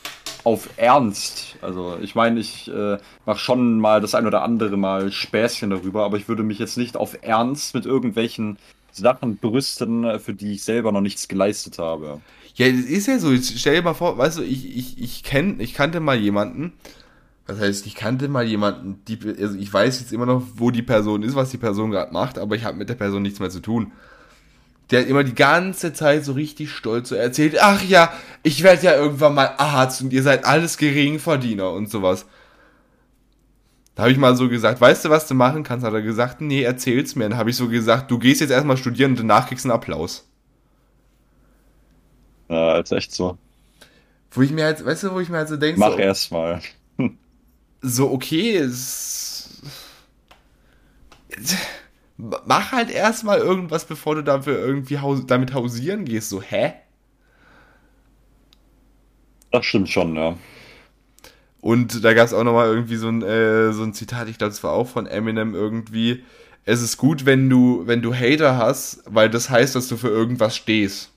auf 0.44 0.70
Ernst. 0.78 1.58
Also 1.62 1.98
ich 2.02 2.16
meine, 2.16 2.40
ich 2.40 2.70
äh, 2.72 2.98
mache 3.26 3.40
schon 3.40 3.80
mal 3.80 4.00
das 4.00 4.16
ein 4.16 4.28
oder 4.28 4.44
andere 4.44 4.78
Mal 4.78 5.12
Späßchen 5.12 5.70
darüber, 5.70 6.06
aber 6.06 6.18
ich 6.18 6.28
würde 6.30 6.44
mich 6.44 6.60
jetzt 6.60 6.78
nicht 6.78 6.96
auf 6.96 7.18
Ernst 7.22 7.74
mit 7.74 7.86
irgendwelchen 7.86 8.58
Sachen 8.96 9.38
brüsten, 9.38 10.20
für 10.20 10.34
die 10.34 10.54
ich 10.54 10.64
selber 10.64 10.92
noch 10.92 11.02
nichts 11.02 11.28
geleistet 11.28 11.80
habe. 11.80 12.22
Ja, 12.56 12.70
das 12.70 12.86
ist 12.86 13.08
ja 13.08 13.20
so. 13.20 13.32
Jetzt 13.32 13.58
stell 13.60 13.76
dir 13.76 13.82
mal 13.82 13.94
vor, 13.94 14.18
weißt 14.18 14.40
du, 14.40 14.44
ich, 14.44 14.78
ich, 14.78 15.02
ich, 15.02 15.24
kenn, 15.24 15.60
ich 15.60 15.74
kannte 15.74 16.00
mal 16.00 16.18
jemanden, 16.18 16.74
das 17.48 17.60
heißt, 17.60 17.86
ich 17.86 17.96
kannte 17.96 18.28
mal 18.28 18.46
jemanden, 18.46 19.02
die, 19.08 19.20
also 19.40 19.56
ich 19.56 19.72
weiß 19.72 20.00
jetzt 20.00 20.12
immer 20.12 20.26
noch, 20.26 20.44
wo 20.56 20.72
die 20.72 20.82
Person 20.82 21.22
ist, 21.22 21.36
was 21.36 21.52
die 21.52 21.58
Person 21.58 21.92
gerade 21.92 22.12
macht, 22.12 22.40
aber 22.40 22.56
ich 22.56 22.64
habe 22.64 22.78
mit 22.78 22.90
der 22.90 22.96
Person 22.96 23.22
nichts 23.22 23.40
mehr 23.40 23.50
zu 23.52 23.60
tun. 23.60 23.92
Der 24.90 25.02
hat 25.02 25.08
immer 25.08 25.24
die 25.24 25.36
ganze 25.36 25.94
Zeit 25.94 26.26
so 26.26 26.34
richtig 26.34 26.72
stolz 26.72 27.10
so 27.10 27.16
erzählt, 27.16 27.58
ach 27.60 27.84
ja, 27.84 28.14
ich 28.44 28.64
werde 28.64 28.86
ja 28.86 28.96
irgendwann 28.96 29.36
mal 29.36 29.54
Arzt 29.58 30.02
und 30.02 30.14
ihr 30.14 30.24
seid 30.24 30.46
alles 30.46 30.78
Geringverdiener 30.78 31.72
und 31.72 31.90
sowas. 31.90 32.26
Da 33.96 34.04
habe 34.04 34.12
ich 34.12 34.18
mal 34.18 34.36
so 34.36 34.50
gesagt, 34.50 34.82
weißt 34.82 35.06
du, 35.06 35.10
was 35.10 35.28
du 35.28 35.34
machen 35.34 35.64
kannst? 35.64 35.86
Hat 35.86 35.94
er 35.94 36.02
gesagt, 36.02 36.42
nee, 36.42 36.62
erzähl's 36.64 37.16
mir. 37.16 37.30
Dann 37.30 37.38
habe 37.38 37.50
ich 37.50 37.56
so 37.56 37.70
gesagt, 37.70 38.12
du 38.12 38.20
gehst 38.20 38.42
jetzt 38.42 38.52
erstmal 38.52 38.76
studieren 38.78 39.12
und 39.12 39.20
danach 39.20 39.48
kriegst 39.48 39.64
du 39.64 39.70
einen 39.70 39.76
Applaus. 39.78 40.28
Ja, 42.50 42.78
ist 42.80 42.92
echt 42.92 43.14
so. 43.14 43.38
Wo 44.32 44.42
ich 44.42 44.52
mir 44.52 44.66
halt, 44.66 44.86
weißt 44.86 45.04
du, 45.04 45.14
wo 45.14 45.22
ich 45.22 45.30
mir 45.30 45.38
halt 45.38 45.48
so 45.48 45.56
denke, 45.56 45.80
Mach 45.80 45.94
so, 45.94 45.98
erstmal. 45.98 46.62
so 47.82 48.12
okay, 48.12 48.58
es, 48.58 49.62
mach 52.18 52.74
halt 52.74 52.92
erstmal 52.92 53.40
irgendwas, 53.40 53.86
bevor 53.86 54.16
du 54.16 54.24
dafür 54.24 54.60
irgendwie 54.60 55.00
haus, 55.00 55.26
damit 55.26 55.54
hausieren 55.54 56.04
gehst. 56.04 56.30
So, 56.30 56.42
hä? 56.42 56.74
Das 59.52 59.66
stimmt 59.66 59.90
schon, 59.90 60.16
ja. 60.16 60.36
Und 61.66 62.06
da 62.06 62.14
gab 62.14 62.28
es 62.28 62.34
auch 62.36 62.44
nochmal 62.44 62.68
irgendwie 62.68 62.96
so 62.96 63.10
ein, 63.10 63.24
äh, 63.24 63.74
so 63.74 63.82
ein 63.82 63.96
Zitat, 63.96 64.30
ich 64.30 64.38
glaube, 64.38 64.52
das 64.52 64.64
war 64.64 64.74
auch 64.74 64.88
von 64.88 65.08
Eminem 65.08 65.56
irgendwie. 65.56 66.24
Es 66.64 66.84
ist 66.84 66.98
gut, 66.98 67.26
wenn 67.26 67.50
du, 67.50 67.88
wenn 67.88 68.04
du 68.04 68.14
Hater 68.14 68.56
hast, 68.56 69.02
weil 69.08 69.32
das 69.32 69.50
heißt, 69.50 69.76
dass 69.76 69.88
du 69.88 69.98
für 69.98 70.10
irgendwas 70.10 70.56
stehst. 70.56 71.12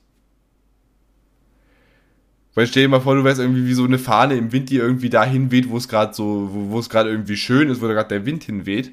Weil 2.54 2.66
stell 2.66 2.84
dir 2.84 2.88
mal 2.88 3.02
vor, 3.02 3.14
du 3.14 3.24
wärst 3.24 3.42
irgendwie 3.42 3.66
wie 3.66 3.74
so 3.74 3.84
eine 3.84 3.98
Fahne 3.98 4.36
im 4.36 4.50
Wind, 4.50 4.70
die 4.70 4.76
irgendwie 4.76 5.10
dahin 5.10 5.50
weht, 5.50 5.68
wo 5.68 5.76
es 5.76 5.86
gerade 5.86 6.14
so, 6.14 6.48
wo, 6.50 6.78
es 6.78 6.88
gerade 6.88 7.10
irgendwie 7.10 7.36
schön 7.36 7.68
ist, 7.68 7.82
wo 7.82 7.86
gerade 7.86 8.08
der 8.08 8.24
Wind 8.24 8.44
hinweht. 8.44 8.92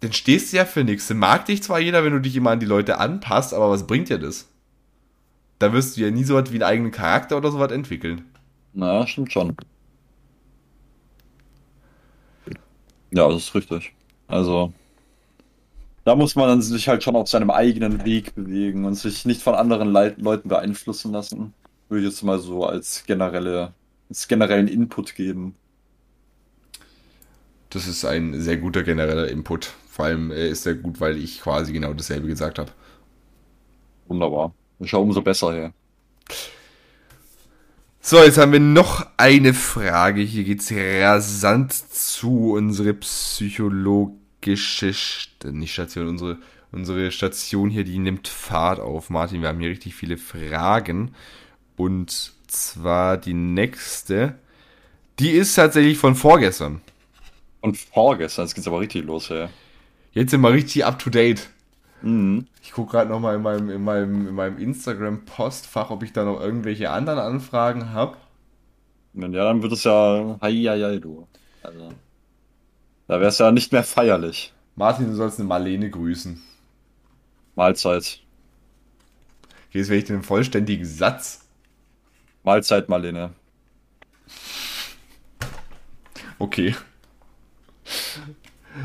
Dann 0.00 0.12
stehst 0.12 0.52
du 0.52 0.58
ja 0.58 0.66
für 0.66 0.84
nichts. 0.84 1.08
Dann 1.08 1.16
mag 1.16 1.46
dich 1.46 1.62
zwar 1.62 1.80
jeder, 1.80 2.04
wenn 2.04 2.12
du 2.12 2.20
dich 2.20 2.36
immer 2.36 2.50
an 2.50 2.60
die 2.60 2.66
Leute 2.66 2.98
anpasst, 2.98 3.54
aber 3.54 3.70
was 3.70 3.86
bringt 3.86 4.10
dir 4.10 4.18
das? 4.18 4.50
Da 5.58 5.72
wirst 5.72 5.96
du 5.96 6.02
ja 6.02 6.10
nie 6.10 6.24
so 6.24 6.34
was 6.34 6.52
wie 6.52 6.56
einen 6.56 6.64
eigenen 6.64 6.92
Charakter 6.92 7.38
oder 7.38 7.50
sowas 7.50 7.72
entwickeln. 7.72 8.26
Na, 8.74 9.06
stimmt 9.06 9.32
schon. 9.32 9.56
Ja, 13.14 13.28
das 13.28 13.44
ist 13.44 13.54
richtig. 13.54 13.94
Also, 14.26 14.72
da 16.04 16.16
muss 16.16 16.34
man 16.34 16.48
dann 16.48 16.62
sich 16.62 16.88
halt 16.88 17.02
schon 17.04 17.16
auf 17.16 17.28
seinem 17.28 17.50
eigenen 17.50 18.04
Weg 18.04 18.34
bewegen 18.34 18.84
und 18.84 18.94
sich 18.94 19.24
nicht 19.24 19.40
von 19.40 19.54
anderen 19.54 19.92
Leit 19.92 20.18
Leuten 20.20 20.48
beeinflussen 20.48 21.12
lassen. 21.12 21.54
Würde 21.88 22.04
ich 22.04 22.10
jetzt 22.10 22.22
mal 22.22 22.40
so 22.40 22.66
als 22.66 23.04
generelle, 23.06 23.72
als 24.08 24.26
generellen 24.26 24.68
Input 24.68 25.14
geben. 25.14 25.54
Das 27.70 27.86
ist 27.86 28.04
ein 28.04 28.40
sehr 28.40 28.56
guter 28.56 28.82
genereller 28.82 29.28
Input. 29.28 29.72
Vor 29.88 30.06
allem 30.06 30.32
äh, 30.32 30.48
ist 30.48 30.66
er 30.66 30.74
gut, 30.74 31.00
weil 31.00 31.16
ich 31.16 31.40
quasi 31.40 31.72
genau 31.72 31.94
dasselbe 31.94 32.26
gesagt 32.26 32.58
habe. 32.58 32.72
Wunderbar. 34.08 34.52
Ich 34.80 34.90
schaue 34.90 35.02
umso 35.02 35.22
besser 35.22 35.52
her. 35.52 35.72
So, 38.06 38.18
jetzt 38.18 38.36
haben 38.36 38.52
wir 38.52 38.60
noch 38.60 39.06
eine 39.16 39.54
Frage. 39.54 40.20
Hier 40.20 40.44
geht's 40.44 40.70
rasant 40.70 41.72
zu. 41.72 42.52
Unsere 42.52 42.92
psychologische, 42.92 44.92
St 44.92 45.44
nicht 45.44 45.72
Station, 45.72 46.08
unsere, 46.08 46.36
unsere 46.70 47.10
Station 47.10 47.70
hier, 47.70 47.84
die 47.84 47.98
nimmt 47.98 48.28
Fahrt 48.28 48.78
auf. 48.78 49.08
Martin, 49.08 49.40
wir 49.40 49.48
haben 49.48 49.58
hier 49.58 49.70
richtig 49.70 49.94
viele 49.94 50.18
Fragen. 50.18 51.14
Und 51.76 52.34
zwar 52.46 53.16
die 53.16 53.32
nächste. 53.32 54.34
Die 55.18 55.30
ist 55.30 55.54
tatsächlich 55.54 55.96
von 55.96 56.14
vorgestern. 56.14 56.82
Und 57.62 57.78
vorgestern, 57.78 58.44
jetzt 58.44 58.54
geht's 58.54 58.68
aber 58.68 58.80
richtig 58.80 59.06
los, 59.06 59.30
ey. 59.30 59.48
Jetzt 60.12 60.32
sind 60.32 60.42
wir 60.42 60.52
richtig 60.52 60.84
up 60.84 60.98
to 60.98 61.08
date. 61.08 61.48
Mhm. 62.04 62.46
Ich 62.62 62.72
gucke 62.72 62.92
gerade 62.92 63.10
nochmal 63.10 63.36
in 63.36 63.42
meinem, 63.42 63.70
in 63.70 63.82
meinem, 63.82 64.28
in 64.28 64.34
meinem 64.34 64.58
Instagram-Postfach, 64.58 65.90
ob 65.90 66.02
ich 66.02 66.12
da 66.12 66.24
noch 66.24 66.38
irgendwelche 66.38 66.90
anderen 66.90 67.18
Anfragen 67.18 67.92
habe. 67.92 68.18
Ja, 69.14 69.28
dann 69.28 69.62
wird 69.62 69.72
es 69.72 69.84
ja 69.84 70.38
hei, 70.42 70.52
hei, 70.52 70.82
hei, 70.82 70.98
du. 70.98 71.26
Also, 71.62 71.92
da 73.06 73.20
wär's 73.20 73.38
ja 73.38 73.50
nicht 73.52 73.72
mehr 73.72 73.84
feierlich. 73.84 74.52
Martin, 74.76 75.06
du 75.06 75.14
sollst 75.14 75.38
eine 75.38 75.48
Marlene 75.48 75.88
grüßen. 75.88 76.42
Mahlzeit. 77.54 78.20
Jetzt 79.70 79.88
will 79.88 79.98
ich 79.98 80.04
den 80.04 80.22
vollständigen 80.22 80.84
Satz. 80.84 81.48
Mahlzeit, 82.42 82.88
Marlene. 82.88 83.30
Okay. 86.38 86.74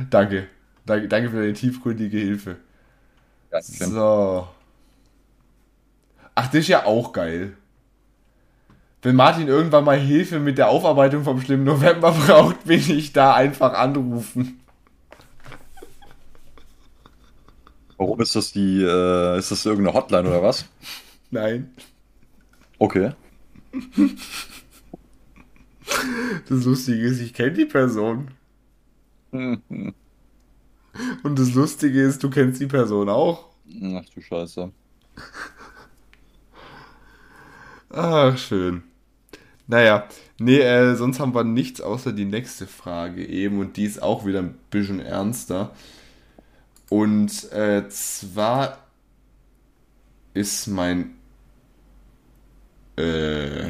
Danke. 0.10 0.48
Danke, 0.86 1.08
danke 1.08 1.30
für 1.32 1.38
deine 1.38 1.54
tiefgründige 1.54 2.18
Hilfe. 2.18 2.58
Ja, 3.52 3.62
So. 3.62 4.48
Ach, 6.36 6.46
das 6.48 6.56
ist 6.56 6.68
ja 6.68 6.86
auch 6.86 7.12
geil. 7.12 7.58
Wenn 9.02 9.16
Martin 9.16 9.48
irgendwann 9.48 9.86
mal 9.86 9.98
Hilfe 9.98 10.40
mit 10.40 10.58
der 10.58 10.70
Aufarbeitung 10.70 11.24
vom 11.24 11.42
schlimmen 11.42 11.64
November 11.64 12.12
braucht, 12.28 12.68
will 12.68 12.92
ich 12.92 13.14
da 13.14 13.34
einfach 13.34 13.74
anrufen. 13.74 14.60
Warum 17.98 18.22
ist 18.22 18.36
das 18.36 18.52
die, 18.54 18.82
äh, 18.82 19.38
ist 19.38 19.52
das 19.52 19.66
irgendeine 19.66 19.98
Hotline 19.98 20.30
oder 20.30 20.42
was? 20.44 20.66
Nein. 21.32 21.74
Okay. 22.78 23.12
Das 26.48 26.66
Lustige 26.66 27.02
ist, 27.08 27.20
ich 27.20 27.34
kenne 27.34 27.54
die 27.54 27.66
Person. 27.66 28.30
Und 31.24 31.40
das 31.40 31.54
Lustige 31.54 32.02
ist, 32.02 32.24
du 32.24 32.30
kennst 32.30 32.62
die 32.62 32.68
Person 32.68 33.10
auch. 33.10 33.50
Ach 33.96 34.06
du 34.14 34.22
Scheiße. 34.22 34.72
Ach, 37.90 38.38
schön. 38.38 38.84
Naja, 39.68 40.08
nee, 40.40 40.60
äh, 40.60 40.96
sonst 40.96 41.20
haben 41.20 41.36
wir 41.36 41.44
nichts 41.44 41.82
außer 41.82 42.14
die 42.14 42.26
nächste 42.26 42.68
Frage 42.68 43.26
eben 43.26 43.60
und 43.60 43.78
die 43.78 43.86
ist 43.86 44.02
auch 44.04 44.26
wieder 44.26 44.40
ein 44.40 44.56
bisschen 44.72 45.00
ernster. 45.00 45.72
Und 46.90 47.52
äh, 47.52 47.88
zwar 47.90 48.80
ist 50.34 50.68
mein 50.68 51.16
äh, 52.98 53.70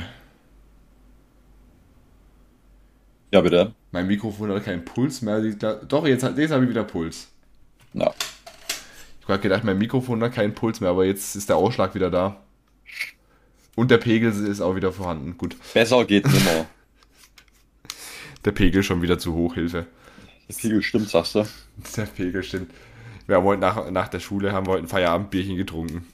Ja, 3.32 3.42
bitte. 3.42 3.74
Mein 3.92 4.08
Mikrofon 4.08 4.52
hat 4.52 4.64
keinen 4.66 4.86
Puls 4.86 5.22
mehr. 5.22 5.40
Doch, 5.42 6.06
jetzt, 6.08 6.24
hat- 6.24 6.38
jetzt 6.38 6.52
habe 6.52 6.64
ich 6.64 6.70
wieder 6.70 6.84
Puls. 6.84 7.28
Ja. 7.94 8.14
Ich 9.22 9.28
habe 9.28 9.40
gedacht, 9.42 9.64
mein 9.64 9.78
Mikrofon 9.78 10.24
hat 10.24 10.34
keinen 10.34 10.56
Puls 10.56 10.80
mehr, 10.80 10.90
aber 10.90 11.06
jetzt 11.06 11.36
ist 11.36 11.50
der 11.50 11.56
Ausschlag 11.58 11.94
wieder 11.96 12.10
da. 12.10 12.42
Und 13.76 13.92
der 13.92 13.98
Pegel 14.00 14.32
ist 14.48 14.60
auch 14.62 14.76
wieder 14.76 14.92
vorhanden. 14.92 15.38
Gut, 15.38 15.56
Besser 15.74 16.04
geht 16.06 16.26
nimmer. 16.28 16.66
der 18.46 18.52
Pegel 18.52 18.84
schon 18.84 19.02
wieder 19.02 19.20
zu 19.20 19.34
hoch, 19.34 19.54
Hilfe. 19.54 19.86
Der 20.50 20.54
Pegel 20.56 20.82
stimmt, 20.82 21.10
sagst 21.10 21.36
du. 21.36 21.46
Der 21.96 22.06
Pegel 22.06 22.44
stimmt. 22.44 22.72
Wir 23.28 23.36
haben 23.38 23.46
heute 23.46 23.62
nach, 23.62 23.90
nach 23.92 24.08
der 24.08 24.20
Schule 24.20 24.52
haben 24.52 24.66
wir 24.66 24.72
heute 24.74 24.86
ein 24.86 24.88
Feierabendbierchen 24.88 25.56
getrunken. 25.56 26.08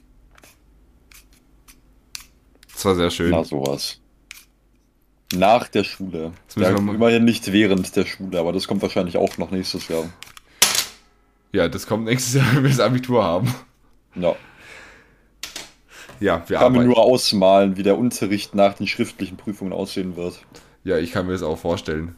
Das 2.72 2.84
war 2.84 2.94
sehr 2.94 3.10
schön. 3.10 3.30
Na, 3.30 3.42
sowas. 3.42 4.00
Nach 5.34 5.68
der 5.68 5.84
Schule. 5.84 6.32
Ja, 6.56 6.70
immerhin 6.70 7.24
nicht 7.24 7.52
während 7.52 7.96
der 7.96 8.06
Schule, 8.06 8.38
aber 8.38 8.52
das 8.52 8.68
kommt 8.68 8.82
wahrscheinlich 8.82 9.16
auch 9.16 9.38
noch 9.38 9.50
nächstes 9.50 9.88
Jahr. 9.88 10.04
Ja, 11.52 11.68
das 11.68 11.86
kommt 11.86 12.04
nächstes 12.04 12.34
Jahr, 12.34 12.46
wenn 12.54 12.62
wir 12.62 12.70
das 12.70 12.80
Abitur 12.80 13.24
haben. 13.24 13.52
Ja. 14.14 14.36
Ja, 16.20 16.42
wir 16.46 16.56
Ich 16.56 16.60
kann 16.60 16.72
mir 16.72 16.84
nur 16.84 16.98
ausmalen, 16.98 17.76
wie 17.76 17.82
der 17.82 17.98
Unterricht 17.98 18.54
nach 18.54 18.74
den 18.74 18.86
schriftlichen 18.86 19.36
Prüfungen 19.36 19.72
aussehen 19.72 20.16
wird. 20.16 20.40
Ja, 20.84 20.96
ich 20.96 21.12
kann 21.12 21.26
mir 21.26 21.32
das 21.32 21.42
auch 21.42 21.58
vorstellen. 21.58 22.16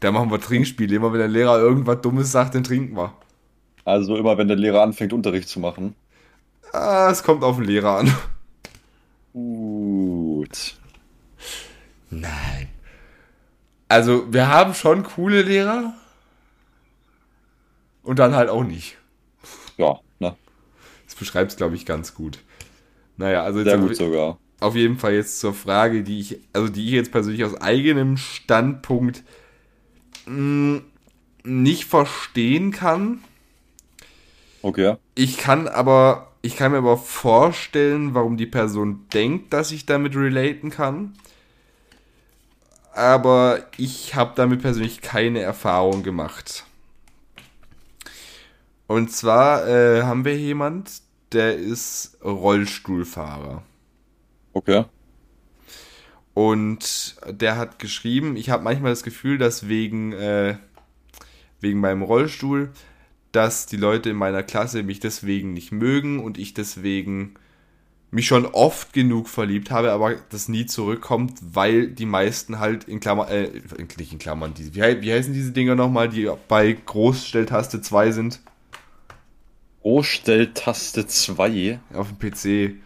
Da 0.00 0.12
machen 0.12 0.30
wir 0.30 0.40
Trinkspiele. 0.40 0.96
Immer 0.96 1.12
wenn 1.12 1.20
der 1.20 1.28
Lehrer 1.28 1.58
irgendwas 1.58 2.02
Dummes 2.02 2.30
sagt, 2.32 2.54
dann 2.54 2.64
trinken 2.64 2.96
wir. 2.96 3.14
Also 3.84 4.16
immer, 4.16 4.36
wenn 4.36 4.48
der 4.48 4.56
Lehrer 4.56 4.82
anfängt, 4.82 5.12
Unterricht 5.12 5.48
zu 5.48 5.60
machen. 5.60 5.94
Ah, 6.72 7.08
es 7.10 7.22
kommt 7.22 7.44
auf 7.44 7.56
den 7.56 7.64
Lehrer 7.64 7.98
an. 7.98 8.14
Gut. 9.32 10.74
Nein. 12.20 12.68
Also, 13.88 14.32
wir 14.32 14.48
haben 14.48 14.74
schon 14.74 15.02
coole 15.04 15.42
Lehrer. 15.42 15.94
Und 18.02 18.18
dann 18.18 18.34
halt 18.34 18.50
auch 18.50 18.64
nicht. 18.64 18.96
Ja, 19.76 20.00
ne? 20.18 20.36
Das 21.06 21.14
beschreibt 21.14 21.52
es, 21.52 21.56
glaube 21.56 21.74
ich, 21.76 21.86
ganz 21.86 22.14
gut. 22.14 22.38
Naja, 23.16 23.42
also 23.44 23.60
jetzt 23.60 23.68
Sehr 23.70 23.78
gut 23.78 23.96
sogar. 23.96 24.38
auf 24.60 24.74
jeden 24.76 24.98
Fall 24.98 25.14
jetzt 25.14 25.40
zur 25.40 25.54
Frage, 25.54 26.02
die 26.02 26.20
ich, 26.20 26.40
also 26.52 26.68
die 26.68 26.84
ich 26.86 26.92
jetzt 26.92 27.12
persönlich 27.12 27.44
aus 27.44 27.60
eigenem 27.60 28.16
Standpunkt 28.16 29.22
mh, 30.26 30.82
nicht 31.44 31.84
verstehen 31.86 32.72
kann. 32.72 33.20
Okay. 34.62 34.96
Ich 35.14 35.36
kann 35.36 35.68
aber, 35.68 36.32
ich 36.42 36.56
kann 36.56 36.72
mir 36.72 36.78
aber 36.78 36.96
vorstellen, 36.96 38.14
warum 38.14 38.36
die 38.36 38.46
Person 38.46 39.06
denkt, 39.12 39.52
dass 39.52 39.72
ich 39.72 39.86
damit 39.86 40.16
relaten 40.16 40.70
kann. 40.70 41.14
Aber 42.94 43.66
ich 43.76 44.14
habe 44.14 44.32
damit 44.36 44.62
persönlich 44.62 45.00
keine 45.00 45.40
Erfahrung 45.40 46.02
gemacht. 46.02 46.64
Und 48.86 49.10
zwar 49.10 49.66
äh, 49.66 50.02
haben 50.02 50.24
wir 50.24 50.38
jemand, 50.38 51.02
der 51.32 51.56
ist 51.56 52.18
Rollstuhlfahrer. 52.22 53.62
Okay. 54.52 54.84
Und 56.34 57.16
der 57.28 57.56
hat 57.56 57.78
geschrieben, 57.78 58.36
ich 58.36 58.50
habe 58.50 58.62
manchmal 58.62 58.92
das 58.92 59.02
Gefühl, 59.02 59.38
dass 59.38 59.68
wegen, 59.68 60.12
äh, 60.12 60.56
wegen 61.60 61.80
meinem 61.80 62.02
Rollstuhl, 62.02 62.70
dass 63.32 63.66
die 63.66 63.76
Leute 63.76 64.10
in 64.10 64.16
meiner 64.16 64.44
Klasse 64.44 64.84
mich 64.84 65.00
deswegen 65.00 65.52
nicht 65.54 65.72
mögen 65.72 66.20
und 66.20 66.38
ich 66.38 66.54
deswegen 66.54 67.34
mich 68.14 68.26
schon 68.28 68.46
oft 68.46 68.92
genug 68.92 69.28
verliebt 69.28 69.72
habe, 69.72 69.90
aber 69.90 70.14
das 70.30 70.48
nie 70.48 70.66
zurückkommt, 70.66 71.32
weil 71.42 71.88
die 71.88 72.06
meisten 72.06 72.60
halt 72.60 72.84
in 72.84 73.00
Klammern, 73.00 73.28
äh, 73.28 73.50
nicht 73.98 74.12
in 74.12 74.20
Klammern, 74.20 74.54
die, 74.54 74.74
wie, 74.74 75.02
wie 75.02 75.12
heißen 75.12 75.34
diese 75.34 75.50
Dinger 75.50 75.74
nochmal, 75.74 76.08
die 76.08 76.30
bei 76.46 76.72
Großstelltaste 76.72 77.82
2 77.82 78.12
sind? 78.12 78.40
Großstelltaste 79.82 81.08
2? 81.08 81.80
Auf 81.92 82.08
dem 82.08 82.18
PC. 82.18 82.76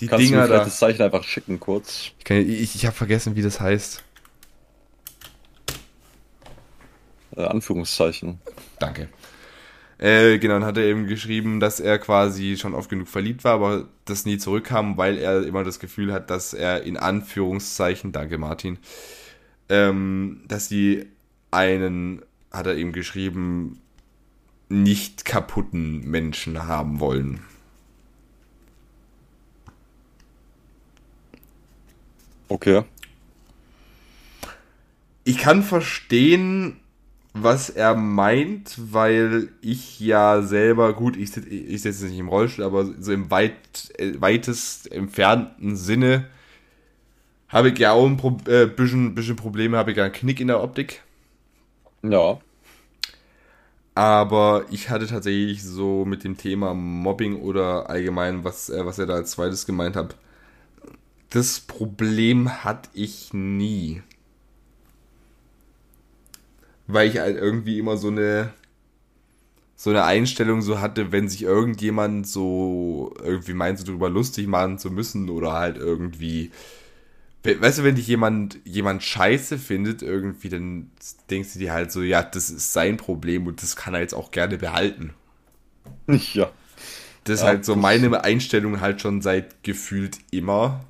Die 0.00 0.06
Kannst 0.06 0.26
Dinger 0.26 0.46
du 0.46 0.52
mir 0.52 0.58
da. 0.58 0.64
das 0.64 0.78
Zeichen 0.78 1.02
einfach 1.02 1.24
schicken 1.24 1.60
kurz? 1.60 2.12
Ich, 2.26 2.30
ich, 2.30 2.74
ich 2.74 2.86
habe 2.86 2.96
vergessen, 2.96 3.36
wie 3.36 3.42
das 3.42 3.60
heißt. 3.60 4.02
Äh, 7.36 7.42
Anführungszeichen. 7.42 8.40
Danke. 8.78 9.10
Äh, 10.00 10.38
genau, 10.38 10.54
dann 10.54 10.64
hat 10.64 10.78
er 10.78 10.84
eben 10.84 11.06
geschrieben, 11.06 11.60
dass 11.60 11.78
er 11.78 11.98
quasi 11.98 12.56
schon 12.56 12.72
oft 12.72 12.88
genug 12.88 13.06
verliebt 13.06 13.44
war, 13.44 13.52
aber 13.52 13.86
das 14.06 14.24
nie 14.24 14.38
zurückkam, 14.38 14.96
weil 14.96 15.18
er 15.18 15.46
immer 15.46 15.62
das 15.62 15.78
Gefühl 15.78 16.10
hat, 16.10 16.30
dass 16.30 16.54
er 16.54 16.84
in 16.84 16.96
Anführungszeichen, 16.96 18.10
danke 18.10 18.38
Martin, 18.38 18.78
ähm, 19.68 20.40
dass 20.48 20.68
sie 20.68 21.04
einen, 21.50 22.22
hat 22.50 22.66
er 22.66 22.76
eben 22.76 22.92
geschrieben, 22.92 23.82
nicht 24.70 25.26
kaputten 25.26 26.10
Menschen 26.10 26.66
haben 26.66 26.98
wollen. 26.98 27.40
Okay. 32.48 32.84
Ich 35.24 35.36
kann 35.36 35.62
verstehen, 35.62 36.79
was 37.32 37.70
er 37.70 37.94
meint, 37.94 38.76
weil 38.92 39.48
ich 39.60 40.00
ja 40.00 40.42
selber, 40.42 40.92
gut, 40.94 41.16
ich, 41.16 41.36
ich 41.36 41.82
sitze 41.82 42.06
nicht 42.06 42.18
im 42.18 42.28
Rollstuhl, 42.28 42.64
aber 42.64 42.86
so 42.98 43.12
im 43.12 43.30
weit, 43.30 43.54
weitest 44.18 44.90
entfernten 44.90 45.76
Sinne 45.76 46.26
habe 47.48 47.70
ich 47.70 47.78
ja 47.78 47.92
auch 47.92 48.06
ein 48.06 48.16
Pro, 48.16 48.36
äh, 48.46 48.66
bisschen, 48.66 49.14
bisschen 49.14 49.36
Probleme, 49.36 49.76
habe 49.76 49.90
ich 49.90 49.96
ja 49.96 50.04
einen 50.04 50.12
Knick 50.12 50.40
in 50.40 50.48
der 50.48 50.62
Optik. 50.62 51.02
Ja. 52.02 52.38
Aber 53.94 54.64
ich 54.70 54.88
hatte 54.88 55.06
tatsächlich 55.06 55.62
so 55.62 56.04
mit 56.04 56.24
dem 56.24 56.36
Thema 56.36 56.74
Mobbing 56.74 57.40
oder 57.40 57.90
allgemein, 57.90 58.44
was, 58.44 58.70
äh, 58.70 58.84
was 58.86 58.98
er 58.98 59.06
da 59.06 59.14
als 59.14 59.32
zweites 59.32 59.66
gemeint 59.66 59.96
hat, 59.96 60.16
das 61.30 61.60
Problem 61.60 62.64
hatte 62.64 62.90
ich 62.92 63.32
nie. 63.32 64.02
Weil 66.92 67.08
ich 67.08 67.18
halt 67.18 67.36
irgendwie 67.36 67.78
immer 67.78 67.96
so 67.96 68.08
eine 68.08 68.52
so 69.76 69.88
eine 69.90 70.04
Einstellung 70.04 70.60
so 70.60 70.80
hatte, 70.80 71.10
wenn 71.10 71.28
sich 71.28 71.42
irgendjemand 71.42 72.26
so 72.26 73.14
irgendwie 73.24 73.54
meint, 73.54 73.78
so 73.78 73.86
drüber 73.86 74.10
lustig 74.10 74.46
machen 74.46 74.78
zu 74.78 74.90
müssen 74.90 75.30
oder 75.30 75.52
halt 75.54 75.78
irgendwie 75.78 76.50
weißt 77.42 77.78
du, 77.78 77.84
wenn 77.84 77.94
dich 77.94 78.06
jemand 78.06 78.58
jemand 78.64 79.02
scheiße 79.02 79.58
findet 79.58 80.02
irgendwie, 80.02 80.50
dann 80.50 80.90
denkst 81.30 81.54
du 81.54 81.58
dir 81.58 81.72
halt 81.72 81.90
so, 81.90 82.02
ja, 82.02 82.22
das 82.22 82.50
ist 82.50 82.72
sein 82.72 82.96
Problem 82.96 83.46
und 83.46 83.62
das 83.62 83.76
kann 83.76 83.94
er 83.94 84.00
jetzt 84.00 84.14
auch 84.14 84.30
gerne 84.30 84.58
behalten. 84.58 85.14
Ja. 86.34 86.50
Das 87.24 87.36
ist 87.36 87.40
ja, 87.42 87.48
halt 87.48 87.64
so 87.66 87.76
meine 87.76 88.24
Einstellung 88.24 88.80
halt 88.80 89.00
schon 89.02 89.20
seit 89.20 89.62
gefühlt 89.62 90.18
immer 90.30 90.80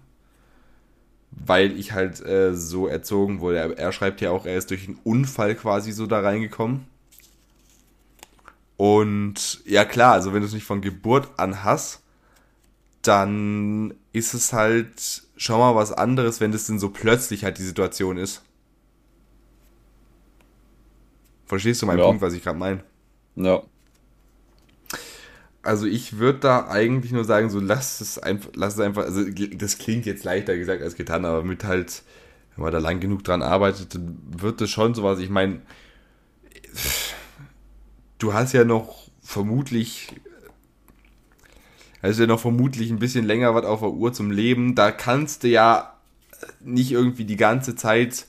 weil 1.31 1.79
ich 1.79 1.93
halt 1.93 2.25
äh, 2.25 2.55
so 2.55 2.87
erzogen 2.87 3.41
wurde. 3.41 3.59
Er, 3.59 3.79
er, 3.79 3.93
schreibt 3.93 4.21
ja 4.21 4.31
auch, 4.31 4.47
er 4.47 4.57
ist 4.57 4.71
durch 4.71 4.87
einen 4.87 4.99
Unfall 5.05 5.55
quasi 5.55 5.93
so 5.93 6.07
da 6.07 6.21
reingekommen. 6.21 6.87
Und 8.77 9.61
ja 9.65 9.85
klar, 9.85 10.15
also 10.15 10.33
wenn 10.33 10.41
du 10.41 10.47
es 10.47 10.55
nicht 10.55 10.65
von 10.65 10.81
Geburt 10.81 11.29
an 11.37 11.65
hast, 11.65 12.03
dann 13.03 13.95
ist 14.13 14.35
es 14.35 14.53
halt 14.53 15.23
schon 15.37 15.59
mal 15.59 15.75
was 15.75 15.93
anderes, 15.93 16.41
wenn 16.41 16.53
das 16.53 16.67
denn 16.67 16.79
so 16.79 16.91
plötzlich 16.91 17.45
halt 17.45 17.59
die 17.59 17.63
Situation 17.63 18.17
ist. 18.17 18.43
Verstehst 21.47 21.83
du 21.83 21.87
meinen 21.87 21.99
ja. 21.99 22.05
Punkt, 22.07 22.23
was 22.23 22.33
ich 22.33 22.43
gerade 22.43 22.59
meine? 22.59 22.83
Ja 23.37 23.63
also 25.63 25.87
ich 25.87 26.19
würde 26.19 26.39
da 26.41 26.69
eigentlich 26.69 27.13
nur 27.13 27.25
sagen, 27.25 27.51
so 27.51 27.61
lass 27.61 28.01
es 28.01 28.19
einfach, 28.19 28.51
lass 28.55 28.75
es 28.75 28.81
einfach, 28.81 29.05
also 29.05 29.25
das 29.55 29.79
klingt 29.79 30.07
jetzt 30.07 30.25
leichter 30.25 30.57
gesagt 30.57 30.83
als 30.83 30.95
getan, 30.95 31.25
aber 31.25 31.43
mit 31.43 31.65
halt, 31.65 32.03
wenn 32.55 32.65
man 32.65 32.73
da 32.73 32.79
lang 32.79 33.01
genug 33.01 33.25
dran 33.25 33.43
arbeitet, 33.43 33.95
dann 33.95 34.19
wird 34.25 34.61
das 34.61 34.71
schon 34.71 34.95
sowas. 34.95 35.19
Ich 35.19 35.31
meine, 35.31 35.61
du 38.19 38.33
hast 38.33 38.53
ja 38.53 38.65
noch 38.65 39.09
vermutlich, 39.23 40.09
also 42.01 42.23
ja 42.23 42.27
noch 42.27 42.41
vermutlich 42.41 42.91
ein 42.91 42.99
bisschen 42.99 43.27
länger 43.27 43.55
was 43.55 43.65
auf 43.65 43.81
der 43.81 43.91
Uhr 43.91 44.13
zum 44.13 44.31
Leben. 44.31 44.75
Da 44.75 44.91
kannst 44.91 45.43
du 45.43 45.49
ja 45.49 45.95
nicht 46.61 46.93
irgendwie 46.93 47.25
die 47.25 47.37
ganze 47.37 47.77
Zeit 47.77 48.27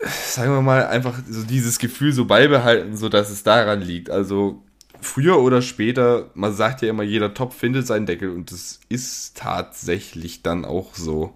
sagen 0.00 0.52
wir 0.52 0.62
mal, 0.62 0.86
einfach 0.86 1.18
so 1.28 1.42
dieses 1.42 1.78
Gefühl 1.78 2.12
so 2.12 2.24
beibehalten, 2.24 2.96
so 2.96 3.08
dass 3.08 3.30
es 3.30 3.42
daran 3.42 3.80
liegt. 3.80 4.10
Also 4.10 4.62
früher 5.00 5.38
oder 5.40 5.62
später, 5.62 6.30
man 6.34 6.52
sagt 6.52 6.82
ja 6.82 6.88
immer, 6.90 7.02
jeder 7.02 7.34
Topf 7.34 7.56
findet 7.56 7.86
seinen 7.86 8.06
Deckel 8.06 8.30
und 8.30 8.52
das 8.52 8.80
ist 8.88 9.36
tatsächlich 9.36 10.42
dann 10.42 10.64
auch 10.64 10.94
so. 10.94 11.34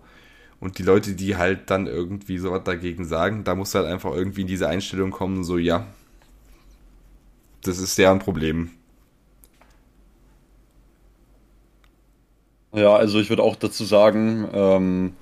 Und 0.61 0.79
die 0.79 0.85
Leute, 0.85 1.15
die 1.15 1.37
halt 1.37 1.71
dann 1.71 1.87
irgendwie 1.87 2.39
so 2.39 2.53
was 2.53 2.65
dagegen 2.65 3.05
sagen, 3.05 3.45
da 3.45 3.55
muss 3.55 3.75
halt 3.75 3.87
einfach 3.87 4.13
irgendwie 4.13 4.43
in 4.43 4.47
diese 4.47 4.69
Einstellung 4.69 5.11
kommen, 5.11 5.45
so 5.45 5.59
ja, 5.59 5.87
das 7.63 7.79
ist 7.79 7.99
deren 7.99 8.19
Problem. 8.19 8.71
Ja, 12.75 12.97
also 12.97 13.21
ich 13.21 13.29
würde 13.29 13.43
auch 13.43 13.57
dazu 13.57 13.85
sagen, 13.85 14.49
ähm, 14.53 15.15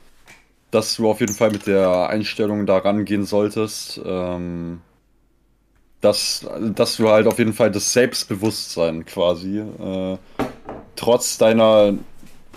dass 0.70 0.96
du 0.96 1.10
auf 1.10 1.20
jeden 1.20 1.34
Fall 1.34 1.50
mit 1.50 1.66
der 1.66 2.08
Einstellung 2.08 2.66
da 2.66 2.78
rangehen 2.78 3.24
solltest. 3.24 4.00
Ähm, 4.04 4.80
dass, 6.01 6.47
dass 6.74 6.97
du 6.97 7.09
halt 7.09 7.27
auf 7.27 7.39
jeden 7.39 7.52
Fall 7.52 7.70
das 7.70 7.93
Selbstbewusstsein 7.93 9.05
quasi, 9.05 9.59
äh, 9.59 10.16
trotz 10.97 11.39
deiner, 11.39 11.94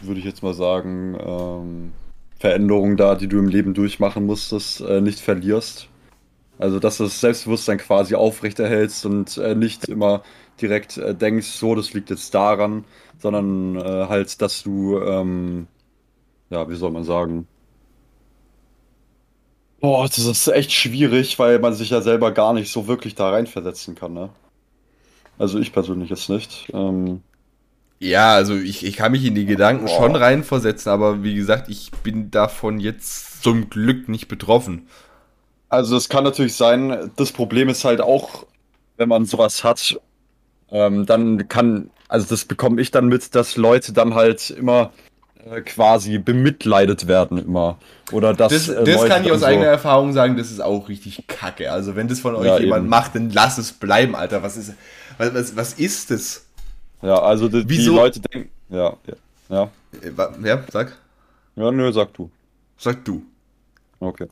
würde 0.01 0.19
ich 0.19 0.25
jetzt 0.25 0.43
mal 0.43 0.53
sagen, 0.53 1.17
ähm, 1.19 1.91
Veränderungen 2.39 2.97
da, 2.97 3.15
die 3.15 3.27
du 3.27 3.39
im 3.39 3.47
Leben 3.47 3.73
durchmachen 3.73 4.25
musstest, 4.25 4.81
äh, 4.81 5.01
nicht 5.01 5.19
verlierst. 5.19 5.87
Also, 6.59 6.79
dass 6.79 6.97
du 6.97 7.05
das 7.05 7.19
Selbstbewusstsein 7.19 7.77
quasi 7.77 8.15
aufrechterhältst 8.15 9.05
und 9.05 9.37
äh, 9.37 9.55
nicht 9.55 9.85
immer 9.85 10.23
direkt 10.61 10.97
äh, 10.97 11.15
denkst, 11.15 11.47
so, 11.47 11.75
das 11.75 11.93
liegt 11.93 12.09
jetzt 12.09 12.33
daran, 12.33 12.85
sondern 13.19 13.75
äh, 13.75 14.07
halt, 14.07 14.41
dass 14.41 14.63
du, 14.63 14.99
ähm, 14.99 15.67
ja, 16.49 16.69
wie 16.69 16.75
soll 16.75 16.91
man 16.91 17.03
sagen, 17.03 17.47
Boah, 19.83 20.07
das 20.07 20.17
ist 20.19 20.47
echt 20.47 20.71
schwierig, 20.71 21.37
weil 21.39 21.59
man 21.59 21.73
sich 21.73 21.89
ja 21.89 21.99
selber 21.99 22.31
gar 22.31 22.53
nicht 22.53 22.71
so 22.71 22.87
wirklich 22.87 23.15
da 23.15 23.31
reinversetzen 23.31 23.95
kann, 23.95 24.13
ne? 24.13 24.29
Also 25.37 25.59
ich 25.59 25.73
persönlich 25.73 26.09
jetzt 26.09 26.29
nicht. 26.29 26.71
Ähm, 26.73 27.21
ja, 27.99 28.33
also 28.33 28.55
ich, 28.55 28.85
ich 28.85 28.95
kann 28.95 29.11
mich 29.11 29.25
in 29.25 29.35
die 29.35 29.45
Gedanken 29.45 29.87
boah. 29.87 29.97
schon 29.97 30.15
reinversetzen, 30.15 30.89
aber 30.89 31.21
wie 31.23 31.35
gesagt, 31.35 31.67
ich 31.67 31.91
bin 32.01 32.31
davon 32.31 32.79
jetzt 32.79 33.43
zum 33.43 33.69
Glück 33.69 34.07
nicht 34.07 34.29
betroffen. 34.29 34.87
Also 35.67 35.97
es 35.97 36.07
kann 36.07 36.23
natürlich 36.23 36.55
sein, 36.55 37.11
das 37.17 37.33
Problem 37.33 37.67
ist 37.67 37.83
halt 37.83 37.99
auch, 37.99 38.45
wenn 38.95 39.09
man 39.09 39.25
sowas 39.25 39.65
hat, 39.65 39.99
ähm, 40.71 41.05
dann 41.05 41.49
kann, 41.49 41.89
also 42.07 42.25
das 42.29 42.45
bekomme 42.45 42.81
ich 42.81 42.91
dann 42.91 43.07
mit, 43.07 43.35
dass 43.35 43.57
Leute 43.57 43.91
dann 43.91 44.15
halt 44.15 44.49
immer 44.49 44.93
äh, 45.49 45.61
quasi 45.61 46.19
bemitleidet 46.19 47.07
werden 47.07 47.37
immer. 47.37 47.77
Oder 48.11 48.33
dass, 48.33 48.51
das, 48.53 48.69
äh, 48.69 48.83
das 48.83 49.05
kann 49.05 49.23
ich 49.25 49.31
aus 49.31 49.41
so 49.41 49.45
eigener 49.45 49.65
Erfahrung 49.65 50.13
sagen, 50.13 50.37
das 50.37 50.51
ist 50.51 50.61
auch 50.61 50.87
richtig 50.87 51.25
kacke. 51.27 51.71
Also 51.71 51.95
wenn 51.95 52.07
das 52.07 52.19
von 52.19 52.35
euch 52.35 52.45
ja, 52.45 52.59
jemand 52.59 52.83
eben. 52.83 52.89
macht, 52.89 53.15
dann 53.15 53.29
lass 53.29 53.57
es 53.57 53.73
bleiben, 53.73 54.15
Alter. 54.15 54.43
Was 54.43 54.57
ist, 54.57 54.73
was, 55.17 55.33
was, 55.33 55.55
was 55.55 55.73
ist 55.73 56.11
das? 56.11 56.45
Ja, 57.01 57.19
also 57.21 57.49
die, 57.49 57.65
die 57.65 57.85
Leute 57.85 58.21
denken, 58.21 58.49
ja, 58.69 58.95
ja, 59.05 59.15
Ja. 59.49 59.69
Äh, 60.01 60.47
ja, 60.47 60.63
sag. 60.71 60.97
Ja, 61.55 61.71
nö, 61.71 61.91
sag 61.91 62.13
du. 62.13 62.29
Sag 62.77 63.03
du. 63.03 63.23
Okay. 63.99 64.27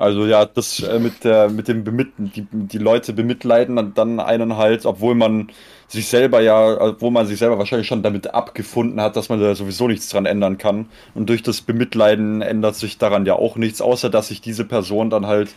Also 0.00 0.24
ja, 0.24 0.46
das 0.46 0.80
äh, 0.82 0.98
mit 0.98 1.24
der 1.24 1.50
mit 1.50 1.68
dem 1.68 1.84
Bemit 1.84 2.08
die, 2.16 2.46
die 2.50 2.78
Leute 2.78 3.12
bemitleiden 3.12 3.92
dann 3.94 4.18
einen 4.18 4.56
halt, 4.56 4.86
obwohl 4.86 5.14
man 5.14 5.50
sich 5.88 6.08
selber 6.08 6.40
ja, 6.40 6.80
obwohl 6.80 7.10
man 7.10 7.26
sich 7.26 7.38
selber 7.38 7.58
wahrscheinlich 7.58 7.86
schon 7.86 8.02
damit 8.02 8.32
abgefunden 8.32 8.98
hat, 9.02 9.16
dass 9.16 9.28
man 9.28 9.40
da 9.40 9.54
sowieso 9.54 9.88
nichts 9.88 10.08
dran 10.08 10.24
ändern 10.24 10.56
kann. 10.56 10.88
Und 11.14 11.28
durch 11.28 11.42
das 11.42 11.60
Bemitleiden 11.60 12.40
ändert 12.40 12.76
sich 12.76 12.96
daran 12.96 13.26
ja 13.26 13.34
auch 13.34 13.56
nichts, 13.56 13.82
außer 13.82 14.08
dass 14.08 14.28
sich 14.28 14.40
diese 14.40 14.64
Person 14.64 15.10
dann 15.10 15.26
halt 15.26 15.50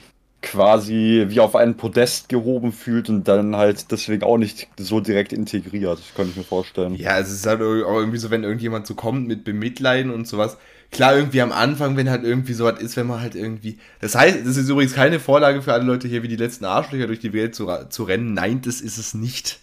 quasi 0.44 1.26
wie 1.30 1.40
auf 1.40 1.56
einen 1.56 1.76
Podest 1.76 2.30
gehoben 2.30 2.72
fühlt 2.72 3.10
und 3.10 3.28
dann 3.28 3.56
halt 3.56 3.92
deswegen 3.92 4.24
auch 4.24 4.38
nicht 4.38 4.68
so 4.78 5.00
direkt 5.00 5.34
integriert. 5.34 6.00
Kann 6.16 6.30
ich 6.30 6.36
mir 6.36 6.44
vorstellen. 6.44 6.94
Ja, 6.96 7.18
es 7.18 7.32
ist 7.32 7.48
halt 7.48 7.62
auch 7.62 7.98
irgendwie 7.98 8.20
so, 8.20 8.30
wenn 8.30 8.44
irgendjemand 8.44 8.86
so 8.86 8.94
kommt 8.94 9.28
mit 9.28 9.44
Bemitleiden 9.44 10.12
und 10.12 10.28
sowas 10.28 10.58
klar, 10.94 11.18
irgendwie 11.18 11.42
am 11.42 11.52
Anfang, 11.52 11.98
wenn 11.98 12.10
halt 12.10 12.24
irgendwie 12.24 12.54
so 12.54 12.64
was 12.64 12.80
ist, 12.80 12.96
wenn 12.96 13.08
man 13.08 13.20
halt 13.20 13.36
irgendwie. 13.36 13.78
Das 14.00 14.16
heißt, 14.16 14.46
das 14.46 14.56
ist 14.56 14.70
übrigens 14.70 14.94
keine 14.94 15.20
Vorlage 15.20 15.62
für 15.62 15.74
alle 15.74 15.84
Leute 15.84 16.08
hier, 16.08 16.24
wie 16.24 16.30
die 16.30 16.38
letzten 16.38 16.66
Arschlöcher 16.66 17.08
durch 17.08 17.20
die 17.20 17.34
Welt 17.34 17.56
zu, 17.56 17.68
zu 17.90 18.04
rennen. 18.04 18.34
Nein, 18.34 18.62
das 18.62 18.80
ist 18.80 18.98
es 18.98 19.14
nicht. 19.14 19.60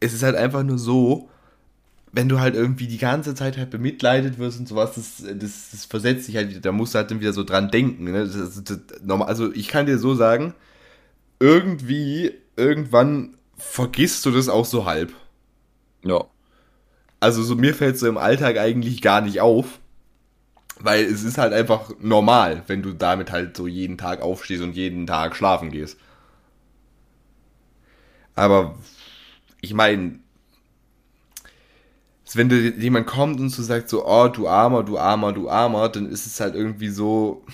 Es 0.00 0.12
ist 0.12 0.22
halt 0.22 0.36
einfach 0.36 0.62
nur 0.62 0.78
so, 0.78 1.30
wenn 2.12 2.28
du 2.28 2.40
halt 2.40 2.54
irgendwie 2.54 2.86
die 2.86 2.98
ganze 2.98 3.34
Zeit 3.34 3.58
halt 3.58 3.70
bemitleidet 3.70 4.38
wirst 4.38 4.58
und 4.58 4.68
sowas, 4.68 4.94
das, 4.94 5.22
das, 5.22 5.70
das 5.70 5.84
versetzt 5.84 6.24
sich 6.24 6.36
halt 6.36 6.50
wieder, 6.50 6.60
da 6.60 6.72
musst 6.72 6.94
du 6.94 6.98
halt 6.98 7.10
dann 7.10 7.20
wieder 7.20 7.32
so 7.32 7.44
dran 7.44 7.70
denken. 7.70 8.04
Ne? 8.04 8.26
Das, 8.26 8.62
das, 8.64 9.20
also 9.20 9.52
ich 9.52 9.68
kann 9.68 9.86
dir 9.86 9.98
so 9.98 10.14
sagen, 10.14 10.54
irgendwie, 11.40 12.32
irgendwann 12.56 13.36
vergisst 13.58 14.24
du 14.24 14.30
das 14.30 14.48
auch 14.48 14.64
so 14.64 14.86
halb. 14.86 15.12
Ja. 16.04 16.24
Also 17.20 17.42
so 17.42 17.54
mir 17.54 17.74
fällt 17.74 17.96
es 17.96 18.00
so 18.00 18.08
im 18.08 18.18
Alltag 18.18 18.58
eigentlich 18.58 19.02
gar 19.02 19.20
nicht 19.20 19.40
auf. 19.40 19.80
Weil 20.78 21.04
es 21.04 21.22
ist 21.22 21.38
halt 21.38 21.54
einfach 21.54 21.90
normal, 22.00 22.62
wenn 22.66 22.82
du 22.82 22.92
damit 22.92 23.32
halt 23.32 23.56
so 23.56 23.66
jeden 23.66 23.96
Tag 23.96 24.20
aufstehst 24.20 24.62
und 24.62 24.76
jeden 24.76 25.06
Tag 25.06 25.34
schlafen 25.34 25.70
gehst. 25.70 25.98
Aber 28.34 28.76
ich 29.62 29.72
meine, 29.72 30.18
wenn 32.34 32.48
du, 32.48 32.56
jemand 32.56 33.06
kommt 33.06 33.38
und 33.38 33.50
so 33.50 33.62
sagt 33.62 33.88
so, 33.88 34.04
oh, 34.04 34.28
du 34.28 34.48
Armer, 34.48 34.82
du 34.82 34.98
Armer, 34.98 35.32
du 35.32 35.48
Armer, 35.48 35.88
dann 35.88 36.10
ist 36.10 36.26
es 36.26 36.40
halt 36.40 36.56
irgendwie 36.56 36.88
so. 36.88 37.44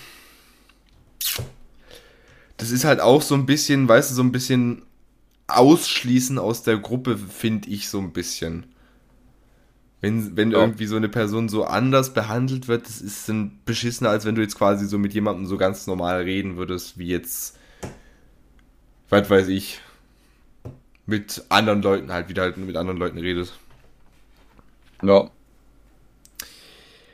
Das 2.56 2.70
ist 2.70 2.84
halt 2.84 3.00
auch 3.00 3.20
so 3.20 3.34
ein 3.34 3.44
bisschen, 3.44 3.86
weißt 3.88 4.10
du, 4.10 4.14
so 4.14 4.22
ein 4.22 4.32
bisschen 4.32 4.82
ausschließen 5.48 6.38
aus 6.38 6.62
der 6.62 6.78
Gruppe, 6.78 7.18
finde 7.18 7.68
ich 7.68 7.88
so 7.88 7.98
ein 7.98 8.12
bisschen. 8.12 8.66
Wenn, 10.00 10.36
wenn 10.36 10.50
ja. 10.50 10.58
irgendwie 10.58 10.86
so 10.86 10.96
eine 10.96 11.08
Person 11.08 11.48
so 11.48 11.64
anders 11.64 12.12
behandelt 12.14 12.66
wird, 12.66 12.86
das 12.86 13.00
ist 13.00 13.28
dann 13.28 13.60
beschissener, 13.64 14.10
als 14.10 14.24
wenn 14.24 14.34
du 14.34 14.42
jetzt 14.42 14.56
quasi 14.56 14.86
so 14.86 14.98
mit 14.98 15.12
jemandem 15.14 15.46
so 15.46 15.56
ganz 15.56 15.86
normal 15.86 16.22
reden 16.22 16.56
würdest, 16.56 16.98
wie 16.98 17.06
jetzt, 17.06 17.58
was 19.10 19.28
weiß 19.28 19.48
ich, 19.48 19.80
mit 21.06 21.44
anderen 21.50 21.82
Leuten 21.82 22.12
halt, 22.12 22.28
wieder 22.28 22.42
halt 22.42 22.56
mit 22.56 22.76
anderen 22.76 22.98
Leuten 22.98 23.18
redet. 23.18 23.52
Ja. 25.02 25.30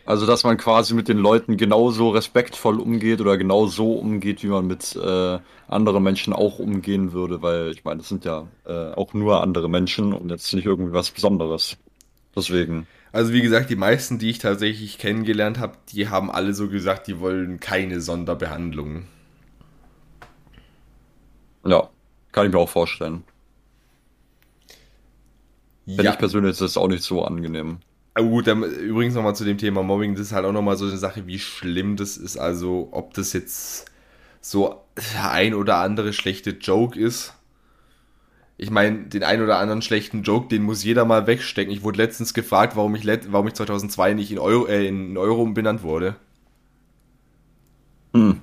Also, 0.04 0.24
dass 0.24 0.42
man 0.42 0.56
quasi 0.56 0.94
mit 0.94 1.08
den 1.08 1.18
Leuten 1.18 1.58
genauso 1.58 2.08
respektvoll 2.08 2.80
umgeht 2.80 3.20
oder 3.20 3.36
genau 3.36 3.66
so 3.66 3.92
umgeht, 3.92 4.42
wie 4.42 4.46
man 4.46 4.66
mit 4.66 4.96
äh, 4.96 5.38
anderen 5.68 6.02
Menschen 6.02 6.32
auch 6.32 6.58
umgehen 6.58 7.12
würde, 7.12 7.42
weil 7.42 7.72
ich 7.72 7.84
meine, 7.84 7.98
das 7.98 8.08
sind 8.08 8.24
ja 8.24 8.48
äh, 8.64 8.92
auch 8.94 9.12
nur 9.12 9.42
andere 9.42 9.68
Menschen 9.68 10.14
und 10.14 10.30
jetzt 10.30 10.54
nicht 10.54 10.64
irgendwie 10.64 10.94
was 10.94 11.10
Besonderes. 11.10 11.76
Deswegen. 12.34 12.86
Also 13.12 13.34
wie 13.34 13.42
gesagt, 13.42 13.68
die 13.68 13.76
meisten, 13.76 14.18
die 14.18 14.30
ich 14.30 14.38
tatsächlich 14.38 14.96
kennengelernt 14.96 15.58
habe, 15.58 15.74
die 15.92 16.08
haben 16.08 16.30
alle 16.30 16.54
so 16.54 16.68
gesagt, 16.68 17.06
die 17.06 17.20
wollen 17.20 17.60
keine 17.60 18.00
Sonderbehandlung. 18.00 19.04
Ja, 21.66 21.90
kann 22.32 22.46
ich 22.46 22.52
mir 22.52 22.58
auch 22.58 22.68
vorstellen. 22.68 23.24
Wenn 25.96 26.04
ja. 26.04 26.12
ich 26.12 26.18
persönlich 26.18 26.52
ist 26.52 26.60
das 26.60 26.76
auch 26.76 26.88
nicht 26.88 27.02
so 27.02 27.24
angenehm. 27.24 27.78
Ah, 28.14 28.22
gut, 28.22 28.46
dann, 28.46 28.62
übrigens 28.62 29.14
nochmal 29.14 29.36
zu 29.36 29.44
dem 29.44 29.58
Thema 29.58 29.82
Mobbing, 29.82 30.14
das 30.14 30.28
ist 30.28 30.32
halt 30.32 30.44
auch 30.44 30.52
nochmal 30.52 30.76
so 30.76 30.86
eine 30.86 30.98
Sache, 30.98 31.26
wie 31.26 31.38
schlimm 31.38 31.96
das 31.96 32.16
ist. 32.16 32.36
Also, 32.36 32.88
ob 32.90 33.14
das 33.14 33.32
jetzt 33.32 33.86
so 34.40 34.82
ein 35.22 35.54
oder 35.54 35.78
andere 35.78 36.12
schlechte 36.12 36.50
Joke 36.50 36.98
ist 36.98 37.34
ich 38.60 38.72
meine, 38.72 39.04
den 39.04 39.22
einen 39.22 39.44
oder 39.44 39.58
anderen 39.58 39.82
schlechten 39.82 40.24
Joke, 40.24 40.48
den 40.48 40.64
muss 40.64 40.82
jeder 40.82 41.04
mal 41.04 41.28
wegstecken. 41.28 41.72
Ich 41.72 41.84
wurde 41.84 41.98
letztens 41.98 42.34
gefragt, 42.34 42.74
warum 42.74 42.96
ich, 42.96 43.06
warum 43.30 43.46
ich 43.46 43.54
2002 43.54 44.14
nicht 44.14 44.32
in 44.32 44.40
Euro, 44.40 44.66
äh, 44.66 44.84
in 44.86 45.16
Euro 45.16 45.46
benannt 45.46 45.84
wurde. 45.84 46.16
Hm. 48.12 48.40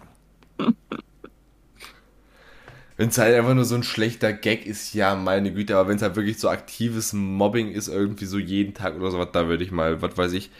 Wenn 2.97 3.09
es 3.09 3.17
halt 3.17 3.35
einfach 3.35 3.53
nur 3.53 3.65
so 3.65 3.75
ein 3.75 3.83
schlechter 3.83 4.31
Gag 4.33 4.65
ist, 4.65 4.93
ja, 4.93 5.15
meine 5.15 5.51
Güte, 5.51 5.75
aber 5.77 5.89
wenn 5.89 5.97
es 5.97 6.01
halt 6.01 6.15
wirklich 6.15 6.39
so 6.39 6.49
aktives 6.49 7.13
Mobbing 7.13 7.71
ist, 7.71 7.87
irgendwie 7.87 8.25
so 8.25 8.37
jeden 8.37 8.73
Tag 8.73 8.95
oder 8.95 9.11
sowas, 9.11 9.29
da 9.33 9.47
würde 9.47 9.63
ich 9.63 9.71
mal, 9.71 10.01
was 10.01 10.17
weiß 10.17 10.33
ich, 10.33 10.51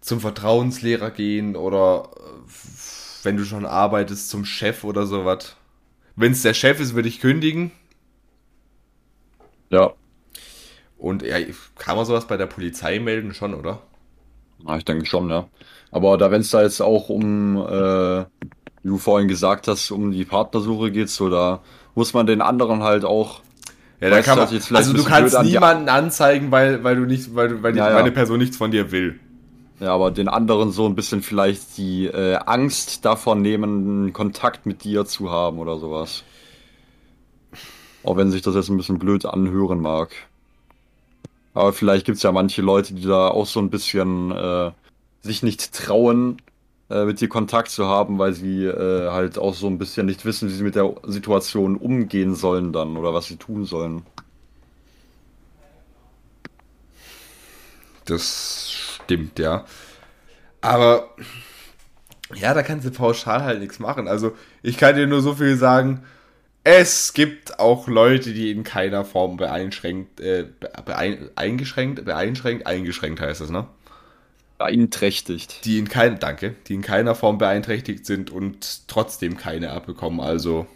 zum 0.00 0.20
Vertrauenslehrer 0.20 1.10
gehen 1.10 1.56
oder 1.56 2.10
äh, 2.16 3.24
wenn 3.24 3.36
du 3.36 3.44
schon 3.44 3.66
arbeitest, 3.66 4.28
zum 4.28 4.44
Chef 4.44 4.84
oder 4.84 5.06
sowas. 5.06 5.56
Wenn 6.14 6.32
es 6.32 6.42
der 6.42 6.54
Chef 6.54 6.78
ist, 6.78 6.94
würde 6.94 7.08
ich 7.08 7.20
kündigen. 7.20 7.72
Ja. 9.70 9.94
Und 10.98 11.22
ja, 11.22 11.38
kann 11.76 11.96
man 11.96 12.06
sowas 12.06 12.26
bei 12.26 12.36
der 12.36 12.46
Polizei 12.46 13.00
melden 13.00 13.34
schon, 13.34 13.54
oder? 13.54 13.82
Ja, 14.66 14.76
ich 14.76 14.84
denke 14.84 15.06
schon, 15.06 15.28
ja. 15.28 15.48
Aber 15.90 16.16
da, 16.18 16.30
wenn 16.30 16.40
es 16.42 16.50
da 16.50 16.62
jetzt 16.62 16.80
auch 16.80 17.08
um, 17.08 17.56
äh, 17.56 18.24
wie 18.84 18.88
du 18.88 18.98
vorhin 18.98 19.28
gesagt 19.28 19.66
hast, 19.66 19.90
um 19.90 20.12
die 20.12 20.24
Partnersuche 20.24 20.92
geht, 20.92 21.08
so 21.08 21.30
da 21.30 21.60
muss 21.94 22.12
man 22.12 22.26
den 22.26 22.42
anderen 22.42 22.82
halt 22.82 23.04
auch. 23.04 23.40
Ja, 24.00 24.10
da 24.10 24.20
kann 24.20 24.38
man, 24.38 24.48
also 24.48 24.92
du 24.92 25.04
kannst 25.04 25.42
niemanden 25.42 25.88
anzeigen, 25.88 26.50
weil, 26.50 26.84
weil 26.84 26.96
du 26.96 27.06
nicht, 27.06 27.34
weil, 27.34 27.62
weil, 27.62 27.74
ja, 27.76 27.86
die, 27.88 27.92
ja. 27.94 27.98
eine 27.98 28.12
Person 28.12 28.38
nichts 28.38 28.58
von 28.58 28.70
dir 28.70 28.92
will. 28.92 29.18
Ja, 29.80 29.94
aber 29.94 30.10
den 30.10 30.28
anderen 30.28 30.70
so 30.70 30.86
ein 30.86 30.94
bisschen 30.94 31.22
vielleicht 31.22 31.78
die 31.78 32.06
äh, 32.06 32.36
Angst 32.36 33.04
davon 33.04 33.40
nehmen, 33.40 34.12
Kontakt 34.12 34.66
mit 34.66 34.84
dir 34.84 35.06
zu 35.06 35.30
haben 35.30 35.58
oder 35.58 35.78
sowas. 35.78 36.22
Auch 38.02 38.18
wenn 38.18 38.30
sich 38.30 38.42
das 38.42 38.54
jetzt 38.54 38.68
ein 38.68 38.76
bisschen 38.76 38.98
blöd 38.98 39.24
anhören 39.24 39.80
mag. 39.80 40.10
Aber 41.54 41.72
vielleicht 41.72 42.04
gibt 42.04 42.16
es 42.16 42.22
ja 42.22 42.32
manche 42.32 42.60
Leute, 42.60 42.92
die 42.92 43.06
da 43.06 43.28
auch 43.28 43.46
so 43.46 43.60
ein 43.60 43.70
bisschen 43.70 44.30
äh, 44.32 44.72
sich 45.22 45.42
nicht 45.42 45.72
trauen, 45.72 46.36
äh, 46.90 47.04
mit 47.04 47.20
dir 47.20 47.28
Kontakt 47.28 47.70
zu 47.70 47.86
haben, 47.86 48.18
weil 48.18 48.32
sie 48.34 48.64
äh, 48.64 49.10
halt 49.10 49.38
auch 49.38 49.54
so 49.54 49.66
ein 49.66 49.78
bisschen 49.78 50.06
nicht 50.06 50.24
wissen, 50.24 50.48
wie 50.48 50.52
sie 50.54 50.62
mit 50.62 50.74
der 50.74 50.94
Situation 51.04 51.76
umgehen 51.76 52.34
sollen 52.34 52.72
dann 52.72 52.96
oder 52.96 53.14
was 53.14 53.26
sie 53.26 53.36
tun 53.36 53.64
sollen. 53.64 54.02
Das 58.04 58.70
stimmt, 58.70 59.38
ja. 59.38 59.64
Aber 60.60 61.08
ja, 62.34 62.54
da 62.54 62.62
kannst 62.62 62.86
du 62.86 62.90
pauschal 62.90 63.42
halt 63.44 63.60
nichts 63.60 63.78
machen. 63.78 64.08
Also 64.08 64.32
ich 64.62 64.76
kann 64.76 64.96
dir 64.96 65.06
nur 65.06 65.20
so 65.22 65.34
viel 65.34 65.56
sagen, 65.56 66.04
es 66.64 67.12
gibt 67.12 67.58
auch 67.58 67.88
Leute, 67.88 68.32
die 68.32 68.50
in 68.50 68.64
keiner 68.64 69.04
Form 69.04 69.36
beeinschränkt, 69.36 70.20
äh, 70.20 70.46
beein, 70.84 71.28
eingeschränkt, 71.36 72.04
beeinschränkt, 72.04 72.66
eingeschränkt 72.66 73.20
heißt 73.20 73.42
es, 73.42 73.50
ne? 73.50 73.66
Beeinträchtigt. 74.58 75.64
Die 75.64 75.78
in 75.78 75.88
keiner, 75.88 76.16
danke, 76.16 76.54
die 76.66 76.74
in 76.74 76.82
keiner 76.82 77.14
Form 77.14 77.38
beeinträchtigt 77.38 78.06
sind 78.06 78.30
und 78.30 78.88
trotzdem 78.88 79.36
keine 79.36 79.70
abbekommen. 79.70 80.20
Also, 80.20 80.66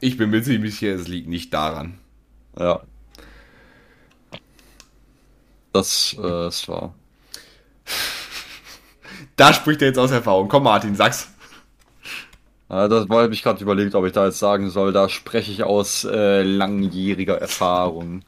ich 0.00 0.16
bin 0.16 0.30
mir 0.30 0.42
ziemlich 0.42 0.76
sicher, 0.76 0.94
es 0.94 1.08
liegt 1.08 1.28
nicht 1.28 1.52
daran. 1.52 1.98
Ja. 2.58 2.82
Das 5.72 6.16
äh, 6.18 6.48
ist 6.48 6.68
wahr. 6.68 6.94
Da 9.36 9.54
spricht 9.54 9.80
er 9.80 9.88
jetzt 9.88 9.98
aus 9.98 10.10
Erfahrung. 10.10 10.48
Komm, 10.48 10.64
Martin, 10.64 10.94
sag's. 10.94 11.30
Ja, 12.68 12.88
das 12.88 13.08
habe 13.08 13.32
ich 13.32 13.42
gerade 13.42 13.62
überlegt, 13.62 13.94
ob 13.94 14.04
ich 14.04 14.12
da 14.12 14.26
jetzt 14.26 14.38
sagen 14.38 14.68
soll. 14.70 14.92
Da 14.92 15.08
spreche 15.08 15.50
ich 15.50 15.62
aus 15.62 16.04
äh, 16.04 16.42
langjähriger 16.42 17.38
Erfahrung. 17.38 18.22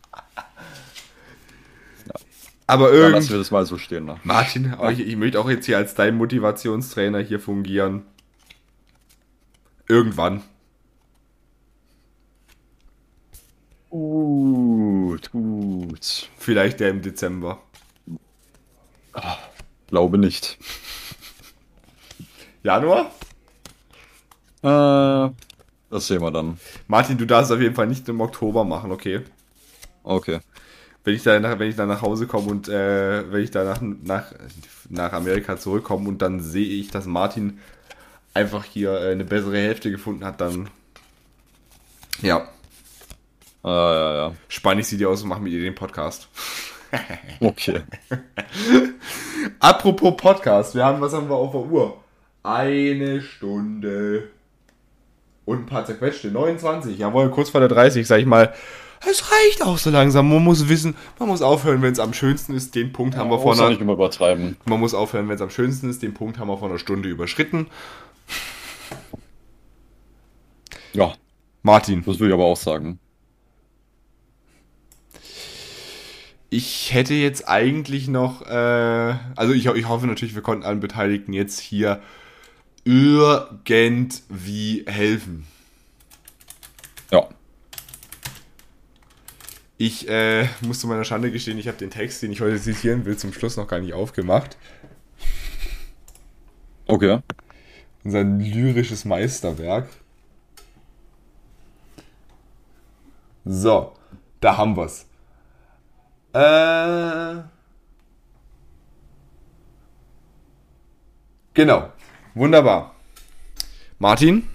Aber 2.67 2.93
irgendwie. 2.93 3.17
Lassen 3.17 3.31
wir 3.31 3.39
das 3.39 3.51
mal 3.51 3.67
so 3.67 3.79
stehen. 3.79 4.07
Ne? 4.07 4.17
Martin, 4.25 4.75
ja. 4.79 4.91
ich, 4.91 5.01
ich 5.01 5.17
möchte 5.17 5.39
auch 5.39 5.51
jetzt 5.51 5.67
hier 5.67 5.77
als 5.77 5.95
dein 5.95 6.17
Motivationstrainer 6.17 7.19
hier 7.21 7.41
fungieren. 7.41 8.03
Irgendwann. 9.87 10.43
Gut, 13.91 15.31
gut. 15.31 16.29
Vielleicht 16.39 16.81
der 16.81 16.91
im 16.91 17.03
Dezember. 17.03 17.63
Ach, 19.13 19.39
glaube 19.87 20.19
nicht. 20.19 20.59
Januar? 22.63 23.13
Äh, 24.63 25.31
das 25.91 26.07
sehen 26.07 26.23
wir 26.23 26.31
dann. 26.31 26.59
Martin, 26.89 27.19
du 27.19 27.27
darfst 27.27 27.51
es 27.51 27.57
auf 27.57 27.63
jeden 27.63 27.75
Fall 27.75 27.87
nicht 27.87 28.09
im 28.09 28.21
Oktober 28.21 28.65
machen, 28.65 28.91
okay? 28.91 29.21
Okay. 30.03 30.41
Wenn 31.05 31.15
ich 31.15 31.23
dann 31.23 31.43
nach, 31.43 31.59
wenn 31.59 31.69
ich 31.69 31.77
dann 31.77 31.89
nach 31.89 32.03
Hause 32.03 32.27
komme 32.27 32.51
und 32.51 32.69
äh, 32.69 33.31
wenn 33.31 33.43
ich 33.43 33.51
dann 33.51 33.67
nach, 33.67 33.81
nach, 33.81 34.35
nach 34.89 35.13
Amerika 35.13 35.59
zurückkomme 35.59 36.09
und 36.09 36.23
dann 36.23 36.41
sehe 36.41 36.67
ich, 36.67 36.91
dass 36.91 37.07
Martin 37.07 37.61
einfach 38.33 38.65
hier 38.65 38.93
äh, 39.01 39.13
eine 39.13 39.25
bessere 39.25 39.59
Hälfte 39.59 39.91
gefunden 39.91 40.25
hat, 40.25 40.41
dann 40.41 40.71
ja. 42.23 42.49
Ah, 43.63 43.69
ja, 43.71 44.15
ja. 44.15 44.35
Spann 44.49 44.79
ich 44.79 44.87
sie 44.87 44.97
dir 44.97 45.09
aus 45.09 45.23
und 45.23 45.29
mache 45.29 45.41
mit 45.41 45.53
ihr 45.53 45.61
den 45.61 45.75
Podcast. 45.75 46.29
Okay. 47.41 47.83
Apropos 49.59 50.17
Podcast, 50.17 50.77
wir 50.77 50.85
haben, 50.85 51.01
was 51.01 51.13
haben 51.13 51.29
wir 51.29 51.35
auf 51.35 51.51
der 51.51 51.63
Uhr? 51.63 51.97
Eine 52.45 53.21
Stunde 53.21 54.29
und 55.45 55.63
ein 55.63 55.67
paar 55.67 55.85
zerquetschte. 55.85 56.29
29, 56.29 56.97
jawohl, 56.97 57.31
kurz 57.31 57.51
vor 57.51 57.59
der 57.59 57.69
30, 57.69 58.07
sag 58.07 58.21
ich 58.21 58.27
mal. 58.27 58.55
Es 59.09 59.31
reicht 59.31 59.63
auch 59.63 59.79
so 59.79 59.91
langsam. 59.91 60.29
Man 60.29 60.43
muss 60.43 60.69
wissen, 60.69 60.97
man 61.19 61.29
muss 61.29 61.43
aufhören, 61.43 61.83
wenn 61.83 61.93
es 61.93 61.99
am 61.99 62.15
schönsten 62.15 62.55
ist. 62.55 62.75
Den 62.75 62.93
Punkt 62.93 63.17
haben 63.17 63.31
wir 63.31 63.39
vor 63.39 63.55
einer, 63.55 63.69
nicht 63.69 63.81
immer 63.81 63.95
übertreiben. 63.95 64.57
man 64.65 64.81
muss 64.81 64.95
aufhören, 64.95 65.29
wenn 65.29 65.37
es 65.37 65.43
am 65.43 65.51
schönsten 65.51 65.91
ist. 65.91 66.03
Den 66.03 66.15
Punkt 66.15 66.39
haben 66.39 66.49
wir 66.49 66.59
vor 66.59 66.69
einer 66.69 66.79
Stunde 66.79 67.09
überschritten. 67.09 67.67
Ja, 70.93 71.15
Martin, 71.63 72.05
das 72.05 72.19
würde 72.19 72.29
ich 72.29 72.35
aber 72.35 72.45
auch 72.45 72.57
sagen. 72.57 73.01
ich 76.55 76.95
hätte 76.95 77.15
jetzt 77.15 77.49
eigentlich 77.49 78.07
noch, 78.07 78.47
äh, 78.47 79.15
also 79.35 79.53
ich, 79.53 79.67
ich 79.67 79.89
hoffe 79.89 80.07
natürlich, 80.07 80.37
wir 80.37 80.43
konnten 80.43 80.65
allen 80.65 80.81
Beteiligten 80.81 81.33
jetzt 81.33 81.59
hier 81.59 82.01
irgendwie 82.85 84.85
helfen. 84.87 85.47
Ja. 87.11 87.27
Ich 89.77 90.09
äh, 90.09 90.47
muss 90.61 90.81
zu 90.81 90.87
meiner 90.87 91.05
Schande 91.05 91.33
gestehen, 91.33 91.59
ich 91.59 91.67
habe 91.67 91.79
den 91.79 91.91
Text, 91.91 92.23
den 92.23 92.31
ich 92.33 92.41
heute 92.41 92.61
zitieren 92.61 93.05
will, 93.05 93.17
zum 93.17 93.33
Schluss 93.33 93.57
noch 93.57 93.67
gar 93.67 93.81
nicht 93.81 93.93
aufgemacht. 93.93 94.57
Okay. 96.87 97.21
Unser 98.05 98.23
lyrisches 98.23 99.05
Meisterwerk. 99.05 99.89
So, 103.45 103.93
da 104.41 104.57
haben 104.57 104.77
wir's. 104.77 105.07
Äh. 106.33 107.43
Genau. 111.55 111.93
Wunderbar. 112.35 112.95
Martin, 113.99 114.49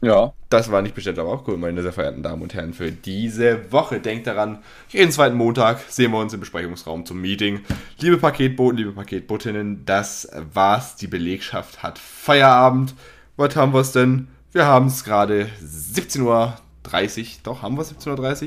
Ja. 0.00 0.32
Das 0.50 0.70
war 0.70 0.82
nicht 0.82 0.96
bestellt, 0.96 1.18
aber 1.20 1.30
auch 1.30 1.46
cool, 1.46 1.56
meine 1.56 1.80
sehr 1.80 1.92
verehrten 1.92 2.24
Damen 2.24 2.42
und 2.42 2.54
Herren, 2.54 2.74
für 2.74 2.90
diese 2.90 3.72
Woche. 3.72 4.00
Denkt 4.00 4.26
daran, 4.26 4.58
jeden 4.88 5.12
zweiten 5.12 5.36
Montag 5.36 5.80
sehen 5.88 6.10
wir 6.10 6.18
uns 6.18 6.34
im 6.34 6.40
Besprechungsraum 6.40 7.06
zum 7.06 7.20
Meeting. 7.20 7.60
Liebe 8.00 8.18
Paketboten, 8.18 8.76
liebe 8.76 8.92
Paketbotinnen, 8.92 9.84
das 9.86 10.28
war's. 10.52 10.96
Die 10.96 11.06
Belegschaft 11.06 11.84
hat 11.84 12.00
Feierabend. 12.00 12.94
Was 13.36 13.54
haben 13.54 13.72
wir 13.72 13.80
es 13.80 13.92
denn? 13.92 14.26
Wir 14.50 14.66
haben 14.66 14.86
es 14.86 15.04
gerade 15.04 15.48
17.30 15.62 16.20
Uhr. 16.22 16.58
Doch, 17.44 17.62
haben 17.62 17.76
wir 17.76 17.84
17.30 17.84 18.46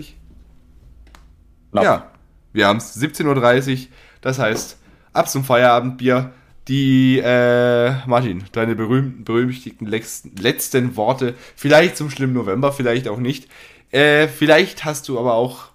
Uhr? 1.74 1.82
Ja, 1.82 2.12
wir 2.52 2.68
haben 2.68 2.78
es 2.78 3.02
17.30 3.02 3.72
Uhr. 3.72 3.88
Das 4.20 4.40
heißt, 4.40 4.78
ab 5.14 5.30
zum 5.30 5.46
Feierabendbier. 5.46 6.34
Die, 6.68 7.20
äh, 7.20 7.92
Martin, 8.06 8.46
deine 8.54 8.76
berühmten, 8.76 9.26
berühmten 9.26 9.86
letzten, 9.86 10.36
letzten 10.38 10.96
Worte. 10.96 11.36
Vielleicht 11.56 11.98
zum 11.98 12.10
schlimmen 12.10 12.34
November, 12.34 12.72
vielleicht 12.72 13.08
auch 13.08 13.18
nicht. 13.18 13.50
Äh, 13.92 14.28
vielleicht 14.28 14.86
hast 14.86 15.10
du 15.10 15.20
aber 15.20 15.34
auch 15.34 15.66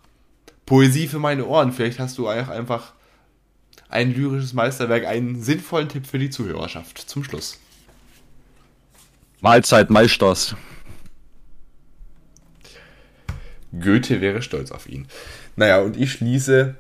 Poesie 0.65 1.09
für 1.09 1.19
meine 1.19 1.47
Ohren. 1.47 1.73
Vielleicht 1.73 1.99
hast 1.99 2.17
du 2.19 2.29
auch 2.29 2.49
einfach 2.49 2.95
ein 3.89 4.15
lyrisches 4.15 4.53
Meisterwerk, 4.53 5.07
einen 5.07 5.43
sinnvollen 5.43 5.89
Tipp 5.89 6.07
für 6.07 6.19
die 6.19 6.31
Zuhörerschaft 6.31 6.99
zum 6.99 7.25
Schluss. 7.25 7.59
Mahlzeit 9.41 9.91
Meisters. 9.91 10.57
Goethe 13.79 14.21
wäre 14.21 14.43
stolz 14.43 14.71
auf 14.71 14.89
ihn. 14.89 15.07
Naja, 15.57 15.81
und 15.81 15.97
ich 15.97 16.13
schließe 16.13 16.75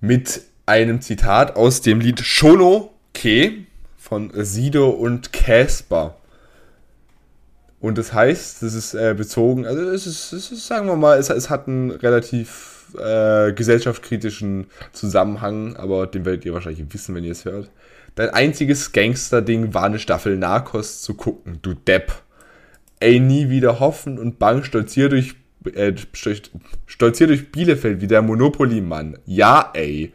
mit 0.00 0.42
einem 0.70 1.00
Zitat 1.00 1.56
aus 1.56 1.80
dem 1.80 1.98
Lied 1.98 2.20
Shono 2.20 2.94
Ke 3.12 3.64
von 3.96 4.30
Sido 4.32 4.90
und 4.90 5.32
Casper. 5.32 6.14
Und 7.80 7.98
das 7.98 8.12
heißt, 8.12 8.62
das 8.62 8.74
ist 8.74 8.94
äh, 8.94 9.14
bezogen, 9.16 9.66
also 9.66 9.82
es 9.90 10.06
ist, 10.06 10.32
es 10.32 10.52
ist, 10.52 10.68
sagen 10.68 10.86
wir 10.86 10.94
mal, 10.94 11.18
es, 11.18 11.28
es 11.28 11.50
hat 11.50 11.66
einen 11.66 11.90
relativ 11.90 12.86
äh, 12.96 13.52
gesellschaftskritischen 13.52 14.66
Zusammenhang, 14.92 15.74
aber 15.74 16.06
den 16.06 16.24
werdet 16.24 16.44
ihr 16.44 16.54
wahrscheinlich 16.54 16.84
wissen, 16.94 17.16
wenn 17.16 17.24
ihr 17.24 17.32
es 17.32 17.44
hört. 17.44 17.68
Dein 18.14 18.30
einziges 18.30 18.92
Gangster-Ding 18.92 19.74
war 19.74 19.84
eine 19.84 19.98
Staffel 19.98 20.36
Narcos 20.36 21.02
zu 21.02 21.14
gucken, 21.14 21.58
du 21.62 21.74
Depp. 21.74 22.12
Ey, 23.00 23.18
nie 23.18 23.48
wieder 23.48 23.80
hoffen 23.80 24.20
und 24.20 24.38
bang, 24.38 24.62
stolzier 24.62 25.08
durch, 25.08 25.34
äh, 25.74 25.94
stolzier 26.86 27.26
durch 27.26 27.50
Bielefeld 27.50 28.00
wie 28.00 28.06
der 28.06 28.22
Monopoly-Mann. 28.22 29.18
Ja, 29.26 29.72
ey. 29.74 30.12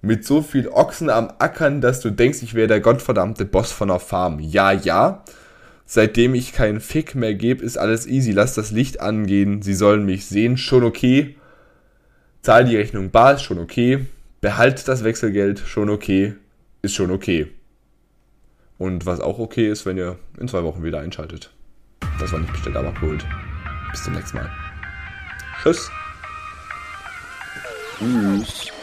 Mit 0.00 0.24
so 0.24 0.42
viel 0.42 0.68
Ochsen 0.68 1.10
am 1.10 1.32
Ackern, 1.38 1.80
dass 1.80 2.00
du 2.00 2.10
denkst, 2.10 2.42
ich 2.42 2.54
wäre 2.54 2.68
der 2.68 2.80
gottverdammte 2.80 3.44
Boss 3.44 3.72
von 3.72 3.90
einer 3.90 4.00
Farm. 4.00 4.38
Ja, 4.38 4.72
ja. 4.72 5.24
Seitdem 5.86 6.34
ich 6.34 6.52
keinen 6.52 6.80
Fick 6.80 7.14
mehr 7.14 7.34
gebe, 7.34 7.64
ist 7.64 7.78
alles 7.78 8.06
easy. 8.06 8.32
Lass 8.32 8.54
das 8.54 8.70
Licht 8.70 9.00
angehen. 9.00 9.62
Sie 9.62 9.74
sollen 9.74 10.04
mich 10.04 10.26
sehen. 10.26 10.56
Schon 10.56 10.84
okay. 10.84 11.36
Zahl 12.42 12.64
die 12.64 12.76
Rechnung 12.76 13.10
bar, 13.10 13.34
ist 13.34 13.42
schon 13.42 13.58
okay. 13.58 14.06
Behalt 14.40 14.86
das 14.86 15.02
Wechselgeld, 15.02 15.58
schon 15.58 15.90
okay. 15.90 16.34
Ist 16.82 16.94
schon 16.94 17.10
okay. 17.10 17.48
Und 18.78 19.06
was 19.06 19.20
auch 19.20 19.38
okay 19.38 19.68
ist, 19.68 19.84
wenn 19.84 19.98
ihr 19.98 20.18
in 20.38 20.46
zwei 20.46 20.62
Wochen 20.62 20.84
wieder 20.84 21.00
einschaltet. 21.00 21.50
Das 22.20 22.32
war 22.32 22.38
nicht 22.38 22.52
bestellt, 22.52 22.76
aber 22.76 22.88
abgeholt. 22.88 23.26
Bis 23.90 24.04
zum 24.04 24.14
nächsten 24.14 24.36
Mal. 24.36 24.50
Tschüss. 25.62 25.90
Tschüss. 27.98 28.77